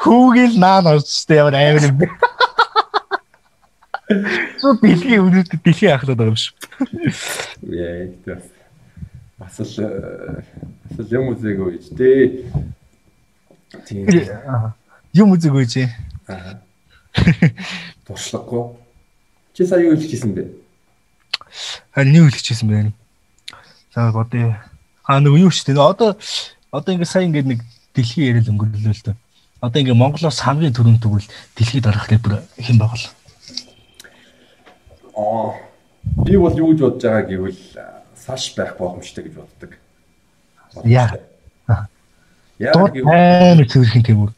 Хүүгэл 0.00 0.54
наан 0.62 0.86
орчтой 0.94 1.36
ямар 1.42 1.54
амар 1.58 1.82
юм 1.90 1.98
бэ? 1.98 2.06
Сүү 4.62 4.78
дэлхийн 4.78 5.26
үнэтэй 5.26 5.58
дэлхийн 5.58 5.98
ахлаад 5.98 6.18
байгаа 6.22 6.30
юм 6.30 6.38
шүү. 6.38 6.54
Яа, 7.66 8.06
тийм. 8.22 8.38
Бас 9.42 9.58
л 9.58 9.74
бас 10.86 11.02
л 11.02 11.10
юм 11.10 11.34
үзээгүй 11.34 11.70
гэж 11.74 11.86
дээ. 11.98 12.46
Тийм. 13.90 14.06
Юм 15.10 15.34
үзээгүй 15.34 15.66
чи. 15.66 15.90
Аа. 16.30 16.62
Туршлагагүй. 18.06 18.78
Чи 19.50 19.66
сая 19.66 19.82
юу 19.82 19.98
хэлчихсэн 19.98 20.30
бэ? 20.30 20.46
Харин 21.90 22.12
нэг 22.12 22.30
үлгчихсэн 22.30 22.70
байна. 22.70 22.92
За 23.90 24.14
одоо 24.14 24.54
аа 25.08 25.18
нөгөө 25.18 25.42
юу 25.42 25.50
ч 25.50 25.64
тийм 25.66 25.82
одоо 25.82 26.14
одоо 26.76 26.92
ингээд 26.92 27.12
сая 27.12 27.24
ингээд 27.24 27.48
нэг 27.48 27.60
дэлхийн 27.96 28.36
ярил 28.36 28.52
өнгөрлөө 28.52 28.92
л 28.92 29.04
дээ. 29.08 29.16
Одоо 29.64 29.80
ингээд 29.80 30.00
Монголоос 30.00 30.40
хамгийн 30.44 30.76
түрүүнд 30.76 31.00
тэгвэл 31.00 31.28
дэлхийд 31.56 31.84
дарах 31.88 32.10
либер 32.12 32.44
хэн 32.60 32.76
байгаа 32.76 33.00
л. 33.00 33.08
Аа 35.16 35.66
би 36.24 36.36
бол 36.36 36.54
юу 36.54 36.72
гэж 36.72 36.80
бодож 36.80 37.02
байгаа 37.02 37.24
гэвэл 37.24 37.62
саш 38.14 38.54
байх 38.56 38.76
боломжтой 38.76 39.24
гэж 39.24 39.34
боддог. 39.40 39.70
Яа. 40.84 41.16
Яа 42.58 42.72
амар 42.72 43.66
цэвэрхэн 43.68 44.04
тэмүр. 44.04 44.30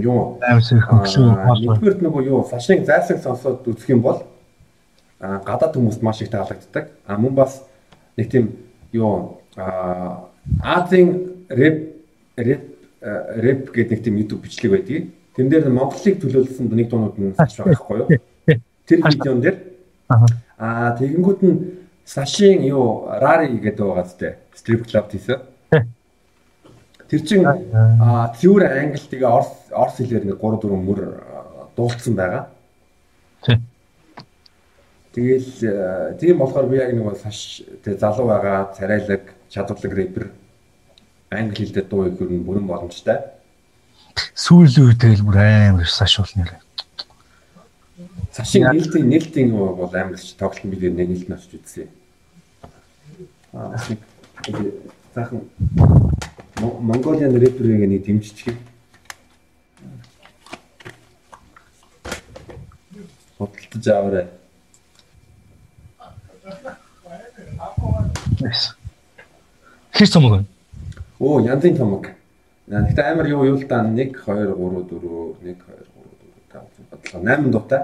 Юу. 0.00 0.40
Амар 0.40 0.64
цэвэрхэн 0.64 0.96
өглөө. 1.04 1.60
Нэгдүгээр 1.60 2.02
нөгөө 2.02 2.22
юу 2.28 2.46
сашиг 2.48 2.84
зайлсаг 2.88 3.20
сонсоод 3.22 3.68
үзэх 3.68 3.92
юм 3.92 4.02
бол 4.02 4.24
гадаад 5.20 5.76
хүмүүст 5.76 6.02
маш 6.02 6.22
их 6.22 6.30
таалагддаг. 6.30 6.88
А 7.06 7.16
мөн 7.16 7.34
бас 7.34 7.62
нэг 8.16 8.30
тийм 8.30 8.56
юу 8.92 9.40
Азийн 10.62 11.27
рэп 11.48 11.76
рэп 12.36 12.62
рэп 13.00 13.70
гэдэг 13.72 13.98
нэг 13.98 14.04
тийм 14.04 14.16
YouTube 14.16 14.42
бичлэг 14.42 14.72
байдгийг. 14.72 15.04
Тэн 15.36 15.48
дээр 15.48 15.70
Монголыг 15.70 16.18
төлөөлсөн 16.18 16.66
нэг 16.72 16.88
дуунууд 16.90 17.16
нь 17.18 17.34
саш 17.38 17.62
байхгүй 17.62 17.98
юу? 18.02 18.08
Тэр 18.86 18.98
видеон 19.04 19.40
дээр 19.40 19.56
аа 20.58 20.96
тэгэнгүүт 20.98 21.40
нь 21.46 21.56
Сашийн 22.08 22.64
юу 22.64 23.06
Рари 23.06 23.52
гэдэг 23.60 23.84
байгаа 23.84 24.06
зү 24.08 24.34
стрип 24.56 24.88
клуб 24.88 25.06
тийсэн. 25.12 25.44
Тэр 27.08 27.20
чин 27.22 27.46
аа 27.46 28.32
pure 28.34 28.66
англи 28.66 28.98
тэгээ 28.98 29.28
орс 29.28 29.70
орс 29.70 30.00
хэлээр 30.00 30.24
нэг 30.24 30.40
3 30.40 30.58
4 30.64 30.74
мөр 30.74 31.00
дуулцсан 31.76 32.14
байгаа. 32.16 32.50
Тэгэл 35.14 36.16
тийм 36.18 36.38
болохоор 36.38 36.66
би 36.66 36.76
яг 36.76 36.92
нэг 36.92 37.16
саш 37.20 37.62
тэг 37.84 38.00
залуу 38.00 38.26
байгаа 38.26 38.72
царайлаг 38.74 39.22
чадварлаг 39.48 39.92
рэпер 39.94 40.24
англи 41.30 41.66
хэлээр 41.66 41.86
дуу 41.88 42.06
их 42.08 42.18
хөрн 42.18 42.44
бүрэн 42.44 42.66
боломжтой. 42.66 43.18
Сүүлийн 44.34 44.88
үед 44.88 45.00
тэгэл 45.00 45.26
бүр 45.26 45.38
амар 45.38 45.88
саш 45.88 46.18
бол 46.18 46.34
нэр. 46.36 46.56
Сашин 48.32 48.64
нээлтийн 48.64 49.08
нээлтийн 49.08 49.50
бол 49.52 49.92
амар 49.92 50.16
ч 50.16 50.32
тоглолт 50.38 50.64
бид 50.64 50.82
нэр 50.88 51.08
нээлт 51.08 51.28
навч 51.28 51.52
үзсэн. 51.52 51.88
Аа 53.52 53.76
нэг 54.48 54.72
заахан 55.14 55.44
Mongolian 56.58 57.36
рэперийг 57.36 57.86
нэг 57.86 58.02
дэмжиж. 58.06 58.56
Бодлож 63.38 63.86
аваарай. 63.86 64.26
Хэр 69.92 70.08
цомог 70.08 70.32
вэ? 70.32 70.57
Оо, 71.18 71.40
янзын 71.42 71.76
томог. 71.76 72.06
Гэхдээ 72.68 73.10
амар 73.10 73.26
юу 73.26 73.42
юу 73.44 73.56
л 73.58 73.66
та 73.66 73.82
1 73.82 73.96
2 73.96 74.14
3 74.14 74.54
4 74.54 74.54
1 74.54 74.86
2 74.86 75.00
3 75.42 75.56
4 75.58 75.88
5 77.10 77.24
8 77.24 77.50
дуутай. 77.50 77.82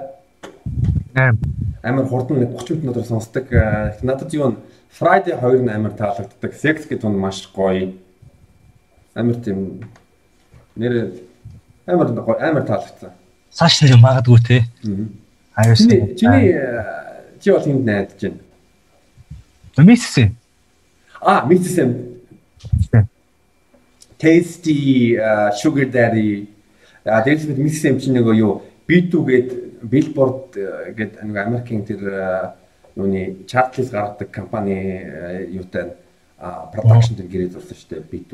8. 1.14 1.38
Амар 1.82 2.06
хурдан 2.06 2.38
нэг 2.38 2.54
30 2.54 2.82
минут 2.82 2.94
дотор 2.94 3.08
сонсдог. 3.08 3.50
Э, 3.50 3.96
Надад 4.02 4.32
юу 4.34 4.54
н 4.54 4.56
Friday 4.92 5.34
2 5.34 5.66
нь 5.66 5.68
амар 5.68 5.92
таалагддаг. 5.98 6.54
Sex 6.54 6.86
гэдэг 6.86 7.10
нь 7.10 7.18
маш 7.18 7.50
гоё. 7.50 7.94
Амар 9.14 9.34
тийм 9.42 9.82
нэр 10.76 11.18
амар 11.86 12.14
гоё 12.14 12.38
амар 12.38 12.62
таалагдсан. 12.62 13.10
Цааш 13.50 13.82
нэр 13.82 13.98
магадгүй 13.98 14.38
те. 14.46 14.62
Аюус. 15.54 15.82
Чиний 15.82 16.14
чиний 16.14 16.54
э, 16.54 16.84
чи 17.40 17.50
бол 17.50 17.66
энд 17.66 17.84
найдаж 17.84 18.20
байна. 18.20 18.38
Мисс. 19.78 20.18
А, 21.20 21.48
Mrs. 21.48 21.78
M. 21.82 23.08
Tasty 24.18 25.16
Sugar 25.60 25.86
Daddy. 25.90 26.48
А 27.04 27.20
дээрс 27.22 27.44
мэд 27.44 27.58
Mrs. 27.58 27.84
M 27.92 27.98
чинь 28.00 28.16
нөгөө 28.16 28.34
юу 28.40 28.62
B2 28.88 29.12
гээд 29.28 29.48
Billboard 29.84 30.56
гээд 30.96 31.20
нэг 31.20 31.36
Америкийн 31.36 31.84
тэр 31.84 32.00
юуны 32.96 33.44
chart 33.46 33.76
list 33.76 33.92
гаргадаг 33.92 34.30
компани 34.32 35.04
юутай 35.52 35.92
production 36.72 37.16
дээр 37.16 37.28
гэрээ 37.28 37.52
зурсан 37.52 37.76
шүү 37.76 37.88
дээ 37.92 38.08
B2. 38.08 38.32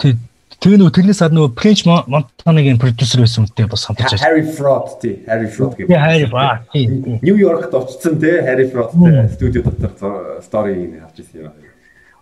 Тэг. 0.00 0.16
Тэгээ 0.60 0.76
нөгөө 0.76 0.92
тэрнээс 0.92 1.22
ад 1.24 1.32
нөгөө 1.32 1.56
French 1.56 1.82
Montana-гийн 1.88 2.76
продюсер 2.76 3.22
байсан 3.22 3.46
үнтэй 3.46 3.64
бас 3.70 3.86
хамтарч 3.86 4.12
байсан. 4.12 4.26
Harry 4.28 4.44
Fraud 4.44 4.88
тий, 5.00 5.14
Harry 5.24 5.48
Fraud 5.48 5.72
гэх. 5.78 5.88
Тэгээ 5.88 6.04
хайр 6.04 6.26
ба. 6.28 6.60
Тийм. 6.74 7.20
Нью 7.22 7.36
Йоркт 7.38 7.72
очсон 7.72 8.18
тий 8.20 8.44
Harry 8.44 8.66
Fraud 8.68 8.92
студио 9.32 9.62
дотор 9.62 10.42
стори 10.44 10.74
ин 10.84 11.00
авч 11.00 11.22
ирсэн 11.22 11.48
юм. 11.48 11.54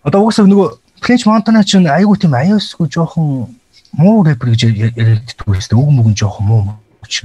Одоо 0.07 0.29
угсаа 0.29 0.47
нөгөө 0.47 0.69
French 1.03 1.27
Montana 1.27 1.65
ч 1.65 1.79
айгүй 1.79 2.17
тийм 2.19 2.35
аюусгүй 2.35 2.89
жоохон 2.91 3.55
муу 3.97 4.23
рэпер 4.25 4.53
гэж 4.53 4.63
яриад 4.69 5.35
дүүстэй. 5.39 5.79
Үг 5.79 5.91
мүгэн 5.95 6.17
жоохон 6.19 6.47
муу 6.47 6.63
ч. 7.09 7.25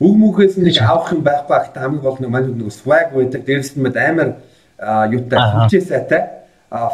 Үг 0.00 0.14
мүгээс 0.16 0.56
нэг 0.62 0.78
авах 0.80 1.12
юм 1.12 1.22
байх 1.26 1.46
байх 1.48 1.72
та 1.74 1.84
хамгийн 1.84 2.02
гол 2.02 2.18
нэг 2.20 2.30
маань 2.30 2.54
нэг 2.54 2.72
swag 2.72 3.12
байдаг. 3.12 3.44
Дээрс 3.44 3.76
нь 3.76 3.82
мэд 3.82 3.96
амар 3.98 4.38
юутай 5.10 5.38
хүчээ 5.38 5.82
сайтай. 5.82 6.22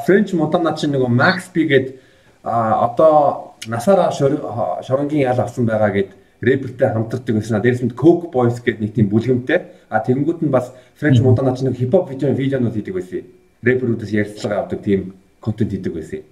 French 0.06 0.32
Montana 0.32 0.74
чинь 0.74 0.94
нөгөө 0.96 1.10
Max 1.12 1.51
B 1.52 1.68
гээд 1.68 2.01
а 2.44 2.88
одоо 2.88 3.55
насаараа 3.66 4.12
шоронгийн 4.12 5.28
ял 5.28 5.40
авсан 5.40 5.66
байгаа 5.66 5.90
гэд 5.92 6.10
рэпертэй 6.40 6.88
хамтардаг 6.88 7.34
гэсэн. 7.36 7.60
Дээрс 7.60 7.82
нь 7.84 7.92
Coke 7.92 8.32
Boys 8.32 8.60
гэдэг 8.60 8.80
нэг 8.80 8.92
тийм 8.94 9.09
бүлгэмтэй. 9.12 9.88
А 9.88 10.01
тэгэнгүүт 10.01 10.40
нь 10.42 10.52
бас 10.52 10.72
French 10.96 11.20
Montana 11.20 11.55
чинь 11.56 11.68
нэг 11.70 11.78
хипхоп 11.78 12.10
видео 12.10 12.32
видеонууд 12.32 12.74
хийдэг 12.74 12.94
байсан. 12.94 13.24
Рэперүүдээс 13.64 14.12
ярилцлага 14.12 14.64
авдаг 14.64 14.80
тийм 14.84 15.14
контент 15.45 15.71
хийдэг 15.77 15.93
байсан. 15.93 16.25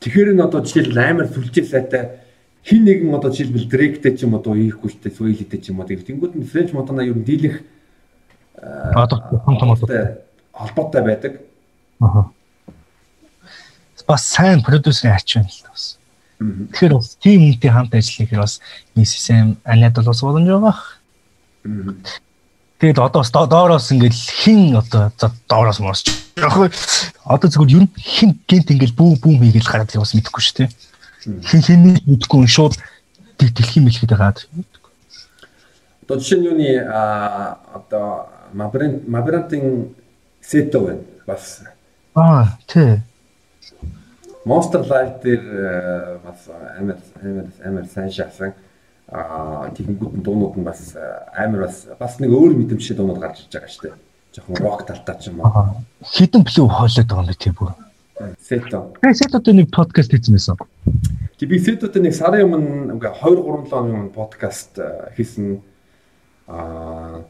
Тэгэхээр 0.00 0.32
нь 0.32 0.40
одоо 0.40 0.64
жишээл 0.64 0.96
амар 0.96 1.28
сүлжээ 1.28 1.66
сайтай 1.68 2.24
хин 2.64 2.88
нэгэн 2.88 3.12
одоо 3.12 3.28
жишээлбэл 3.28 3.68
Drake-тэй 3.68 4.16
ч 4.16 4.24
юм 4.24 4.40
уу 4.40 4.56
хийхгүй 4.56 4.88
штэ 4.96 5.12
Sway-тэй 5.12 5.60
ч 5.60 5.68
юм 5.68 5.84
уу 5.84 5.88
тэгэнгүүт 5.88 6.40
нь 6.40 6.48
French 6.48 6.72
Montana 6.72 7.04
ер 7.04 7.16
нь 7.16 7.28
дийлэх 7.28 7.60
Одоо 8.60 9.18
том 9.44 9.58
том 9.58 9.76
холбоотой 10.52 11.02
байдаг. 11.02 11.40
Аа. 12.00 12.30
Бас 14.06 14.26
сайн 14.26 14.62
продюсерийн 14.62 15.16
ач 15.16 15.34
байна 15.34 15.48
л 15.48 15.70
бас. 15.70 15.98
Тэгэхээр 16.38 16.94
бас 16.94 17.16
тийм 17.22 17.52
үнтэй 17.52 17.70
хамт 17.70 17.94
ажиллах 17.94 18.28
хэрэг 18.28 18.42
бас 18.42 18.60
Mrs. 18.96 19.56
Анад 19.64 19.94
бол 19.96 20.10
бас 20.12 20.20
боломж 20.20 20.48
байгаа. 20.50 20.76
Тэгээд 22.80 22.96
одоо 22.96 23.20
бас 23.20 23.30
доороос 23.30 23.92
ингээл 23.92 24.16
хин 24.16 24.76
одоо 24.80 25.12
доороос 25.48 25.80
морс. 25.84 26.04
Яг 26.40 26.72
одоо 27.28 27.48
зөвхөн 27.52 27.68
ер 27.68 27.84
нь 27.84 27.92
хин 28.00 28.40
гинт 28.48 28.72
ингээл 28.72 28.96
бүүм 28.96 29.20
бүүм 29.20 29.36
хийгээл 29.44 29.68
гараад 29.68 29.92
бас 29.92 30.16
мэдэхгүй 30.16 30.40
шүү 30.40 30.56
дээ. 30.64 30.68
Хин 31.44 31.60
хин 31.60 31.80
мэдэхгүй 32.08 32.48
шууд 32.48 32.80
дэлхийн 33.36 33.84
мэлхэд 33.84 34.16
байгаад. 34.16 34.48
Одоо 36.08 36.16
жишээ 36.16 36.40
нь 36.40 36.48
юуны 36.48 36.68
а 36.88 37.60
одоо 37.76 38.32
Мабрент 38.56 39.04
Мабрентын 39.04 39.92
сето 40.40 40.80
байна. 40.80 41.04
Бас 41.28 41.60
Аа 42.16 42.56
тий. 42.66 43.04
Monster 44.48 44.80
Live 44.88 45.20
дээр 45.20 45.44
бас 46.24 46.48
амар 46.48 46.96
амар 47.20 47.46
амар 47.60 47.84
сайн 47.92 48.10
шахсан. 48.10 48.56
Аа 49.10 49.70
тэгэнгүүт 49.74 50.14
нь 50.18 50.22
дуунууд 50.22 50.54
нь 50.54 50.66
бас 50.66 50.94
амар 51.34 51.66
бас 51.66 51.90
бас 51.98 52.22
нэг 52.22 52.30
өөр 52.30 52.54
мэдрэмжтэй 52.54 52.94
дуунууд 52.94 53.18
гарч 53.18 53.42
иж 53.42 53.50
байгаа 53.50 53.70
шүү 53.70 53.84
дээ. 53.90 53.96
Жохон 54.30 54.56
рок 54.62 54.86
талтай 54.86 55.16
ч 55.18 55.34
юм 55.34 55.42
уу. 55.42 55.82
Хитэн 56.06 56.46
блүү 56.46 56.66
хоолоод 56.70 57.08
байгаа 57.10 57.26
юм 57.26 57.30
би 57.30 57.34
тий 57.34 57.50
бүр. 57.50 57.74
Сето. 58.38 58.94
Би 59.02 59.14
сетотой 59.14 59.54
нэг 59.54 59.74
подкаст 59.74 60.12
хийсэн 60.14 60.38
байсан. 60.38 60.56
Тэг 61.42 61.48
би 61.48 61.58
сетотой 61.58 62.02
нэг 62.06 62.14
сарын 62.14 62.46
өмнө 62.46 62.94
ингээ 63.00 63.18
2 63.18 63.34
3 63.34 63.66
7 63.66 63.74
оны 63.74 63.90
өмнө 63.98 64.14
подкаст 64.14 64.78
э, 64.78 65.10
хийсэн. 65.16 65.58
Аа 66.46 67.24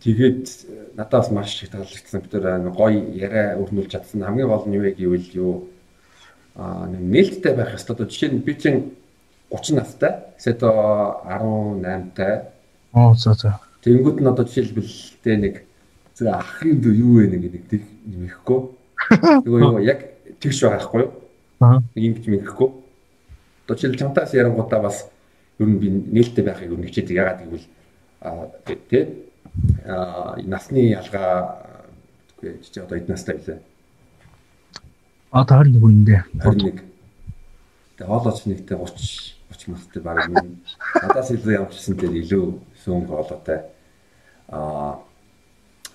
тэгээд 0.00 0.96
надаас 0.96 1.28
маш 1.34 1.60
их 1.62 1.74
таалагдсан. 1.74 2.24
Бид 2.24 2.32
нэр 2.32 2.70
гоё 2.72 2.96
яриа 3.12 3.58
өрнүүлж 3.58 3.90
чадсан. 3.90 4.22
Хамгийн 4.24 4.48
гол 4.48 4.64
нь 4.64 4.78
юу 4.78 4.88
вэ 4.88 4.96
гэвэл 4.96 5.28
юу 5.34 5.52
аа 6.54 6.86
нэг 6.88 7.02
нээлттэй 7.02 7.52
байх 7.52 7.74
ёстой. 7.74 8.06
Жишээ 8.06 8.30
нь 8.32 8.44
би 8.46 8.54
чинь 8.54 8.96
30 9.50 9.74
настай, 9.74 10.14
сето 10.38 10.70
18-тай. 11.26 12.46
Оо 12.94 13.14
зөө 13.18 13.34
зөө. 13.34 13.54
Тэнгүүд 13.82 14.22
нь 14.22 14.30
одоо 14.30 14.46
жишээлбэл 14.46 14.92
тэ 15.24 15.36
нэг 15.42 15.54
зөв 16.14 16.30
ахын 16.30 16.78
дүү 16.78 16.94
юу 16.94 17.12
вэ 17.18 17.26
нэг 17.34 17.42
нэг 17.50 17.82
нэмэхгүй. 18.06 18.60
Нөгөө 19.42 19.60
юу 19.66 19.82
яг 19.82 20.06
тэгш 20.38 20.62
байгаа 20.62 20.78
байхгүй 20.78 21.00
юу? 21.02 21.10
Аа. 21.66 21.82
Ийм 21.98 22.14
гэж 22.14 22.26
мэдэхгүй. 22.30 22.68
Одоо 23.66 23.74
жишээл 23.74 23.98
чамтаас 23.98 24.34
ярангуудаа 24.38 24.80
бас 24.86 25.10
ер 25.58 25.66
нь 25.66 25.82
би 25.82 25.90
нээлттэй 25.90 26.44
байхыг 26.46 26.70
өрнөж 26.70 26.94
чийдэг. 26.94 27.18
Ягаад 27.18 27.42
гэвэл 27.42 27.66
аа 28.22 28.46
тэ 28.86 29.26
а 29.88 30.38
насны 30.46 30.94
ялгаа 30.94 31.58
үгүй 32.38 32.62
чи 32.62 32.78
одоо 32.78 33.02
эднээс 33.02 33.24
та 33.26 33.34
билээ. 33.34 33.58
Одоо 35.34 35.64
21 35.66 35.82
үндэ. 35.82 36.22
21. 36.38 36.86
Тэгээ 37.98 38.06
хоолооч 38.06 38.46
нэгтэй 38.46 38.78
30 38.78 39.39
30 39.60 39.76
настай 39.76 40.02
баг 40.02 40.24
юм. 40.24 40.64
Надаас 41.02 41.30
илүү 41.30 41.52
ямарчсан 41.52 41.96
дээр 42.00 42.14
илүү 42.24 42.44
сүүн 42.84 43.06
хоолоотой. 43.06 43.60
Аа 44.48 44.98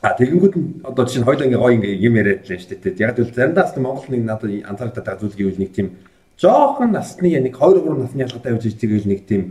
А 0.05 0.13
тэгэнгүүт 0.13 0.53
нь 0.53 0.85
одоо 0.85 1.05
чинь 1.09 1.25
хоёул 1.25 1.41
ингээ 1.41 1.57
гоё 1.57 1.73
ингээ 1.81 1.97
юм 1.97 2.13
яриад 2.13 2.45
лээ 2.45 2.61
шүү 2.61 2.77
дээ. 2.77 3.01
Яг 3.01 3.17
л 3.17 3.25
заримдаа 3.25 3.65
бас 3.65 3.73
Монгол 3.73 4.05
нэг 4.13 4.21
надад 4.21 4.53
анзаардаг 4.53 5.01
байгаа 5.01 5.17
зүйл 5.17 5.33
гэвэл 5.33 5.61
нэг 5.65 5.71
тийм 5.73 5.97
жоохон 6.37 6.91
насны 6.93 7.33
нэг 7.33 7.57
2 7.57 7.81
3 7.81 8.05
насны 8.05 8.21
ялгаатай 8.21 8.53
байж 8.53 8.65
байгаа 8.69 9.09
нэг 9.09 9.21
тийм 9.25 9.43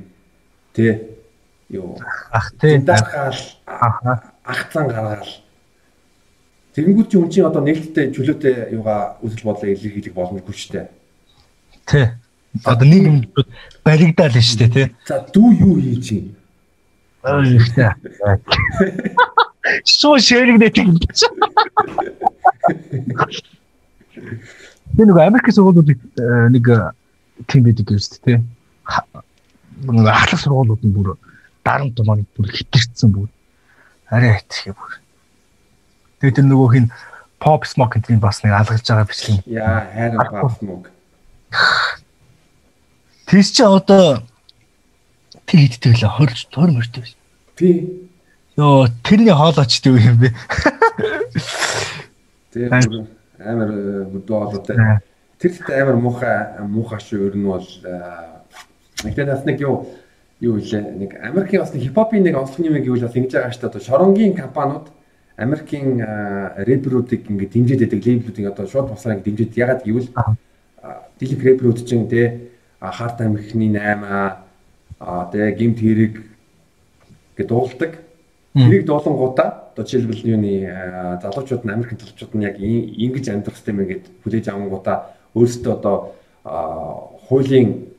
тий 0.71 0.93
юу 1.75 1.99
Ах 2.31 2.53
тий. 2.61 2.79
даахаал 2.79 3.41
ахцан 4.47 4.87
гаргаал 4.87 5.33
тэгэнгүүт 6.79 7.09
чи 7.11 7.17
хүн 7.19 7.31
чинь 7.35 7.49
одоо 7.51 7.63
нээлттэй 7.65 8.15
чөлөөтэй 8.15 8.79
юугаа 8.79 9.19
үсэл 9.27 9.43
бодлоо 9.43 9.75
илэрхийлэх 9.75 10.15
боломжгүй 10.15 10.55
шүү 10.55 10.73
дээ. 10.75 10.87
Тий. 11.91 12.07
Одоо 12.63 12.87
нэг 12.87 13.03
юм 13.03 13.17
баригдаал 13.83 14.37
нь 14.39 14.47
шүү 14.47 14.59
дээ 14.63 14.71
тий. 14.71 14.87
За 15.11 15.19
дүү 15.35 15.49
юу 15.59 15.75
хийж 15.83 16.07
юм? 16.15 16.27
Аа 17.27 17.43
ихтэй. 17.43 17.91
Суу 19.83 20.19
шэрэгдэж 20.23 20.75
юм. 20.87 20.95
Би 24.95 25.03
нэг 25.03 25.19
Америк 25.19 25.51
сургуулиуд 25.51 25.99
нэг 26.55 26.67
тийм 27.51 27.63
байдаг 27.67 27.87
гэж 27.91 28.23
тий. 28.23 28.39
Нэг 29.83 30.07
ахлах 30.07 30.39
сургуулиуд 30.39 30.87
нь 30.87 30.95
бүр 30.95 31.19
дарамт 31.67 31.99
маань 32.07 32.23
бүр 32.39 32.55
хитэрсэн 32.55 33.11
бүр. 33.11 33.27
Арай 34.07 34.39
хэтэрхээ 34.39 34.79
бүр. 34.79 34.93
Тэгээд 36.23 36.37
тэр 36.39 36.47
нөгөө 36.47 36.71
хин 36.71 36.87
pop 37.43 37.67
smoke 37.67 37.99
гэдэг 37.99 38.23
бас 38.23 38.47
нэг 38.47 38.55
алгаж 38.55 38.87
байгаа 38.87 39.11
бичлэг. 39.11 39.43
Яа, 39.51 39.91
хайрын 39.91 40.23
пап 40.23 40.63
мөг. 40.63 40.89
Тэс 43.27 43.51
чи 43.53 43.63
одоо 43.63 44.23
тэг 45.47 45.61
иддэг 45.73 45.97
лээ 45.97 46.13
20 46.21 46.53
20 46.53 46.77
мөртэй 46.77 47.01
байсан. 47.03 47.21
Би 47.57 47.71
Йоо, 48.57 48.87
тэрний 49.03 49.35
хоолойчдаг 49.35 49.99
юм 49.99 50.19
бэ. 50.23 50.31
тэр 52.55 52.71
амар 53.43 53.71
бүдүү 54.15 54.31
болоотой. 54.31 55.01
Тэр 55.43 55.51
ихтэй 55.51 55.83
амар 55.83 55.99
муухай 55.99 56.63
муухай 56.63 57.01
шүү 57.03 57.33
ер 57.33 57.35
нь 57.35 57.49
бол 57.51 57.67
нэгтэй 59.03 59.27
нас 59.27 59.43
нэг 59.43 59.59
юу 59.59 59.91
юу 60.39 60.63
илээ 60.63 60.87
нэг 60.87 61.19
Америкийн 61.19 61.67
бас 61.67 61.75
нэг 61.75 61.83
хипхопын 61.83 62.23
нэг 62.23 62.39
онцлог 62.39 62.63
юм 62.63 62.79
гэвэл 62.79 63.11
бас 63.11 63.19
ингэж 63.19 63.33
байгаа 63.35 63.51
шүү 63.51 63.71
дээ. 63.75 63.89
Шоронгийн 63.91 64.39
компаниуд 64.39 64.87
Америкийн 65.35 65.99
рэперүүдийг 66.63 67.27
ингэ 67.27 67.51
дэмжиж 67.51 67.79
байдаг 67.83 68.07
лейблүүдийг 68.07 68.47
одоо 68.55 68.67
шууд 68.71 68.95
босраа 68.95 69.19
ингэ 69.19 69.27
дэмжиж 69.35 69.51
ягаад 69.59 69.83
гэвэл 69.83 70.15
Филип 71.19 71.43
Рэпрүүд 71.43 71.79
чинь 71.83 72.07
те 72.07 72.54
харт 72.81 73.21
амхны 73.21 73.69
8 73.73 74.45
а 75.01 75.29
тэгээ 75.33 75.59
гимт 75.59 75.79
хэрэг 75.81 76.15
гэдэг 77.37 77.49
дуулдаг. 77.49 77.93
Тэрийг 78.55 78.87
дуулангуудаа 78.87 79.75
одоо 79.75 79.85
жишээлбэл 79.85 80.23
юуны 80.23 80.71
залуучууд 81.23 81.65
нь 81.67 81.75
Америкийн 81.75 82.01
залуучууд 82.01 82.35
нь 82.39 82.47
яг 82.47 82.57
ингэж 82.59 83.29
амьдрах 83.35 83.59
систем 83.59 83.83
ингээд 83.83 84.07
хүлээж 84.23 84.47
авангуудаа 84.49 85.11
өөрсдөө 85.35 85.73
одоо 85.75 85.97
хуулийн 87.27 87.91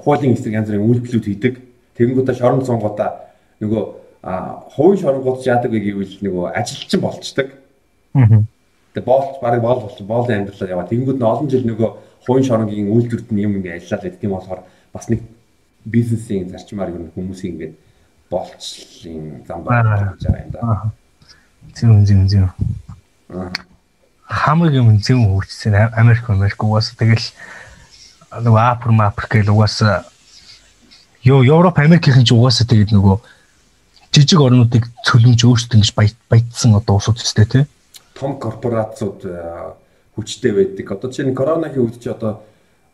хуулийн 0.00 0.32
эсрэг 0.32 0.56
янз 0.56 0.68
бүрийн 0.72 0.88
үйлдэлүүд 0.88 1.26
хийдэг. 1.28 1.54
Тэгэнгүүтээ 2.00 2.36
шорон 2.40 2.64
цонгуудаа 2.64 3.28
нөгөө 3.60 3.82
хувийн 4.72 5.00
шоронгууд 5.02 5.46
яадаг 5.46 5.70
вэ 5.70 5.80
гэвэл 5.84 6.16
нөгөө 6.24 6.44
ажилчин 6.54 7.00
болцдог. 7.00 7.48
Аа. 8.14 8.42
Тэгээ 8.94 9.04
боолч 9.04 9.36
баг 9.42 9.60
боол 9.60 9.80
болч 9.82 9.98
боолын 10.02 10.48
амьдралаар 10.48 10.72
яваа. 10.72 10.90
Тэгэнгүүт 10.90 11.18
нь 11.18 11.28
олон 11.28 11.48
жил 11.50 11.66
нөгөө 11.66 11.90
хувийн 12.28 12.44
шоронгийн 12.44 12.92
үйлдвэрт 12.92 13.32
нь 13.32 13.40
юм 13.40 13.56
ингээ 13.56 13.80
ажиллаад 13.80 14.04
байдаг 14.04 14.22
юм 14.22 14.36
болохоор 14.36 14.60
бас 14.92 15.08
нэг 15.08 15.24
бизнесийн 15.88 16.52
зарчмаар 16.52 16.92
ер 16.92 17.00
нь 17.00 17.12
хүмүүсийн 17.16 17.52
ингээд 17.56 17.74
болцлын 18.28 19.48
зам 19.48 19.64
байна 19.64 20.12
гэж 20.12 20.22
байгаа 20.28 20.44
юм 20.44 20.52
да. 20.52 20.92
Зүүн 21.72 22.04
зүүн 22.04 22.28
зүүн. 22.28 22.48
Хамгийн 24.28 24.84
юм 24.84 25.00
зүүн 25.00 25.24
хурцсан 25.32 25.72
Америк 25.96 26.28
Америк 26.28 26.60
угаасаа 26.60 27.00
тэгэл 27.00 27.26
нөгөө 28.44 28.60
Апр 28.60 28.92
Мапр 28.92 29.24
гэл 29.32 29.48
угаасаа 29.48 30.04
ёо 31.24 31.40
Европ 31.40 31.80
Америкийн 31.80 32.28
ч 32.28 32.36
угаасаа 32.36 32.68
тэгээд 32.68 32.92
нөгөө 32.92 33.16
жижиг 34.12 34.40
орнуудыг 34.40 34.84
цөлмж 35.08 35.40
өөрсдөө 35.48 35.76
ингэж 35.80 35.92
баятсан 36.28 36.76
одоо 36.76 37.00
усууд 37.00 37.24
өстэй 37.24 37.46
тий. 37.48 37.64
Том 38.12 38.36
корпорацууд 38.36 39.24
хүчтэй 40.18 40.52
байдаг. 40.52 40.90
Одоо 40.90 41.10
чинь 41.14 41.34
коронагийн 41.34 41.86
үед 41.86 42.02
чи 42.02 42.10
одоо 42.10 42.42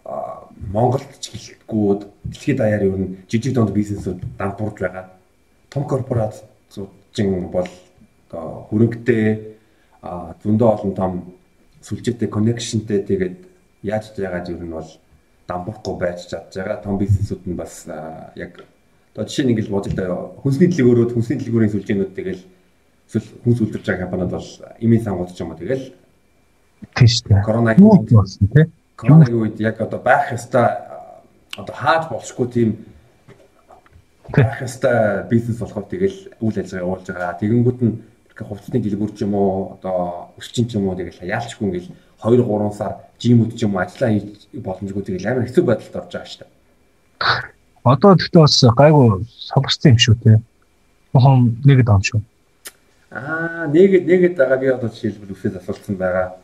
Монголд 0.05 1.09
ч 1.17 1.33
гэлтгүү 1.33 1.87
дэлхийд 2.29 2.59
даяар 2.61 2.85
ер 2.85 2.97
нь 3.01 3.17
жижиг 3.25 3.57
дунд 3.57 3.73
бизнесүүд 3.73 4.21
дампуурж 4.37 4.77
байгаа. 4.85 5.09
Том 5.73 5.89
корпорацууд 5.89 6.93
чинь 7.17 7.49
бол 7.49 7.69
одоо 8.29 8.69
хөрөнгөтэй 8.69 9.25
зөндөө 10.45 10.69
олон 10.69 10.93
том 10.93 11.13
сүлжээтэй 11.81 12.29
коннекшнтэй 12.29 13.01
тэгээд 13.09 13.37
яаж 13.81 14.13
яагаад 14.21 14.53
ер 14.53 14.61
нь 14.61 14.77
бол 14.77 14.91
дампуурахгүй 15.49 15.95
байж 15.97 16.29
чадж 16.29 16.53
байгаа. 16.61 16.85
Том 16.85 17.01
бизнесүүд 17.01 17.49
нь 17.49 17.57
бас 17.57 17.89
яг 18.37 18.61
одоо 19.17 19.25
жишээ 19.25 19.49
нь 19.49 19.53
ингээл 19.57 19.73
таа 19.97 20.37
хүнсний 20.45 20.69
дэлгүүрүүд 20.69 21.17
хүнсний 21.17 21.39
дэлгүүрийн 21.41 21.73
сүлжээнүүд 21.73 22.13
тэгэл 22.13 22.43
хүнс 23.45 23.59
үлдэрч 23.63 23.87
байгаа 23.87 24.05
компаниуд 24.05 24.33
бол 24.37 24.51
имийн 24.85 25.05
сангууд 25.05 25.33
ч 25.33 25.41
юм 25.41 25.55
уу 25.55 25.61
тэгэл 25.61 26.04
Дээ. 26.93 27.43
Коронагийн 27.45 27.89
үед 27.89 28.11
болсон 28.13 28.49
тий. 28.53 28.67
Коронагийн 28.97 29.41
үед 29.41 29.61
яг 29.61 29.81
одоо 29.81 30.01
байх 30.01 30.33
ёстой 30.33 30.69
одоо 31.57 31.75
хааж 31.75 32.09
болшгүй 32.11 32.49
тийм 32.49 32.71
байх 34.31 34.63
ёстой 34.63 35.25
бизнес 35.31 35.59
болохоор 35.59 35.87
тэгэл 35.89 36.19
үйл 36.41 36.59
ажиллагаа 36.59 36.85
явуулж 36.85 37.07
байгаа. 37.09 37.39
Тэгэнгүүт 37.41 37.81
нь 37.83 37.95
хувцсны 38.35 38.81
дэлгүүр 38.83 39.13
ч 39.15 39.23
юм 39.23 39.35
уу 39.39 39.79
одоо 39.79 40.35
өсчин 40.39 40.67
ч 40.67 40.75
юм 40.75 40.89
уу 40.89 40.99
тэгэл 40.99 41.23
яалчгүй 41.23 41.69
ингээл 41.71 41.91
2 42.25 42.43
3 42.43 42.73
сар 42.75 42.93
жимүүд 43.23 43.55
ч 43.55 43.63
юм 43.63 43.79
уу 43.79 43.85
ажиллаа 43.85 44.11
хийж 44.11 44.51
боломжгүй 44.59 45.03
тэгэл 45.07 45.29
амар 45.31 45.47
хэцүү 45.47 45.65
байдалд 45.65 45.99
орж 46.03 46.11
байгаа 46.11 46.27
шүү 46.27 46.41
дээ. 46.43 46.51
Одоо 47.85 48.13
тэгтээ 48.19 48.43
бас 48.43 48.57
гайгүй 48.65 49.09
соборцсон 49.29 49.91
юм 49.95 49.99
шүү 50.03 50.17
те. 50.25 50.41
Мохон 51.15 51.63
нэгэд 51.63 51.89
он 51.95 52.03
шүү. 52.03 52.21
Аа 53.15 53.71
нэгэд 53.71 54.05
нэгэд 54.11 54.35
байгаа 54.35 54.59
би 54.59 54.67
одоо 54.67 54.91
жишээлбэл 54.91 55.35
үсээс 55.37 55.61
асуултсан 55.63 55.95
байгаа 55.95 56.35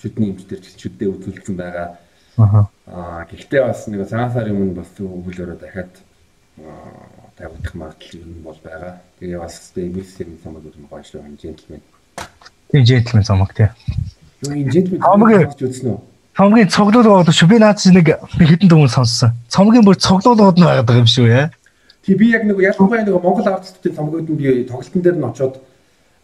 шүдний 0.00 0.30
эмчтэр 0.32 0.60
шүддээ 0.64 1.08
үзүүлсэн 1.12 1.56
байгаа. 1.56 1.98
Аа 2.38 3.24
гэхдээ 3.30 3.62
бас 3.62 3.86
нэг 3.88 4.08
цагаан 4.08 4.32
сарын 4.32 4.56
өмнө 4.56 4.80
бас 4.80 4.90
хөлөөрөө 4.96 5.58
дахиад 5.60 5.92
тавигдах 7.36 7.74
магадлал 7.74 8.20
юм 8.20 8.42
бол 8.42 8.58
байгаа. 8.64 9.00
Тэгээ 9.20 9.38
бас 9.38 9.72
эмэсийн 9.76 10.38
самаг 10.42 10.64
юм 10.64 10.86
гоё 10.90 11.02
шүү 11.02 11.22
джентлмен. 11.36 11.82
Тийм 12.70 12.84
джентлмен 12.84 13.24
самаг 13.24 13.54
тий. 13.54 13.68
Юу 14.42 14.52
энэ 14.54 14.70
джентлмен 14.70 15.00
самаг 15.02 15.54
үзсэн 15.54 15.90
үү? 15.90 16.00
Цомгийн 16.34 16.66
цоглуулгууд 16.66 17.30
шүү. 17.30 17.46
Би 17.46 17.58
наад 17.62 17.78
чинь 17.78 17.94
нэг 17.94 18.18
хэдэн 18.26 18.66
дөнгөж 18.66 18.90
сонссон. 18.90 19.38
Цомгийн 19.46 19.86
бүр 19.86 19.94
цоглуулгууд 19.94 20.58
нь 20.58 20.66
байгаад 20.66 20.86
байгаа 20.86 21.06
юм 21.06 21.10
шүү 21.10 21.30
яа. 21.30 21.46
Тий 22.02 22.18
би 22.18 22.34
яг 22.34 22.42
нэг 22.42 22.58
ялангуяа 22.58 23.06
нэг 23.06 23.14
Монгол 23.22 23.46
артистуудын 23.46 23.94
цомгууд 23.94 24.26
нь 24.30 24.38
би 24.42 24.66
тоглолтын 24.66 25.02
дээр 25.02 25.14
нь 25.14 25.28
очоод 25.30 25.62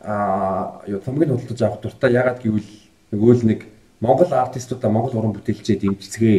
аа 0.03 0.83
юу 0.91 0.99
цомгийг 1.07 1.31
худалдаж 1.31 1.63
авах 1.63 1.81
дуртай. 1.81 2.11
Ягаад 2.11 2.43
гэвэл 2.43 2.71
нөгөө 3.11 3.35
л 3.41 3.45
нэг 3.47 3.61
Монгол 4.01 4.33
артистуудаа 4.33 4.91
Монгол 4.91 5.19
уран 5.19 5.35
бүтээлчээ 5.37 5.77
дэмжицгээ. 5.83 6.39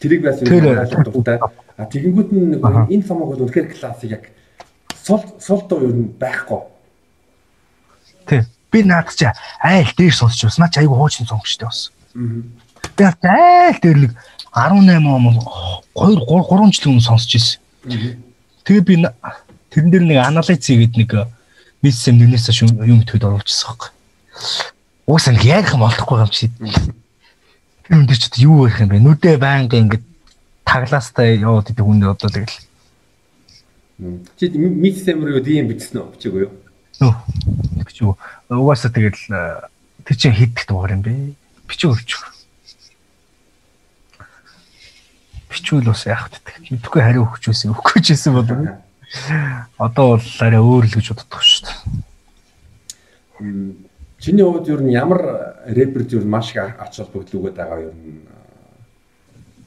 Тэрийг 0.00 0.22
бас 0.24 0.42
ойлгох 0.42 1.04
дуртай. 1.08 1.38
А 1.76 1.84
тэгэнгүүт 1.88 2.30
нь 2.32 2.60
энэ 2.60 3.06
самог 3.06 3.32
бол 3.32 3.44
үнэхээр 3.48 3.72
классик 3.72 4.10
яг 4.10 4.24
сул 5.00 5.24
сул 5.40 5.64
дуу 5.68 5.88
юу 5.88 6.12
байхгүй. 6.20 6.60
Тий. 8.28 8.42
Би 8.70 8.82
наад 8.84 9.08
чи 9.16 9.26
айл 9.62 9.92
дээр 9.96 10.12
сонсч 10.12 10.44
бас 10.44 10.58
наач 10.58 10.76
айгу 10.76 10.94
хуучин 10.94 11.26
сонгочтой 11.26 11.68
бас. 11.68 11.92
Би 12.12 13.02
айл 13.04 13.78
дээр 13.80 13.98
нэг 14.04 14.12
18 14.52 15.06
он 15.94 16.16
2 16.16 16.26
3 16.26 16.72
жил 16.76 16.92
өмнө 16.92 17.00
сонсч 17.00 17.34
ирсэн. 17.36 17.60
Тэгээ 18.64 18.84
би 18.84 18.94
тэрэн 19.70 19.90
дээр 19.90 20.04
нэг 20.04 20.18
анализ 20.20 20.60
хийгээд 20.60 20.96
нэг 20.96 21.10
миссэм 21.80 22.18
нүнээс 22.20 22.50
юм 22.60 23.00
төд 23.08 23.24
оруулчихсан 23.24 23.72
байхгүй. 23.72 23.90
Уусаа 25.06 25.34
нэг 25.34 25.44
яг 25.44 25.72
юм 25.74 25.82
олдохгүй 25.82 26.18
юм 26.22 26.30
чи. 26.30 26.50
Тэр 27.84 27.92
юм 27.98 28.06
дээр 28.06 28.18
ч 28.20 28.38
юу 28.40 28.64
байх 28.64 28.80
юм 28.80 28.88
бэ? 28.88 28.98
Нүдэ 29.02 29.36
байнга 29.42 29.76
ингээд 29.80 30.04
таглаастай 30.64 31.38
яваад 31.42 31.70
идэг 31.70 31.84
хүн 31.84 32.04
одоо 32.06 32.30
тэгэл. 32.30 32.58
Чи 34.38 34.48
миссэм 34.54 35.24
рүү 35.26 35.40
DM 35.42 35.66
бичсэн 35.68 36.00
үү? 36.00 36.12
Бичээгүй 36.14 36.40
юу? 36.46 36.52
Нөө. 37.02 37.14
Бичүү. 37.84 38.14
Угаасаа 38.48 38.90
тэгэл 38.94 39.18
тэр 40.06 40.16
чинь 40.16 40.38
хийдэх 40.38 40.66
дугаар 40.70 40.94
юм 40.94 41.02
бэ? 41.02 41.34
Бичүү 41.66 41.90
өгч. 41.90 42.10
Бичүүл 45.50 45.90
бас 45.90 46.06
яах 46.06 46.30
вэ? 46.30 46.38
Мэдхгүй 46.70 47.02
хариу 47.02 47.26
өгч 47.26 47.50
байсан. 47.50 47.74
Өгөхгүй 47.74 48.00
ч 48.00 48.14
байсан 48.14 48.32
болов. 48.38 48.78
Одоо 49.76 50.16
бол 50.16 50.28
арай 50.38 50.62
өөр 50.62 50.86
л 50.86 50.94
гэж 50.94 51.18
боддог 51.18 51.42
шүү 51.42 51.66
дээ. 51.66 53.89
Чиний 54.20 54.44
хувьд 54.44 54.68
ер 54.68 54.80
нь 54.84 54.92
ямар 54.92 55.20
рэперд 55.64 56.12
ер 56.12 56.24
нь 56.24 56.28
маш 56.28 56.52
их 56.52 56.76
ач 56.76 56.96
холбогдол 57.00 57.40
өгöd 57.40 57.56
байгаа 57.56 57.80
ер 57.88 57.94
нь 57.96 58.20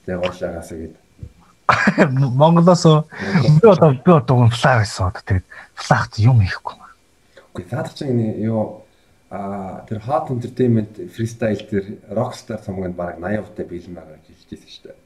тэгээ 0.06 0.22
гоошаагаас 0.22 0.70
гээд 0.70 0.96
Монголоос 2.38 2.86
би 2.86 3.68
одоо 3.68 3.98
би 4.06 4.12
одоо 4.12 4.48
флаг 4.54 4.86
гэсэн 4.86 5.10
одоо 5.10 5.24
тэгээд 5.26 5.46
флагт 5.74 6.14
юм 6.20 6.42
хийхгүй. 6.46 6.76
Үгүй 7.54 7.66
цаадах 7.70 7.96
чинь 7.98 8.22
юу 8.46 8.84
а 9.34 9.82
тэр 9.90 9.98
hot 10.06 10.30
entertainment 10.30 11.02
freestyle 11.10 11.58
тэр 11.66 11.98
rockstar 12.14 12.62
цомгонд 12.62 12.96
баг 12.96 13.18
80 13.18 13.42
хувьтай 13.42 13.66
бэлэн 13.66 13.96
байгаа 13.98 14.18
гэж 14.22 14.38
хэлжсэн 14.38 14.70
шүү 14.70 14.84
дээ. 14.86 14.98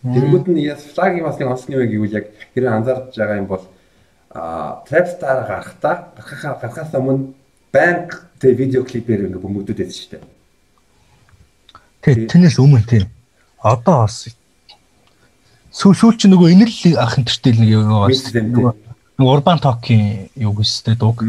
Тэнгүүд 0.00 0.46
нь 0.52 0.60
яс 0.68 0.84
флагийн 0.84 1.24
бас 1.24 1.40
нэг 1.40 1.48
онцны 1.48 1.76
вэ 1.80 1.86
гэвэл 1.88 2.18
яг 2.20 2.26
тэр 2.52 2.68
анзаарч 2.68 3.16
байгаа 3.16 3.40
юм 3.40 3.48
бол 3.48 3.64
а 4.36 4.84
trap 4.84 5.06
star 5.08 5.48
гарахтаа 5.48 6.12
гарахаа 6.18 6.60
гарахаас 6.60 6.92
өмнө 6.92 7.32
банк 7.72 8.26
тэг 8.40 8.58
видео 8.58 8.82
клипээр 8.84 9.30
ингээ 9.30 9.42
бөмбөгдөд 9.42 9.78
байсан 9.78 9.98
шүү 10.00 10.10
дээ. 10.16 10.24
Тэг 12.02 12.16
тэрнээс 12.32 12.58
өмнө 12.58 12.84
тийм. 12.88 13.06
Одоо 13.62 14.06
бас 14.08 14.26
сүүл 15.70 15.94
сүүл 15.94 16.16
чи 16.18 16.26
нөгөө 16.26 16.52
инэл 16.56 16.98
ах 16.98 17.20
энтертэй 17.20 17.54
нэг 17.54 17.68
юу 17.70 17.84
байгаа 17.86 18.16
шүү. 18.16 18.74
Нөгөө 19.20 19.34
урбан 19.36 19.60
токийн 19.60 20.32
юу 20.34 20.56
гэстэй 20.56 20.96
дууг. 20.96 21.22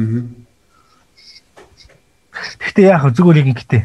Гэхдээ 2.31 2.87
яг 2.89 3.05
зүгээр 3.11 3.43
нэг 3.43 3.47
ингэтэй. 3.53 3.83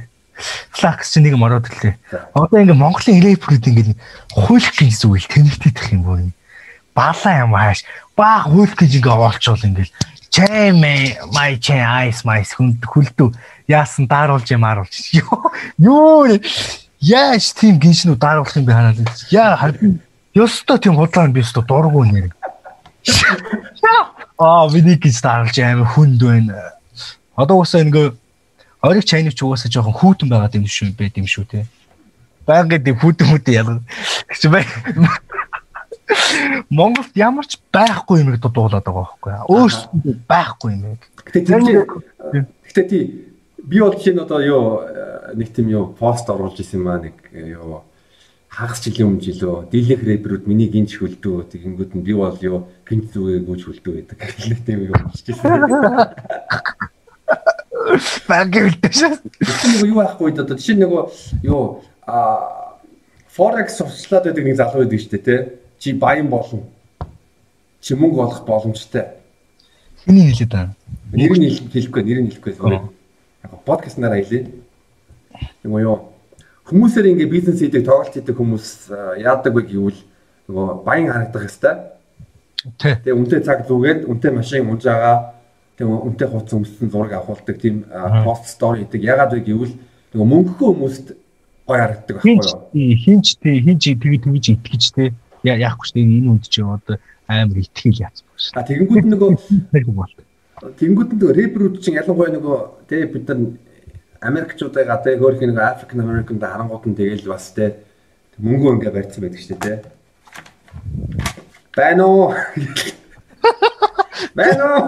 Флакс 0.78 1.12
чи 1.12 1.20
нэг 1.20 1.35
мороод 1.37 1.66
ирлээ. 1.66 1.99
Одоо 2.33 2.57
ингээ 2.62 2.78
Монголын 2.78 3.20
рэперүүд 3.20 3.66
ингээ 3.66 3.99
хуйлах 4.33 4.77
гэсэн 4.78 5.11
үг 5.11 5.27
тэнэгтэх 5.27 5.93
юм 5.93 6.03
боо. 6.07 6.23
Балаа 6.95 7.35
юм 7.45 7.53
хааш. 7.53 7.83
Баа 8.15 8.47
хуйлах 8.47 8.78
гэж 8.78 9.03
ингээ 9.03 9.12
оолчвол 9.12 9.66
ингээл 9.66 9.93
Чэм 10.37 10.85
май 11.33 11.57
чэ 11.57 11.81
айс 11.81 12.21
майс 12.29 12.53
хүнд 12.53 12.85
хүлдүү 12.85 13.33
яасан 13.73 14.05
дааруулж 14.05 14.45
юм 14.53 14.69
ааруулж. 14.69 14.93
Юу 15.81 16.29
яаш 17.01 17.57
тийм 17.57 17.81
гиншнүү 17.81 18.21
дааруулах 18.21 18.53
юм 18.61 18.69
бэ 18.69 18.77
ханаад. 18.77 19.01
Яа 19.33 19.57
харин 19.57 19.97
ёстой 20.37 20.77
тийм 20.77 21.01
худлаа 21.01 21.33
би 21.33 21.41
ёстой 21.41 21.65
дурггүй 21.65 22.13
нэр. 22.13 22.29
Аа 24.37 24.69
миний 24.69 25.01
гэж 25.01 25.25
дааруулж 25.25 25.57
аим 25.57 25.89
хүнд 25.89 26.21
байна. 26.21 26.77
Одоо 27.33 27.65
уусаа 27.65 27.81
ингээ 27.81 28.13
ориг 28.85 29.09
чайнч 29.09 29.41
угаасаа 29.41 29.73
жоохон 29.73 29.97
хүүтэн 29.97 30.29
байгаа 30.29 30.53
юм 30.53 30.69
шүү 30.69 30.93
байд 31.01 31.17
юм 31.17 31.25
шүү 31.25 31.45
те. 31.49 31.65
Байгаад 32.45 32.85
хүүтэн 32.85 33.27
хүүтэн 33.33 33.57
ялгав. 33.57 33.81
Чи 34.37 34.53
бай 34.53 34.69
Монголд 36.70 37.12
ямар 37.15 37.47
ч 37.47 37.59
байхгүй 37.73 38.23
юм 38.23 38.37
дуулаад 38.39 38.85
байгаа 38.85 39.07
байхгүй 39.11 39.33
юу? 39.33 39.47
Өөрсдөө 39.51 40.15
байхгүй 40.28 40.70
юм. 40.74 40.99
Гэтэ 41.27 42.83
тий 42.87 43.03
би 43.66 43.81
бол 43.81 43.95
чинь 43.99 44.19
одоо 44.19 44.41
юу 44.41 44.65
нэг 45.35 45.51
тийм 45.51 45.69
юу 45.69 45.95
пост 45.99 46.31
оруулж 46.31 46.61
исэн 46.62 46.83
маа 46.83 47.03
нэг 47.03 47.19
юу 47.35 47.83
хагас 48.49 48.81
жилийн 48.87 49.19
өмнө 49.19 49.27
жилөө 49.27 49.69
дийлэх 49.74 50.07
рэперүүд 50.07 50.47
миний 50.47 50.70
гинж 50.70 50.97
хөлдөө 51.03 51.51
тэгэнгүүт 51.51 51.93
нь 51.99 52.07
би 52.07 52.15
бол 52.15 52.39
юу 52.41 52.70
гинж 52.87 53.11
зүгээ 53.11 53.43
гүйж 53.43 53.62
хөлдөө 53.66 53.95
гэдэг 54.07 54.19
нэг 54.55 54.61
тийм 54.62 54.81
юу 54.87 54.97
бичижсэн. 55.11 55.66
Багийн 58.31 58.70
үлдээ 58.70 58.93
шээ. 58.95 59.19
Нэг 59.83 59.91
юу 59.91 59.99
байхгүй 59.99 60.31
да 60.39 60.47
тийм 60.55 60.78
нөгөө 60.87 61.03
юу 61.43 61.83
а 62.07 62.70
forex 63.35 63.83
сурчлаад 63.83 64.31
байдаг 64.31 64.45
нэг 64.47 64.57
залуу 64.57 64.87
байдаг 64.87 65.01
шүү 65.03 65.11
дээ 65.11 65.27
тий. 65.27 65.41
Чи 65.78 65.93
баян 65.93 66.28
болно. 66.28 66.65
Чи 67.81 67.94
мөнгө 67.94 68.23
олох 68.27 68.44
боломжтой. 68.47 69.16
Хэний 70.05 70.32
хэлээд 70.32 70.53
байгаа. 70.53 70.74
Нэр 71.12 71.32
нь 71.39 71.51
хэлэхгүй, 71.73 72.03
нэр 72.03 72.20
нь 72.24 72.31
хэлэхгүй. 72.31 72.81
Яг 73.44 73.53
подкаст 73.65 73.98
нараа 73.98 74.23
хэлээ. 74.23 74.47
Нөгөө 75.65 75.81
юу 75.82 76.16
хүмүүсээр 76.66 77.15
ингээ 77.15 77.31
бизнес 77.31 77.61
хийдэг, 77.62 77.86
тоглолт 77.86 78.11
хийдэг 78.11 78.35
хүмүүс 78.35 78.90
яадаг 79.23 79.55
вэ 79.55 79.62
гэвэл 79.70 80.01
нөгөө 80.51 80.66
баян 80.82 81.12
харагдах 81.15 81.47
хэвээр. 81.47 81.78
Тэгээ 82.82 83.15
үнтэй 83.15 83.40
цаг 83.47 83.62
зүгээд, 83.70 84.11
үнтэй 84.11 84.32
машин 84.35 84.66
унж 84.66 84.82
байгаа, 84.82 85.39
тэгээ 85.78 86.03
үнтэй 86.11 86.27
хувц 86.27 86.51
өмссөн 86.51 86.90
зураг 86.90 87.15
авахулдаг 87.15 87.57
тийм 87.62 87.86
пост 88.27 88.51
стори 88.51 88.82
хийдэг. 88.82 89.07
Ягаад 89.07 89.39
вэ 89.39 89.47
гэвэл 89.47 89.74
нөгөө 90.11 90.27
мөнгөгүй 90.27 90.66
хүмүүст 90.74 91.07
гоё 91.66 91.78
харагддаг 91.82 92.15
байхгүй 92.19 92.35
юу? 92.35 92.98
хинч 92.98 93.27
тий 93.39 93.57
хинч 93.62 93.82
тэгээ 93.86 94.23
тэгж 94.27 94.44
итгэж 94.55 94.85
тий 94.94 95.09
яахгүй 95.55 95.86
шүү 95.86 96.02
энэ 96.02 96.31
үнд 96.35 96.44
чи 96.51 96.60
одоо 96.66 96.98
амар 97.31 97.59
итгэл 97.62 98.02
яцсан 98.02 98.27
шүү. 98.35 98.59
А 98.59 98.66
тэгэнгүүт 98.66 99.06
нөгөө. 99.06 99.31
Тэнгүүд 100.81 101.10
нь 101.14 101.23
рэперүүд 101.36 101.74
чинь 101.85 101.98
ялангуяа 102.01 102.35
нөгөө 102.35 102.56
тэг 102.90 103.12
бид 103.12 103.28
нар 103.28 103.40
Америкчуудаа 104.27 104.98
тэг 105.05 105.20
хөөх 105.20 105.39
нэг 105.44 105.59
African 105.60 106.01
American 106.01 106.39
да 106.40 106.56
харангууд 106.56 106.86
нь 106.89 106.97
тэгэл 106.97 107.28
бас 107.28 107.52
тэг 107.52 107.77
мөнгө 108.40 108.81
ингээ 108.81 108.94
барьсан 108.94 109.23
байдаг 109.23 109.40
шүү 109.40 109.59
дээ 109.60 109.62
тэг. 109.62 109.81
Байна 111.77 112.05
уу? 112.09 112.32
Байна 114.39 114.64
уу? 114.73 114.86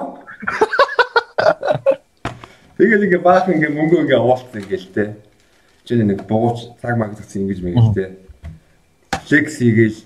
Тэгэл 2.80 3.04
ингээ 3.04 3.22
баах 3.22 3.48
ингээ 3.52 3.74
мөнгө 3.74 4.08
ингээ 4.08 4.20
уулцсан 4.22 4.62
ингээл 4.62 4.88
тэг. 4.94 5.08
Жин 5.84 6.08
нэг 6.08 6.24
бууч 6.24 6.72
цаг 6.80 6.96
маг 6.96 7.12
гэсэн 7.12 7.44
ингэж 7.44 7.60
мэгэл 7.60 7.92
тэг. 7.92 8.10
Flex 9.28 9.60
хийгээл 9.60 9.98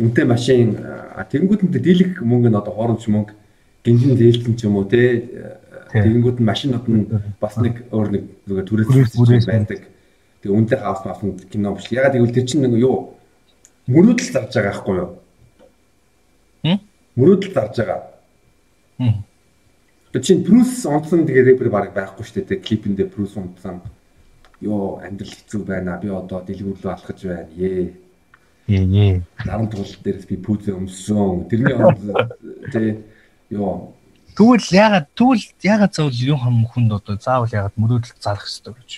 үнтэй 0.00 0.24
машин 0.24 0.76
тэгэнгүүт 1.30 1.62
нь 1.64 1.72
дийлэх 1.76 2.20
мөнгө 2.24 2.48
нь 2.48 2.58
одоо 2.58 2.74
хоромч 2.74 3.06
мөнгө 3.06 3.34
гинжин 3.84 4.16
зээлтэн 4.16 4.54
ч 4.56 4.64
юм 4.64 4.76
уу 4.80 4.88
те 4.88 5.28
тэгэнгүүт 5.92 6.38
нь 6.40 6.48
машинууд 6.48 6.86
нь 6.88 7.04
бас 7.40 7.56
нэг 7.58 7.84
өөр 7.90 8.08
нэг 8.14 8.24
зүгээр 8.46 8.66
түрээс 8.66 9.46
байдаг. 9.46 9.80
Тэгээ 10.40 10.56
үнтэй 10.56 10.78
хавс 10.78 11.04
мафн 11.04 11.36
кино 11.50 11.74
биш. 11.74 11.90
Ягаад 11.90 12.16
гэвэл 12.16 12.36
тэр 12.36 12.46
чинь 12.46 12.62
нэг 12.64 12.78
юу 12.78 13.16
мөрөөдөл 13.90 14.30
зарж 14.30 14.54
байгаа 14.54 14.72
байхгүй 14.72 14.96
юу? 14.96 15.10
Хм? 16.64 16.78
Мөрөөдөл 17.18 17.52
зарж 17.52 17.74
байгаа. 17.76 18.00
Хм. 19.00 19.16
Тэр 20.12 20.22
чинь 20.22 20.44
Брюс 20.46 20.86
онцсон 20.86 21.26
тэгээ 21.26 21.54
рэпер 21.54 21.68
баг 21.68 21.92
байхгүй 21.92 22.24
шүү 22.24 22.46
дээ. 22.46 22.64
Клипэндээ 22.64 23.12
Брюс 23.12 23.36
онцсон. 23.36 23.82
Йоо 24.60 25.02
амьдрал 25.02 25.34
хэцүү 25.34 25.60
байна. 25.66 25.98
Би 26.00 26.08
одоо 26.08 26.40
дэлгүүрлөө 26.46 26.92
алхаж 26.92 27.18
байна. 27.26 27.50
Ээ. 27.58 27.92
Ээ. 28.68 29.22
Наран 29.46 29.68
тул 29.70 29.86
дээрээс 29.86 30.26
би 30.28 30.36
пүүзээ 30.36 30.74
өмссөн. 30.76 31.48
Тэрний 31.48 31.74
онд 31.74 32.00
тий 32.72 33.00
ёо 33.50 33.92
Тэгвэл 34.36 34.68
ягаад 34.72 35.06
тэгвэл 35.12 35.44
ягаад 35.60 35.92
заавал 35.94 36.16
юу 36.16 36.38
хам 36.38 36.64
хүнд 36.64 36.92
одоо 36.96 37.16
заавал 37.20 37.50
ягаад 37.50 37.74
мөрөөдөл 37.76 38.14
залах 38.22 38.46
хэрэгтэй 38.46 38.72
гэж. 38.72 38.90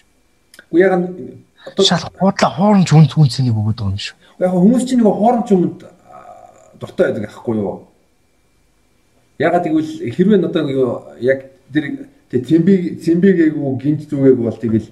үгүй 0.71 0.81
яг 0.81 0.93
нь 1.01 1.07
одоо 1.67 1.83
Шал 1.83 2.05
гуудлаа 2.15 2.51
хооронд 2.53 2.87
үнц 2.93 3.13
үнцнийг 3.17 3.57
өгöd 3.57 3.81
байгаа 3.81 3.91
юм 3.91 3.99
шүү. 3.99 4.17
яг 4.39 4.53
хүмүүс 4.53 4.85
чинь 4.87 5.01
нэг 5.01 5.09
хоромч 5.09 5.49
юмд 5.51 5.83
аа, 5.83 6.53
дуртай 6.79 7.11
байдаг 7.11 7.33
аахгүй 7.33 7.57
юу? 7.59 7.89
Ягаад 9.43 9.65
гэвэл 9.67 9.93
хэрвээ 10.15 10.47
одоо 10.47 11.17
яг 11.19 11.39
тэр 11.73 12.07
цэмби 12.31 13.01
цэмбигээгүй 13.03 13.71
гинт 13.83 14.07
зүгээгүй 14.07 14.45
бол 14.47 14.63
тэгэл 14.63 14.89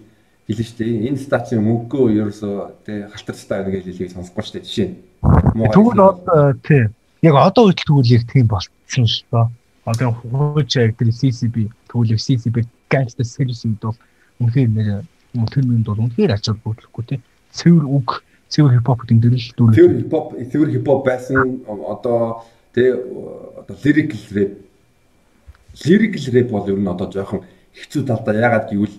хэлнэ 0.50 0.66
шүү 0.66 0.78
дээ. 0.82 1.06
Энэ 1.06 1.22
стацийн 1.22 1.62
мөнгөө 1.62 2.04
ерөөсөө 2.18 2.54
тий 2.82 2.98
халтарстай 3.06 3.58
байна 3.62 3.70
гэж 3.70 3.84
хэлийг 3.86 4.10
сонсохгүй 4.10 4.42
шүү 4.42 4.54
дээ. 4.58 4.66
Жишээ 4.66 4.88
нь. 4.90 4.96
Тэгвэл 5.70 6.02
одоо 6.02 6.52
тий. 6.66 6.84
Яг 7.22 7.34
одоо 7.38 7.70
үйл 7.70 7.78
тэгвэл 7.78 8.14
яг 8.18 8.24
тийм 8.26 8.46
болцсон 8.50 9.06
шүү 9.06 9.26
дээ. 9.30 9.46
Одоо 9.86 10.10
хууч 10.18 10.70
яг 10.76 10.98
тэр 10.98 11.14
CCB 11.14 11.70
яг 11.70 12.20
CCB 12.20 12.56
gangster 12.90 13.24
үед 13.70 13.80
бол 13.80 13.98
үнэхээр 14.42 14.70
нэр 14.74 14.88
тэр 15.46 15.64
минь 15.64 15.86
бол 15.86 16.02
үнэхээр 16.02 16.34
ач 16.34 16.50
холбогдолгүй 16.50 17.04
тий. 17.06 17.20
Цэвэр 17.54 17.86
үг, 17.86 18.22
цэвэр 18.50 18.82
хипхоп 18.82 19.06
гэдэг 19.06 19.18
дэрэл 19.22 19.46
Цэвэр 19.54 19.56
дүүрэн. 19.56 20.00
хипхоп, 20.02 20.26
цэвэр 20.50 20.70
хипхоп 20.74 21.00
байсан 21.06 21.62
одоо 21.66 22.42
тэ 22.74 22.94
одоо 23.58 23.76
lyrical 23.84 24.22
rap. 24.34 24.52
Lyrical 25.86 26.26
rap 26.34 26.48
бол 26.50 26.66
ер 26.66 26.78
нь 26.78 26.90
одоо 26.90 27.06
жоохон 27.10 27.42
хэцүү 27.74 28.02
талдаа 28.06 28.34
ягаад 28.34 28.70
гэвэл 28.70 28.96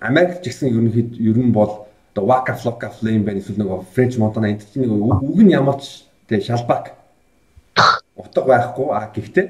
Америк 0.00 0.42
гэсэн 0.42 0.70
ерөнхийд 0.70 1.16
ер 1.18 1.38
нь 1.38 1.52
бол 1.52 1.86
одоо 2.14 2.24
Waka 2.26 2.54
Flocka 2.54 2.90
Flame 2.90 3.24
байна 3.24 3.40
эсвэл 3.40 3.60
нэг 3.60 3.84
French 3.94 4.18
Montana 4.18 4.48
энэ 4.48 4.60
чинь 4.72 4.82
нэг 4.84 4.92
үг 4.92 5.40
нь 5.42 5.52
ямар 5.52 5.80
ч 5.80 6.04
тэ 6.28 6.40
шалбак 6.40 6.96
утга 8.16 8.42
байхгүй 8.42 8.88
а 8.92 9.10
гэхдээ 9.12 9.46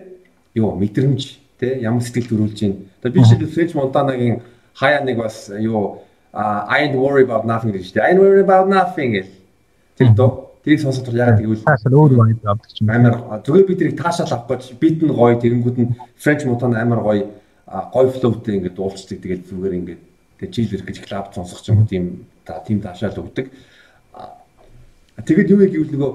юу 0.54 0.74
мэдрэмж 0.74 1.38
тэ 1.60 1.80
ямар 1.80 2.02
сэтгэл 2.02 2.30
төрүүлж 2.30 2.58
байна. 2.60 2.76
Одоо 3.00 3.10
би 3.12 3.20
жишээлбэл 3.22 3.54
French 3.54 3.74
Montana-гийн 3.74 4.42
хаяа 4.74 5.04
нэг 5.04 5.16
бас 5.18 5.50
юу 5.54 6.02
I 6.36 6.84
ain't 6.84 6.96
worry 6.98 7.24
about 7.24 7.46
nothing 7.46 7.72
гэж 7.72 7.94
дээ. 7.94 8.02
I 8.02 8.10
ain't 8.12 8.20
worry 8.20 8.42
about 8.44 8.68
nothing 8.68 9.16
гэл. 9.16 9.32
Тэр 9.96 10.12
доо 10.12 10.52
тэрийг 10.66 10.82
сонсох 10.82 11.06
тул 11.06 11.16
яагаад 11.16 11.40
гэвэл 11.40 11.64
Таашаал 11.64 11.94
өөр 11.94 12.12
байд 12.18 12.40
авдаг 12.44 12.70
юм. 12.76 12.90
амар 12.90 13.14
зүгээр 13.46 13.66
би 13.66 13.74
тэрийг 13.78 13.96
таашаал 13.96 14.32
авах 14.34 14.58
гэж 14.58 14.76
бит 14.76 15.00
нь 15.00 15.14
гоё 15.14 15.38
тэгэнгүүт 15.40 15.76
нь 15.80 15.94
French 16.18 16.44
Montana 16.44 16.82
амар 16.82 17.00
гоё 17.00 17.24
а, 17.66 17.90
гоё 17.90 18.10
флоутэй 18.14 18.56
ингээд 18.56 18.78
уулздаг 18.78 19.18
тэгээд 19.20 19.42
зүгээр 19.50 19.74
ингээд 19.78 20.02
тэгээд 20.38 20.54
чил 20.54 20.72
ирэх 20.72 20.86
гэж 20.86 20.98
клаб 21.02 21.34
сонсох 21.34 21.60
ч 21.62 21.74
юм 21.74 21.82
уу 21.82 21.90
тийм 21.90 22.26
та 22.46 22.62
тийм 22.62 22.80
таашаал 22.80 23.18
өгдөг. 23.18 23.50
Тэгээд 25.16 25.50
юу 25.50 25.58
вэ 25.58 25.66
гэвэл 25.72 25.92
нөгөө 25.96 26.12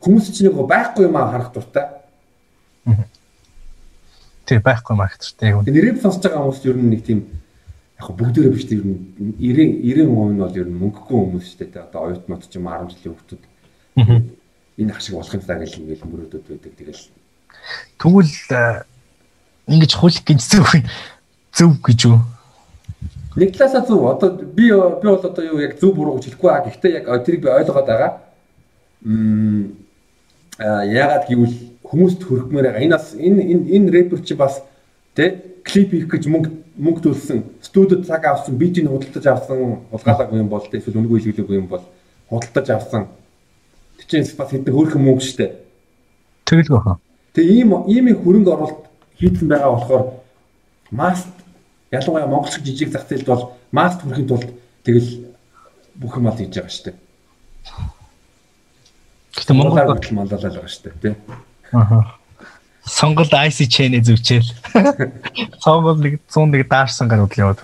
хүмүүс 0.00 0.26
чинь 0.32 0.48
нөгөө 0.48 0.66
байхгүй 0.70 1.04
юм 1.10 1.16
аа 1.20 1.28
харах 1.28 1.52
дуртай. 1.52 1.86
Тий 4.46 4.58
байхгүй 4.62 4.94
маркеттэй 4.96 5.52
яг 5.52 5.60
үнэ. 5.60 5.66
Тэгээд 5.68 5.76
нэрээ 5.92 6.02
сонсож 6.04 6.22
байгаа 6.24 6.40
хүмүүс 6.48 6.64
ер 6.64 6.78
нь 6.78 6.90
нэг 6.94 7.02
тийм 7.04 7.20
яг 7.98 8.08
бүгдээрээ 8.14 8.54
биш 8.54 8.66
тийм 8.70 8.82
ер 9.42 9.58
нь 9.58 9.74
90 9.82 10.08
90% 10.08 10.32
нь 10.32 10.40
бол 10.40 10.60
ер 10.60 10.68
нь 10.70 10.80
мөнгөгүй 10.80 11.18
хүмүүс 11.18 11.46
шүү 11.50 11.58
дээ. 11.68 11.84
Одоо 11.84 12.00
оюут 12.08 12.28
мод 12.30 12.46
ч 12.46 12.56
юм 12.56 12.70
10 12.70 12.94
жилийн 12.94 13.12
хүүхдүүд 13.12 13.42
энэ 14.78 14.92
ах 14.94 15.00
шиг 15.02 15.14
болох 15.18 15.34
юм 15.34 15.44
даа 15.44 15.58
гэж 15.58 15.72
ингээл 15.82 16.08
мөрөөдөд 16.08 16.44
байдаг. 16.46 16.72
Тэгэл 16.78 17.02
Тэгвэл 17.98 18.32
ингэж 19.68 19.92
хулих 19.96 20.24
гэж 20.24 20.40
зөв 20.42 20.68
зөв 21.54 21.72
гэж 21.80 22.00
юу? 22.08 22.20
нэг 23.36 23.56
талаасаа 23.56 23.86
зөв. 23.86 24.06
Одоо 24.06 24.30
би 24.30 24.70
би 24.70 24.70
бол 24.70 25.20
одоо 25.22 25.44
юу 25.44 25.58
яг 25.58 25.78
зөв 25.80 25.94
буруу 25.94 26.18
гэж 26.18 26.24
хэлэхгүй 26.34 26.50
аа. 26.50 26.64
Гэхдээ 26.64 26.92
яг 26.92 27.24
тэрийг 27.24 27.42
би 27.42 27.48
ойлгоод 27.48 27.86
байгаа. 27.86 28.12
Мм 29.02 29.74
а 30.58 30.84
ягаад 30.84 31.26
гэвэл 31.28 31.56
хүмүүст 31.82 32.22
хөрөхмөр 32.22 32.64
байгаа. 32.70 32.82
Энэ 32.82 32.94
бас 32.94 33.14
энэ 33.14 33.42
энэ 33.74 33.90
рэпер 33.90 34.22
чи 34.22 34.34
бас 34.34 34.62
тэ 35.14 35.60
клип 35.64 35.90
хийх 35.90 36.08
гэж 36.08 36.26
мөнгө 36.30 36.50
мөнгө 36.78 37.00
төлсөн, 37.06 37.42
студид 37.62 38.06
цаг 38.06 38.24
авсан, 38.26 38.58
битийг 38.58 38.90
худалдаж 38.90 39.26
авсан, 39.26 39.86
хулгайлаагүй 39.90 40.38
юм 40.42 40.48
бол 40.50 40.62
эсвэл 40.62 40.98
үнэгүй 40.98 41.22
хэлгээгүй 41.22 41.56
юм 41.58 41.66
бол 41.70 41.82
худалдаж 42.30 42.70
авсан. 42.70 43.06
Тэр 43.98 44.06
чинь 44.26 44.36
бас 44.36 44.50
хэдэн 44.50 44.74
хөөрхөн 44.74 45.02
мөнгө 45.02 45.22
штэ. 45.22 45.54
Тэгэл 46.46 46.74
гохоо. 46.74 46.98
Тэгээ 47.34 47.62
ийм 47.62 47.70
ийм 47.86 48.06
их 48.10 48.18
хөрөнгө 48.26 48.50
оруулалт 48.50 48.83
хийсэн 49.18 49.48
байгаа 49.48 49.70
болохоор 49.74 50.04
маст 50.90 51.28
ялангуяа 51.90 52.26
монголч 52.26 52.58
жижиг 52.62 52.90
зах 52.90 53.06
зээлд 53.08 53.26
бол 53.26 53.44
маст 53.72 54.02
хүрэхин 54.02 54.28
тулд 54.28 54.50
тэгэл 54.84 55.10
бүх 55.94 56.16
юм 56.18 56.26
ал 56.26 56.36
хийж 56.38 56.54
байгаа 56.54 56.70
шүү 56.70 56.84
дээ. 56.90 56.96
Гэтэ 59.34 59.52
Монгол 59.54 59.86
хүртэл 59.86 60.14
маллалал 60.14 60.42
байгаа 60.42 60.70
шүү 60.70 60.84
дээ 60.90 61.00
тий. 61.02 61.14
Аха. 61.72 62.18
Сонгол 62.84 63.30
IC 63.30 63.58
chain 63.70 63.96
зүвчээл. 63.96 64.50
Сонгол 65.64 65.98
нэг 65.98 66.20
101 66.28 66.68
даашсан 66.68 67.08
гарууд 67.08 67.32
л 67.32 67.42
яваад. 67.42 67.60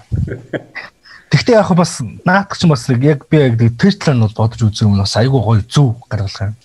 Тэгтээ 1.30 1.60
яг 1.60 1.70
бас 1.76 2.00
наадах 2.24 2.58
ч 2.58 2.66
бас 2.66 2.88
нэг 2.88 3.04
яг 3.04 3.20
би 3.28 3.38
яг 3.38 3.54
нэг 3.60 3.76
тэр 3.76 3.94
талаар 3.94 4.16
нь 4.16 4.24
бол 4.24 4.38
бодож 4.38 4.60
үзэх 4.64 4.88
юм 4.88 4.98
бас 4.98 5.14
айгүй 5.14 5.38
гоё 5.38 5.62
зүв 5.62 6.00
гаргалгаа. 6.08 6.56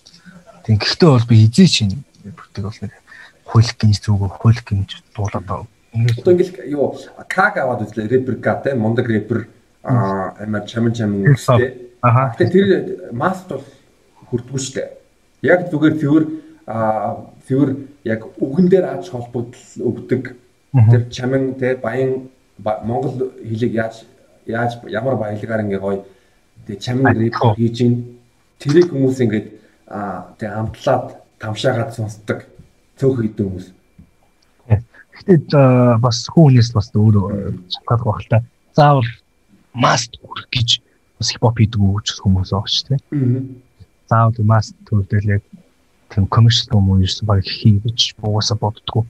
Тийм 0.65 0.79
гэхдээ 0.79 1.09
бол 1.11 1.27
би 1.29 1.35
хизээ 1.45 1.67
чинь 1.69 2.01
бүртэг 2.23 2.63
бол 2.65 2.79
нэг 2.81 2.91
хууль 3.45 3.71
гинж 3.79 4.01
зүгөө 4.03 4.29
хууль 4.41 4.61
гинж 4.65 5.03
дуулаад 5.15 5.45
байгаа. 5.45 5.67
Одоо 5.95 6.33
ингээл 6.33 6.69
юу 6.69 6.97
каг 7.29 7.57
аваад 7.57 7.85
үзлээ 7.85 8.11
рэпер 8.11 8.35
тий 8.63 8.73
мундаг 8.73 9.07
рэпер 9.07 9.47
аа 9.83 10.35
амар 10.41 10.65
чамин 10.65 10.93
чамин 10.93 11.31
үстэй. 11.31 11.95
Аха. 12.01 12.35
Гэтэ 12.37 12.51
тэр 12.51 13.13
маст 13.13 13.47
бол 13.47 13.63
хүрдгүй 14.29 14.59
дээ. 14.75 14.89
Яг 15.41 15.69
зүгээр 15.71 15.95
цэвэр 16.01 16.25
аа 16.67 17.29
цэвэр 17.47 17.69
яг 18.03 18.21
үгэн 18.41 18.67
дээр 18.69 18.85
ач 18.97 19.09
холбогдол 19.09 19.65
өгдөг 19.79 20.35
тэр 20.73 21.03
чамин 21.09 21.55
тий 21.55 21.75
баян 21.75 22.29
ба- 22.57 22.81
монгол 22.83 23.31
хэлийг 23.41 23.73
яаж 23.73 24.05
яаж 24.45 24.81
ямар 24.89 25.15
баялгаар 25.15 25.61
ингээ 25.61 25.79
гоё 25.79 26.03
тэг 26.67 26.79
чамин 26.79 27.13
рэп 27.13 27.55
хийж 27.55 27.77
ийн 27.81 27.93
тэрийг 28.59 28.89
хүмүүс 28.89 29.19
ингээд 29.21 29.47
аа 29.87 30.33
тэг 30.39 30.49
амтлаад 30.49 31.21
тамшаагаад 31.39 31.93
сонсдог 31.93 32.43
цөөх 32.99 33.19
идэв 33.25 33.47
хүмүүс. 33.47 33.67
Гэхдээ 35.15 35.99
бас 36.03 36.27
хүүнээс 36.27 36.75
бас 36.75 36.91
өөрөө 36.91 37.55
чаддаг 37.71 38.01
байх 38.03 38.19
л 38.19 38.29
та. 38.31 38.39
Заавал 38.75 39.07
маст 39.71 40.11
хүрэх 40.19 40.47
гэж 40.51 40.69
бас 41.19 41.31
хипхоп 41.31 41.55
хийдэг 41.59 41.79
үуч 41.79 42.19
хүмүүс 42.19 42.51
байгаа 42.51 42.71
шүү 42.71 42.87
дээ. 42.91 42.99
Аа. 43.15 43.43
Заавал 44.11 44.43
маст 44.43 44.75
төрдөл 44.87 45.39
яг 45.39 45.43
тийм 46.11 46.27
коммерчл 46.27 46.75
юм 46.75 46.91
уу 46.91 46.99
ерөөс 46.99 47.23
баг 47.23 47.43
хийж 47.43 48.15
буугасаа 48.19 48.59
боддгоо. 48.59 49.07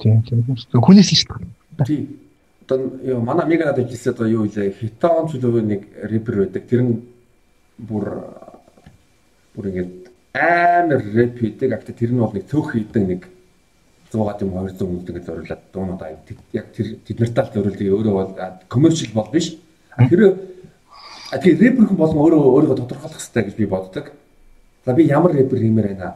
Тийм 0.00 0.20
тийм 0.24 0.44
хүнээс 0.44 1.12
л 1.12 1.16
шалтгаална. 1.16 1.52
Тийм. 1.88 2.20
Одоо 2.64 2.78
юу 3.02 3.20
манай 3.24 3.46
мега 3.48 3.72
надад 3.72 3.88
хэлсэн 3.88 4.12
одоо 4.14 4.28
юу 4.28 4.44
вэ? 4.46 4.76
Хитон 4.76 5.28
ч 5.28 5.40
үлээ 5.40 5.64
нэг 5.64 5.82
рэпер 6.04 6.34
байдаг. 6.44 6.68
Тэр 6.68 6.80
нь 6.84 6.92
бүр 7.80 8.04
бүр 9.56 9.64
ингээд 9.72 9.99
амар 10.34 11.02
рэп 11.02 11.38
хийдэг. 11.38 11.72
Акт 11.72 11.90
тэр 11.94 12.10
нь 12.14 12.20
бол 12.20 12.32
нэг 12.32 12.46
цөөх 12.46 12.72
хийдэг 12.74 13.04
нэг 13.06 13.22
100 14.12 14.42
юм 14.42 14.50
200 14.54 14.78
хүн 14.78 15.06
тэгээд 15.06 15.26
зориулаад 15.26 15.62
дуунууд 15.72 16.02
аа 16.02 16.18
яг 16.52 16.66
тэр 16.74 16.98
тэд 17.06 17.18
нартай 17.20 17.44
л 17.46 17.54
зориулдаг 17.54 17.86
өөрөө 17.86 18.14
бол 18.14 18.30
коммерчл 18.68 19.14
бол 19.14 19.30
биш. 19.30 19.54
Тэр 20.10 20.38
тэр 21.30 21.54
рэпер 21.58 21.86
хүн 21.86 21.98
болон 21.98 22.18
өөрөө 22.18 22.40
өөрийгөө 22.42 22.78
тодорхойлох 22.82 23.22
хэрэгтэй 23.22 23.44
гэж 23.46 23.54
би 23.54 23.66
боддог. 23.66 24.10
За 24.86 24.94
би 24.94 25.06
ямар 25.06 25.30
рэпер 25.30 25.58
хиймээр 25.58 25.94
байна? 25.94 26.14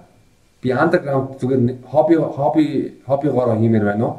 Би 0.63 0.71
андерграунд 0.71 1.39
зүгээр 1.39 1.61
хобби 1.87 2.15
хобби 2.19 2.65
хоббигоор 3.07 3.59
хиймээр 3.59 3.85
байна 3.85 4.05
уу? 4.05 4.15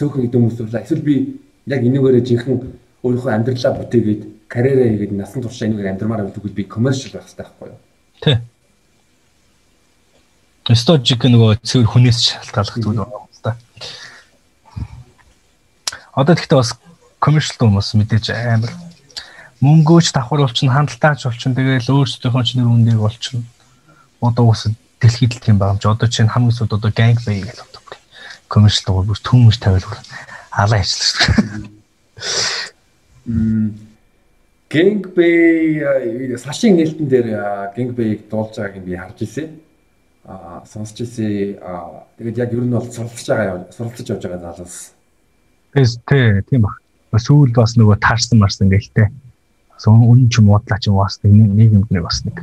Цөөхөн 0.00 0.22
хэдэн 0.24 0.40
хүмүүс 0.40 0.60
урлаа. 0.60 0.80
Эсвэл 0.80 1.04
би 1.04 1.40
яг 1.66 1.80
энийгээрээ 1.84 2.24
жинхэнэ 2.24 2.56
өөрийнхөө 3.04 3.32
амьдралаа 3.36 3.72
бүтээгээд 3.76 4.22
карьераа 4.48 4.88
хийгээд 4.88 5.12
насан 5.12 5.42
туршаа 5.42 5.68
энийгээр 5.68 5.92
амьдрмаар 5.92 6.24
байвал 6.24 6.36
тэгвэл 6.36 6.56
би 6.56 6.64
коммерчл 6.64 7.12
байх 7.12 7.26
хэрэгтэй 7.26 7.44
байхгүй 7.44 7.68
юу? 7.68 7.80
Тий. 8.22 8.36
Стожик 10.74 11.22
нөгөө 11.22 11.62
цэвэр 11.62 11.86
хүнээс 11.86 12.18
шалтгааллах 12.26 12.78
зүйл 12.82 12.98
байна 12.98 13.22
уу 13.22 13.30
та. 13.38 13.54
Одоо 16.10 16.34
тэгтээ 16.34 16.58
бас 16.58 16.74
коммерчл 17.22 17.54
хүмүүс 17.54 17.94
мэдээж 17.94 18.34
амар 18.34 18.74
мөнгөөч 19.62 20.10
давхар 20.10 20.42
болчихно 20.42 20.74
хандлтаач 20.74 21.22
болчихно 21.22 21.54
тэгээл 21.54 21.94
өөрсдийнхөө 21.94 22.42
ч 22.42 22.58
нэр 22.58 22.66
үндийг 22.66 22.98
болчихно. 22.98 23.46
Одоо 24.18 24.50
ус 24.50 24.66
дэлхийд 24.98 25.38
л 25.38 25.44
тийм 25.44 25.62
чи 25.62 25.86
одоо 25.86 26.08
чинь 26.10 26.26
хамгийн 26.26 26.50
сууд 26.50 26.74
одоо 26.74 26.90
gang 26.90 27.14
bay 27.22 27.46
гэж 27.46 27.62
одоо 27.62 27.82
коммерчл 28.50 28.82
дугаар 28.90 29.06
бүр 29.06 29.20
түүмж 29.22 29.62
тавиал 29.62 29.86
бүр 29.86 30.02
алаа 30.50 30.82
дээ. 30.82 31.70
Мм 33.26 33.86
Gang 34.66 34.98
Bay 35.14 36.34
сашин 36.42 36.74
нээлтэн 36.74 37.06
дээр 37.06 37.28
Gang 37.70 37.94
Bay-г 37.94 38.26
дуулж 38.26 38.58
байгааг 38.58 38.82
би 38.82 38.98
харж 38.98 39.22
ирсэн 39.22 39.62
а 40.26 40.62
сонсч 40.66 41.00
ирсэн 41.06 41.62
а 41.62 42.02
тэгээд 42.18 42.38
яг 42.42 42.50
ер 42.50 42.66
нь 42.66 42.74
бол 42.74 42.90
суралцж 42.90 43.26
байгаа 43.30 43.70
суралцж 43.70 44.10
явж 44.10 44.22
байгаа 44.26 44.42
залуус. 44.42 44.90
Тэс 45.70 46.02
тэ 46.02 46.42
тийм 46.50 46.66
баг. 46.66 46.82
Сүүлд 47.14 47.54
бас 47.54 47.78
нөгөө 47.78 47.96
таарсан 48.02 48.42
марсан 48.42 48.68
гэлтэй. 48.68 49.08
Сон 49.78 50.02
үнэн 50.02 50.28
ч 50.28 50.42
муудлаа 50.42 50.78
ч 50.82 50.90
бас 50.90 51.22
нэг 51.22 51.70
юмд 51.70 51.88
нэг 51.94 52.02
бас 52.02 52.26
нэг. 52.26 52.42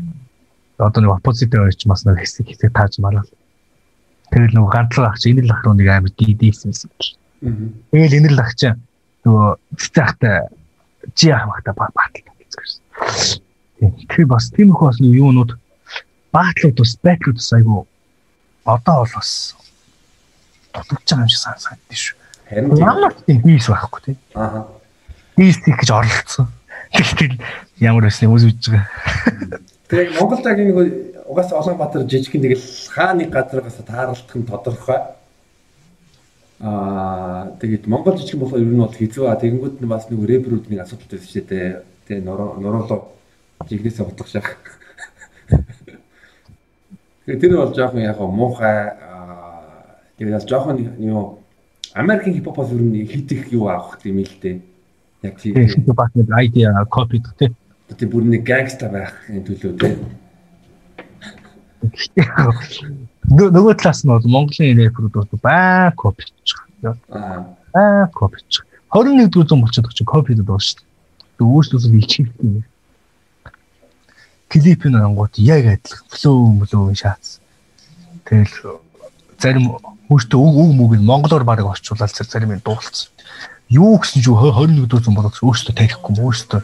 Одоо 0.80 1.02
нэг 1.04 1.12
оппозит 1.12 1.52
ойч 1.54 1.84
бас 1.86 2.08
нэг 2.08 2.24
хэсэг 2.24 2.48
хэсэг 2.48 2.72
тааж 2.72 2.98
мараа. 3.04 3.28
Тэгэл 4.32 4.56
нөгөө 4.56 4.72
ганцлаг 4.72 5.14
ах 5.14 5.20
чи 5.20 5.36
энэ 5.36 5.44
л 5.44 5.52
ах 5.52 5.62
руу 5.68 5.76
нэг 5.76 5.92
амар 5.92 6.10
дийдийсэн 6.16 6.72
юм. 7.44 7.76
Тэгэл 7.92 8.18
энэ 8.24 8.32
л 8.32 8.40
ах 8.40 8.56
чи 8.56 8.72
нөгөө 9.28 9.50
цэцэхтэй 9.76 10.38
жи 11.20 11.28
ах 11.36 11.46
махта 11.52 11.76
батал 11.76 12.24
гэсэн. 12.40 13.44
Тэр 14.08 14.26
бас 14.26 14.50
тийм 14.56 14.72
их 14.72 14.80
бас 14.80 14.98
юунууд 15.04 15.60
баатлууд 16.34 16.78
бас 16.82 16.98
байтлууд 17.04 17.38
бас 17.38 17.54
айгу 17.54 17.88
одоо 18.66 19.06
бол 19.06 19.14
бас 19.16 19.56
дутагч 20.74 21.10
байгаа 21.10 21.24
юм 21.24 21.30
шиг 21.30 21.40
санагдаж 21.40 22.00
шүү. 22.02 22.18
Харин 22.50 22.78
Ямар 22.78 23.14
тийм 23.26 23.42
хийс 23.46 23.68
байхгүй 23.70 24.02
тий. 24.06 24.18
аа 24.34 24.66
хийх 25.38 25.80
гэж 25.80 25.90
оролцсон. 25.94 26.48
Тэгтэл 26.94 27.38
ямар 27.80 28.04
байсан 28.10 28.34
үз 28.34 28.46
үж 28.50 28.70
байгаа. 28.70 29.62
тэгээд 29.90 30.18
Монголд 30.20 30.46
яг 30.46 30.58
нэг 30.58 30.78
угаасаа 31.26 31.60
Улаанбаатар 31.62 32.06
жижигхэн 32.06 32.42
тэгэл 32.42 32.66
хаа 32.94 33.14
нэг 33.14 33.30
газраас 33.30 33.78
тааралдах 33.82 34.36
нь 34.38 34.46
тодорхой. 34.46 35.02
Аа 36.62 37.54
тэгээд 37.60 37.88
Монгол 37.88 38.18
жижигхэн 38.18 38.42
болохоор 38.42 38.62
ер 38.62 38.70
нь 38.74 38.82
бол 38.82 38.94
хэцүү 38.94 39.26
аа 39.30 39.42
тэгэнгүүт 39.42 39.82
нь 39.82 39.90
бас 39.90 40.10
нэг 40.10 40.22
рэперүүд 40.22 40.66
нэг 40.70 40.80
асуудал 40.86 41.10
дээ. 41.10 41.82
Тэгээ 42.08 42.24
нуруулуу 42.26 43.02
жигнэсээ 43.70 44.06
хутлах 44.06 44.30
шах. 44.30 44.58
Тэгээд 47.26 47.42
тэр 47.42 47.58
бол 47.58 47.74
жоохон 47.76 48.02
яг 48.04 48.20
муухай 48.20 48.94
тэгээд 50.18 50.36
бас 50.38 50.48
жоохон 50.48 50.78
юу 51.00 51.40
Америкийн 51.94 52.36
хипхопоос 52.36 52.72
ер 52.74 52.82
нь 52.82 53.06
хитэх 53.06 53.52
юу 53.54 53.70
авах 53.70 54.00
юм 54.04 54.20
л 54.20 54.36
дээ. 54.42 54.62
Яг 55.24 55.38
тийм 55.40 55.54
Тэгээд 55.56 55.94
бас 55.96 56.12
нэг 56.16 56.30
айдиа 56.32 56.86
копи 56.90 57.22
тий. 57.40 57.54
тийм 57.94 58.10
бүр 58.10 58.24
нэг 58.28 58.44
гангста 58.44 58.90
байхын 58.90 59.44
төлөө 59.46 59.74
дээ. 59.78 59.96
Нөгөө 63.34 63.74
талаас 63.78 64.04
нь 64.04 64.12
бол 64.12 64.26
Монголын 64.28 64.80
рэперүүд 64.82 65.14
бол 65.14 65.40
баа 65.44 65.94
копич. 65.96 66.32
Аа 66.84 67.54
Аа 67.74 68.08
копич. 68.14 68.62
21-р 68.94 69.48
зуун 69.48 69.62
болчиход 69.62 69.90
байгаа 69.90 69.98
чинь 69.98 70.06
копид 70.08 70.40
байгаа 70.46 70.62
шүү 70.62 70.78
дээ. 70.78 71.48
Өөрсдөөс 71.50 71.86
илчилх 71.90 72.34
юм. 72.46 72.64
Клип 74.54 74.86
нь 74.86 74.94
ангууд 74.94 75.34
яг 75.42 75.66
адилхан 75.66 76.06
флоу 76.14 76.54
мөлөө 76.62 76.94
шаац. 76.94 77.42
Тэгэл 78.30 78.78
зарим 79.42 79.74
өөртөө 80.14 80.38
үг 80.38 80.56
үг 80.62 80.72
мүг 80.78 80.92
нь 81.02 81.10
монголоор 81.10 81.42
баг 81.42 81.66
орчуулаад 81.66 82.14
зарим 82.14 82.54
нь 82.54 82.62
дуулцсан. 82.62 83.10
Юу 83.74 83.98
гэсэн 83.98 84.22
ч 84.22 84.30
21-р 84.30 85.02
зуун 85.02 85.18
болоод 85.18 85.42
өөртөө 85.42 85.74
тарихгүй 85.74 86.22
өөртөө 86.22 86.62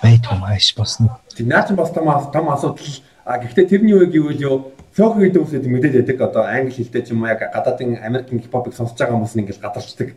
байдгүй 0.00 0.36
мааш 0.40 0.72
басна. 0.72 1.20
тийм 1.36 1.52
наач 1.52 1.68
бас 1.76 1.92
том 1.92 2.08
том 2.32 2.48
асуудал 2.48 2.88
а 3.28 3.36
гэхдээ 3.38 3.68
тэрний 3.68 3.92
үг 3.92 4.14
юу 4.16 4.32
вэ 4.32 4.72
цөөхөн 4.96 5.20
гэдэг 5.20 5.42
үсэд 5.42 5.66
мэдээд 5.68 5.94
байдаг 6.00 6.18
одоо 6.20 6.42
англи 6.48 6.72
хэлтэй 6.72 7.02
ч 7.04 7.12
юм 7.12 7.22
уу 7.22 7.28
яг 7.28 7.40
гадаадын 7.40 8.00
Америкийн 8.00 8.40
хипхопыг 8.40 8.72
сонсож 8.72 8.96
байгаа 8.96 9.16
хүмүүс 9.16 9.36
нь 9.36 9.42
ингээл 9.44 9.64
гадарчдаг. 9.64 10.08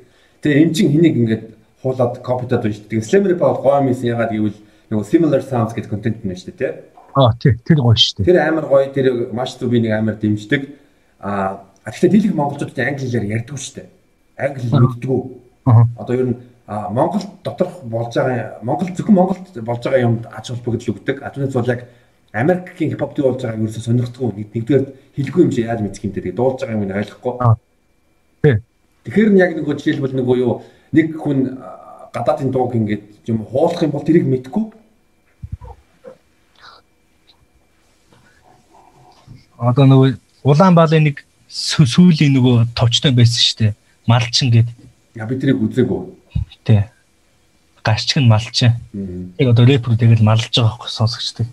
Тэгээ 0.44 0.62
эн 0.64 0.72
чин 0.76 0.88
хэнийг 0.92 1.16
ингээд 1.16 1.44
хуулаад 1.80 2.20
копитад 2.20 2.64
байна 2.64 2.76
шүү 2.76 2.88
дээ. 2.90 3.08
Slam 3.08 3.24
rap 3.28 3.40
бол 3.40 3.62
гоё 3.64 3.84
юмсэн 3.84 4.12
ягаад 4.12 4.32
гэвэл 4.36 4.60
нөгөө 4.92 5.06
similar 5.10 5.42
sounds 5.42 5.74
гэдэг 5.74 5.90
контент 5.90 6.22
нь 6.22 6.30
байна 6.30 6.40
шүү 6.40 6.52
дээ 6.54 6.60
тий. 6.60 6.72
Аа 7.16 7.32
тий 7.40 7.54
тэр 7.66 7.80
гоё 7.82 7.98
шүү 7.98 8.22
дээ. 8.22 8.28
Тэр 8.28 8.38
амар 8.44 8.66
гоё 8.70 8.88
тэр 8.94 9.08
маш 9.34 9.56
зүг 9.58 9.70
би 9.72 9.80
нэг 9.82 9.94
амар 9.98 10.16
дэмждэг. 10.20 10.62
А 11.20 11.66
гэхдээ 11.86 12.12
дийлэх 12.12 12.36
монголчууд 12.36 12.76
англиар 12.76 13.26
ярьдгүй 13.26 13.60
шүү 13.60 13.76
дээ. 13.82 13.88
Англи 14.38 14.68
мэддэггүй. 14.70 15.22
Аа. 15.66 15.86
Одоо 15.98 16.16
ер 16.16 16.28
нь 16.30 16.38
Монгол 16.68 17.22
доторх 17.44 17.84
болж 17.84 18.14
байгаа 18.16 18.60
Монгол 18.62 18.90
зөвхөн 18.90 19.16
Монголд 19.16 19.54
болж 19.62 19.84
байгаа 19.86 20.02
юмд 20.02 20.26
ач 20.26 20.50
холбогдол 20.50 20.94
өгдөг. 20.98 21.22
А 21.22 21.30
түүнээс 21.30 21.54
бол 21.54 21.70
яг 21.70 21.86
Америкийн 22.34 22.92
хипхоп 22.92 23.14
дүү 23.16 23.26
болж 23.26 23.42
байгааг 23.46 23.62
ерөөсө 23.62 23.86
сонирхдаггүй. 23.86 24.50
Нэгдүгээр 24.54 24.86
хэлгүй 25.16 25.42
юм 25.46 25.52
чи 25.54 25.62
яаж 25.62 25.80
мэдэх 25.86 26.04
юм 26.04 26.14
те. 26.14 26.22
Тэгээ 26.26 26.36
дуулж 26.36 26.60
байгаа 26.60 26.76
юм 26.76 26.90
ойлгохгүй. 26.90 27.34
Аа. 27.40 27.56
Тий. 28.44 28.56
Тэгэхээр 29.06 29.30
нь 29.30 29.40
яг 29.40 29.52
нөгөө 29.56 29.78
жишээлбэл 29.78 30.18
нөгөө 30.20 30.36
юу 30.42 30.54
нэг 30.92 31.08
хүн 31.22 31.40
гадаадын 32.16 32.52
дууг 32.52 32.76
ингээд 32.76 33.04
юм 33.28 33.44
хуулах 33.46 33.84
юм 33.84 33.92
бол 33.92 34.04
тэрийг 34.08 34.26
мэдгүй. 34.26 34.72
Одоо 39.60 39.86
нөгөө 39.88 40.18
Улаанбаалын 40.46 41.04
нэг 41.10 41.26
сүү- 41.50 41.90
сүүлийн 41.90 42.34
нөгөө 42.38 42.56
товчтой 42.78 43.12
байсан 43.12 43.42
шүү 43.42 43.58
дээ. 43.60 43.74
Малчин 44.08 44.52
гээд 44.52 44.68
Я 45.16 45.26
би 45.26 45.36
тэрийг 45.40 45.60
үзээгүй. 45.64 46.02
тий. 46.64 46.84
Гарчиг 47.84 48.18
нь 48.24 48.28
малчин. 48.30 48.74
Яг 49.40 49.50
одоо 49.54 49.66
рэпер 49.66 49.98
тэгэл 49.98 50.22
малж 50.24 50.50
байгаа 50.54 50.70
байхгүй 50.78 50.90
сонсогчдыг. 50.90 51.48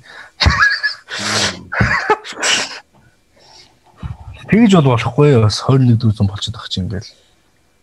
Тэгж 4.50 4.72
бол 4.76 4.92
болохгүй 4.92 5.40
бас 5.40 5.62
21 5.64 5.96
дүүзэн 5.96 6.26
болчиход 6.28 6.56
байгаа 6.58 6.68
чинь 6.72 6.84
ингээл. 6.84 7.10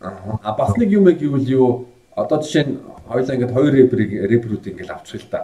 Аа. 0.01 0.53
Бас 0.57 0.75
нэг 0.77 0.89
юм 0.93 1.05
гэвэл 1.09 1.47
юу 1.49 1.87
одоо 2.23 2.37
жишээ 2.43 2.63
нь 2.67 2.77
хоёлаа 3.07 3.35
ингээд 3.35 3.55
хоёр 3.55 3.73
рэперийг 3.73 4.11
рэперүүд 4.31 4.67
ингээд 4.69 4.91
авчих 4.91 5.21
л 5.23 5.29
та. 5.31 5.39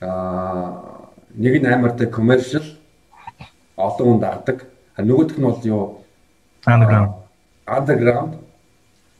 Аа 0.00 1.08
нэг 1.34 1.54
нь 1.62 1.66
амартай 1.66 2.06
commercial 2.10 2.64
олон 3.76 4.06
хүн 4.16 4.20
дагдаг. 4.20 4.58
А 4.96 5.02
нөгөөх 5.02 5.36
нь 5.38 5.44
бол 5.44 5.60
юу 5.64 5.84
Underground. 6.66 7.12
underground 7.66 8.32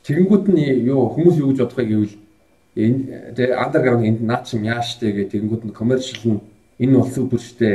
тэгэнгүүт 0.03 0.45
нь 0.51 0.87
юу 0.87 1.09
хүмүүс 1.15 1.35
юу 1.39 1.51
гэж 1.51 1.59
бодох 1.63 1.77
вэ 1.79 1.85
гэвэл 1.85 2.15
энэ 2.75 2.97
тэгээ 3.35 3.55
underground 3.63 4.03
энд 4.07 4.21
наач 4.23 4.53
юм 4.55 4.63
яаштай 4.67 5.11
гэх 5.15 5.31
тэгэнгүүт 5.31 5.63
нь 5.67 5.75
commercial 5.75 6.21
нь 6.27 6.41
энэ 6.79 6.97
бол 6.97 7.11
супер 7.11 7.39
штэ 7.39 7.71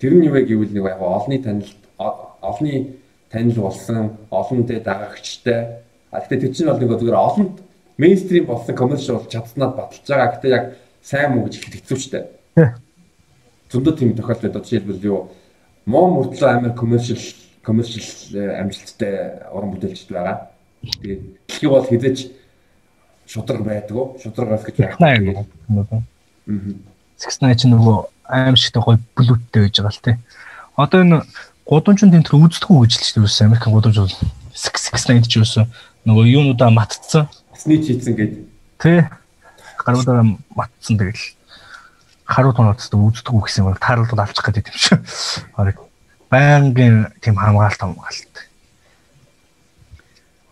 тэр 0.00 0.12
нь 0.18 0.26
юу 0.26 0.34
вэ 0.34 0.42
гэвэл 0.50 0.72
нэг 0.74 0.84
яг 0.86 1.00
олонний 1.02 1.42
танилт 1.42 1.78
о- 1.98 2.34
олонний 2.42 2.98
танил 3.30 3.58
болсон 3.62 4.16
олонтэй 4.30 4.80
дагагчтай 4.80 5.82
а 6.16 6.20
гэхдээ 6.24 6.40
тэр 6.48 6.52
чинь 6.56 6.68
бол 6.72 6.80
нэг 6.80 6.90
зүгээр 6.96 7.20
олонд 7.20 7.56
мейнстрим 8.00 8.46
болсон 8.48 8.74
коммершал 8.74 9.20
бол 9.20 9.28
чадсанаад 9.28 9.76
баталж 9.76 10.06
байгаа. 10.08 10.32
Гэтэ 10.32 10.48
яг 10.48 10.64
сайн 11.04 11.36
муу 11.36 11.44
гэж 11.44 11.54
ихэд 11.60 11.76
хэцүү 11.84 11.98
ч 12.00 12.04
дээ. 12.08 12.24
Тий. 12.56 12.68
Зөндөө 13.68 13.92
тийм 13.96 14.16
тохиолдол 14.16 14.50
одоо 14.50 14.62
жишээлбэл 14.64 15.04
юу 15.04 15.20
муу 15.84 16.06
мөртлөө 16.16 16.48
амар 16.48 16.72
коммершал 16.72 17.20
коммершал 17.60 18.00
амжилттай 18.32 19.44
уран 19.52 19.70
бүтээлчд 19.76 20.10
байгаа. 20.10 20.50
Тэгээд 20.82 21.22
дэлхий 21.48 21.68
бол 21.68 21.84
хизэж 21.84 22.16
шудраг 23.26 23.62
байдгүй. 23.66 24.04
Шудрагаас 24.22 24.64
гэж. 24.64 24.98
Наа 24.98 25.16
юм. 25.20 25.44
Аа. 25.90 26.02
69 27.18 27.58
ч 27.58 27.62
нөгөө 27.66 27.96
аимшигтай 28.28 28.82
гоё 28.82 28.98
блюттэй 29.16 29.66
байж 29.66 29.76
байгаа 29.80 29.94
л 29.94 30.04
тий. 30.04 30.16
Одоо 30.76 31.00
энэ 31.02 31.18
гудамжинд 31.66 32.14
энэ 32.14 32.26
төр 32.28 32.46
үздэггүй 32.46 32.86
гэж 32.86 32.92
л 32.94 33.02
ч 33.02 33.08
юусэн 33.18 33.50
Америкийн 33.50 33.74
гудамж 33.74 33.96
бол 33.98 34.14
69 34.54 35.26
ч 35.26 35.32
юусэн 35.40 35.66
нөгөө 36.06 36.24
юунуудаа 36.30 36.70
матцсан. 36.70 37.26
Снич 37.58 37.90
хийсэн 37.90 38.14
гэдэг. 38.14 38.42
Тий. 38.78 39.02
Гаруудаа 39.82 40.22
матцсан 40.54 40.98
тэгэл 41.02 41.18
харуу 42.26 42.54
тонооцтой 42.54 43.00
үздэггүй 43.10 43.42
гэсэн 43.46 43.66
бол 43.66 43.78
таарал 43.78 44.06
бол 44.06 44.22
авчих 44.22 44.46
гэдэг 44.46 44.70
юм 44.70 44.78
шиг. 44.78 45.02
Харин 45.58 45.78
байнгын 46.30 46.96
тийм 47.18 47.34
хамгаалт 47.38 47.82
хамгаалт. 47.82 48.34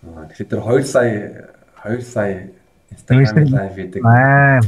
Аа 0.02 0.26
тэгэхээр 0.34 0.50
тэр 0.50 0.60
2 0.62 0.82
сая 0.86 1.14
2 1.86 2.02
сая 2.02 2.50
Instagram 2.90 3.46
live 3.54 3.74
хийдэг. 3.78 4.02
Аа. 4.02 4.60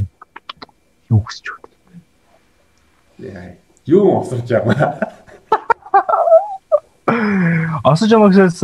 Юу 1.11 1.23
гэж 1.23 1.43
юу. 1.47 1.59
Яа. 3.23 3.55
Юу 3.87 4.19
осорж 4.19 4.47
байгаа. 4.51 5.15
Осож 7.83 8.11
амагсаас 8.11 8.59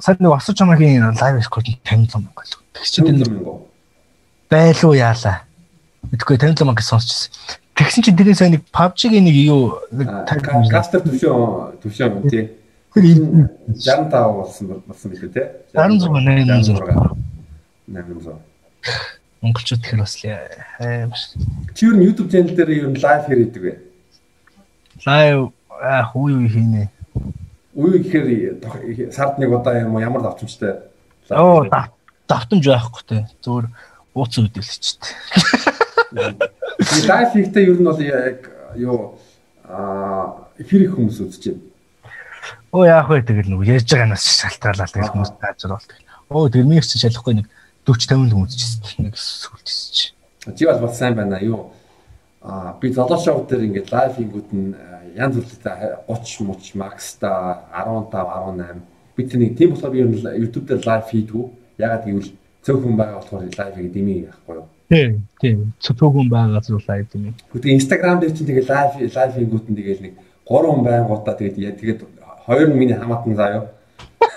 сая 0.00 0.16
нэг 0.18 0.32
осож 0.32 0.60
амагийн 0.62 1.04
лайв 1.14 1.38
рекорд 1.38 1.66
57 1.84 2.22
мянга 2.22 2.42
л. 2.42 2.58
Тэгс 2.74 2.90
чи 2.90 3.02
тэр 3.02 3.28
байлуу 4.50 4.94
яалаа. 4.94 5.42
Мэдгүй 6.10 6.38
57 6.38 6.66
мянга 6.66 6.82
сонсчихсан. 6.82 7.32
Тэгсэн 7.78 8.02
чи 8.02 8.12
тэрний 8.12 8.34
сая 8.34 8.50
нэг 8.50 8.62
PUBG-гийн 8.74 9.24
нэг 9.26 9.36
юу 9.38 9.78
нэг 9.90 10.08
кастер 10.70 11.02
төвшөө 11.06 11.82
төвшөө 11.82 12.30
тий. 12.30 12.50
Тэр 12.94 13.04
65 13.74 14.10
болсон 14.10 14.82
болсон 14.86 15.14
билүү 15.14 15.30
те. 15.34 15.42
66 15.74 16.10
800 16.66 17.14
800. 17.88 18.34
Монголчууд 19.40 19.82
тэгэхээр 19.82 20.02
бас 20.02 20.14
амар. 20.82 21.18
Чи 21.74 21.86
юу 21.86 22.02
YouTube 22.02 22.30
channel 22.30 22.54
дээр 22.58 22.70
юу 22.82 22.94
лайв 22.98 23.26
хийдэг 23.30 23.62
вэ? 23.62 23.72
Лайв 25.06 25.52
аа 25.78 26.02
хүү 26.10 26.26
юу 26.34 26.48
хийнэ. 26.50 26.90
Үгүй 27.78 28.02
гэхээр 28.02 29.14
сард 29.14 29.38
нэг 29.38 29.54
удаа 29.54 29.78
юм 29.78 29.94
уу 29.94 30.02
ямар 30.02 30.26
давтамжтай. 30.26 30.82
Оо 31.30 31.62
давтамж 32.26 32.64
байхгүй 32.66 33.02
те. 33.06 33.18
Зүгээр 33.38 33.66
ууц 34.18 34.34
үдэлчтэй. 34.34 35.14
Би 36.78 36.98
лайв 37.06 37.30
хийхдээ 37.38 37.70
ер 37.70 37.78
нь 37.78 37.86
бол 37.86 38.02
яг 38.02 38.50
юу 38.74 39.14
аа 39.62 40.50
хэр 40.58 40.90
их 40.90 40.98
хүмүүс 40.98 41.22
үзэж 41.22 41.54
байна. 41.54 41.62
Оо 42.74 42.82
яах 42.82 43.08
вэ 43.14 43.22
тэгэл 43.22 43.54
нөгөө 43.54 43.70
ярьж 43.78 43.88
байгаанаас 43.94 44.26
шалтгаалаад 44.26 44.92
тэгэл 44.98 45.12
хүмүүс 45.14 45.32
таажар 45.38 45.78
болт. 45.78 45.90
Оо 46.34 46.50
тэрмийг 46.50 46.82
ч 46.82 46.98
шалахгүй 46.98 47.38
нэг 47.38 47.46
40 47.86 48.10
50 48.10 48.34
хүн 48.34 48.42
үзчихсэн. 48.42 49.06
Нэг 49.06 49.14
сүлдсэн 49.14 49.90
чи. 49.94 50.06
Чи 50.50 50.66
бол 50.66 50.82
бас 50.82 50.98
сайн 50.98 51.14
байна 51.14 51.38
юу? 51.38 51.70
Аа 52.42 52.74
би 52.80 52.90
шоу 52.90 53.46
дээр 53.46 53.70
ингээд 53.70 53.92
лайв 53.94 54.18
хийгүүд 54.18 54.48
нь 54.50 54.74
янз 55.18 55.34
бүртэй 55.36 55.98
30 56.06 56.46
муч 56.46 56.72
макста 56.78 57.66
15 57.74 58.14
18 58.14 58.80
би 59.16 59.22
тэнийг 59.26 59.56
тийм 59.58 59.74
болохоор 59.74 59.92
би 59.92 60.06
YouTube 60.38 60.66
дээр 60.70 60.86
лайв 60.86 61.04
хийдгүү. 61.10 61.44
Ягаад 61.78 62.04
гэвэл 62.06 62.30
цөөхөн 62.62 62.96
байгаа 62.96 63.18
болохоор 63.18 63.42
лайв 63.42 63.74
хийгээд 63.74 63.92
димий 63.92 64.18
яахгүй 64.30 64.54
юу? 64.62 64.68
Тийм, 64.88 65.26
тийм. 65.42 65.58
Цөөхөн 65.82 66.28
байгаа 66.30 66.62
зүйл 66.62 66.86
лайв 66.86 67.06
димий. 67.12 67.34
Гэхдээ 67.50 67.76
Instagram 67.78 68.16
дээр 68.22 68.32
чинь 68.32 68.46
тэгээд 68.46 68.70
лайв 68.70 68.90
лайв 68.94 69.32
хийгүүд 69.34 69.66
нь 69.68 69.78
тэгээд 69.78 70.00
нэг 70.06 70.14
3 70.46 70.70
хүн 70.70 70.82
байнгуудаа 70.86 71.34
тэгээд 71.34 71.76
тэгээд 71.82 72.00
хоёр 72.46 72.68
нь 72.70 72.78
миний 72.78 72.94
хамаатан 72.94 73.34
юу. 73.34 73.66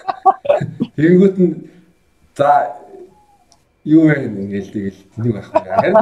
Тэгэнгүүт 0.98 1.38
нь 1.40 1.54
за 2.36 2.76
юу 3.86 4.10
вэ 4.10 4.28
ингээл 4.28 4.74
тэгэл 4.74 5.00
тэнэг 5.16 5.34
байхгүй. 5.38 5.62
Харин 5.72 5.96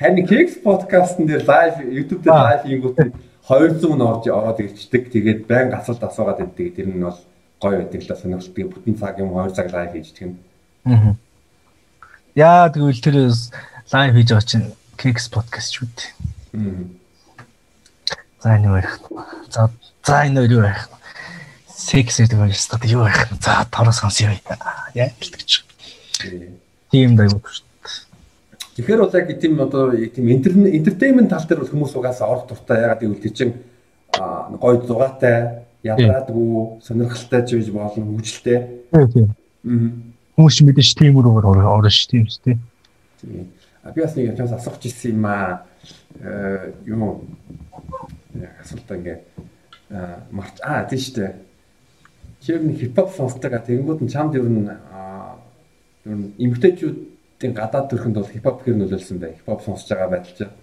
харин 0.00 0.26
Keks 0.26 0.54
podcast-н 0.64 1.24
дээр 1.28 1.44
лайв 1.46 1.74
YouTube 1.80 2.22
дээр 2.24 2.36
лайв 2.36 2.62
хийгүүт 2.66 2.98
нь 3.06 3.12
200 3.48 3.96
нь 3.96 4.02
орж 4.02 4.24
ороод 4.30 4.60
ирчдэг. 4.62 5.10
Тэгээд 5.10 5.46
байн 5.50 5.74
асуулт 5.74 6.02
асуугаад 6.02 6.38
байдаг. 6.38 6.74
Тэр 6.78 6.88
нь 6.94 7.02
бол 7.02 7.18
гоё 7.58 7.82
байдаг 7.82 8.00
л 8.02 8.14
сонирхолтой. 8.14 8.64
Бүтэн 8.70 8.94
цаг 8.98 9.18
юм 9.18 9.34
2 9.34 9.50
цаг 9.56 9.68
лайв 9.74 9.90
хийждэг 9.92 10.22
юм. 10.22 10.34
Аа. 10.86 11.14
Яа 12.38 12.70
тэгвэл 12.70 13.02
тэр 13.02 13.16
лайв 13.90 14.14
хийж 14.14 14.28
байгаа 14.30 14.46
чинь 14.46 14.68
Keks 14.94 15.26
podcast 15.34 15.74
шүү 15.74 15.88
дээ. 15.90 16.10
Аа. 16.54 16.86
За 18.42 18.48
энэ 18.54 18.70
байх. 18.70 18.90
За 19.50 19.70
за 20.06 20.22
энэ 20.22 20.46
юу 20.46 20.62
байх. 20.62 20.86
Секс 21.66 22.22
гэдэг 22.22 22.38
нь 22.38 22.94
юу 22.94 23.02
байх. 23.02 23.26
За 23.42 23.66
тороос 23.70 23.98
сонсё. 23.98 24.30
Яа 24.94 25.10
гэлтэж. 25.18 25.66
Тийм 26.94 27.18
юу 27.18 27.42
шүү. 27.42 27.71
Тэгэхээр 28.82 28.98
бол 28.98 29.14
яг 29.14 29.28
тийм 29.38 29.54
одоо 29.62 29.94
тийм 30.10 30.26
entertainment 30.26 31.30
тал 31.30 31.46
дээр 31.46 31.62
бол 31.62 31.70
хүмүүс 31.70 31.94
угаасаа 31.94 32.26
орох 32.34 32.50
дуртай 32.50 32.82
ягаад 32.82 32.98
гэвэл 32.98 33.22
тий 33.22 33.30
чин 33.30 33.54
гоё 34.10 34.82
зугаатай 34.82 35.62
ядраадгүй 35.86 36.82
сонирхолтой 36.82 37.42
ч 37.46 37.62
гэж 37.62 37.70
болно 37.70 38.02
хөвгөлтэй. 38.02 38.58
Тийм. 38.90 39.30
Аа. 39.30 39.86
Хүмүүс 40.34 40.58
мэдээж 40.66 40.90
тийм 40.98 41.14
рүүгээр 41.14 41.62
орно 41.62 41.94
шүү 41.94 42.10
тийм 42.10 42.26
үү. 42.26 42.58
Тийм. 43.22 43.46
А 43.86 43.94
би 43.94 44.02
бас 44.02 44.18
нэг 44.18 44.34
юм 44.34 44.50
асуух 44.50 44.82
гэсэн 44.82 45.14
юм 45.14 45.26
аа. 45.30 45.62
Э 46.18 46.74
юу 46.82 47.22
асуултаа 48.66 48.98
ингээ 48.98 49.18
марч 50.34 50.58
аа 50.58 50.90
тийм 50.90 50.98
шүү 50.98 51.14
дээ. 51.22 51.32
Чи 52.42 52.58
нэг 52.58 52.82
хипхоп 52.82 53.14
сонсдог 53.14 53.54
а 53.54 53.62
тэгэнгүүт 53.62 54.02
нь 54.02 54.10
чамд 54.10 54.34
ер 54.34 54.42
нь 54.42 54.66
ер 56.02 56.18
нь 56.18 56.34
эмгтээчүүдийн 57.42 57.54
гадаад 57.58 57.90
төрхөнд 57.90 58.14
бол 58.14 58.30
хипхоп 58.30 58.62
хэр 58.62 58.76
нөлөөлсөн 58.78 59.18
бэ? 59.18 59.34
Хипхоп 59.42 59.62
сонсож 59.66 59.88
байгаа 59.90 60.10
байдал 60.14 60.36
чинь. 60.38 60.54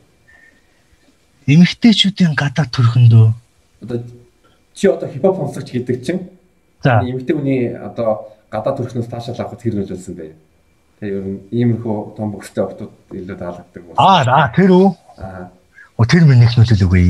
Эмгтээчүүдийн 1.47 2.33
гадаад 2.39 2.71
төрхөндөө 2.71 3.27
одоо 3.81 3.99
чи 4.73 4.87
одоо 4.87 5.09
хипхоп 5.09 5.35
сонсогч 5.35 5.71
гэдэг 5.71 5.97
чинь 6.05 6.21
за 6.83 7.03
эмгтээ 7.03 7.35
хүний 7.35 7.75
одоо 7.75 8.31
гадаад 8.51 8.77
төрхнөөс 8.79 9.11
таашаал 9.11 9.43
авахд 9.43 9.61
хэр 9.61 9.75
нөлөөлсөн 9.75 10.15
бэ? 10.15 10.35
Тэгээ 10.99 11.17
ер 11.19 11.25
нь 11.27 11.39
иймэрхүү 11.51 12.15
том 12.15 12.31
бөхстэй 12.31 12.63
октод 12.63 12.91
илүү 13.11 13.35
таалагддаг 13.35 13.83
байна. 13.83 13.99
Аа 13.99 14.23
аа 14.23 14.47
тэр 14.55 14.71
үү? 14.71 14.87
Аа. 15.19 15.51
О 15.99 16.05
тэр 16.07 16.23
минь 16.23 16.43
их 16.43 16.55
нөлөөлөгүй. 16.55 17.03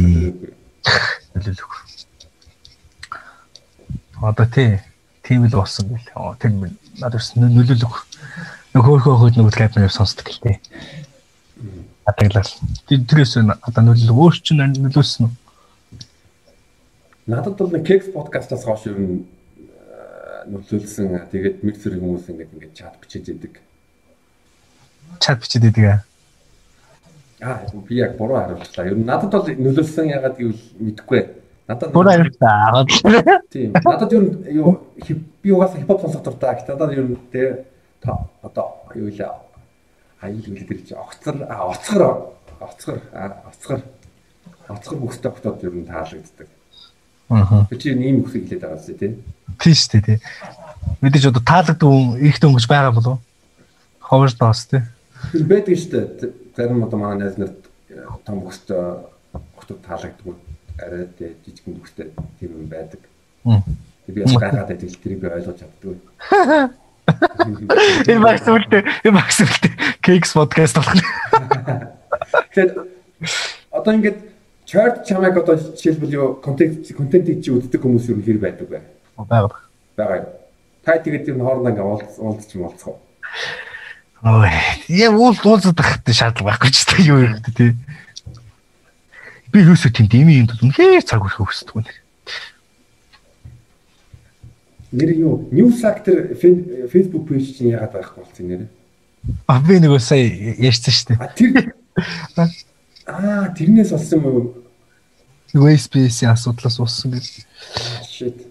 Нөлөөлөхгүй. 1.38 1.82
Одоо 4.22 4.48
тий 4.50 4.82
тийм 5.22 5.46
л 5.46 5.54
болсон 5.54 5.94
гэл. 5.94 6.10
Оо 6.18 6.34
тэр 6.42 6.54
минь 6.58 6.78
надад 6.98 7.22
нөлөөлөхгүй. 7.38 8.02
Нөхөөхөө 8.70 9.16
хөөд 9.18 9.36
нөгөө 9.40 9.56
рэпээр 9.58 9.90
сонсдог 9.90 10.30
л 10.30 10.42
тий. 10.46 10.58
Атаглал. 12.06 12.50
Тэрээс 12.86 13.42
одоо 13.42 13.82
нөлөөлөг 13.82 14.18
өөр 14.18 14.36
чинь 14.46 14.62
нөлөөлсөн 14.62 15.26
үү? 15.26 15.34
Надад 17.30 17.58
бол 17.58 17.74
нэг 17.74 17.86
Keks 17.86 18.14
podcast-аас 18.14 18.66
хойш 18.66 18.86
ер 18.90 18.98
нь 18.98 19.26
нөлөөлсөн. 20.54 21.18
Тэгээд 21.34 21.66
миксер 21.66 21.98
хүмүүс 21.98 22.30
ингээд 22.30 22.54
ингээд 22.54 22.78
чат 22.78 22.94
бичиж 23.02 23.30
идэг. 23.34 23.58
Чат 25.18 25.42
бичиж 25.42 25.66
идэг 25.66 25.86
аа. 25.90 26.00
Аа 27.42 27.66
би 27.90 28.02
яг 28.02 28.18
буруу 28.18 28.38
хариултлаа. 28.38 28.86
Ер 28.86 28.98
нь 28.98 29.06
надад 29.06 29.34
бол 29.34 29.50
нөлөөлсөн 29.50 30.14
ягаад 30.14 30.38
гэвэл 30.38 30.64
мэдэхгүй. 30.78 31.22
Надад 31.70 31.94
буруу 31.94 32.14
хариултаа. 32.14 32.86
Тийм. 33.50 33.74
Надад 33.74 34.14
ер 34.14 34.24
нь 34.26 34.34
юу 34.62 34.78
би 35.42 35.50
угаасаа 35.54 35.82
хипхоп 35.82 36.02
сонсох 36.02 36.22
дуртай. 36.22 36.58
Надад 36.70 36.94
ер 36.94 37.06
нь 37.06 37.18
тэ 38.02 38.12
одоо 38.44 38.66
юу 38.96 39.12
вэ? 39.12 39.28
Аюул 40.22 40.44
чи 40.44 40.94
огцор 40.94 41.36
оцгор 41.48 42.36
оцгор 42.60 43.02
оцгор 43.48 43.82
оцгор 44.68 44.98
бүхтэй 45.00 45.32
хотод 45.32 45.64
ер 45.64 45.74
нь 45.74 45.88
таалагддаг. 45.88 46.48
Аа. 47.30 47.66
Би 47.70 47.78
чи 47.78 47.94
ийм 47.94 48.24
бүхийг 48.24 48.50
хэлээд 48.50 48.64
байгаа 48.64 48.84
зү 48.84 48.94
тий. 49.00 49.12
Тийм 49.60 49.76
шүү 49.76 49.92
дээ 49.94 50.04
тий. 50.06 50.18
Мэдээж 51.02 51.26
одоо 51.32 51.44
таалагддаг 51.44 51.88
хүн 51.88 52.20
ихтэй 52.20 52.48
өнгөж 52.50 52.68
байгаа 52.68 52.94
болов? 52.94 53.20
Ховор 54.00 54.32
доос 54.34 54.66
тий. 54.68 54.82
Байдаг 55.34 55.76
шүү 55.78 55.92
дээ. 55.94 56.34
Зарим 56.58 56.84
одоо 56.84 57.00
манай 57.00 57.18
найз 57.26 57.38
нарт 57.40 57.70
том 58.26 58.44
бүхтэй 58.44 58.82
хотод 59.56 59.80
таалагддаг 59.88 60.38
арай 60.84 61.08
тий 61.18 61.36
жижигэн 61.46 61.80
бүхтэй 61.80 62.08
тийм 62.40 62.52
юм 62.60 62.68
байдаг. 62.68 63.02
Би 64.08 64.22
бас 64.24 64.36
гайхаад 64.36 64.68
байдаг 64.68 64.90
л 64.90 65.02
тэрийг 65.02 65.20
би 65.22 65.28
ойлгож 65.28 65.58
чаддгүй. 65.60 65.98
Энэ 68.10 68.22
багс 68.24 68.46
үлдээ, 68.48 68.84
энэ 69.06 69.16
багс 69.16 69.40
үлдээ. 69.44 69.74
Cakes 70.04 70.32
podcast 70.34 70.76
болох. 70.78 70.96
Тэгэхээр 72.54 72.72
одоо 73.72 73.92
ингээд 73.94 74.20
chart 74.66 75.06
чамайг 75.06 75.38
одоо 75.38 75.58
жишээлбэл 75.58 76.14
юу 76.14 76.28
контент 76.42 76.86
контентийг 76.94 77.42
чи 77.44 77.50
үздэг 77.52 77.82
хүмүүс 77.82 78.10
юу 78.14 78.22
хэр 78.22 78.38
байдаг 78.38 78.70
вэ? 78.70 78.82
Бага. 79.18 79.62
Бага. 79.98 80.30
Та 80.86 80.98
тэгээд 80.98 81.26
тэр 81.26 81.42
хоорондоо 81.42 81.72
ингээд 81.74 82.20
уулзч 82.22 82.52
уулзах 82.56 82.94
уу? 82.94 83.00
Ой, 84.24 84.52
яа 84.88 85.12
уул 85.16 85.38
уулзах 85.44 86.04
шаардлага 86.06 86.60
байхгүй 86.60 86.72
ч 86.76 86.86
тийм 86.86 87.04
юу 87.08 87.20
юм 87.24 87.40
тий. 87.56 87.76
Би 89.50 89.64
юусоо 89.66 89.92
тийм 89.92 90.08
дими 90.12 90.44
юм 90.44 90.48
бол 90.52 90.70
үнэхээр 90.70 91.04
цаг 91.08 91.24
өрхөө 91.24 91.48
хүсдэг 91.48 91.76
үнэ. 91.76 91.94
Нэр 94.92 95.10
юу? 95.18 95.50
News 95.52 95.82
Factor 95.82 96.34
Facebook 96.90 97.30
page 97.30 97.58
чинь 97.58 97.74
яагаад 97.74 97.94
байхгүй 97.94 98.24
болсон 98.26 98.46
нэр? 98.50 98.62
А 99.46 99.62
би 99.62 99.78
нөгөө 99.78 100.02
сая 100.02 100.26
ярьсан 100.58 100.94
шүү 100.94 101.06
дээ. 101.14 101.30
Тэр 101.38 101.74
Аа, 103.10 103.50
тэрнээс 103.58 103.90
болсон 103.94 104.18
юм 104.22 104.26
уу? 104.30 104.44
Нөгөө 105.54 105.74
SPS-ийн 105.78 106.34
асуудлаас 106.34 106.78
болсон 106.78 107.18
гэж. 107.18 107.26
Shit. 108.06 108.46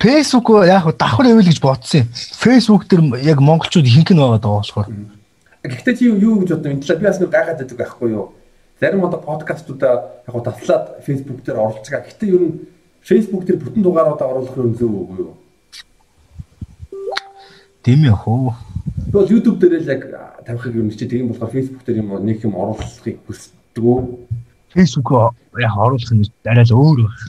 Facebook 0.00 0.48
яг 0.64 0.88
давхар 0.96 1.28
ивэл 1.28 1.48
гэж 1.48 1.60
бодсон 1.60 2.04
юм. 2.04 2.08
Facebook 2.12 2.88
дээр 2.88 3.20
яг 3.20 3.40
монголчууд 3.40 3.84
ихэнх 3.84 4.12
нь 4.12 4.20
байгаа 4.20 4.40
болохоор. 4.40 4.88
Гэхдээ 5.60 5.96
чи 5.96 6.08
юу 6.08 6.40
гэж 6.40 6.56
бодсон 6.56 6.72
юм? 6.72 6.80
Би 6.80 7.04
бас 7.04 7.20
нэг 7.20 7.32
гайхаад 7.32 7.60
байдаг 7.60 7.76
байхгүй 7.76 8.08
юу? 8.16 8.32
Зарим 8.80 9.04
одоо 9.04 9.20
подкастуудаа 9.20 10.24
яг 10.24 10.36
таслаад 10.40 11.04
Facebook 11.04 11.44
дээр 11.44 11.60
оруулж 11.60 11.84
байгаа. 11.84 12.08
Гэхдээ 12.08 12.32
ер 12.32 12.42
нь 12.44 12.54
Facebook 13.06 13.46
дээр 13.46 13.62
бүтэн 13.62 13.82
дугааруудаа 13.86 14.26
оруулах 14.26 14.56
юм 14.58 14.74
зөв 14.74 14.90
үгүй 14.90 15.18
юу? 15.22 15.34
Яах 17.86 18.26
вэ? 18.26 18.50
Тэгвэл 19.14 19.30
YouTube 19.30 19.62
дээр 19.62 19.78
л 19.78 19.92
яг 19.94 20.02
тавихыг 20.42 20.74
юм 20.74 20.90
чи 20.90 21.06
тийм 21.06 21.30
болохоор 21.30 21.54
Facebook 21.54 21.86
дээр 21.86 22.02
юм 22.02 22.10
нэг 22.26 22.42
юм 22.42 22.58
оруулахыг 22.58 23.22
хүсдэг 23.30 23.78
үү? 23.78 24.26
Facebook 24.74 25.08
яг 25.54 25.74
оруулах 25.78 26.12
нь 26.18 26.26
арай 26.50 26.66
л 26.66 26.74
өөр 26.74 26.98
байх. 27.06 27.22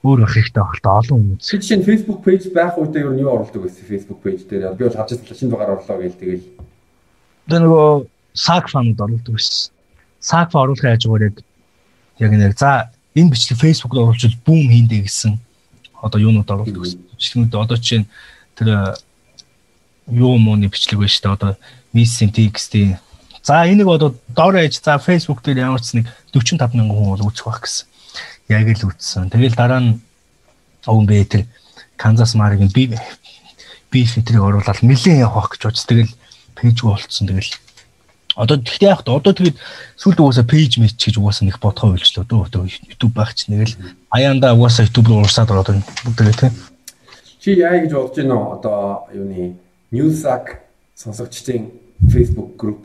Өөр 0.00 0.18
байх 0.24 0.32
хэрэгтэй 0.32 0.64
багтаа 0.64 1.04
олон 1.04 1.20
хүн. 1.20 1.44
Чи 1.44 1.60
жишээ 1.60 1.76
нь 1.76 1.84
Facebook 1.84 2.20
page 2.24 2.48
байх 2.56 2.80
үедээ 2.80 3.04
ер 3.04 3.12
нь 3.12 3.20
юу 3.20 3.36
оруулдаг 3.36 3.68
вэ 3.68 3.68
Facebook 3.68 4.24
page 4.24 4.48
дээр? 4.48 4.72
Би 4.80 4.88
бол 4.88 4.96
байгаа 4.96 5.12
шинэ 5.12 5.52
дугаар 5.52 5.76
орлоо 5.76 5.96
гээл 6.00 6.16
тэгэл. 6.16 6.48
Одоо 7.52 7.58
нөгөө 7.60 8.64
фанууд 8.72 9.00
оруулдаг 9.04 9.32
байсан. 9.36 9.76
Фа 10.24 10.56
оруулах 10.56 10.80
хажуугаар 10.80 11.28
яг 11.28 11.36
яг 12.16 12.32
нэг 12.32 12.56
за 12.56 12.95
энэ 13.16 13.32
бичлэг 13.32 13.58
Facebook-д 13.58 13.96
оруулчихвал 13.96 14.44
бүүм 14.44 14.68
хийндэ 14.70 15.00
гэсэн 15.08 15.40
одоо 16.04 16.20
юунууд 16.20 16.46
оруулдаг 16.46 16.82
гэсэн. 16.84 17.00
Бичлэгүүд 17.16 17.54
одоо 17.56 17.76
жишээ 17.80 18.00
нь 18.04 18.10
тэр 18.54 18.68
юу 20.12 20.36
мууны 20.36 20.68
бичлэг 20.68 21.00
байна 21.00 21.10
шүү 21.10 21.24
дээ. 21.24 21.34
Одоо 21.34 21.52
missing 21.96 22.30
text-ийн 22.30 23.00
За 23.46 23.62
энийг 23.62 23.86
одоо 23.86 24.14
доор 24.34 24.58
ээж 24.58 24.82
за 24.82 24.98
Facebook 24.98 25.38
дээр 25.42 25.70
ямар 25.70 25.78
ч 25.78 25.94
нэг 25.94 26.10
45 26.34 26.74
мянган 26.74 26.98
хүн 26.98 27.14
бол 27.14 27.30
үзэх 27.30 27.46
байх 27.46 27.62
гэсэн. 27.62 27.86
Яг 28.50 28.66
л 28.66 28.90
үзсэн. 28.90 29.30
Тэгэл 29.30 29.54
дараа 29.54 29.80
нь 29.86 30.02
овн 30.82 31.06
бэ 31.06 31.24
тэр 31.30 31.42
Kansas 31.94 32.34
Mark-ийн 32.34 32.74
би 32.74 32.90
би 32.90 34.00
фильтрийг 34.02 34.42
оруулаад 34.42 34.82
нэлээд 34.82 35.22
явах 35.22 35.54
гэж 35.54 35.62
бодсон. 35.62 35.86
Тэгэл 35.86 36.12
пэйж 36.58 36.78
болцсон. 36.82 37.30
Тэгэл 37.30 37.54
одоо 38.36 38.60
тэгтээ 38.60 38.92
яг 38.92 39.00
одоо 39.08 39.32
тэгээд 39.32 39.56
сүүлд 39.96 40.20
угаасаа 40.20 40.44
пэйж 40.44 40.76
мэч 40.76 40.92
гэж 41.00 41.16
угаасаа 41.16 41.48
нэг 41.48 41.56
бодхоо 41.56 41.96
үйлчлөө 41.96 42.24
дөө 42.28 42.40
одоо 42.52 42.68
YouTube 42.68 43.16
байх 43.16 43.32
ч 43.32 43.48
нэгэл 43.48 43.72
аяанда 44.12 44.52
угаасаа 44.52 44.84
YouTube 44.84 45.08
руу 45.08 45.24
урсаад 45.24 45.48
ороод 45.48 45.80
бүгдээ 46.04 46.36
тийм. 46.36 46.54
Чи 47.40 47.56
яа 47.56 47.80
гэж 47.80 47.96
бодож 47.96 48.16
байна 48.20 48.36
уу? 48.36 48.60
Одоо 48.60 49.08
юуны 49.16 49.56
Newsack 49.88 50.60
сонсогчдын 50.92 51.72
Facebook 52.12 52.60
group 52.60 52.84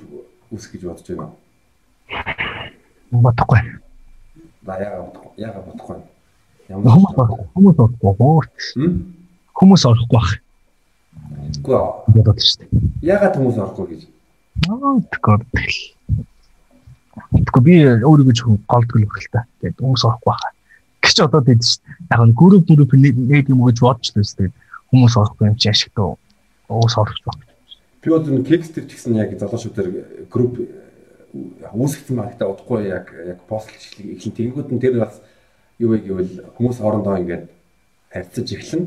үүсгэж 0.55 0.87
бодож 0.87 1.07
байна 1.11 1.27
уу? 1.27 1.35
Бодохгүй. 3.11 3.59
За 4.63 4.79
яагаад 4.79 5.03
бодохгүй? 5.03 5.31
Яагаад 5.35 5.65
бодохгүй? 5.67 5.99
Ямар 6.71 6.95
хүмүүс 7.51 7.75
орохгүй. 7.83 8.87
Хүмүүс 9.51 9.83
орохгүй 9.83 10.15
байх. 10.15 10.31
Үгүй 11.59 11.75
ээ. 11.75 11.91
Бодож 12.15 12.39
штэ. 12.39 12.71
Яагаад 13.03 13.35
хүмүүс 13.35 13.59
орохгүй 13.59 13.87
гэж? 13.91 14.01
Аа 14.69 15.01
тэгвэл. 15.09 15.77
Тэгэхгүй 17.31 17.63
би 17.65 17.75
өөрийгөө 18.05 18.35
жоохон 18.35 18.59
голдгол 18.69 19.27
та. 19.33 19.45
Тэгээд 19.61 19.81
хүмүүс 19.81 20.03
орохгүй 20.05 20.29
байх. 20.29 20.45
Гэж 21.01 21.17
одоо 21.25 21.41
дээд 21.41 21.63
штэ. 21.65 21.89
Яг 22.13 22.21
нь 22.29 22.35
групп 22.37 22.65
групп 22.69 22.93
нэг 22.93 23.49
юм 23.49 23.65
гэж 23.65 23.77
бодож 23.81 24.13
л 24.13 24.21
штэ. 24.21 24.53
Хүмүүс 24.93 25.17
орохгүй 25.17 25.49
юм 25.49 25.57
чи 25.57 25.69
ашигтай. 25.69 26.13
Уус 26.69 26.95
орох 26.97 27.17
байх. 27.25 27.41
Би 28.01 28.09
бол 28.09 28.21
энэ 28.21 28.45
Kickstarter 28.45 28.85
ч 28.85 28.97
гэсэн 28.97 29.17
яг 29.17 29.33
залуучуудаар 29.37 29.89
групп 30.29 30.61
үүсгэсэн 31.31 32.15
байна 32.17 32.31
гэдэг 32.33 32.49
удахгүй 32.49 32.79
яг 32.89 33.07
яг 33.13 33.39
постлж 33.47 33.97
эхлэн 33.97 34.35
тэгэнгүүт 34.35 34.69
нь 34.71 34.81
тэр 34.81 34.99
бас 34.99 35.21
юу 35.79 35.95
вэ 35.95 36.05
гэвэл 36.05 36.33
хүмүүс 36.57 36.77
хоорондоо 36.81 37.17
ингээд 37.17 37.45
харьцаж 38.11 38.47
эхлэн. 38.51 38.83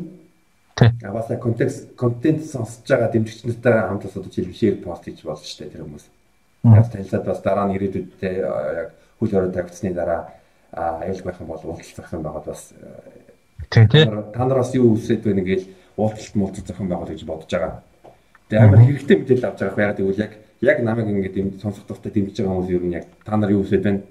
А 0.77 1.13
бас 1.13 1.27
контекст 1.41 1.95
контент 1.97 2.45
сонсож 2.45 2.89
байгаа 2.89 3.13
дэмжигчнэртэй 3.13 3.73
хамт 3.73 4.03
бас 4.03 4.17
одоо 4.17 4.31
жишээ 4.31 4.83
пост 4.83 5.05
хийж 5.07 5.23
шүү 5.23 5.59
дээ 5.63 5.71
тэр 5.71 5.87
хүмүүс. 5.87 6.07
Яг 6.65 6.91
танилцаад 6.91 7.25
бас 7.25 7.41
дараа 7.43 7.67
нь 7.71 7.77
ирээдүйдээ 7.79 8.35
яг 8.43 8.91
хөл 9.21 9.31
хорой 9.31 9.53
тавигдсны 9.55 9.95
дараа 9.95 10.35
аюул 10.75 11.23
байх 11.23 11.39
юм 11.41 11.47
бол 11.47 11.63
уулзах 11.63 12.13
юм 12.13 12.23
байгаад 12.27 12.47
бас 12.51 12.75
тий 13.71 13.87
тий 13.87 14.05
та 14.05 14.45
нараас 14.45 14.75
юу 14.75 14.99
үсээд 14.99 15.23
байна 15.23 15.47
гэж 15.47 15.63
уулзалт 15.97 16.35
муулзах 16.35 16.81
юм 16.81 16.89
байгаад 16.91 17.11
гэж 17.15 17.23
бодож 17.23 17.51
байгаа. 17.55 17.83
Тэгээ 18.51 18.65
амар 18.67 18.83
хэрэгтэй 18.83 19.17
мэдээлэл 19.19 19.47
авч 19.47 19.59
байгаа 19.63 19.79
байгаад 19.79 19.99
гэвэл 20.03 20.25
яг 20.27 20.33
яг 20.61 20.79
намайг 20.83 21.07
ингээд 21.07 21.39
юм 21.39 21.49
сонсох 21.63 21.87
тустай 21.87 22.11
дэмжиж 22.11 22.43
байгаа 22.43 22.55
хүмүүс 22.59 22.75
ер 22.75 22.83
нь 22.83 22.97
яг 22.99 23.07
та 23.23 23.37
нар 23.37 23.55
юу 23.55 23.63
үсээд 23.63 23.87
байна? 23.87 24.03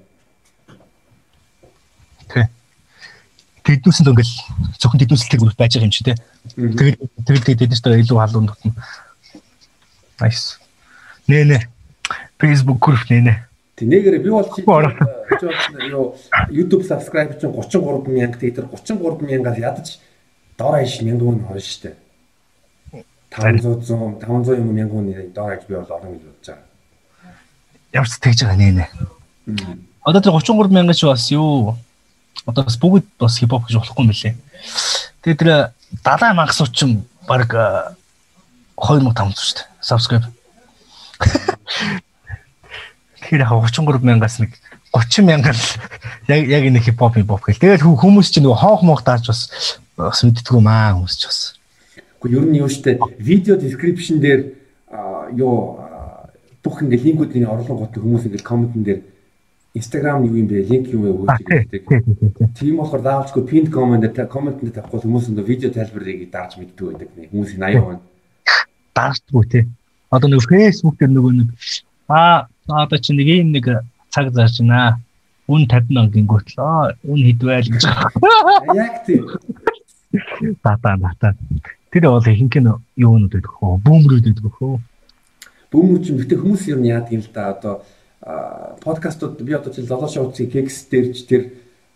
Тэ. 3.64 3.80
Тэднүүсэнд 3.80 4.12
ингээл 4.12 4.36
зөвхөн 4.76 5.00
тэднүүсэлтэй 5.00 5.40
групп 5.40 5.56
байж 5.56 5.80
байгаа 5.80 5.88
юм 5.88 5.96
чи 5.96 6.04
тэ. 6.04 6.20
Тэгэл 6.52 7.00
тэгэл 7.24 7.48
тэднэртэй 7.64 8.04
илүү 8.04 8.18
халуун 8.20 8.52
дотно. 8.52 8.76
Nice. 10.20 10.60
Нэ 11.28 11.48
нэ. 11.48 11.58
Facebook 12.40 12.80
групп 12.84 13.08
нэ 13.08 13.20
нэ. 13.24 13.34
Тэг 13.80 13.88
нэгээр 13.88 14.20
би 14.20 14.30
бол 14.30 14.46
юу 15.90 16.16
YouTube 16.52 16.84
subscribe 16.84 17.40
чинь 17.40 17.56
33 17.56 18.12
мянга 18.12 18.38
тэр 18.38 18.68
33 18.68 19.24
мянгаас 19.24 19.58
ядаж 19.58 19.88
доор 20.60 20.78
хаяш 20.78 21.02
мянган 21.02 21.40
хүн 21.40 21.48
хойш 21.48 21.80
штэ. 21.80 21.96
500 23.32 24.22
500 24.22 24.60
юм 24.60 24.76
мянган 24.76 25.08
хүн 25.08 25.34
доор 25.34 25.56
хаяж 25.56 25.64
би 25.66 25.74
бол 25.80 25.90
орно 25.90 26.12
гэж 26.12 26.24
бодож 26.28 26.48
байгаа. 26.52 28.06
Ч 28.06 28.14
тэгж 28.20 28.40
байгаа 28.44 28.60
нэ 28.60 28.70
нэ. 28.78 28.86
Одоо 30.06 30.22
тэр 30.22 30.36
33 30.36 30.70
мянган 30.70 30.94
чи 30.94 31.08
бас 31.08 31.32
юу 31.32 31.80
одоо 32.46 32.64
бас 32.68 32.78
бүгд 32.78 33.06
бас 33.20 33.40
хипхоп 33.40 33.68
гэж 33.68 33.80
болохгүй 33.80 34.04
юм 34.04 34.12
билэ. 34.12 34.36
Тэгээ 35.24 35.40
тэр 35.40 35.52
70 36.04 36.36
мангас 36.36 36.62
учраас 36.62 37.04
баг 37.28 37.50
2500 38.78 39.38
шүү 39.38 39.56
дээ. 39.60 39.68
Subscribe. 39.80 40.28
Тэгэхээр 43.24 43.44
яг 43.46 43.52
33 43.52 44.04
мянгаас 44.04 44.40
нэг 44.44 44.52
30 44.92 45.26
мянган 45.26 45.58
яг 46.28 46.42
яг 46.48 46.64
энэ 46.68 46.84
хипхоп 46.84 47.16
хипхоп 47.16 47.48
гэл. 47.48 47.62
Тэгээд 47.62 47.86
хүмүүс 47.86 48.30
чинь 48.34 48.44
нөгөө 48.44 48.60
хоох 48.60 48.82
моох 48.84 49.04
дааж 49.08 49.30
бас 49.32 49.80
бас 49.96 50.24
мэддэггүй 50.26 50.62
маа 50.62 50.98
хүмүүс 50.98 51.16
ч 51.18 51.22
бас. 51.30 51.40
Гэхдээ 52.20 52.38
ер 52.38 52.46
нь 52.50 52.60
юу 52.60 52.70
штэ 52.70 53.00
видео 53.20 53.56
description 53.56 54.20
дээр 54.20 54.52
юу 55.38 55.80
бүх 56.64 56.80
ингээ 56.82 57.04
линкүүдийн 57.04 57.48
орлогоот 57.48 57.96
хүмүүс 57.96 58.28
ингээ 58.28 58.44
комментэн 58.44 58.84
дээр 58.84 59.00
Instagram 59.74 60.26
юу 60.30 60.38
юм 60.38 60.48
бэ? 60.48 60.70
Линк 60.70 60.88
юу 60.94 61.02
вэ 61.02 61.10
өгөөд 61.18 61.30
гэдэг. 61.50 61.82
Тийм 62.54 62.78
болохоор 62.78 63.02
заавалчгүй 63.02 63.44
pinned 63.50 63.70
comment 63.74 64.06
дээр 64.06 64.30
коммент 64.30 64.62
дээр 64.62 64.78
тавихгүй 64.78 65.02
хүмүүс 65.02 65.34
ингээ 65.34 65.50
видео 65.50 65.70
тайлбарыг 65.74 66.30
дарж 66.30 66.62
мэддэг 66.62 66.86
байдаг. 66.94 67.10
Хүмүүс 67.34 67.52
80%. 67.58 67.98
Даардгүй 68.94 69.44
тий. 69.50 69.64
Одоо 70.14 70.30
нэг 70.30 70.46
Facebook 70.46 70.96
дээр 71.02 71.12
нөгөө 71.18 71.34
нэг 71.42 71.50
аа 72.06 72.46
одоо 72.70 72.98
чи 73.02 73.18
нэг 73.18 73.28
ийм 73.34 73.50
нэг 73.50 73.66
цаг 74.14 74.30
зарж 74.30 74.62
байна. 74.62 75.02
Үн 75.50 75.66
50 75.66 75.90
мянган 75.90 76.14
гингүүтлээ. 76.22 76.94
Үн 77.10 77.22
хэдвэл 77.34 77.74
гэж. 77.74 77.84
Яг 78.78 78.96
тийм. 79.10 79.26
Тата 80.62 80.94
тата. 81.02 81.34
Тэр 81.90 82.14
бол 82.14 82.22
ихэнх 82.22 82.62
нь 82.62 82.70
юунууд 82.94 83.34
байдаг 83.34 83.54
хөө? 83.58 83.82
Бүүмрүүд 83.82 84.26
байдаг 84.30 84.54
хөө. 84.54 84.78
Бүүмрүүд 85.74 86.04
чинь 86.06 86.22
гэтээ 86.22 86.38
хүмүүс 86.38 86.70
нь 86.78 86.94
яадаг 86.94 87.12
юм 87.18 87.26
л 87.26 87.34
да 87.34 87.50
одоо 87.58 87.82
подкастууд 88.24 89.42
би 89.42 89.54
одоо 89.54 89.74
жил 89.74 89.86
золоо 89.86 90.08
шоуцгийн 90.08 90.52
кекс 90.52 90.88
дээрч 90.88 91.28
тэр 91.28 91.44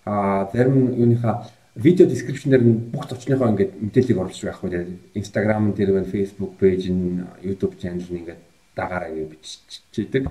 зарим 0.05 0.91
юуныхаа 0.95 1.47
видео 1.77 2.05
description-ээр 2.09 2.63
нь 2.65 2.89
бүх 2.91 3.07
зочныхоо 3.07 3.53
ингээд 3.53 3.77
мэдээллийг 3.77 4.17
оруулж 4.17 4.41
байх 4.43 4.63
үү. 4.63 4.97
Instagram 5.13 5.77
дээр 5.77 5.93
байна, 5.93 6.09
Facebook 6.09 6.57
page 6.57 6.89
нь, 6.89 7.21
YouTube 7.45 7.77
channel 7.77 8.01
нь 8.09 8.25
ингээд 8.25 8.41
дагаараа 8.75 9.13
гэж 9.13 9.29
биччихдэг. 9.29 10.25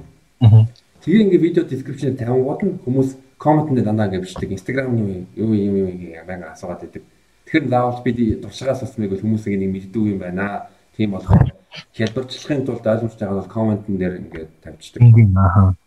Тэгээ 1.06 1.22
ингээд 1.22 1.46
видео 1.46 1.62
description-ээр 1.64 2.18
тавингууд 2.18 2.60
нь 2.66 2.78
хүмүүс 2.82 3.10
comment 3.38 3.70
дээр 3.70 3.86
дандаа 3.86 4.10
ингээд 4.10 4.26
бичдэг. 4.26 4.50
Instagram-ны 4.58 5.26
юу 5.38 5.54
юм 5.54 5.74
юм 5.80 5.88
юм 5.94 6.26
байнга 6.26 6.52
асуугаад 6.52 6.82
байдаг. 6.82 7.02
Тэгэхээр 7.46 7.70
заавал 7.70 8.02
би 8.02 8.12
туршлагаас 8.42 8.82
асмыг 8.82 9.10
бол 9.14 9.22
хүмүүс 9.22 9.46
нэг 9.46 9.70
мэддэг 9.70 10.02
юм 10.02 10.18
байна. 10.18 10.66
Тийм 10.98 11.14
болохоор 11.14 11.54
хялбарчлахын 11.94 12.66
тулд 12.66 12.86
ойлгомжтой 12.86 13.28
байгаа 13.28 13.40
бол 13.40 13.54
комментэн 13.54 13.96
дээр 13.96 14.14
ингээд 14.18 14.50
тавьчихдаг. 14.66 15.02
Аа. 15.38 15.78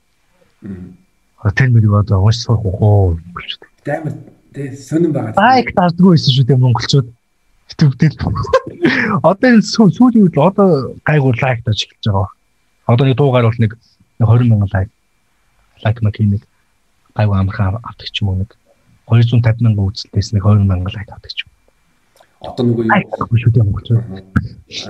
Тэр 0.61 1.69
мөрийг 1.71 1.93
одоо 1.95 2.19
унш 2.25 2.43
сурах 2.43 2.65
уу 2.65 3.15
гэж. 3.35 3.49
Амар 3.87 4.13
тий 4.53 4.75
сонирн 4.75 5.13
байгаа. 5.15 5.33
Лайк 5.39 5.71
дардгүй 5.75 6.11
байсан 6.15 6.31
шүү 6.35 6.45
дээ 6.47 6.59
монголчууд. 6.59 7.07
Дээр. 7.79 8.13
Одоо 9.23 9.47
энэ 9.49 9.63
сүү- 9.63 9.93
сүүлийн 9.95 10.25
үед 10.27 10.35
одоо 10.37 10.95
гайгүй 11.07 11.33
лайк 11.39 11.63
тааж 11.63 11.79
эхэлж 11.87 12.05
байгаа. 12.11 12.27
Одоо 12.91 13.05
нэг 13.07 13.15
дуугаар 13.15 13.45
бол 13.47 13.59
нэг 13.61 13.71
20 14.19 14.49
мянган 14.49 14.69
лайк. 14.73 14.89
Лайк 15.85 15.97
мак 16.03 16.19
нэг 16.19 16.43
гайгүй 17.15 17.37
амархан 17.39 17.79
авдаг 17.79 18.07
ч 18.11 18.19
юм 18.21 18.29
уу 18.29 18.39
нэг 18.43 18.51
250 19.07 19.63
мянган 19.63 19.85
үзэлтээс 19.87 20.33
нэг 20.35 20.43
20 20.43 20.67
мянган 20.67 20.91
лайк 20.91 21.07
авдаг 21.13 21.31
ч 21.31 21.45
юм. 21.45 21.51
Одоо 22.43 22.63
нөгөө 22.67 22.83
юу 22.89 23.37
шүү 23.39 23.51
дээ 23.53 23.63
Монгол. 23.63 23.89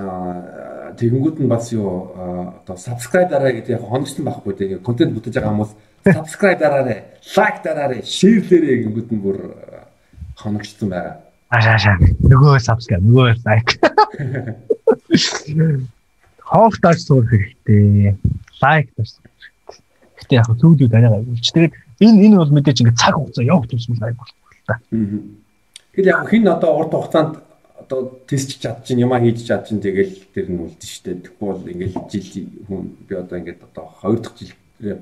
аа 0.02 0.79
тэгэнгүүт 1.00 1.40
нь 1.40 1.48
бас 1.48 1.72
юу 1.72 2.12
одоо 2.60 2.76
subscribe 2.76 3.32
дараа 3.32 3.56
гэдэг 3.56 3.80
яг 3.80 3.84
хоногчсон 3.88 4.28
байхгүй 4.28 4.52
тэгээ 4.54 4.84
контент 4.84 5.16
бүтээж 5.16 5.40
байгаа 5.40 5.52
хүмүүс 5.56 5.72
subscribe 6.04 6.58
дараарай, 6.60 7.04
like 7.36 7.60
дараарай, 7.64 8.02
share 8.04 8.40
дээрээ 8.40 8.84
гингүүт 8.84 9.10
нь 9.12 9.20
бүр 9.20 9.38
хоногчсон 10.36 10.88
байгаа. 10.88 11.20
Ашаа 11.52 11.74
ашаа. 11.76 11.96
Нөгөө 12.24 12.60
subscribe, 12.64 13.04
нөгөө 13.04 13.36
лайк. 13.44 13.68
Хооф 16.50 16.74
тааш 16.80 17.04
суур 17.04 17.24
хэрэгтэй. 17.28 18.16
Лайк 18.62 18.88
тааш. 18.96 19.20
Гэтэ 20.24 20.40
яг 20.40 20.48
зүйлүүд 20.56 20.94
арай 20.96 21.10
гайвуулч. 21.12 21.52
Тэгээд 21.52 21.74
энэ 22.00 22.24
энэ 22.32 22.36
бол 22.40 22.54
мэдээж 22.56 22.80
ингээд 22.80 23.00
цаг 23.00 23.14
хугацаа 23.20 23.44
явах 23.44 23.68
тусмал 23.68 24.08
айгүй 24.08 24.24
болох 24.24 24.36
л 24.56 24.64
та. 24.64 24.74
Тэгэл 25.92 26.12
яг 26.16 26.28
хин 26.32 26.48
одоо 26.48 26.70
урт 26.80 26.92
хугацаанд 26.96 27.34
одоо 27.90 28.20
тисч 28.26 28.58
чадчих 28.62 28.98
юм 28.98 29.12
а 29.12 29.18
хийж 29.18 29.42
чадчих 29.46 29.82
тэгэл 29.82 30.14
тэр 30.32 30.46
нь 30.46 30.62
үлдэн 30.62 30.78
штэ. 30.78 31.26
Тэгвэл 31.26 31.74
ингээл 31.74 31.98
жил 32.06 32.46
хүн 32.70 32.94
би 33.08 33.14
одоо 33.18 33.38
ингээд 33.38 33.66
одоо 33.66 33.90
хоёр 33.98 34.20
дахь 34.22 34.38
жил 34.38 34.54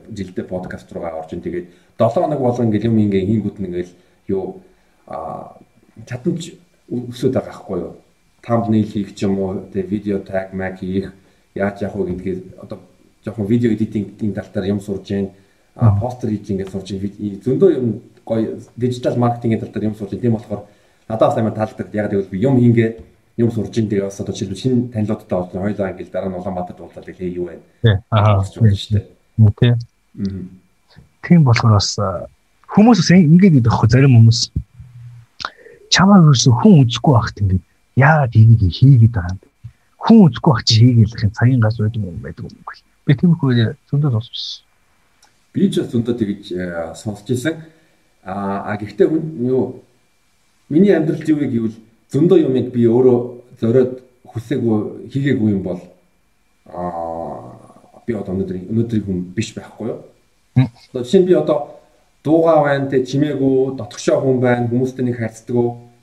жилдээ 0.09 0.45
подкаст 0.49 0.89
руугаа 0.93 1.21
орж 1.21 1.37
ин. 1.37 1.45
Тэгээд 1.45 1.69
7 2.01 2.17
хоног 2.17 2.41
болгон 2.41 2.73
ингээл 2.73 2.89
юм 2.89 2.99
ингээ 2.99 3.29
хийгүүд 3.29 3.57
нэгэл 3.61 3.93
юу 4.33 4.65
а 5.07 5.61
чадамж 6.09 6.57
өсөд 6.89 7.37
байгаа 7.37 7.53
байхгүй 7.53 7.79
юу? 7.85 7.95
Thumbnail 8.41 8.89
хийх 8.89 9.13
ч 9.13 9.29
юм 9.29 9.37
уу 9.37 9.69
тэг 9.69 9.85
видео 9.93 10.25
tag 10.25 10.57
mag 10.57 10.81
хийх 10.81 11.13
яаж 11.55 11.85
яах 11.85 11.93
вэ 11.93 12.17
гэдгийг 12.17 12.57
одоо 12.57 12.81
жоохон 13.21 13.47
видео 13.47 13.69
эдитингийн 13.69 14.33
тал 14.33 14.49
дээр 14.49 14.73
юм 14.73 14.81
сурж 14.81 15.05
जैन 15.05 15.37
а 15.77 15.93
постэр 16.01 16.33
хийж 16.33 16.57
ингээд 16.57 16.73
сурж 16.73 16.89
зөндөө 17.45 17.71
юм 17.77 18.01
гоё 18.25 18.57
дижитал 18.81 19.17
маркетингийн 19.21 19.61
тал 19.61 19.73
дээр 19.73 19.93
юм 19.93 19.97
сурж 19.99 20.17
тийм 20.17 20.33
болохоор 20.33 20.65
надад 21.09 21.29
бас 21.29 21.39
амар 21.39 21.53
таалагддаг. 21.57 21.95
Яг 21.95 22.11
тэгвэл 22.11 22.31
би 22.31 22.39
юм 22.39 22.61
хийнгээ 22.61 22.91
юм 23.39 23.51
сурж 23.51 23.79
ин 23.79 23.89
тэгээ 23.89 24.05
бас 24.05 24.21
одоо 24.21 24.35
жишээ 24.35 24.55
шинэ 24.55 24.93
танилуудтай 24.93 25.39
болсон 25.39 25.63
хоёлаа 25.63 25.91
ингээд 25.95 26.13
дараа 26.13 26.29
нь 26.29 26.39
Улаанбаатарт 26.39 26.81
уулзаад 26.81 27.07
хээ 27.07 27.39
юу. 27.39 27.51
Аа. 28.11 28.43
Байна 28.45 28.75
дээ. 28.75 29.07
Тий. 29.59 29.75
Тийм 31.23 31.45
болохоор 31.45 31.79
бас 31.79 31.95
хүмүүс 32.75 32.99
бас 32.99 33.11
ингэж 33.15 33.43
гэдэг 33.63 33.71
аахгүй 33.71 33.89
зарим 33.89 34.19
хүмүүс 34.19 34.41
чамаа 35.95 36.19
юусэн 36.19 36.53
хүн 36.59 36.83
үзэхгүй 36.83 37.15
байхад 37.15 37.39
ингэ 37.43 37.57
яагаад 37.97 38.35
энийг 38.35 38.63
хийгээд 38.75 39.15
байгаа 39.15 39.33
юм 39.33 39.39
бэ? 39.39 39.49
Хүн 40.03 40.19
үзэхгүй 40.27 40.53
байх 40.53 40.65
чи 40.67 40.75
хийгээл 40.83 41.15
их 41.15 41.33
цагийн 41.39 41.61
газ 41.63 41.79
байдаг 41.79 42.03
юм 42.03 42.19
байдаг 42.19 42.45
юм 42.45 42.59
бол. 42.67 42.81
Би 43.07 43.13
тиймэрхүү 43.15 43.51
зөндөө 43.89 44.11
сонссон. 44.19 44.67
Би 45.55 45.71
ч 45.71 45.75
бас 45.81 45.91
зөндөө 45.95 46.15
тэгж 46.19 46.45
сонсч 46.99 47.27
ирсэн. 47.33 47.55
Аа 48.27 48.77
гэхдээ 48.77 49.07
хүн 49.09 49.25
юу 49.47 49.81
миний 50.69 50.95
амьдралд 50.95 51.29
юу 51.29 51.39
вэ 51.39 51.47
гэвэл 51.49 51.77
зөндөө 52.13 52.39
юмыг 52.45 52.73
би 52.73 52.87
өөрөө 52.87 53.19
зориод 53.61 53.93
хүсээгүй 54.29 55.09
хийгээгүй 55.13 55.51
юм 55.57 55.63
бол 55.63 55.81
аа 56.69 58.03
би 58.07 58.13
одоо 58.15 58.33
өнөөдөр 58.35 58.57
өнөөдрийн 58.73 59.05
хүн 59.05 59.19
биш 59.37 59.53
байхгүй 59.57 59.87
юу? 59.89 60.01
Одоо 60.93 61.03
жишээ 61.05 61.21
нь 61.23 61.29
би 61.29 61.35
одоо 61.37 61.81
дуугаа 62.25 62.65
байна 62.65 62.89
те 62.89 63.05
чимээгүй 63.05 63.77
дотгошоо 63.77 64.21
хүн 64.21 64.41
байна 64.41 64.69
хүмүүстэй 64.69 65.05
нэг 65.05 65.17
харьцдаг 65.21 65.57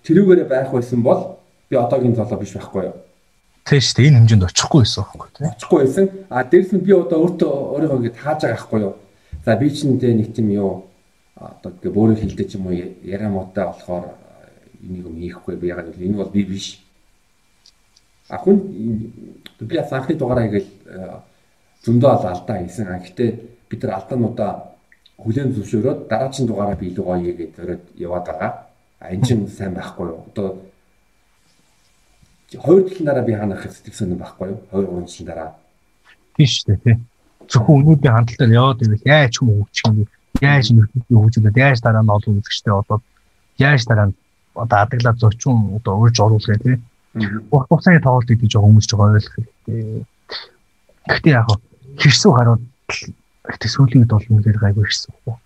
тэрүүгээрээ 0.06 0.48
байх 0.50 0.70
байсан 0.74 1.02
бол 1.02 1.38
би 1.70 1.76
одоогийн 1.78 2.16
золоо 2.16 2.38
биш 2.38 2.54
байхгүй 2.54 2.84
юу? 2.90 2.96
Тийм 3.66 3.82
шүү 3.82 3.98
дээ 3.98 4.08
энэ 4.10 4.18
хэмжээнд 4.22 4.48
очихгүй 4.50 4.82
байсан 4.86 5.02
байхгүй 5.02 5.30
тий. 5.34 5.48
очихгүй 5.50 5.80
байсан. 5.82 6.06
А 6.30 6.44
дээрс 6.46 6.72
нь 6.74 6.86
би 6.86 6.92
одоо 6.94 7.18
өөртөө 7.26 7.52
өөрийгөө 7.74 7.98
ингэ 8.02 8.14
тааж 8.14 8.40
байгаа 8.42 8.54
байхгүй 8.54 8.80
юу? 8.86 8.94
За 9.46 9.56
би 9.58 9.68
ч 9.74 9.78
нэ 9.90 10.14
нэг 10.14 10.30
тийм 10.34 10.48
юу 10.54 10.86
одоо 11.34 11.70
ингээ 11.74 11.94
бөөрийн 11.98 12.22
хилдэ 12.22 12.44
ч 12.46 12.62
юм 12.62 12.70
уу 12.70 12.78
яриа 12.78 13.30
муутай 13.30 13.66
болохоор 13.66 14.06
энийг 14.84 15.06
юм 15.06 15.16
хийхгүй 15.16 15.56
би 15.56 15.68
ягаад 15.68 15.92
гэвэл 15.94 16.08
энэ 16.08 16.18
бол 16.18 16.32
би 16.32 16.44
биш. 16.44 16.82
А 18.30 18.38
хүн 18.38 18.58
би 19.60 19.76
анхны 19.78 20.16
дугаараа 20.16 20.48
ингээл 20.48 20.72
зөндөө 21.86 22.10
ал 22.10 22.26
алдаа 22.34 22.58
хийсэн. 22.60 22.88
А 22.90 23.00
гэтээ 23.00 23.30
бид 23.70 23.84
нар 23.84 23.96
алдаануудаа 24.02 24.52
хүлээн 25.22 25.54
зөвшөөрөөд 25.54 26.00
дараагийн 26.10 26.48
дугаараа 26.48 26.76
би 26.76 26.90
илүү 26.90 27.06
гоё 27.06 27.22
хийгээд 27.22 27.56
зориод 27.56 27.84
яваад 27.96 28.26
байгаа. 28.26 28.52
А 29.00 29.14
энэ 29.14 29.26
чинь 29.26 29.48
сайн 29.48 29.74
байхгүй 29.74 30.06
юу? 30.10 30.26
Одоо 30.28 30.48
хоёр 32.66 32.84
жилийн 32.90 33.06
дараа 33.06 33.26
би 33.26 33.34
хаанах 33.34 33.64
сэтгэл 33.64 34.00
сонирн 34.00 34.22
байхгүй 34.22 34.48
юу? 34.50 34.60
2 34.72 34.88
3 34.90 35.08
жилийн 35.08 35.30
дараа. 35.30 35.50
Тийм 36.36 36.48
шүү 36.50 36.66
дээ 36.68 36.84
тий. 36.84 36.98
Зөвхөн 37.50 37.78
өнөөдрийн 37.80 38.16
хандлтаар 38.16 38.52
яваад 38.52 38.82
ивэл 38.82 39.06
яаж 39.06 39.34
юм 39.42 39.50
хөгжих 39.54 39.86
юм 39.86 39.96
бэ? 39.96 40.06
Яаж 40.42 40.66
нөхөдөө 40.74 41.20
хөгжүүлээд 41.22 41.58
яаж 41.66 41.80
дараа 41.82 42.04
нь 42.04 42.14
олон 42.16 42.38
үзэгчтэй 42.40 42.74
болоод 42.74 43.04
яаж 43.58 43.82
дараа 43.86 44.08
нь 44.10 44.16
одоо 44.56 44.80
адаглаад 44.82 45.18
зочин 45.20 45.76
одоо 45.78 46.00
урьж 46.00 46.20
оруулах 46.20 46.60
тий. 46.64 46.80
Урт 47.52 47.68
хугацааны 47.70 48.02
тоглолт 48.02 48.28
гэдэг 48.28 48.50
жоо 48.52 48.64
хүмүүс 48.64 48.88
ч 48.88 48.94
ойлгох 48.96 49.36
хэрэгтэй. 49.36 50.06
Гэхдээ 51.08 51.34
яг 51.36 51.48
хэрсүү 52.00 52.32
харууд 52.36 52.64
гэхдээ 52.90 53.72
сүүлийн 53.72 54.02
үед 54.04 54.12
бол 54.12 54.28
үнээр 54.32 54.60
гайгүй 54.60 54.84
хэрсэн 54.88 55.14
уу? 55.28 55.38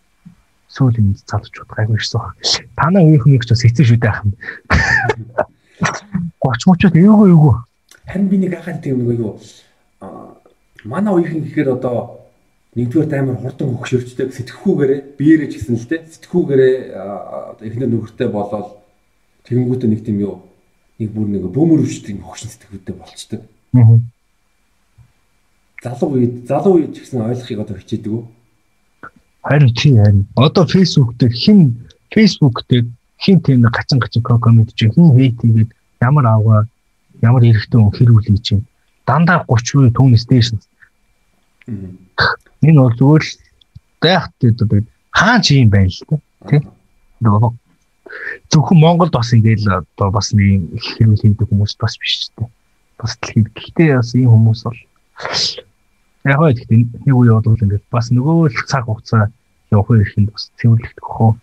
Сүүлийн 0.70 1.14
үед 1.14 1.22
цалчууд 1.30 1.70
гайгүй 1.70 1.98
хэрсэн 1.98 2.18
баг. 2.22 2.34
Танаа 2.78 3.04
үеийнх 3.04 3.26
нь 3.28 3.38
ч 3.42 3.50
бас 3.54 3.62
шүү 3.66 4.00
дээ 4.00 4.14
ахын. 4.14 4.34
30 5.80 6.68
мочод 6.68 6.96
эйгөө 6.96 7.28
эйгөө. 7.30 7.56
Харин 8.10 8.28
би 8.30 8.38
нэг 8.38 8.54
ахаад 8.58 8.82
тийм 8.82 9.06
нэг 9.06 9.20
юу 9.20 9.38
аа 10.02 10.40
манай 10.84 11.14
үеийнхэн 11.14 11.44
гэхээр 11.44 11.70
одоо 11.76 12.20
нэгдүгээр 12.76 13.20
амар 13.20 13.38
хурдан 13.42 13.76
хөгшөрчдөг 13.76 14.30
сэтгхүүгээрээ 14.34 15.00
биеэрээ 15.18 15.50
ч 15.52 15.54
гэсэн 15.60 15.76
л 15.76 15.90
те 15.90 15.98
сэтгхүүгээрээ 16.08 16.76
одоо 16.96 17.66
эхнэр 17.68 17.90
нөхөртэй 17.92 18.30
болоод 18.32 18.79
тэгэнгүүтээ 19.50 19.90
нэг 19.90 20.02
тийм 20.06 20.22
юу 20.22 20.46
нэг 21.02 21.10
бүр 21.10 21.28
нэг 21.28 21.44
бөөмөр 21.50 21.82
өвчтөг 21.82 22.22
хөгшин 22.22 22.54
сэтгхүүтэй 22.54 22.96
болчдөг. 22.96 23.42
Аа. 23.74 23.98
Залуу 25.82 26.10
үед 26.20 26.34
залуу 26.46 26.74
үед 26.78 26.94
ч 26.94 27.08
гэсэн 27.08 27.24
ойлгохыг 27.24 27.60
одоо 27.64 27.76
хичээдэг 27.80 28.12
үү? 28.14 28.24
Харин 29.42 29.74
тий 29.74 29.96
харин. 29.96 30.28
Одоо 30.36 30.68
Facebook 30.68 31.16
дээр 31.18 31.34
хин 31.34 31.88
Facebook 32.12 32.68
дээр 32.68 32.86
хин 33.18 33.40
тийм 33.40 33.64
гачин 33.64 34.00
гачин 34.00 34.22
коммент 34.22 34.76
чи 34.76 34.92
хин 34.92 35.16
хейт 35.16 35.40
хийгээд 35.40 35.72
ямар 36.04 36.26
авгаа 36.28 36.68
ямар 37.24 37.44
эрэхтэн 37.48 37.96
хэрүүлээ 37.96 38.44
чинь 38.44 38.68
дандаа 39.08 39.48
30% 39.48 39.96
түүний 39.96 40.20
стейшн. 40.20 40.60
Энэ 42.60 42.80
бол 42.84 42.96
зүгээр 43.00 43.24
л 43.24 43.34
дайхт 44.04 44.34
гэдэг 44.44 44.84
хаан 45.16 45.42
чи 45.42 45.64
юм 45.64 45.72
байна 45.72 45.88
л 45.88 45.96
тий. 45.96 46.20
Тэгээ 47.24 47.52
зөвхөн 48.52 48.80
Монголд 48.80 49.14
бас 49.14 49.34
ингээл 49.34 49.84
одоо 49.84 50.10
бас 50.12 50.34
нэг 50.34 50.74
хэрүүл 50.78 51.22
хийдэг 51.22 51.48
хүмүүс 51.50 51.78
бас 51.80 51.98
биш 52.02 52.14
ч 52.20 52.22
тий. 52.36 52.48
Бас 53.00 53.18
дэлхийд 53.22 53.50
гэхдээ 53.54 53.98
бас 53.98 54.12
ийм 54.16 54.30
хүмүүс 54.34 54.62
бол 54.66 54.80
яг 56.26 56.38
хөө 56.40 56.52
гэхдээ 56.54 56.78
нэг 57.06 57.16
үе 57.16 57.32
бол 57.34 57.64
ингээд 57.64 57.86
бас 57.92 58.10
нөгөө 58.12 58.50
л 58.50 58.68
цаг 58.68 58.86
хугацаа 58.86 59.32
явах 59.72 59.90
ихэнд 59.94 60.34
бас 60.34 60.52
цэвэрлэгдэх 60.58 61.06
хөө. 61.06 61.34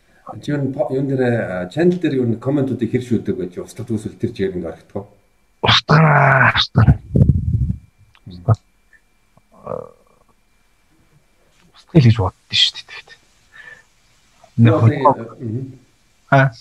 Юу 0.46 0.58
юм 0.90 1.06
дээр 1.06 1.70
чанал 1.70 1.98
дээр 2.02 2.18
юу 2.18 2.26
комментуудыг 2.42 2.90
хэр 2.90 3.04
шүүдэг 3.06 3.36
гэж 3.36 3.52
устгах 3.62 3.86
төсөл 3.86 4.18
тэр 4.18 4.34
чигээр 4.34 4.58
ингээд 4.58 4.72
орхитгоо. 4.74 5.04
Устгаа. 5.62 6.50
Устгах 8.26 8.58
гэж 12.02 12.16
боддоо 12.18 12.52
шүү 12.52 12.84
дээ. 12.86 13.16
Нэг 14.56 14.74
аа 16.30 16.52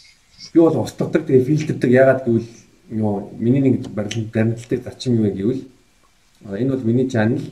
би 0.54 0.60
бол 0.60 0.78
устгадаг 0.84 1.26
тэгээ 1.26 1.46
фильтрдэг 1.46 1.92
ягаад 1.92 2.24
гэвэл 2.26 2.50
юу 2.90 3.32
миний 3.38 3.62
нэг 3.62 3.88
барилгын 3.92 4.32
баримтлагдаг 4.34 4.84
зарчим 4.84 5.20
юу 5.20 5.32
гэвэл 5.34 5.64
энэ 6.48 6.72
бол 6.72 6.84
миний 6.88 7.10
чанал 7.10 7.44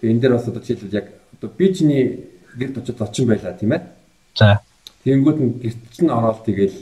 тэгээ 0.00 0.12
энэ 0.12 0.20
дээр 0.20 0.32
бас 0.34 0.48
одоо 0.48 0.62
жишээлбэл 0.62 0.94
яг 0.94 1.06
одоо 1.34 1.50
би 1.50 1.74
чиний 1.74 2.28
гэрт 2.56 2.78
очиж 2.78 2.96
зочин 2.96 3.26
байла 3.26 3.52
тийм 3.52 3.72
ээ. 3.72 3.82
За. 4.36 4.60
Тэнгүүд 5.04 5.38
нь 5.40 5.52
гэрт 5.62 5.82
чинь 5.94 6.10
ороод 6.10 6.44
тэгэл 6.44 6.74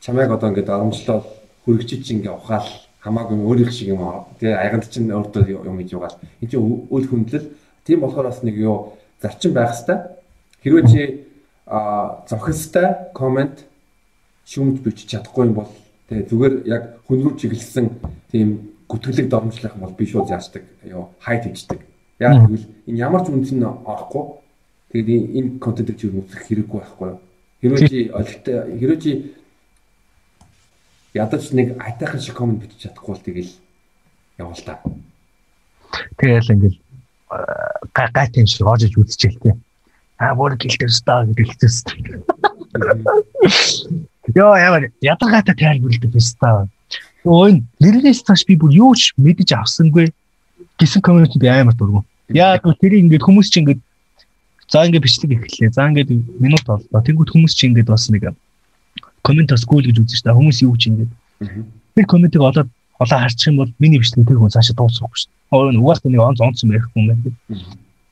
чамайг 0.00 0.30
одоо 0.30 0.50
ингээд 0.50 0.68
оромжлол 0.68 1.24
хөргөчөж 1.64 2.04
ингээ 2.12 2.32
ухаал 2.32 2.68
хамаагүй 3.00 3.36
өөрийнх 3.38 3.72
шиг 3.72 3.88
юм 3.92 4.28
тэгээ 4.40 4.56
айганд 4.56 4.90
чинь 4.90 5.12
өөртөө 5.12 5.68
юм 5.68 5.78
хийж 5.78 5.92
угаал. 5.94 6.16
Энд 6.40 6.50
чинь 6.50 6.64
үл 6.64 7.06
хүндлэл 7.06 7.52
тийм 7.84 8.00
болохоор 8.00 8.28
бас 8.32 8.42
нэг 8.42 8.56
юу 8.56 8.98
зарчим 9.22 9.52
байх 9.52 9.72
хэвээр. 9.72 10.00
Хэрвээ 10.64 10.84
чи 10.88 11.02
а 11.66 12.24
зохистой 12.28 13.12
комент 13.14 13.67
шүүмж 14.48 14.80
бичиж 14.80 15.12
чадахгүй 15.12 15.44
юм 15.46 15.54
бол 15.60 15.70
тэгээ 16.08 16.28
зүгээр 16.32 16.54
яг 16.72 16.82
хүн 17.04 17.20
рүү 17.20 17.34
чиглэсэн 17.36 17.86
тийм 18.32 18.48
гүтгэлэг 18.88 19.28
дормжлах 19.28 19.76
юм 19.76 19.84
бол 19.84 19.92
би 19.92 20.08
шууд 20.08 20.32
яачдаг 20.32 20.64
ёо 20.88 21.12
хайт 21.20 21.44
хийждэг. 21.44 21.84
Яг 22.18 22.32
тэгвэл 22.48 22.66
энэ 22.88 22.98
ямар 22.98 23.22
ч 23.24 23.28
үнц 23.28 23.52
нь 23.52 23.60
орохгүй. 23.62 24.24
Тэгээд 24.88 25.24
энэ 25.36 25.50
контентыг 25.60 26.00
чи 26.00 26.08
үзэх 26.08 26.48
хэрэггүй 26.48 26.80
байхгүй? 26.80 27.20
Хэрвээ 27.60 27.88
чи 27.92 27.98
олигтой 28.08 28.56
хэрвээ 28.80 29.00
чи 29.04 29.12
ядаж 31.12 31.52
нэг 31.52 31.76
айтайхан 31.76 32.20
шиг 32.24 32.40
комент 32.40 32.64
бичиж 32.64 32.88
чадахгүй 32.88 33.12
бол 33.12 33.26
тэгэл 33.28 33.52
явал 34.40 34.62
та. 34.64 34.80
Тэгэл 36.16 36.52
ингээл 36.56 36.80
гай 37.92 38.08
гай 38.16 38.26
тийм 38.32 38.46
шиг 38.48 38.64
оожиж 38.64 38.96
үзчихэл 38.96 39.44
тээ. 39.44 39.56
Аа 40.18 40.32
бүр 40.34 40.56
гэлтэй 40.56 40.88
стаа 40.88 41.28
гэдэг 41.28 41.46
хэлсэн. 41.52 42.00
Йоо 44.34 44.56
ямар 44.56 44.92
ядаргаатай 45.00 45.54
тайлбарлаад 45.54 46.36
байна. 46.40 46.68
Өө 47.24 47.64
нэрнээс 47.80 48.24
цааш 48.24 48.44
би 48.48 48.56
бүр 48.56 48.72
юу 48.72 48.92
ч 48.94 49.12
мэдэж 49.16 49.56
авсангүй 49.56 50.12
гэсэн 50.78 51.02
коммент 51.02 51.34
би 51.36 51.48
амар 51.48 51.74
дургу. 51.74 52.04
Яг 52.28 52.64
тэр 52.64 52.92
ингээд 53.00 53.24
хүмүүс 53.24 53.48
чинь 53.48 53.64
ингээд 53.64 53.80
за 54.68 54.84
ингээд 54.86 55.04
бичлэг 55.04 55.32
эхэллээ. 55.32 55.72
За 55.72 55.88
ингээд 55.88 56.10
минут 56.40 56.64
боллоо. 56.68 57.00
Тэнгүүд 57.00 57.32
хүмүүс 57.32 57.52
чинь 57.56 57.72
ингээд 57.72 57.88
бас 57.88 58.08
нэг 58.12 58.32
коммент 59.24 59.50
гүйл 59.50 59.88
гэж 59.88 59.96
үзэж 60.04 60.20
та 60.24 60.36
хүмүүс 60.36 60.62
юу 60.62 60.76
ч 60.76 60.92
ингээд. 60.92 61.10
Тэр 61.96 62.06
комментиг 62.06 62.40
олоод 62.40 62.68
олоо 63.00 63.18
харчих 63.18 63.48
юм 63.48 63.56
бол 63.64 63.72
миний 63.78 63.98
бичлэг 63.98 64.28
тэр 64.28 64.38
хүн 64.38 64.52
цаашаа 64.52 64.76
дуусахгүй 64.76 65.18
шүү. 65.24 65.32
Өө 65.52 65.80
угаас 65.80 66.04
нэг 66.04 66.20
онц 66.20 66.40
онцсон 66.40 66.70
байх 66.70 66.86
юм 66.94 67.08
байна. 67.08 67.32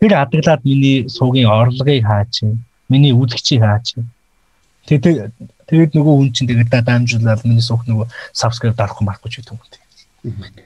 Тэр 0.00 0.12
хадгалаад 0.16 0.64
миний 0.64 1.08
суугийн 1.08 1.48
орлогыг 1.48 2.04
хаач 2.04 2.42
юм. 2.42 2.64
Миний 2.88 3.12
үзэгчийг 3.12 3.60
хаач 3.60 3.96
юм. 3.96 4.08
Тэгээд 4.86 5.34
тэгээд 5.66 5.92
нөгөө 5.98 6.14
хүн 6.14 6.30
чинь 6.30 6.48
тэгээд 6.50 6.70
даамжуулаад 6.70 7.42
миний 7.42 7.64
суух 7.64 7.82
нөгөө 7.86 8.06
subscribe 8.30 8.78
дарах 8.78 9.02
марахгүй 9.02 9.30
ч 9.30 9.42
гэдэг 9.42 9.52
юм 9.52 9.60
уу. 9.60 10.64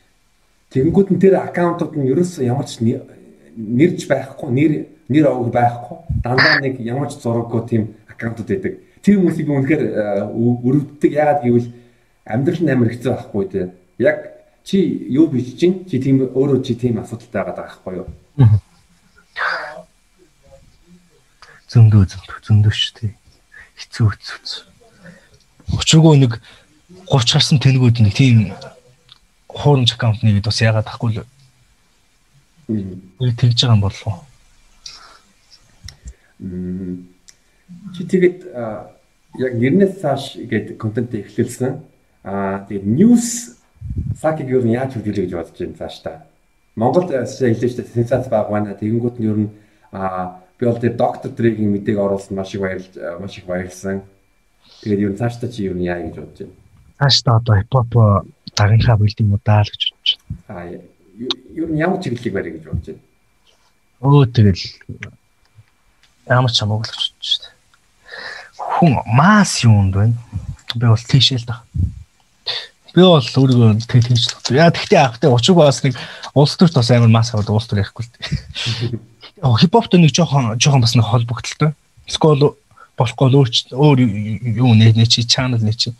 Тэгэнгүүт 0.71 1.09
нь 1.11 1.21
тэр 1.21 1.35
аккаунтууд 1.41 1.99
нь 1.99 2.11
ерөөсөө 2.13 2.45
ямар 2.47 2.69
ч 2.69 2.79
нэрж 2.81 4.07
байхгүй, 4.07 4.49
нэр 4.55 4.73
нэр 5.11 5.27
овог 5.27 5.51
байхгүй. 5.51 5.97
Дандаа 6.23 6.63
нэг 6.63 6.79
ямар 6.79 7.11
ч 7.11 7.19
зураггүй 7.19 7.61
тийм 7.67 7.83
аккаунтууд 8.07 8.49
байдаг. 8.49 8.79
Тэр 9.03 9.19
хүмүүсийг 9.19 9.47
би 9.49 9.53
үнэхээр 9.57 9.83
өрөвддөг. 10.31 11.11
Яагаад 11.11 11.43
гэвэл 11.43 11.69
амьдрал 12.29 12.63
нь 12.63 12.71
амар 12.71 12.89
хэцүү 12.95 13.11
байхгүй 13.11 13.45
дээ. 13.51 13.67
Яг 13.99 14.19
чи 14.63 14.79
юу 15.11 15.27
бичиж 15.27 15.59
чинь 15.59 15.77
чи 15.91 15.99
тийм 15.99 16.29
өөрөө 16.31 16.63
чи 16.63 16.79
тийм 16.79 17.03
асуудалтай 17.03 17.43
байгаа 17.43 17.67
байхгүй 17.67 17.95
юу? 17.99 18.09
Зөндөө 21.71 22.03
зөндөө 22.07 22.39
зөндөө 22.47 22.75
шүү 22.75 22.93
дээ. 23.01 23.13
Хэцүү 23.81 24.07
хэцүү. 24.13 24.65
Учиргүй 25.81 26.21
нэг 26.21 26.37
30 27.09 27.33
гарсан 27.33 27.59
тэнэгүүд 27.59 28.05
нэг 28.05 28.15
тийм 28.15 28.53
хуурамч 29.49 29.97
аккаунт 29.97 30.23
нэгэд 30.23 30.47
бас 30.47 30.61
яагаад 30.61 30.87
тахгүй 30.87 31.11
л 31.17 31.25
тэгж 33.35 33.59
байгаа 33.65 33.75
юм 33.75 33.83
болов 33.83 34.03
уу? 34.07 34.19
Чи 37.95 38.03
тэгээд 38.07 38.39
яг 39.39 39.53
нэрнээс 39.59 40.01
цааш 40.01 40.39
гээд 40.47 40.79
контент 40.79 41.15
эхлүүлсэн. 41.15 41.83
Аа 42.25 42.67
тэгээд 42.67 42.87
news 42.87 43.59
сакиг 44.19 44.49
юу 44.51 44.63
яаж 44.67 44.95
хөдөлгөж 44.95 45.31
гэж 45.31 45.35
бодож 45.35 45.59
байна 45.59 45.79
цааш 45.79 45.97
та. 46.03 46.27
Монголд 46.77 47.11
шүү 47.11 47.59
дээ 47.59 47.91
сенсац 47.91 48.31
баг 48.31 48.51
байна. 48.51 48.79
Тэгэнгүүт 48.79 49.17
нь 49.19 49.27
ер 49.27 49.39
нь 49.47 49.51
аа 49.93 50.43
би 50.61 50.67
бол 50.67 50.77
тэр 50.77 50.93
доктор 50.93 51.33
Дрэгийн 51.33 51.73
мэдээг 51.73 51.97
оруулсан 51.97 52.37
маш 52.37 52.53
их 52.53 52.61
баярлж 52.61 52.93
маш 53.17 53.39
их 53.41 53.49
баярлсан. 53.49 54.05
Тэгээд 54.85 55.17
нь 55.17 55.17
цааш 55.17 55.41
та 55.41 55.49
чи 55.49 55.73
нь 55.73 55.89
яа 55.89 56.05
гэж 56.05 56.21
бодож 56.21 56.39
байна. 56.45 56.57
Цааш 57.01 57.17
та 57.25 57.37
одоо 57.41 57.57
хипхоп 57.57 57.91
дарынхаа 58.53 59.01
билд 59.01 59.21
юм 59.25 59.33
уу 59.33 59.41
даа 59.41 59.65
л 59.65 59.73
гэж 59.73 59.83
бодож 59.89 60.11
байна. 60.45 60.61
Аа 60.61 61.65
нь 61.73 61.81
ямар 61.81 62.01
чиглэлийг 62.05 62.35
барих 62.37 62.55
гэж 62.61 62.65
бодож 62.69 62.87
байна. 62.93 63.05
Өө 64.05 64.25
тэгэл 64.29 64.65
ямар 66.29 66.53
ч 66.53 66.57
хамаагүй 66.61 66.85
л 66.85 66.93
гэж 66.93 67.05
бодож 67.09 67.33
байна. 67.41 67.57
Хүн 68.77 68.93
мас 69.17 69.65
юунд 69.65 69.97
байна? 69.97 70.17
Би 70.77 70.85
бол 70.85 71.01
тийшээ 71.01 71.41
л 71.41 71.49
даа. 71.49 71.65
Би 72.93 73.01
бол 73.01 73.25
өөрийгөө 73.25 73.81
тэг 73.89 74.05
тэгж 74.05 74.25
л. 74.29 74.61
Яа 74.61 74.69
тэгтээ 74.69 75.01
авахтай 75.09 75.33
учиг 75.33 75.57
бас 75.57 75.81
нэг 75.81 75.97
улс 76.37 76.53
төрт 76.61 76.77
бас 76.77 76.93
амар 76.93 77.09
мас 77.09 77.33
аваад 77.33 77.49
улс 77.49 77.65
төр 77.65 77.81
ярихгүй 77.81 78.05
л. 78.05 79.01
Хипхопт 79.41 79.93
нэг 79.97 80.13
жоохон 80.13 80.59
жоохон 80.61 80.81
бас 80.85 80.95
нэг 80.95 81.05
холбогдолтой. 81.09 81.73
Скол 82.07 82.57
болохгүй 83.01 83.33
өөр 83.33 83.49
өөр 83.73 83.99
юу 84.61 84.73
нэ 84.77 84.93
нэ 84.93 85.07
чи 85.09 85.25
чанал 85.25 85.61
нэ 85.65 85.73
чи. 85.73 85.93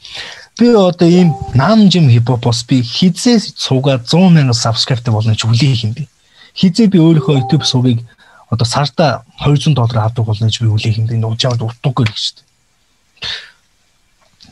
Би 0.59 0.69
одоо 0.77 1.09
ийм 1.09 1.33
нам 1.55 1.89
жим 1.89 2.11
хипхопос 2.13 2.65
би 2.69 2.83
хизээ 2.85 3.41
суугаа 3.57 3.99
100 4.05 4.53
сая 4.53 4.53
сабскрайбтай 4.53 5.13
болно 5.15 5.35
ч 5.35 5.49
үлээх 5.49 5.85
юм 5.89 5.93
би. 5.97 6.09
Хизээ 6.53 6.93
би 6.93 7.01
өөрийнхөө 7.01 7.41
YouTube 7.41 7.65
сувгийг 7.65 8.05
одоо 8.51 8.67
сарда 8.69 9.25
200 9.41 9.73
доллар 9.73 10.05
авдаг 10.05 10.27
болно 10.27 10.47
гэж 10.47 10.61
би 10.61 10.69
үлээх 10.69 11.01
юм 11.01 11.07
би. 11.09 11.17
Нууж 11.17 11.41
яваад 11.41 11.65
утгагүй 11.65 12.05
л 12.05 12.13
гэж. 12.13 12.45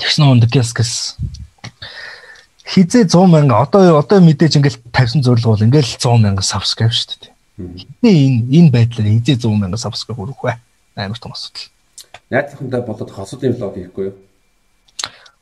Тэгсэн 0.00 0.24
нь 0.24 0.48
гэс 0.48 0.72
гэс 0.72 0.92
хизээ 2.64 3.04
100 3.12 3.28
мянга 3.28 3.60
одоо 3.60 4.00
одоо 4.00 4.20
мэдээж 4.24 4.56
ингээл 4.56 4.80
50 4.92 5.24
зорилго 5.24 5.52
бол 5.52 5.66
ингээл 5.68 6.00
100 6.00 6.16
мянга 6.24 6.40
subscribe 6.40 6.94
шүү 6.96 7.28
дээ. 7.28 7.37
Хизээ 7.58 8.14
энэ 8.22 8.38
энэ 8.54 8.70
байдлаар 8.70 9.08
хизээ 9.18 9.42
100 9.42 9.58
мянга 9.58 9.78
subscribe 9.82 10.14
хүрэх 10.14 10.38
вэ? 10.38 10.54
Амар 10.94 11.18
том 11.18 11.34
асуудал. 11.34 11.66
Найзынхандаа 12.30 12.82
болоод 12.86 13.10
хосуудын 13.10 13.58
влог 13.58 13.74
хийхгүй 13.74 14.04
юу? 14.06 14.14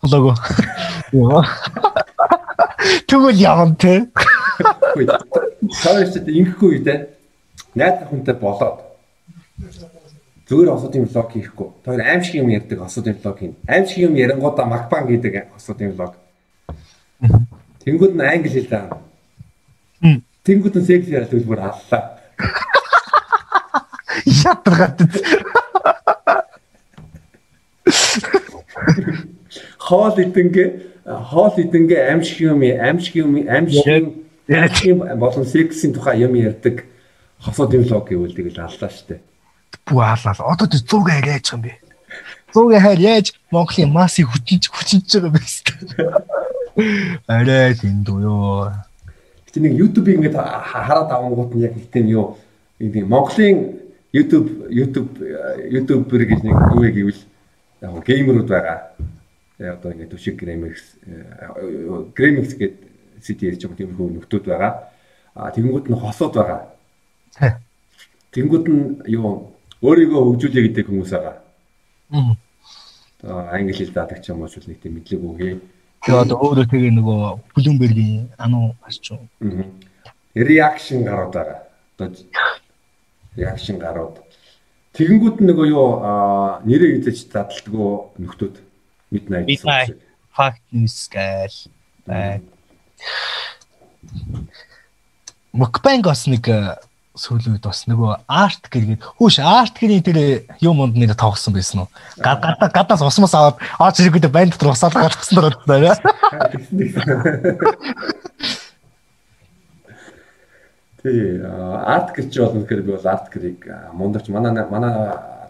Влог 0.01 0.33
уу? 1.13 1.45
Тэгвэл 3.05 3.37
явна 3.37 3.77
те. 3.77 4.09
Ч 5.77 5.85
ингэхгүй 6.25 6.81
те. 6.89 7.13
Найзынхандаа 7.77 8.37
болоод 8.41 8.81
зүгээр 10.49 10.73
хосуудын 10.73 11.05
влог 11.05 11.29
хийхгүй. 11.37 11.69
Тэр 11.85 12.01
аимшиг 12.01 12.41
юм 12.41 12.49
ярьдаг 12.49 12.81
хосуудын 12.81 13.21
влог 13.21 13.37
хийн. 13.39 13.57
Аимшиг 13.69 14.09
юм 14.09 14.15
ярингуудаа 14.17 14.65
макбан 14.65 15.05
гэдэг 15.05 15.53
хосуудын 15.53 15.93
влог. 15.93 16.15
Тэнгүүд 17.85 18.15
нь 18.17 18.25
англи 18.25 18.49
хэл 18.49 18.73
даа. 18.73 19.01
Тэнгүүд 20.47 20.79
нь 20.79 20.87
секс 20.87 21.11
яриад 21.11 21.35
зүгээр 21.35 21.63
аллаа. 21.67 22.03
Ядаргаад. 24.47 24.99
Хоол 29.83 30.17
идэнгээ 30.23 30.69
хоол 31.07 31.55
идэнгээ 31.59 32.01
аимшиг 32.11 32.39
юм 32.47 32.63
аимшиг 32.63 33.15
юм 33.19 33.43
аимшиг 33.47 34.87
юм 34.87 34.99
болон 35.19 35.47
сексийн 35.47 35.95
тухай 35.95 36.23
юм 36.23 36.35
ярьдаг 36.35 36.87
хосуудын 37.43 37.83
влог 37.83 38.07
гэвэл 38.07 38.35
тэгэл 38.35 38.63
аллаа 38.63 38.91
штэ. 38.91 39.19
Бүү 39.87 40.03
аллаа. 40.03 40.35
Одоо 40.47 40.67
тэр 40.71 40.83
100 40.83 41.07
гээ 41.07 41.21
яаж 41.27 41.47
юм 41.55 41.63
бэ? 41.67 41.75
100 42.55 42.71
гээ 42.71 42.81
хайр 42.87 43.01
яаж 43.03 43.27
Монголын 43.51 43.91
массыг 43.91 44.27
хүчинж 44.31 44.71
хүчинж 44.71 45.11
байгаа 45.11 45.27
юм 45.27 45.35
бэ? 45.35 45.43
Арай 47.35 47.75
дэндүү 47.75 48.19
ёо. 48.27 48.86
Гэтэ 49.57 49.73
нэг 49.73 49.81
YouTube-ийг 49.81 50.21
ингээд 50.21 50.37
хараад 50.37 51.09
авангууд 51.09 51.57
нь 51.57 51.65
яг 51.65 51.73
нэг 51.73 51.89
тийм 51.89 52.13
юу 52.13 52.37
нэг 52.77 53.09
Монголын 53.09 53.81
YouTube 54.13 54.69
YouTube 54.69 55.17
YouTuber 55.73 56.21
гэж 56.29 56.45
нэг 56.45 56.57
юу 56.77 56.85
гэвэл 56.85 57.23
яг 57.81 58.05
геймерүүд 58.05 58.49
байгаа. 58.53 58.93
Яг 59.57 59.81
одоо 59.81 59.97
ингээд 59.97 60.13
төшиг 60.13 60.37
Gramix 60.37 61.01
Gramix 62.13 62.53
гэдэг 62.53 63.25
сити 63.25 63.49
ярьж 63.49 63.65
байгаа 63.65 63.81
тиймэрхүү 63.81 64.29
нөхдүүд 64.29 64.45
байгаа. 64.45 64.93
А 65.33 65.49
тэгэнгүүт 65.49 65.89
нь 65.89 66.01
хосууд 66.05 66.37
байгаа. 66.37 66.61
Тэгэнгүүт 68.37 68.67
нь 68.69 69.09
юу 69.09 69.57
өөрийгөө 69.81 70.21
хөгжүүлээ 70.21 70.65
гэдэг 70.69 70.85
хүмүүс 70.93 71.17
байгаа. 71.17 71.37
Аа 73.25 73.57
англи 73.57 73.73
хэл 73.73 73.97
дадаг 73.97 74.21
ч 74.21 74.37
юм 74.37 74.45
уу 74.45 74.53
нэг 74.53 74.85
тийм 74.85 75.01
мэдлэг 75.01 75.25
үгүй. 75.25 75.53
Тэгээ 76.07 76.23
одоо 76.23 76.39
өөрөө 76.39 76.67
тэгээ 76.71 76.93
нөгөө 77.03 77.21
ануу 78.39 78.79
гарч 78.79 79.11
юу. 79.11 79.27
Reaction 80.39 81.03
гарууд 81.03 81.35
байгаа. 81.35 81.67
Одоо 81.99 82.15
reaction 83.35 83.83
гарууд. 83.83 84.23
Тэгэнгүүт 84.95 85.43
нөгөө 85.43 85.67
юу 85.67 85.89
нэрээ 86.63 87.03
хийж 87.03 87.27
задалдгоо 87.27 88.15
нөхдүүд 88.23 88.55
midnight 89.11 89.51
midnight 89.51 89.99
fact 90.31 90.63
news 90.71 91.11
гээл 91.11 91.59
бай. 92.07 92.39
Mukbang 95.51 96.07
бас 96.07 96.31
нэг 96.31 96.47
сүүлийн 97.17 97.57
үед 97.57 97.65
бас 97.65 97.89
нөгөө 97.89 98.29
арт 98.29 98.69
гэргээд 98.69 99.01
хүүш 99.17 99.41
арт 99.41 99.81
гэрийн 99.81 100.05
тэр 100.05 100.45
юм 100.61 100.77
монд 100.79 101.01
нэр 101.01 101.17
тоглосон 101.17 101.57
байсан 101.57 101.81
уу? 101.85 101.89
Гадаа 102.21 102.69
гадаас 102.69 103.01
усмас 103.01 103.33
аваад 103.33 103.57
аач 103.81 104.05
иргэдэ 104.05 104.29
байн 104.29 104.53
дотор 104.53 104.77
усаалгаа 104.77 105.09
тавсан 105.09 105.41
дөрөв 105.41 105.65
байна. 105.65 105.97
Тий, 111.07 111.39
арт 111.41 112.13
гэрч 112.13 112.35
бол 112.37 112.61
үнэхээр 112.61 112.83
би 112.85 112.93
бол 112.93 113.07
арт 113.07 113.33
гэрийг 113.33 113.65
мундарч 113.97 114.29
манай 114.29 114.53
манай 114.69 114.93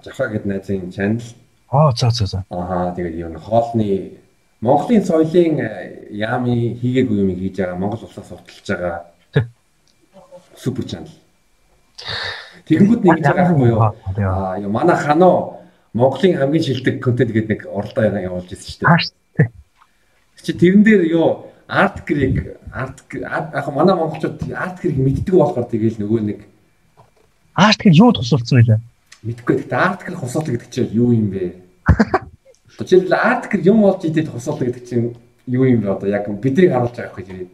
жахаа 0.05 0.28
гэд 0.30 0.47
найзын 0.47 0.93
чанал. 0.94 1.26
Аа 1.72 1.90
за 1.97 2.10
за 2.10 2.26
за. 2.26 2.44
Аа 2.51 2.94
тэгээд 2.94 3.18
юу 3.18 3.38
хоолны 3.43 4.12
Монголын 4.60 5.05
соёлын 5.05 5.60
яами 6.12 6.76
хийгээгүй 6.80 7.18
юм 7.24 7.30
хийж 7.34 7.56
байгаа 7.56 7.78
Монгол 7.80 8.05
улсаас 8.05 8.32
уталж 8.32 8.66
байгаа 8.68 9.05
супер 10.56 10.84
чанал. 10.84 11.09
Тэгэнгүүт 12.66 13.02
нэг 13.05 13.23
байхгүй 13.23 13.68
юу? 13.70 13.81
Аа 13.81 14.59
юу 14.60 14.70
манай 14.70 14.97
ханаа 14.97 15.60
Монголын 15.97 16.36
хамгийн 16.36 16.64
шилдэг 16.64 17.01
контент 17.01 17.32
гэдэг 17.32 17.48
нэг 17.48 17.60
уралдаа 17.73 18.12
явуулж 18.20 18.52
ирсэн 18.52 18.85
шүү 18.85 19.14
дээ. 19.39 19.48
Чи 20.44 20.52
тэрэн 20.52 20.82
дээр 20.85 21.02
юу 21.09 21.48
арт 21.68 22.05
григ 22.05 22.60
арт 22.73 23.06
яг 23.12 23.66
манай 23.73 23.97
монголчууд 23.97 24.44
арт 24.52 24.82
григ 24.85 24.98
мэддэг 25.01 25.35
болохоор 25.35 25.66
тэгээл 25.66 26.01
нөгөө 26.05 26.20
нэг 26.20 26.40
Арт 27.56 27.81
гэр 27.81 27.97
юу 27.97 28.12
тусалсан 28.12 28.60
байлаа? 28.60 28.81
мэдхгүй 29.24 29.55
гэхдээ 29.64 29.81
арт 29.81 30.05
григ 30.05 30.20
хосоолт 30.20 30.48
гэдэг 30.52 30.70
чинь 30.70 30.93
юу 30.93 31.10
юм 31.16 31.32
бэ? 31.32 31.56
Жишээлбэл 32.78 33.16
арт 33.16 33.48
григ 33.48 33.64
юм 33.64 33.81
болж 33.82 34.05
идээд 34.05 34.28
хосоолт 34.28 34.60
гэдэг 34.60 34.85
чинь 34.85 35.16
юу 35.48 35.64
юм 35.64 35.81
бэ 35.81 35.97
одоо 35.97 36.09
яг 36.12 36.28
бидний 36.28 36.68
харуулж 36.68 36.94
байгаа 36.94 37.16
хэрэг. 37.16 37.51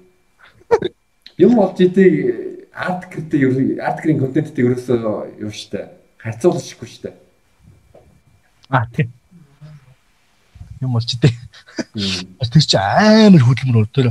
Юм 1.38 1.56
болж 1.56 1.80
идэх 1.80 2.61
арт 2.72 3.08
григтэй 3.12 3.40
ер 3.44 3.52
арт 3.84 4.00
грийн 4.02 4.20
контенттэй 4.20 4.64
ерөөсөө 4.64 5.40
юу 5.40 5.52
штэ 5.52 5.92
харьцуулахгүй 6.22 6.88
штэ. 6.88 7.12
Аа 8.70 8.86
тийм. 8.94 9.12
Юм 10.80 10.98
дээ. 10.98 11.34
Тэр 12.40 12.62
чи 12.62 12.76
амар 12.78 13.42
хөдөлмөр 13.42 13.86
өөр 13.86 13.90
тэр 13.90 14.08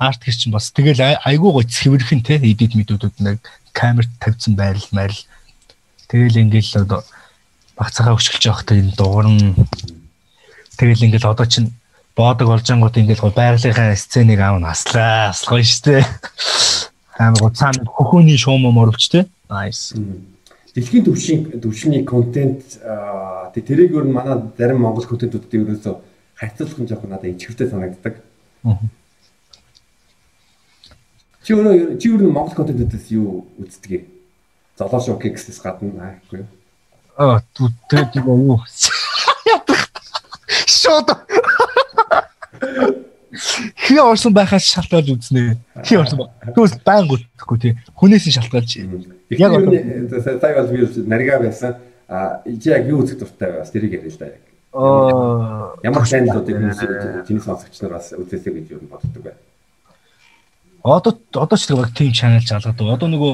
арт 0.00 0.24
гэр 0.24 0.36
чинь 0.36 0.52
бас 0.52 0.72
тэгэл 0.72 1.20
айгүй 1.22 1.50
гоц 1.52 1.72
хэвэрхэн 1.76 2.24
те 2.24 2.40
эдит 2.40 2.74
мэдүүдүүд 2.74 3.16
нэг 3.20 3.38
камер 3.76 4.08
тавьсан 4.18 4.56
байрал 4.56 4.88
майрал 4.90 5.22
тэгэл 6.08 6.42
ингээл 6.48 6.82
одоо 6.82 7.04
багцаагаа 7.76 8.18
өшгөлж 8.18 8.44
явахдаа 8.48 8.76
энэ 8.80 8.96
дуурн 8.98 9.54
тэгэл 10.76 11.06
ингээл 11.06 11.30
одоо 11.30 11.46
чинь 11.46 11.70
боодог 12.16 12.48
болж 12.48 12.66
ангууд 12.66 12.98
ингээл 12.98 13.22
гоо 13.22 13.32
байгалийнхаа 13.32 13.94
сценыг 13.96 14.40
аав 14.42 14.58
наслаа 14.58 15.30
аслах 15.30 15.62
штэ 15.62 16.02
амар 17.18 17.40
гоо 17.40 17.50
цаана 17.50 17.84
хөхөөний 17.84 18.38
шуум 18.38 18.68
морвч 18.72 19.08
те 19.12 19.28
nice. 19.52 19.92
Дэлхийн 20.74 21.04
төвшин 21.04 21.60
төвшний 21.60 22.04
контент 22.04 22.80
аа 22.80 23.52
тэрийг 23.52 23.92
өөр 23.92 24.08
манай 24.08 24.40
зарим 24.56 24.80
монгол 24.80 25.04
контентуудад 25.04 25.52
ерөөсөө 25.52 25.94
харьцуулах 26.40 26.78
нь 26.80 26.88
жоохон 26.88 27.10
надад 27.12 27.36
ичгэртэй 27.36 27.68
санагддаг. 27.68 28.14
Чи 31.44 31.52
өөрөө 31.52 32.00
чи 32.00 32.08
өөрөө 32.08 32.32
монгол 32.32 32.56
контентуудаас 32.56 33.12
юу 33.12 33.44
үздэг 33.60 33.92
юм? 33.92 34.04
Золоо 34.80 35.00
шоу 35.04 35.20
кексээс 35.20 35.60
гадна 35.60 36.16
аахгүй 36.16 36.40
юу? 36.40 36.48
Аа 37.20 37.44
тэгээд 37.52 38.16
нэг 38.16 38.24
юу 38.24 38.56
шууд 40.64 41.08
хи 43.32 43.98
орсон 43.98 44.34
байхаас 44.34 44.64
шалтгаалж 44.68 45.08
үзнэ. 45.16 45.56
Хи 45.84 45.96
орсон 45.96 46.18
ба. 46.18 46.26
Түүс 46.52 46.76
баян 46.84 47.08
гүтгэхгүй 47.08 47.58
тий. 47.60 47.76
Хүнээс 47.96 48.28
нь 48.28 48.36
шалтгаалж. 48.36 48.70
Яг 49.30 49.52
сая 50.40 50.54
бол 50.60 50.68
би 50.68 50.86
нарига 51.08 51.40
байсан. 51.40 51.76
А 52.08 52.42
чи 52.44 52.68
яг 52.68 52.86
юу 52.86 53.02
үзэх 53.02 53.18
дуртай? 53.24 53.58
Бас 53.58 53.70
тэрийг 53.72 53.96
яриа 53.96 54.12
л 54.12 54.18
да 54.20 54.26
яг. 54.26 54.42
Аа 54.72 55.72
Ямар 55.82 56.06
чаналуудыг 56.06 56.56
чиний 57.26 57.40
сонсогч 57.40 57.80
нар 57.80 57.96
бас 57.96 58.12
үзээсэй 58.12 58.52
гэж 58.52 58.70
юу 58.76 58.84
боддог 58.90 59.22
бай. 59.24 59.34
одоо 60.84 61.18
одоо 61.34 61.56
ч 61.56 61.66
тэр 61.66 61.88
тим 61.96 62.12
чанал 62.12 62.42
залгадаг. 62.44 62.86
Одоо 63.00 63.08
нөгөө 63.08 63.32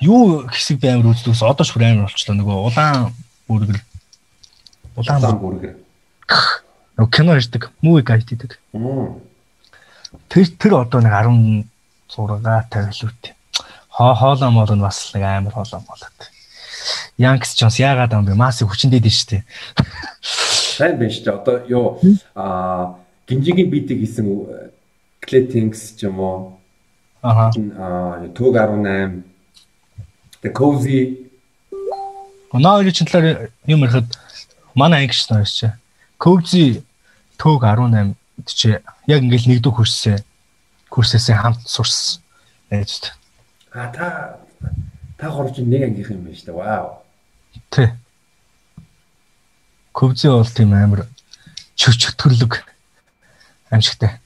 юу 0.00 0.46
хэсэг 0.48 0.80
баймар 0.80 1.12
үздэгс 1.12 1.42
одоо 1.42 1.64
ч 1.66 1.74
бүр 1.74 1.84
амар 1.84 2.08
болчлоо 2.08 2.36
нөгөө 2.36 2.56
улаан 2.72 3.12
бүргэр 3.48 3.80
улаан 4.96 5.38
бүргэр. 5.38 5.74
Нөгөө 6.96 7.12
кино 7.12 7.36
ирдэг, 7.36 7.68
movie 7.84 8.04
guide 8.04 8.24
гэдэг. 8.24 8.56
Тэр 10.32 10.46
тэр 10.56 10.72
одоо 10.80 11.00
нэг 11.04 11.12
16 12.08 12.72
тавилууд. 12.72 13.22
Хоо 13.92 14.14
хоолоо 14.14 14.50
мол 14.50 14.72
нь 14.72 14.80
бас 14.80 15.12
нэг 15.12 15.22
амар 15.22 15.52
хоолоо 15.52 15.84
молоод. 15.84 16.20
Янкс 17.18 17.56
Джонс 17.56 17.76
яагаад 17.80 18.12
юм 18.16 18.24
бэ? 18.24 18.34
Масыг 18.34 18.68
хүчнээд 18.68 19.04
дээ 19.04 19.12
штэ. 19.12 19.44
Сайн 20.24 20.96
байна 20.96 21.12
дээ. 21.12 21.36
Одоо 21.36 21.56
юу 21.68 22.00
аа 22.34 22.96
гинжигийн 23.28 23.68
битийг 23.70 24.00
хийсэн 24.00 24.24
Cletings 25.20 25.96
ч 26.00 26.08
юм 26.08 26.20
уу 26.20 26.60
Аха. 27.20 27.52
аа 27.52 28.24
Төг 28.32 28.56
18 28.56 29.24
The 30.40 30.52
Cozy 30.52 31.28
Оноо 32.52 32.84
ч 32.88 33.04
талаар 33.04 33.50
юм 33.66 33.84
ярихад 33.84 34.08
манай 34.74 35.04
анги 35.04 35.12
ч 35.12 35.28
нэрч. 35.28 35.72
Ковзи 36.18 36.82
төг 37.38 37.64
18 37.64 38.16
чи 38.44 38.76
яг 39.06 39.20
ингээл 39.22 39.48
нэгдүг 39.48 39.74
курсээ 39.80 40.20
курсээсээ 40.90 41.36
хамт 41.36 41.62
сурсан. 41.68 42.22
Ээж. 42.70 43.12
а 43.72 43.92
та 43.92 44.36
та 45.18 45.30
хорж 45.30 45.58
нэг 45.60 45.82
ангийнх 45.84 46.10
юм 46.10 46.24
байна 46.24 46.36
шүү 46.36 46.46
дээ. 46.48 46.56
Вау. 46.56 47.04
Тэ. 47.70 47.92
Ковзи 49.92 50.28
бол 50.28 50.48
тийм 50.48 50.72
амар 50.72 51.06
чөчтгөрлөг 51.76 52.64
амжигтай. 53.70 54.20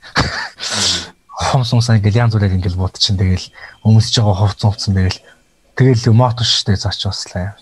Хомсонсаа 1.51 1.99
ингээл 1.99 2.23
янз 2.27 2.35
бүрээр 2.35 2.59
ингээл 2.59 2.79
бууд 2.79 2.99
чинь 2.99 3.19
тэгэл 3.19 3.51
өмсөж 3.83 4.23
байгаа 4.23 4.37
ховц 4.47 4.61
ховцсон 4.63 4.95
тэгэл 4.95 5.19
тэгэл 5.75 6.15
мотор 6.15 6.47
штэ 6.47 6.77
заач 6.77 7.07
баслаа. 7.07 7.59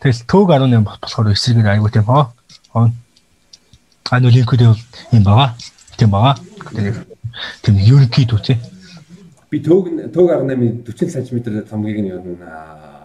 Тэгэл 0.00 0.24
төг 0.28 0.48
18 0.52 0.84
болохоор 0.84 1.32
эсрэгээр 1.32 1.72
айгуу 1.78 1.88
тийм 1.88 2.04
хоо. 2.04 2.32
Хоо. 2.72 2.92
А 4.08 4.20
нөө 4.20 4.32
линкүүд 4.38 4.62
юм 4.64 5.24
бага. 5.24 5.52
Тийм 5.96 6.10
бага. 6.10 6.38
Тэр 6.72 7.04
тийм 7.60 7.76
ерөнхий 7.76 8.24
дүү 8.24 8.40
тий. 8.40 8.58
Би 9.50 9.60
төг 9.60 9.90
төг 10.14 10.30
18-ийн 10.32 10.80
40 10.86 11.12
см 11.20 11.66
цамгийг 11.68 12.00
нь 12.00 12.10
юу 12.10 12.22
н 12.24 12.40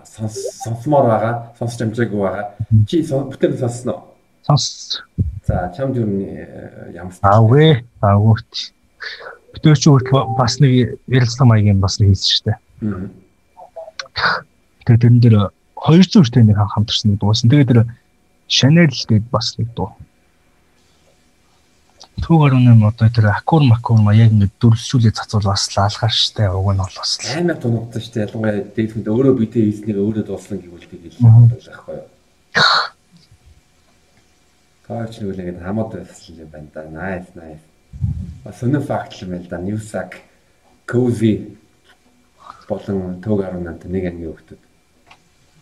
сонсомоор 0.06 1.10
байгаа. 1.10 1.34
Сонсч 1.60 1.82
амжаагүй 1.82 2.22
байгаа. 2.22 2.46
Чи 2.88 3.04
бүтээл 3.04 3.60
сонссноо? 3.60 4.16
Сонс. 4.46 5.02
За 5.46 5.72
чамд 5.76 5.98
юу 5.98 6.08
ямар 6.94 7.14
Аавэ. 7.22 7.84
Аавууч. 8.02 8.72
Битүүч 9.54 9.88
үрт 9.90 10.10
бас 10.38 10.60
нэг 10.60 11.00
ярилцлага 11.08 11.50
маягийн 11.50 11.82
бас 11.82 11.98
хийсэн 11.98 12.34
штэ. 12.38 12.58
Мм. 12.82 13.10
Тэгээ 14.86 15.02
тэрэн 15.02 15.20
дээр 15.22 15.38
200 15.82 16.22
хүртэл 16.22 16.46
нэг 16.46 16.58
хамтарсан 16.58 17.12
нэг 17.12 17.20
дуусан. 17.20 17.50
Тэгээ 17.50 17.70
тэр 17.70 17.82
Chanel 18.48 18.94
гэдэг 18.94 19.30
бас 19.34 19.58
нэг 19.58 19.74
дуу. 19.74 19.94
Түүгээр 22.24 22.54
үнэм 22.56 22.88
одоо 22.88 23.10
тэр 23.12 23.28
акур 23.30 23.62
макур 23.68 24.00
ма 24.00 24.16
яг 24.16 24.32
ингэ 24.32 24.48
дөрвсүүлээ 24.60 25.12
цацвал 25.12 25.52
бас 25.52 25.68
лаалгаар 25.76 26.14
штэ. 26.16 26.48
Уг 26.48 26.72
нь 26.72 26.80
бол 26.80 26.96
бас 26.96 27.12
л. 27.20 27.28
аймаг 27.36 27.60
тунагдсан 27.60 28.02
шүү 28.02 28.14
дээ. 28.16 28.26
Ялангуяа 28.26 28.64
дээд 28.72 28.92
хүнд 28.96 29.08
өөрөө 29.12 29.34
битээ 29.36 29.64
хийснийг 29.68 29.98
өөрөө 30.00 30.24
дууслан 30.24 30.60
гэвэл 30.64 30.88
тэгэл 30.88 31.20
байхгүй 31.20 31.96
юу. 32.00 32.08
Таач 34.88 35.14
нэг 35.20 35.30
л 35.36 35.42
ингэ 35.44 35.60
хамаад 35.60 35.92
байсан 35.92 36.40
юм 36.40 36.50
байна 36.50 36.70
да. 36.72 36.82
Nice 36.88 37.30
nice. 37.36 37.66
Бас 38.48 38.64
өнөө 38.64 38.84
факт 38.88 39.20
юм 39.20 39.36
байна 39.36 39.52
да. 39.52 39.60
Newsack 39.60 40.24
Cozy 40.88 41.58
болон 42.70 43.20
төг 43.22 43.44
18 43.44 43.92
нэг 43.92 44.04
ангийн 44.08 44.34
хөлтөд. 44.34 44.62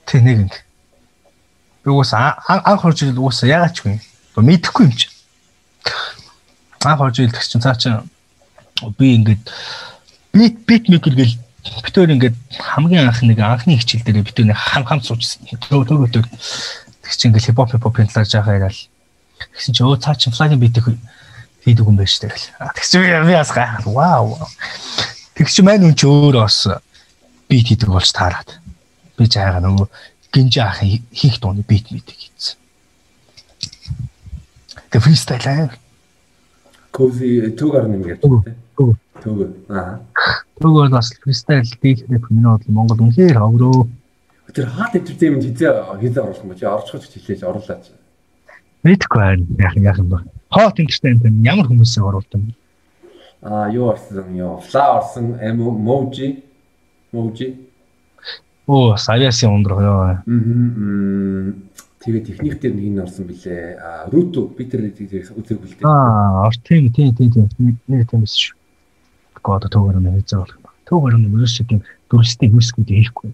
Тэ 0.05 0.21
нэг 0.21 0.37
ингэ. 0.47 0.59
Би 1.83 1.89
уус 1.91 2.13
анх 2.13 2.85
орж 2.85 3.03
ирэл 3.03 3.19
уус 3.19 3.43
яагаад 3.43 3.73
ч 3.75 3.83
юм. 3.83 3.99
Мэдэхгүй 4.37 4.87
юм 4.87 4.95
чи. 4.95 5.09
Анх 6.83 7.01
орж 7.01 7.17
тэгс 7.17 7.47
чинь 7.47 7.63
цаа 7.63 7.75
чи 7.75 7.89
би 8.99 9.15
ингээд 9.15 9.43
бит 10.33 10.65
бит 10.65 10.89
микер 10.89 11.15
гэл 11.15 11.37
битээр 11.83 12.13
ингээд 12.19 12.35
хамгийн 12.59 13.07
анх 13.07 13.23
нэг 13.23 13.39
анхны 13.39 13.79
хичээл 13.79 14.03
дээр 14.03 14.27
битээр 14.27 14.51
нэг 14.51 14.59
хам 14.59 14.83
хам 14.83 14.99
суужсэн. 14.99 15.47
Төө 15.47 15.87
төө 15.87 16.07
төө. 16.11 16.25
Тэг 16.27 17.13
чи 17.15 17.27
ингээд 17.27 17.45
хипхоп 17.47 17.71
хипхопын 17.71 18.07
талаар 18.11 18.27
жаахан 18.27 18.55
яриад. 18.59 18.79
Тэгсэн 19.55 19.73
чи 19.73 19.83
өө 19.83 19.97
цаа 20.03 20.15
чи 20.15 20.31
флагийн 20.31 20.59
битийг 20.59 20.99
хийдэг 21.63 21.87
юм 21.87 21.95
байна 21.95 22.11
шүү 22.11 22.27
дээ. 22.27 22.35
Тэгс 22.75 22.89
чи 22.91 22.97
би 22.99 23.31
бас 23.31 23.51
гайхал. 23.55 23.87
Вау. 23.87 24.35
Тэгс 25.39 25.55
чи 25.55 25.61
маань 25.63 25.87
үн 25.87 25.95
чи 25.95 26.07
өөр 26.07 26.43
бас 26.43 26.67
бит 27.47 27.67
хийдэг 27.67 27.87
болж 27.87 28.11
таарад. 28.11 28.59
Би 29.15 29.29
жаагаа 29.31 29.63
нөгөө 29.63 29.87
гинж 30.33 30.57
ахын 30.59 30.99
хийх 31.15 31.39
дууны 31.39 31.63
бит 31.63 31.91
митиг 31.95 32.17
хийсэн. 32.19 32.59
Тэг 34.91 34.99
фристайл 34.99 35.47
аа. 35.47 35.82
Cozy 36.93 37.49
төг 37.57 37.73
18 37.73 38.05
гэж 38.05 38.19
Төг. 38.21 38.45
тийм. 38.77 38.93
Төг. 39.23 39.49
Аа. 39.69 39.99
Нөгөө 40.61 40.91
бас 40.93 41.09
фристайл 41.23 41.65
дийлхтэй 41.81 42.21
миний 42.29 42.45
бодлоо 42.45 42.73
Монгол 42.77 43.01
үнэхээр 43.09 43.39
хаврөө. 43.41 43.87
Тэр 44.53 44.67
хат 44.69 44.93
entertainment 44.93 45.41
хизээ 45.41 45.73
хизээ 45.97 46.21
оруулах 46.21 46.45
юм 46.45 46.53
чи 46.53 46.65
орж 46.69 46.87
хоч 46.93 47.09
хэлээж 47.09 47.41
оруулаач. 47.41 47.85
Мэдхгүй 48.85 49.19
байна. 49.19 49.45
Яг 49.57 49.75
яг 49.81 49.97
юм 49.97 50.09
ба. 50.13 50.21
Hot 50.53 50.77
entertainment 50.77 51.41
ямар 51.41 51.65
хүмүүсээ 51.65 52.03
оруулдаг 52.05 52.39
юм. 52.45 52.53
Аа 53.41 53.73
юу 53.73 53.89
орсон 53.89 54.35
юу? 54.37 54.61
Fla 54.61 55.01
орсон, 55.01 55.33
emoji. 55.41 56.43
Emoji. 57.11 57.47
Оо, 58.67 58.95
саяасын 58.95 59.49
ундрах 59.49 59.81
ёо. 59.81 60.23
Мм. 60.25 61.63
Тэгээ 62.03 62.23
техник 62.27 62.59
дээр 62.59 62.75
нэг 62.75 62.87
нь 62.91 62.99
орсон 62.99 63.31
билээ. 63.31 63.79
Аа 63.79 64.11
Ruto 64.11 64.51
би 64.51 64.67
тэр 64.67 64.91
үзэг 64.91 65.55
билдээ. 65.55 65.87
Аа, 65.87 66.51
тийм 66.67 66.91
тийм 66.91 67.15
тийм 67.15 67.31
тийм 67.31 67.79
нэг 67.87 68.11
тийм 68.11 68.27
биш 68.27 68.51
шүү. 68.51 68.59
Гоод 69.39 69.71
төөгөр 69.71 70.03
нь 70.03 70.11
байгаа 70.11 70.43
болох. 70.43 70.75
Төөгөр 70.83 71.15
нь 71.15 71.31
юу 71.31 71.47
шиг 71.47 71.71
юм 71.71 71.79
дүрстэй 72.11 72.51
хүсгүүд 72.51 72.91
хийхгүй. 72.91 73.31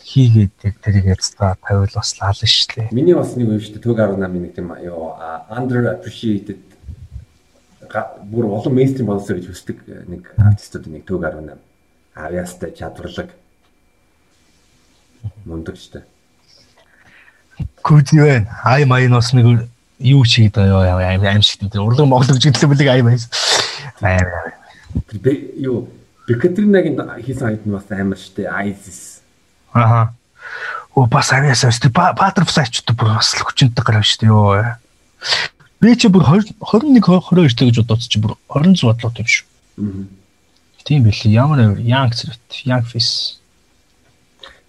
Хийгээд 0.00 0.56
яг 0.64 0.76
тэрийг 0.80 1.06
яцгаа 1.12 1.60
тавил 1.60 1.92
бас 1.92 2.16
лаална 2.16 2.48
шүү 2.48 2.88
дээ. 2.88 2.88
Миний 2.96 3.12
бас 3.12 3.36
нэг 3.36 3.52
юм 3.52 3.60
шүү 3.60 3.76
дээ. 3.76 3.84
Төг 3.84 4.00
18 4.00 4.32
нэг 4.32 4.52
тийм 4.56 4.72
юу 4.80 5.12
under 5.52 5.92
appreciated 5.92 6.72
бүр 8.32 8.48
олон 8.48 8.72
мейнстрим 8.72 9.12
болсоо 9.12 9.36
гэж 9.36 9.52
хүсдэг 9.52 9.84
э, 9.84 10.04
нэг 10.08 10.32
артистуудын 10.40 10.96
нэг 10.96 11.04
төг 11.04 11.20
18. 11.20 11.60
Авиастай 12.16 12.72
чадварлаг. 12.72 13.28
Мундаг 15.44 15.76
ч 17.58 17.64
та. 17.66 17.82
Күүз 17.82 18.12
юу 18.16 18.26
вэ? 18.26 18.46
Ай 18.64 18.84
майнос 18.84 19.32
нэг 19.32 19.68
юу 19.98 20.24
чийд 20.26 20.54
байгаа 20.56 21.14
юм 21.16 21.22
аим 21.26 21.42
шиг 21.42 21.66
тийм 21.70 21.86
урлаг 21.86 22.06
моглог 22.06 22.38
гэдлээ 22.38 22.70
бүлэг 22.70 22.88
ай 22.88 23.02
майс. 23.02 23.28
Тэр 24.00 25.18
бэ- 25.20 25.58
юу 25.62 25.88
Бекатринагийн 26.28 26.96
хийсэн 27.22 27.46
хайд 27.58 27.66
нь 27.66 27.72
бас 27.74 27.86
амар 27.90 28.18
штэ. 28.18 28.46
Айзис. 28.46 29.20
Аха. 29.74 30.14
Оо 30.94 31.06
бас 31.06 31.32
авиас 31.32 31.64
өстө 31.64 31.90
баттерфлайчд 31.90 32.92
бүр 32.94 33.16
бас 33.16 33.34
л 33.34 33.42
хүчнтэй 33.42 33.82
гарав 33.82 34.04
дээ 34.06 34.30
ёо. 34.30 34.76
Би 35.80 35.96
чи 35.96 36.08
бүр 36.08 36.22
20 36.22 36.54
21 36.60 37.00
22 37.02 37.70
гэж 37.72 37.76
бодоод 37.82 38.02
чи 38.06 38.18
бүр 38.20 38.36
26 38.48 38.86
бодлоо 38.86 39.12
юм 39.18 39.26
шүү. 39.26 39.46
Мгм. 39.76 40.08
Тийм 40.84 41.02
билий. 41.04 41.32
Ямар 41.34 41.78
young 41.78 42.10
зэрэг 42.12 42.38
young 42.66 42.84
face. 42.86 43.38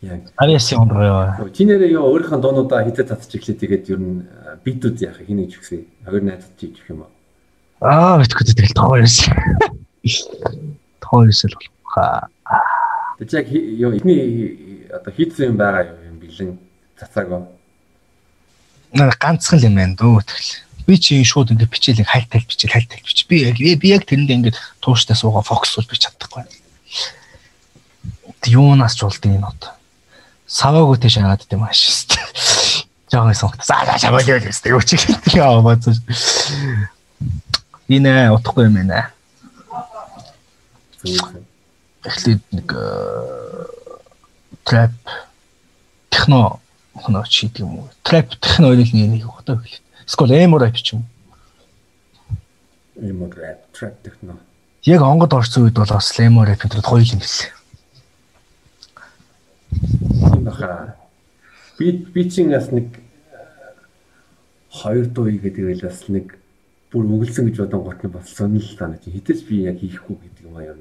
Яг. 0.03 0.27
Юм 0.35 0.91
байна. 0.91 1.39
Нөгөө 1.39 1.53
Чи 1.55 1.63
нэрээ 1.63 1.95
юу 1.95 2.11
өөрийнхөө 2.11 2.39
дуунуудаа 2.43 2.83
хитэ 2.83 3.07
татчих 3.07 3.39
эхлэе 3.39 3.55
тэгээд 3.55 3.85
ер 3.95 3.99
нь 4.03 4.27
битүүд 4.67 4.99
яах 4.99 5.23
хин 5.23 5.39
гэж 5.39 5.63
өгсөн. 5.63 5.87
Хоёр 6.03 6.23
найзад 6.27 6.51
чи 6.59 6.75
гэх 6.75 6.91
юм 6.91 7.07
уу? 7.07 7.11
Аа 7.79 8.19
битгүү 8.19 8.51
тэгэл 8.51 8.75
тооёс. 8.75 9.31
Тооёс 10.99 11.39
л 11.47 11.55
болох. 11.55 12.27
Тэг 13.19 13.27
чи 13.31 13.35
яг 13.39 13.47
юу 13.47 13.95
эхний 13.95 14.83
одоо 14.91 15.11
хийцэн 15.15 15.55
юм 15.55 15.57
байгаа 15.57 15.87
юм 15.87 16.19
бэлэн 16.19 16.59
цацаагаа. 16.99 17.47
Наа 18.91 19.11
ганцхан 19.15 19.59
л 19.63 19.67
юм 19.71 19.75
байна 19.79 19.95
дөө 19.95 20.19
тэгэл. 20.27 20.51
Би 20.83 20.99
чи 20.99 21.15
энэ 21.15 21.31
шууд 21.31 21.55
ингээд 21.55 21.71
бичээл 21.71 22.03
хайлт 22.03 22.27
хайлт 22.27 22.51
бичээл 22.51 22.75
хайлт 22.75 22.91
хайлт 22.91 23.07
бич. 23.07 23.23
Би 23.23 23.47
яг 23.47 23.55
би 23.55 23.87
яг 23.87 24.03
тэрэнд 24.03 24.35
ингээд 24.35 24.59
тууштай 24.83 25.15
суугаа 25.15 25.47
фокусуулж 25.47 25.87
бич 25.87 26.03
чадахгүй. 26.03 26.43
Юунаас 28.51 28.99
ч 28.99 29.07
болд 29.07 29.23
энэ 29.23 29.47
одоо. 29.47 29.71
Саваагүй 30.53 30.99
тийш 31.01 31.17
хагаад 31.17 31.45
дим 31.49 31.65
маш 31.65 31.81
шүү. 31.81 32.85
Жаахан 33.09 33.33
сонгот. 33.33 33.65
За 33.65 33.97
шаваа 33.97 34.21
л 34.21 34.49
өстэй 34.53 34.69
юу 34.69 34.81
чи 34.85 35.01
гэдэг 35.01 35.33
яа 35.33 35.61
бацаа. 35.65 35.97
Энэ 37.89 38.29
утахгүй 38.37 38.69
юм 38.69 38.77
байна. 38.77 39.09
Эхлээд 42.05 42.41
нэг 42.53 42.69
трап 44.61 44.93
техно 46.13 46.59
хоноо 46.93 47.25
чийдэг 47.25 47.65
юм 47.65 47.79
уу? 47.79 47.89
Трап 48.05 48.29
техно 48.37 48.69
хоёрын 48.69 49.09
нэг 49.09 49.25
ухтай 49.25 49.57
эхлээд. 49.57 49.81
Скол 50.05 50.31
эмо 50.37 50.61
рэп 50.61 50.77
ч 50.77 50.93
юм. 50.93 51.05
Уу 53.01 53.25
рэп 53.29 53.59
трап 53.73 53.97
техно. 54.05 54.37
Яг 54.85 55.01
онгод 55.01 55.33
орсон 55.33 55.65
үед 55.65 55.73
бол 55.81 55.89
бас 55.89 56.13
эмо 56.19 56.45
рэп 56.45 56.65
энэ 56.65 56.81
хоёр 56.85 57.09
юм 57.09 57.21
хэлсэн. 57.25 57.49
Баха. 60.59 60.95
Би 61.79 61.91
би 62.13 62.29
чинь 62.29 62.51
бас 62.51 62.69
нэг 62.71 62.85
э, 62.93 63.37
хоёр 64.69 65.05
дуу 65.07 65.25
хийгээд 65.29 65.57
ивэл 65.57 65.81
бас 65.81 66.05
нэг 66.07 66.37
бүр 66.93 67.05
өгөлсөн 67.09 67.49
гэж 67.49 67.57
бодон 67.65 67.81
гот 67.83 68.03
нь 68.05 68.13
бас 68.13 68.29
сонирхол 68.29 68.77
санаж 68.77 69.01
хитэж 69.01 69.45
би 69.49 69.65
яг 69.65 69.81
хийхгүй 69.81 70.17
гэдэг 70.21 70.45
юм 70.45 70.57
аа 70.57 70.69
юм. 70.69 70.77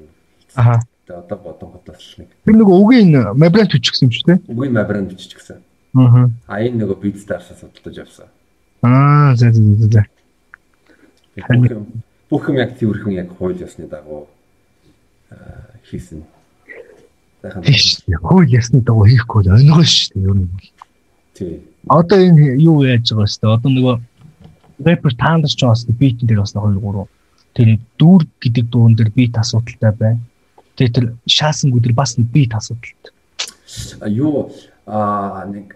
Аха. 0.53 0.79
Тэгээ 1.09 1.19
одоо 1.25 1.37
бодон 1.41 1.69
бас 1.81 2.05
нэг 2.21 2.29
Тэр 2.45 2.55
нөгөө 2.61 2.77
үгийн 2.85 3.11
мабрант 3.33 3.73
үчгсэн 3.73 4.05
юм 4.07 4.13
шүү 4.13 4.27
дээ. 4.29 4.39
үгийн 4.53 4.73
мабранд 4.77 5.09
бичиж 5.09 5.33
гисэн. 5.33 5.59
Аа. 5.97 6.29
А 6.47 6.61
энэ 6.61 6.77
нөгөө 6.85 6.97
Beatstar-аас 7.01 7.57
судалдаж 7.57 7.97
авсан. 8.05 8.29
Аа 8.85 9.35
за 9.35 9.49
за 9.51 9.61
за. 9.89 10.05
Бүх 11.35 11.69
юм 11.69 11.85
бүх 12.29 12.49
юм 12.49 12.57
яг 12.61 12.77
тэрхэн 12.77 13.13
яг 13.17 13.29
хууль 13.37 13.57
ёсны 13.57 13.89
дагуу 13.89 14.29
аа, 15.33 15.73
хийсэн. 15.89 16.21
Сайхан. 17.43 17.63
Хууль 18.23 18.47
ясны 18.47 18.79
дагуу 18.79 19.03
хийхгүй 19.03 19.43
л 19.43 19.51
өнгөө 19.51 19.83
шүү 19.83 20.15
дээ 20.15 20.27
ер 20.31 20.37
нь. 20.39 20.47
Тий. 21.35 21.59
Одоо 21.91 22.19
энэ 22.23 22.55
юу 22.63 22.87
яаж 22.87 23.11
байгаа 23.11 23.27
шүү 23.27 23.41
дээ. 23.43 23.55
Одоо 23.59 23.69
нөгөө 23.75 23.95
рэпер 24.87 25.13
таандарч 25.19 25.59
байгаа 25.59 25.75
бас 25.75 25.83
битэн 25.83 26.27
дээр 26.27 26.39
бас 26.39 26.55
2 26.55 26.79
3 26.79 27.05
тэр 27.53 27.67
дүүр 27.99 28.21
гэдэг 28.39 28.65
дуун 28.71 28.95
дээр 28.95 29.11
бит 29.11 29.35
асуудалтай 29.35 29.91
байна. 29.91 30.23
Тэгээ 30.79 30.95
тэр 30.95 31.05
шаасан 31.27 31.75
гүдэр 31.75 31.93
бас 31.93 32.15
нэг 32.17 32.31
бит 32.31 32.55
асуудалтай. 32.55 33.11
А 33.99 34.07
юу 34.07 34.49
аа 34.87 35.43
нэг 35.51 35.75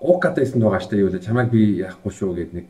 укатайсэн 0.00 0.64
байгаа 0.64 0.80
штэ 0.80 1.04
юу 1.04 1.12
л 1.12 1.20
чамайг 1.20 1.52
би 1.52 1.84
яахгүй 1.84 2.10
шүү 2.10 2.34
гэд 2.40 2.52
нэг 2.56 2.66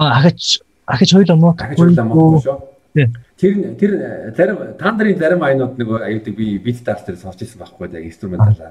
А 0.00 0.18
ахаж 0.18 0.64
ахаж 0.88 1.12
хоёул 1.12 1.36
мөн 1.36 2.40
шүү. 2.40 2.73
Тий. 2.94 3.10
Тэр 3.36 3.74
тэр 3.74 3.92
зарим 4.36 4.58
та 4.78 4.92
нарын 4.94 5.18
зарим 5.18 5.42
айнууд 5.42 5.74
нэг 5.78 5.88
аюудаг 5.98 6.34
би 6.38 6.58
бит 6.62 6.78
старс 6.78 7.02
дээр 7.02 7.18
сонсч 7.18 7.42
ирсэн 7.42 7.58
байхгүй 7.58 7.90
яг 7.90 8.06
инструменталаа. 8.06 8.70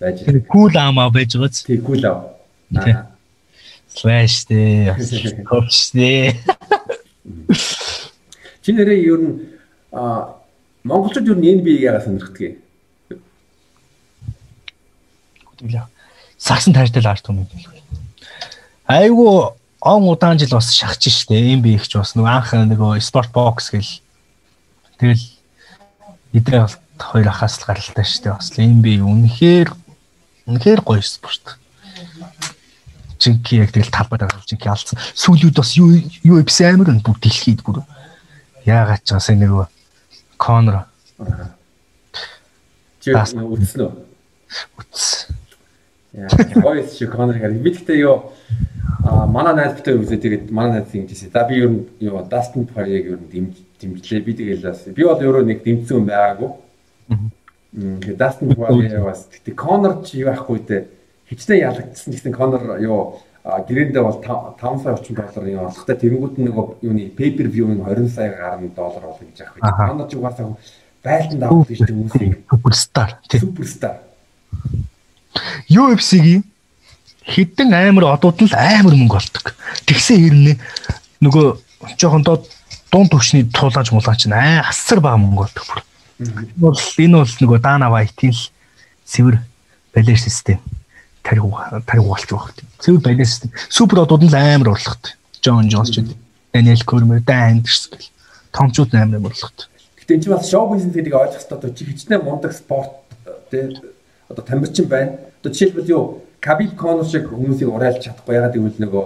Байж. 0.00 0.24
тэр 0.24 0.40
кул 0.48 0.72
ама 0.72 1.10
байж 1.12 1.36
байгаа 1.36 1.52
ч 1.52 1.68
Тий 1.68 1.76
кул 1.84 2.00
аа. 2.08 2.32
Тий. 2.72 2.96
слэш 3.92 4.48
дээ. 4.48 4.96
Хопс 5.44 5.92
дээ. 5.92 6.32
Чи 8.64 8.72
нэрээ 8.72 9.04
ер 9.04 9.20
нь 9.20 9.36
а 9.92 10.40
монголчууд 10.84 11.28
ер 11.28 11.36
нь 11.36 11.60
NBA 11.60 11.92
ягаа 11.92 12.00
сонирхдаг 12.00 12.56
юм. 15.60 15.84
Сагсан 16.40 16.72
таартай 16.72 17.04
л 17.04 17.12
арт 17.12 17.28
юм. 17.28 17.44
Айгу 18.88 19.52
он 19.80 20.08
удаан 20.08 20.38
жил 20.38 20.50
бас 20.58 20.72
шахаж 20.74 21.06
штэ 21.06 21.54
MB 21.58 21.66
их 21.74 21.88
ч 21.88 21.98
бас 21.98 22.14
нөгөө 22.18 22.30
анх 22.30 22.50
нөгөө 22.54 22.98
спорт 23.00 23.30
бокс 23.30 23.70
гэл 23.70 23.92
тэгэл 24.98 25.22
эдрээ 26.34 26.66
бол 26.66 26.76
хоёр 26.98 27.28
ахаас 27.30 27.62
л 27.62 27.66
гаралтай 27.70 28.04
штэ 28.04 28.34
бас 28.34 28.50
MB 28.58 29.06
үнэхээр 29.06 29.70
үнэхээр 30.50 30.80
гоё 30.82 31.02
спорт. 31.02 31.58
Чинки 33.18 33.58
яг 33.58 33.70
тэгэл 33.70 33.94
талбайд 33.94 34.26
гарч 34.26 34.50
чинки 34.50 34.66
алдсан. 34.66 34.98
Сүүлүүд 35.14 35.54
бас 35.54 35.78
юу 35.78 35.94
юу 36.26 36.42
эпс 36.42 36.58
амир 36.62 36.90
нь 36.90 37.02
бүр 37.02 37.18
дэлхийд 37.22 37.62
бүр 37.62 37.86
яагаад 38.66 39.06
ч 39.06 39.14
бас 39.14 39.30
нөгөө 39.30 39.66
Конор 40.38 40.86
Чи 43.02 43.14
үзсэн 43.14 43.42
үү? 43.46 43.94
үтс. 44.78 45.30
Яа, 46.18 46.62
гойс 46.62 46.98
шиг 46.98 47.14
Конор 47.14 47.38
хэрэг. 47.38 47.62
Би 47.62 47.70
гэхдээ 47.70 47.98
юу 48.02 48.34
а 49.06 49.26
манай 49.26 49.54
найзтай 49.54 49.94
үзээ 49.94 50.18
тэгээд 50.18 50.44
манай 50.50 50.82
найз 50.82 50.90
жишээ. 50.90 51.30
За 51.30 51.46
би 51.46 51.62
ер 51.62 51.70
нь 51.70 51.86
юу 52.02 52.18
Dustin 52.26 52.66
Poirier-г 52.66 53.06
ер 53.14 53.20
нь 53.22 53.30
дэмж 53.30 53.54
дэмжлээ. 53.78 54.26
Би 54.26 54.32
тэгээд 54.34 54.62
бас 54.66 54.82
би 54.90 55.02
бол 55.06 55.22
өөрөө 55.22 55.44
нэг 55.46 55.62
дэмжсэн 55.62 55.96
юм 56.02 56.06
байгаагүй. 56.10 56.50
Тэгээд 58.02 58.18
Dustin 58.18 58.48
Poirier 58.58 59.04
бас 59.06 59.30
тэгтээ 59.30 59.54
Conor 59.54 60.02
ч 60.02 60.18
юу 60.18 60.34
байхгүй 60.34 60.58
дээ. 60.66 60.82
Хичнээн 61.30 61.64
ялагдсан 61.70 62.10
гэсэн 62.10 62.34
Conor 62.34 62.82
юу 62.82 63.22
а, 63.44 63.62
гэрээндээ 63.62 64.02
бол 64.02 64.18
5 64.18 64.82
сая 64.82 64.92
орчим 64.98 65.14
долларын 65.14 65.54
тэнгууд 65.94 66.34
нь 66.36 66.46
нөгөө 66.50 66.66
юуны 66.82 67.08
pay 67.14 67.30
per 67.32 67.46
view-ийн 67.46 67.80
20 67.86 68.10
сая 68.10 68.34
гаруй 68.34 68.68
доллар 68.74 69.04
болно 69.06 69.24
гэж 69.30 69.38
вэ? 69.54 69.62
Аха. 69.62 69.94
Conor 69.94 70.08
ч 70.10 70.18
угаасаа 70.18 70.56
байлдан 71.04 71.38
давах 71.38 71.68
гэж 71.68 71.80
хүмүүсийг 71.86 72.32
Суперстар. 72.50 73.10
Суперстар. 73.30 73.96
UFC-гийн 75.68 76.44
хідэн 77.28 77.72
амар 77.74 78.16
одууд 78.16 78.40
нь 78.42 78.50
л 78.50 78.56
амар 78.56 78.94
мөнгө 78.96 79.18
олдог. 79.20 79.54
Тэгсэн 79.84 80.16
хэрнээ 80.16 80.56
нөгөө 81.24 81.46
жоохон 82.00 82.24
доо 82.24 82.42
дунд 82.92 83.10
төвчний 83.12 83.44
туулаач 83.48 83.92
мулаач 83.92 84.26
нь 84.26 84.32
аа 84.32 84.64
хасар 84.64 85.00
бага 85.00 85.20
мөнгө 85.20 85.44
олдог. 85.44 85.64
бүр. 85.68 85.80
Бол 86.56 86.78
энэ 86.98 87.16
бол 87.20 87.34
нөгөө 87.38 87.58
Дана 87.60 87.92
Вайтийн 87.92 88.32
л 88.32 88.42
цэвэр 89.04 89.36
балер 89.94 90.18
систем 90.18 90.58
тариг 91.22 91.44
тариг 91.84 92.04
болж 92.04 92.24
байгаа 92.24 92.48
хэрэг. 92.48 92.68
Цэвэр 92.80 93.00
балер 93.04 93.26
систем. 93.26 93.52
Супер 93.68 94.00
одууд 94.02 94.24
нь 94.24 94.32
л 94.32 94.36
амар 94.36 94.72
орлоготой. 94.72 95.12
Джон 95.42 95.68
Джонс 95.68 95.90
ч 95.92 96.00
Даниэл 96.52 96.84
Кормер, 96.84 97.20
Дан 97.20 97.60
Андерс 97.60 97.88
гэл 97.92 98.08
томчууд 98.52 98.94
амар 98.94 99.30
орлоготой. 99.30 99.68
Гэтэ 100.00 100.14
энэ 100.16 100.22
чинь 100.24 100.32
бас 100.32 100.48
шоу 100.48 100.72
бизнес 100.72 100.94
гэдгийг 100.96 101.14
ойлгох 101.14 101.44
хэрэгтэй. 101.44 101.70
Чи 101.76 101.84
хичнээн 101.84 102.24
мундаг 102.24 102.52
спорт 102.56 102.90
тий 103.50 103.76
одоо 104.28 104.44
тамирчин 104.44 104.88
байна. 104.88 105.12
Одоо 105.40 105.52
жишээлбэл 105.52 105.90
юу 105.90 106.04
Кабиб 106.40 106.76
Конор 106.76 107.06
шиг 107.06 107.30
хүмүүсийг 107.30 107.70
урайлж 107.70 108.02
чадахгүй 108.04 108.34
ягаад 108.34 108.54
гэвэл 108.54 108.82
нөгөө 108.82 109.04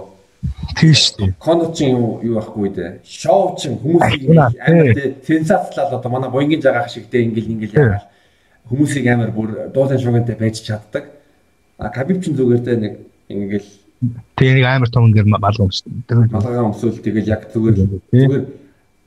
Тийш 0.77 1.13
үү. 1.19 1.33
Конор 1.39 1.71
чин 1.73 1.95
юу 1.95 2.19
юу 2.21 2.35
байхгүй 2.35 2.69
дээ. 2.73 2.91
Шоу 3.05 3.55
чин 3.55 3.79
хүмүүсийг 3.79 4.27
амар 4.33 5.21
сенсацлал 5.23 5.95
одоо 5.97 6.11
манай 6.11 6.29
боингийн 6.29 6.61
жагаах 6.61 6.89
шиг 6.89 7.07
дээ 7.09 7.29
ингээл 7.31 7.53
ингээл 7.53 7.77
яагаад 7.79 8.07
хүмүүсийг 8.69 9.05
амар 9.07 9.31
бүр 9.31 9.71
дуулан 9.73 9.99
шугантай 9.99 10.35
байж 10.35 10.61
чаддаг. 10.61 11.05
А 11.77 11.89
Кабиб 11.89 12.23
чин 12.23 12.35
зүгээр 12.35 12.61
дээ 12.65 12.77
нэг 12.81 12.93
ингээл 13.29 13.69
Тэгээ 14.35 14.55
нэг 14.59 14.65
амар 14.67 14.89
том 14.91 15.07
ингээд 15.07 15.31
малгай 15.31 15.63
өмсдөг. 15.63 15.93
Тэр 16.09 16.17
малгайгаа 16.27 16.67
өмсөөл 16.67 16.99
тэгэл 16.99 17.31
яг 17.31 17.47
зүгээр 17.53 17.75
зүгээр 18.11 18.43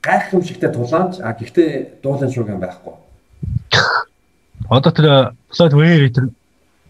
гайх 0.01 0.25
юм 0.33 0.41
шигтэй 0.41 0.71
тулаанч 0.73 1.21
а 1.21 1.37
гэхдээ 1.37 2.01
дуулан 2.01 2.31
шуган 2.33 2.57
байхгүй. 2.57 2.95
Одоо 4.73 4.91
тэр 4.91 5.37
Floyd 5.53 5.73
Mayweather 5.77 6.25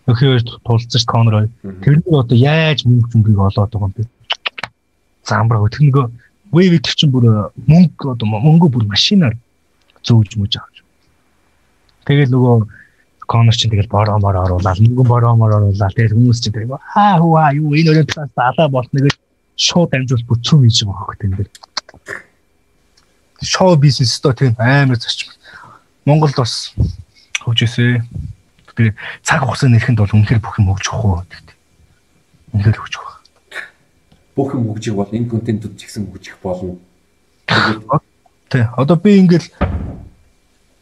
өхөө 0.08 0.40
тулцсан 0.64 1.00
ш 1.02 1.06
Conor 1.06 1.34
хоёр. 1.36 1.50
Тэр 1.84 2.00
нэг 2.00 2.08
одоо 2.08 2.38
яаж 2.38 2.88
мөнгө 2.88 3.12
зөнгөийг 3.12 3.40
олоод 3.44 3.72
байгаа 3.72 3.88
юм 3.88 3.94
бэ? 3.96 4.04
Замбраа 5.28 5.68
тэр 5.68 5.84
нөгөө 5.92 6.06
Wave 6.56 6.80
гэдэг 6.80 6.96
чинь 6.96 7.12
бүр 7.12 7.52
мөнгө 7.68 8.16
одоо 8.16 8.28
мөнгө 8.28 8.72
бүр 8.72 8.88
машинаар 8.88 9.36
зөөж 10.08 10.40
мөж 10.40 10.54
авч. 10.56 10.80
Тэгэл 12.08 12.32
нөгөө 12.32 12.56
Конор 13.28 13.52
чинь 13.52 13.72
тэгэл 13.72 13.92
бороомоор 13.92 14.40
оруулаад 14.48 14.80
мөнгө 14.80 15.04
бороомоор 15.04 15.60
оруулаад 15.60 15.92
тэгэл 15.92 16.16
хүмүүс 16.16 16.40
чинь 16.40 16.56
тэгэл 16.56 16.80
аа 16.80 17.20
хуу 17.20 17.36
аа 17.36 17.52
юу 17.52 17.76
энэ 17.76 17.92
өрөө 17.92 18.08
талаас 18.08 18.32
алаа 18.40 18.72
болтно 18.72 19.04
гэж 19.04 19.20
шууд 19.60 19.92
амжуул 19.92 20.24
бүцүү 20.24 20.64
хийж 20.64 20.88
байгаа 20.88 21.04
хөх 21.04 21.20
тэн 21.20 21.36
дээр. 21.36 21.50
Шоу 23.44 23.76
бизнес 23.76 24.16
доо 24.24 24.32
тийм 24.32 24.56
амар 24.56 24.96
зарчим. 24.96 25.36
Монголд 26.08 26.40
бас 26.40 26.72
хөгжөөсэй. 27.44 28.00
Тэгээ 28.78 28.94
цаг 29.26 29.42
хугацааны 29.42 29.82
нэрхэнд 29.82 29.98
бол 29.98 30.14
үнэхээр 30.14 30.42
бүх 30.42 30.56
юм 30.62 30.70
хөгжих 30.70 30.94
уу 30.94 31.26
гэдэг. 31.26 31.58
Үнэхээр 32.54 32.78
хөгжих 32.78 33.02
ба. 33.02 33.14
Бүх 34.38 34.50
юм 34.54 34.64
хөгжих 34.70 34.94
бол 34.94 35.10
энэ 35.10 35.30
контентууд 35.34 35.74
ч 35.82 35.90
гэсэн 35.90 36.06
хөгжих 36.14 36.38
болно. 36.46 36.78
Тэ 38.54 38.70
одоо 38.78 38.96
би 39.02 39.18
ингээл 39.18 39.50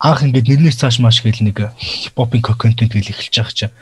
анх 0.03 0.21
ингээд 0.27 0.51
нэрнээс 0.51 0.77
цааш 0.77 0.99
маш 0.99 1.23
хэл 1.23 1.39
нэг 1.39 1.71
хипхопын 1.79 2.43
контент 2.43 2.91
гэл 2.91 3.15
эхэлж 3.15 3.31
байгаа 3.31 3.55
чинь 3.55 3.75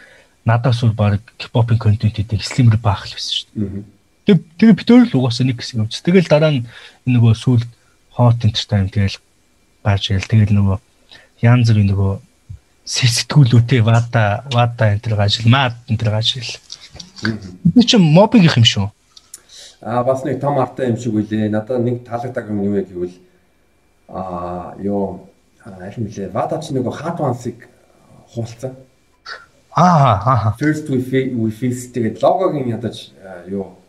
надаас 0.46 0.86
бүр 0.86 0.94
баг 0.94 1.14
хипхопын 1.42 1.82
контент 1.82 2.14
гэдэг 2.14 2.40
слимэр 2.46 2.78
баах 2.78 3.10
л 3.10 3.18
байсан 3.18 3.34
шүү 3.34 3.50
дээ. 3.58 3.84
Тэг 4.30 4.38
тэгээ 4.62 4.78
бид 4.78 4.90
өөр 4.94 5.06
л 5.10 5.18
угаасаа 5.20 5.50
нэг 5.50 5.58
хэсэг 5.60 5.84
юмч. 5.84 6.00
Тэгэл 6.00 6.30
дараа 6.30 6.52
нь 6.54 6.70
нөгөө 7.10 7.34
сүүл 7.34 7.66
hot 8.16 8.46
entertainment 8.46 8.94
тэгэл 8.94 9.18
гарч 9.84 10.04
ирэл 10.14 10.30
тэгэл 10.30 10.54
нөгөө 10.54 10.78
янз 11.44 11.68
бүрийн 11.74 11.90
нөгөө 11.92 12.12
сэтгүүлүүтэй 12.84 13.80
вата 13.80 14.44
вата 14.52 14.92
энэ 14.92 15.00
төр 15.00 15.16
гажил 15.16 15.48
мад 15.48 15.80
энэ 15.88 16.00
төр 16.00 16.12
гажил. 16.12 16.50
Энд 17.24 17.88
чинь 17.88 18.04
мобинг 18.04 18.52
юм 18.52 18.68
шүү. 18.68 18.92
Аа 19.82 20.04
бас 20.04 20.24
нэг 20.28 20.42
том 20.44 20.60
артай 20.60 20.92
юм 20.92 20.98
шиг 21.00 21.16
үлээ. 21.16 21.48
Надад 21.48 21.80
нэг 21.80 22.04
таалагддаг 22.04 22.52
юм 22.52 22.64
юу 22.68 22.84
гэвэл 22.84 23.16
аа 24.12 24.76
ёо 24.84 25.24
аль 25.64 25.98
мэлээ 25.98 26.30
вата 26.36 26.60
ч 26.60 26.76
нэг 26.76 26.84
хат 26.92 27.20
вансыг 27.20 27.72
хуулцсан. 28.36 28.76
Аа 29.72 30.20
аа. 30.20 30.56
First 30.60 30.92
we 30.92 31.00
we 31.32 31.52
face 31.52 31.88
тэгээд 31.96 32.20
логогийн 32.20 32.68
ядаж 32.68 33.16
юу 33.48 33.80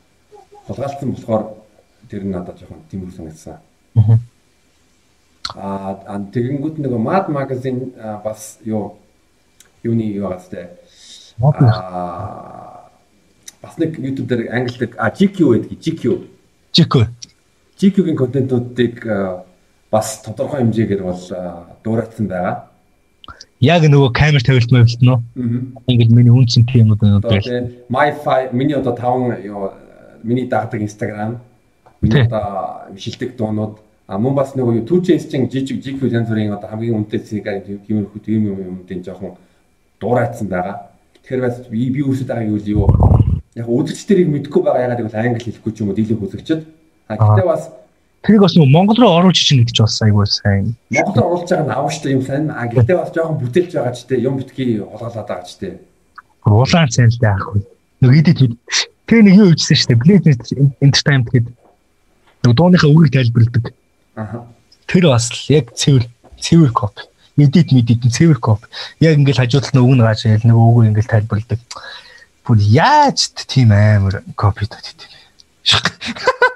хулгайлцсан 0.71 1.11
болохоор 1.11 1.59
тэр 2.07 2.23
нь 2.23 2.31
надад 2.31 2.63
жоохон 2.63 2.87
тиймэр 2.91 3.11
санагдсан. 3.11 3.59
Аа 3.99 4.19
аа 5.53 6.19
тэгэнгүүт 6.33 6.81
нэг 6.81 6.93
Mad 6.97 7.29
Magazine 7.29 7.93
бас 8.25 8.59
юу 8.65 8.97
юуны 9.85 10.09
юу 10.17 10.33
гацтай. 10.33 10.73
Аа 11.41 12.89
бас 13.61 13.77
нэг 13.77 13.99
YouTube 13.99 14.29
дээр 14.29 14.49
англидаг 14.53 14.97
а 14.97 15.11
GQ 15.11 15.37
гэдэг 15.53 15.79
GQ. 15.81 16.03
GQ. 16.73 16.95
GQ-гийн 17.81 18.17
контентуудыг 18.17 19.05
бас 19.91 20.23
тодорхой 20.25 20.65
хэмжээгээр 20.65 21.03
бол 21.03 21.23
дууратсан 21.85 22.29
байгаа. 22.29 22.69
Яг 23.61 23.85
нөгөө 23.89 24.11
камер 24.13 24.43
тавилт 24.45 24.73
мөвлт 24.73 25.01
нөө. 25.01 25.19
Ингээл 25.89 26.13
миний 26.13 26.35
үнцэнтэй 26.35 26.85
юмуд 26.85 27.01
байна. 27.01 27.25
Тэгээ 27.25 27.89
My5 27.89 28.53
миний 28.53 28.77
одоо 28.77 28.93
5 28.93 29.45
юу 29.45 29.73
миний 30.23 30.49
дагдаг 30.49 30.81
Instagram 30.81 31.41
миний 32.01 32.25
одоо 32.29 32.93
шилдэг 32.97 33.37
дуунууд 33.37 33.84
а 34.07 34.19
мөн 34.19 34.35
бас 34.37 34.53
нөгөө 34.55 34.85
two 34.85 35.01
chains 35.01 35.29
чин 35.31 35.49
жижиг 35.49 35.81
GQ 35.81 36.13
янз 36.13 36.29
бүрийн 36.29 36.53
одоо 36.53 36.69
хамгийн 36.69 36.99
үнэтэй 37.01 37.21
цэгээ 37.25 37.85
тиймэрхүү 37.89 38.21
тийм 38.21 38.53
юм 38.53 38.59
юмдын 38.61 39.01
жоохон 39.05 39.37
дуурайцсан 40.01 40.49
байгаа. 40.49 40.93
Тэгэхээр 41.25 41.41
бас 41.41 41.57
би 41.69 41.89
би 41.89 42.05
үсэд 42.05 42.29
байгаа 42.29 42.53
юу 42.53 42.61
юу 42.61 42.89
яг 43.57 43.69
үзэгчдэрийг 43.69 44.29
мэдгүй 44.29 44.63
байгаа 44.63 44.85
ягаад 44.85 45.01
гэвэл 45.01 45.17
англи 45.17 45.41
хэлэхгүй 45.41 45.73
ч 45.73 45.81
юм 45.81 45.89
уу 45.89 45.97
дийлэх 45.97 46.21
үзэгчд. 46.21 46.63
А 47.09 47.17
гэтээ 47.17 47.49
бас 47.49 47.73
тэрийг 48.21 48.43
бас 48.45 48.55
нөгөө 48.57 48.71
Монгол 48.77 48.99
руу 49.01 49.13
оруулж 49.25 49.41
чинь 49.41 49.65
ч 49.65 49.81
бас 49.81 49.97
айгүй 50.05 50.27
сайн. 50.29 50.77
Монгол 50.93 51.17
руу 51.17 51.29
оруулж 51.41 51.49
байгаа 51.49 51.89
нь 51.89 51.97
штэ 51.97 52.13
юм 52.13 52.23
сайн. 52.29 52.53
А 52.53 52.69
гэтээ 52.69 52.97
бас 53.01 53.09
жоохон 53.09 53.41
бүтээлж 53.41 53.73
байгаа 53.73 53.95
ч 53.97 54.05
тийм 54.05 54.21
юм 54.21 54.37
битгий 54.37 54.85
холоолаад 54.85 55.29
байгаа 55.29 55.49
ч 55.49 55.57
тийм. 55.57 55.81
Улаан 56.45 56.93
сайн 56.93 57.09
л 57.09 57.25
яах 57.25 57.57
вэ? 57.57 57.65
Нөгөө 58.05 58.21
идэт 58.21 58.41
Тэгээ 59.05 59.25
нэг 59.29 59.37
юу 59.37 59.49
хийжсэн 59.53 59.77
шүү 59.77 59.89
дээ. 59.93 60.01
Blade 60.01 60.27
Entertainment 60.81 61.29
гэдэг 61.29 61.53
нэг 62.45 62.53
дууныхаа 62.57 62.89
үрийг 62.89 63.13
тайлбарладаг. 63.13 63.65
Аа. 64.17 64.47
Тэр 64.87 65.11
бас 65.11 65.31
л 65.33 65.41
яг 65.51 65.75
цэвэр 65.75 66.07
цэвэр 66.39 66.73
коп. 66.73 66.95
Мэдит 67.37 67.73
мэдит 67.73 68.07
цэвэр 68.07 68.39
коп. 68.39 68.67
Яг 69.01 69.19
ингээл 69.19 69.43
хажуудалд 69.43 69.75
нь 69.75 69.83
үг 69.83 69.95
нь 69.99 70.05
gaаж 70.05 70.21
ял 70.31 70.47
нэг 70.47 70.55
үгүй 70.55 70.87
ингээл 70.93 71.11
тайлбарладаг. 71.11 71.61
Бүр 72.47 72.59
яаж 72.61 73.35
тийм 73.35 73.73
амар 73.75 74.23
копи 74.37 74.71
тийм. 74.71 75.11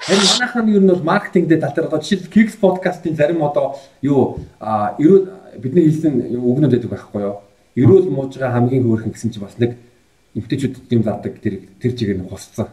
Энэ 0.09 0.25
манайхан 0.25 0.69
юу 0.69 0.81
нь 0.81 0.91
бол 0.93 1.03
маркетинг 1.03 1.49
дээр 1.49 1.61
татар 1.65 1.89
одоо 1.89 2.01
жишээл 2.01 2.33
Kicks 2.33 2.57
podcast-ийн 2.61 3.17
зарим 3.17 3.43
одоо 3.43 3.77
юу 4.01 4.41
эрүүл 4.61 5.29
бидний 5.59 5.85
хэлсэн 5.89 6.39
үгнүүд 6.39 6.73
байдаг 6.77 6.93
байхгүй 6.93 7.23
юу? 7.25 7.37
Эрүүл 7.77 8.09
мууж 8.13 8.37
байгаа 8.37 8.57
хамгийн 8.57 8.85
хөөрхөн 8.85 9.13
гэсэн 9.13 9.33
чинь 9.33 9.45
бас 9.45 9.57
нэг 9.59 9.77
эмгтээчүүд 10.37 10.93
юм 10.93 11.03
зардаг 11.03 11.35
тэр 11.41 11.67
тэр 11.81 11.93
чигээр 11.97 12.21
нь 12.21 12.29
хусцсан. 12.29 12.69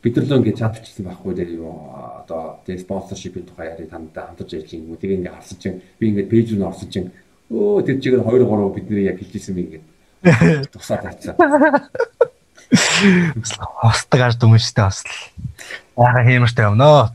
Бид 0.00 0.16
нар 0.16 0.24
л 0.24 0.36
ингээд 0.40 0.60
чадчихсан 0.60 1.04
байхгүй 1.04 1.34
дээр 1.36 1.50
юу 1.60 1.92
одоо 2.24 2.60
тэгээ 2.64 2.84
спонсоршипийн 2.88 3.44
тухай 3.44 3.68
яриа 3.68 3.84
тандаа 3.84 4.32
хамтарч 4.32 4.56
ярьж 4.56 4.72
юм. 4.72 4.96
Тэгээ 4.96 5.18
ингээд 5.20 5.36
харсан 5.36 5.58
чинь 5.60 5.78
би 6.00 6.04
ингээд 6.08 6.32
пэйж 6.32 6.46
рүү 6.56 6.64
орсон 6.64 6.88
чинь 6.88 7.08
өө 7.52 7.84
тэр 7.84 8.00
чигээр 8.00 8.24
2 8.24 8.48
3 8.48 8.76
бидний 8.80 9.04
яг 9.04 9.20
хэлжсэн 9.20 9.54
би 9.54 9.62
ингээд 9.68 9.84
тусаад 10.72 11.04
тавьсан. 11.04 11.36
Хостаг 13.84 14.20
ард 14.24 14.40
хүмүүстээ 14.40 14.84
бас 14.88 15.04
л 15.04 15.12
яага 16.00 16.24
хэмэртэй 16.24 16.64
явнаа. 16.64 17.12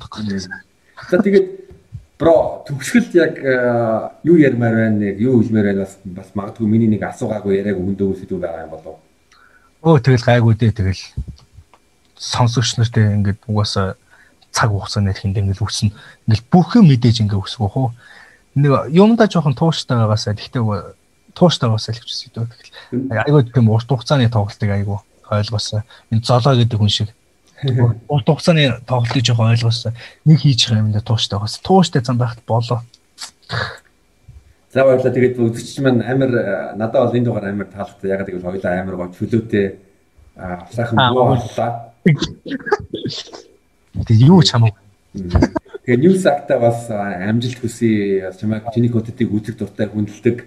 За 1.10 1.18
тэгээд 1.18 1.48
бро 2.22 2.64
төгсгөл 2.68 3.10
яг 3.18 3.34
юу 4.24 4.38
ярмаар 4.38 4.76
байна 4.76 5.10
нэг 5.10 5.20
юу 5.20 5.41
хэлмээр 5.41 5.74
байна 5.74 5.82
бас 5.84 5.98
бас 6.06 6.30
магадгүй 6.34 6.68
миний 6.68 6.88
нэг 6.88 7.03
асуугаагүй 7.03 7.60
яриаг 7.60 7.82
өндөө 7.82 8.14
үсэдүү 8.16 8.40
байгаа 8.40 8.64
юм 8.70 8.72
болов 8.72 8.95
Өө 9.86 9.99
тэгэл 10.02 10.26
гайгүй 10.26 10.53
дээ 10.56 10.72
тэгэл 10.72 11.03
сонсогч 12.26 12.81
нартай 12.81 13.14
ингээд 13.14 13.45
угаасаа 13.45 13.93
цаг 14.49 14.69
хугацааны 14.72 15.14
хинд 15.14 15.38
ингээд 15.38 15.61
үснэ. 15.61 15.93
Ингээд 16.26 16.45
бүх 16.49 16.73
юм 16.80 16.89
мэдээж 16.89 17.22
ингээд 17.22 17.43
өсгөх 17.43 17.76
үү. 17.77 17.89
Нэг 18.56 18.72
юмдаа 18.95 19.27
жоохон 19.30 19.53
тууштай 19.53 19.99
байгаасаа 19.99 20.34
гэхдээ 20.34 20.64
тууштай 21.35 21.68
байгаасаа 21.69 21.93
л 21.93 21.99
хэвчээс 21.99 22.23
идэв. 22.31 22.49
Тэгэл 22.89 23.23
айгүй 23.27 23.41
тийм 23.52 23.69
урт 23.69 23.89
хугацааны 23.91 24.31
тоглолтыг 24.31 24.72
айгүй 24.72 24.97
ойлгоосаа. 25.30 25.84
Энэ 26.10 26.23
золоо 26.23 26.56
гэдэг 26.56 26.80
хүн 26.80 26.89
шиг 26.89 27.10
урт 28.07 28.26
хугацааны 28.26 28.80
тоглолтыг 28.88 29.23
жоохон 29.27 29.52
ойлгоосаа. 29.52 29.93
Нэг 30.23 30.39
хийж 30.39 30.72
байгаа 30.72 30.84
юм 30.88 30.91
даа 30.95 31.03
тууштай 31.03 31.35
байгаасаа. 31.35 31.68
Тууштай 31.68 32.02
зам 32.02 32.18
байхад 32.18 32.39
болоо. 32.47 32.80
За 34.72 34.84
баярлалаа. 34.84 35.14
Тэгээд 35.14 35.39
үзэгч 35.39 35.84
маань 35.84 35.99
амар 35.99 36.76
надад 36.80 37.11
бол 37.11 37.15
энэ 37.15 37.27
дугаар 37.27 37.52
амар 37.52 37.68
таалагдсан. 37.68 38.07
Ягаад 38.07 38.27
гэвэл 38.31 38.47
хоёулаа 38.47 38.73
амар 38.80 38.95
гоо 38.95 39.07
чөлөөтэй 39.11 39.65
аа 40.39 40.68
сайхан 40.72 40.95
буу 41.11 41.35
боллоо. 41.35 41.85
Тэгээд 44.06 44.22
юу 44.30 44.44
ч 44.45 44.53
хамаагүй. 44.53 44.82
Тэгээд 45.86 46.02
news 46.02 46.26
acta 46.30 46.60
бас 46.61 46.90
амжилт 46.90 47.60
хүсье. 47.60 48.30
Бас 48.30 48.38
чамайг 48.38 48.69
чиний 48.73 48.90
контентыг 48.94 49.32
үзэх 49.34 49.57
дуртай 49.57 49.90
хүндэлдэг 49.90 50.45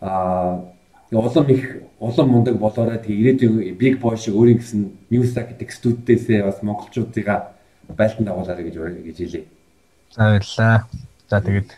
аа 0.00 0.62
улам 1.10 1.46
их 1.50 1.82
улам 1.98 2.28
мундаг 2.30 2.56
болоорой 2.58 2.98
тэг 3.02 3.10
ирээдүйн 3.10 3.74
big 3.74 3.98
boy 3.98 4.16
шиг 4.16 4.34
өөрийн 4.38 4.62
гэсэн 4.62 5.10
news 5.10 5.34
гэдэг 5.34 5.70
студидээсээ 5.74 6.46
бас 6.46 6.62
монголчуудыгаа 6.62 7.50
байлдан 7.90 8.24
дагуулаарай 8.30 8.70
гэж 8.70 8.76
гэж 9.10 9.16
хэлье. 9.18 9.44
За 10.14 10.30
баярлалаа. 10.30 10.86
За 11.26 11.42
тэгээд 11.42 11.70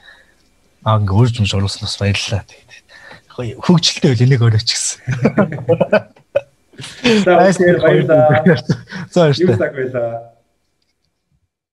Аа 0.82 0.98
ингээ 0.98 1.14
өөрч 1.14 1.38
юмш 1.38 1.54
оруулснаас 1.54 1.94
баярлалаа. 1.94 2.42
Хөгжилтэй 3.38 4.10
үл 4.18 4.24
энийг 4.26 4.42
өрөөч 4.42 4.66
гэсэн. 4.66 4.98
За 7.24 7.36
баярлалаа. 7.36 8.44
За 9.10 9.20
баярлалаа. 9.20 9.56
баярлалаа. 9.72 10.31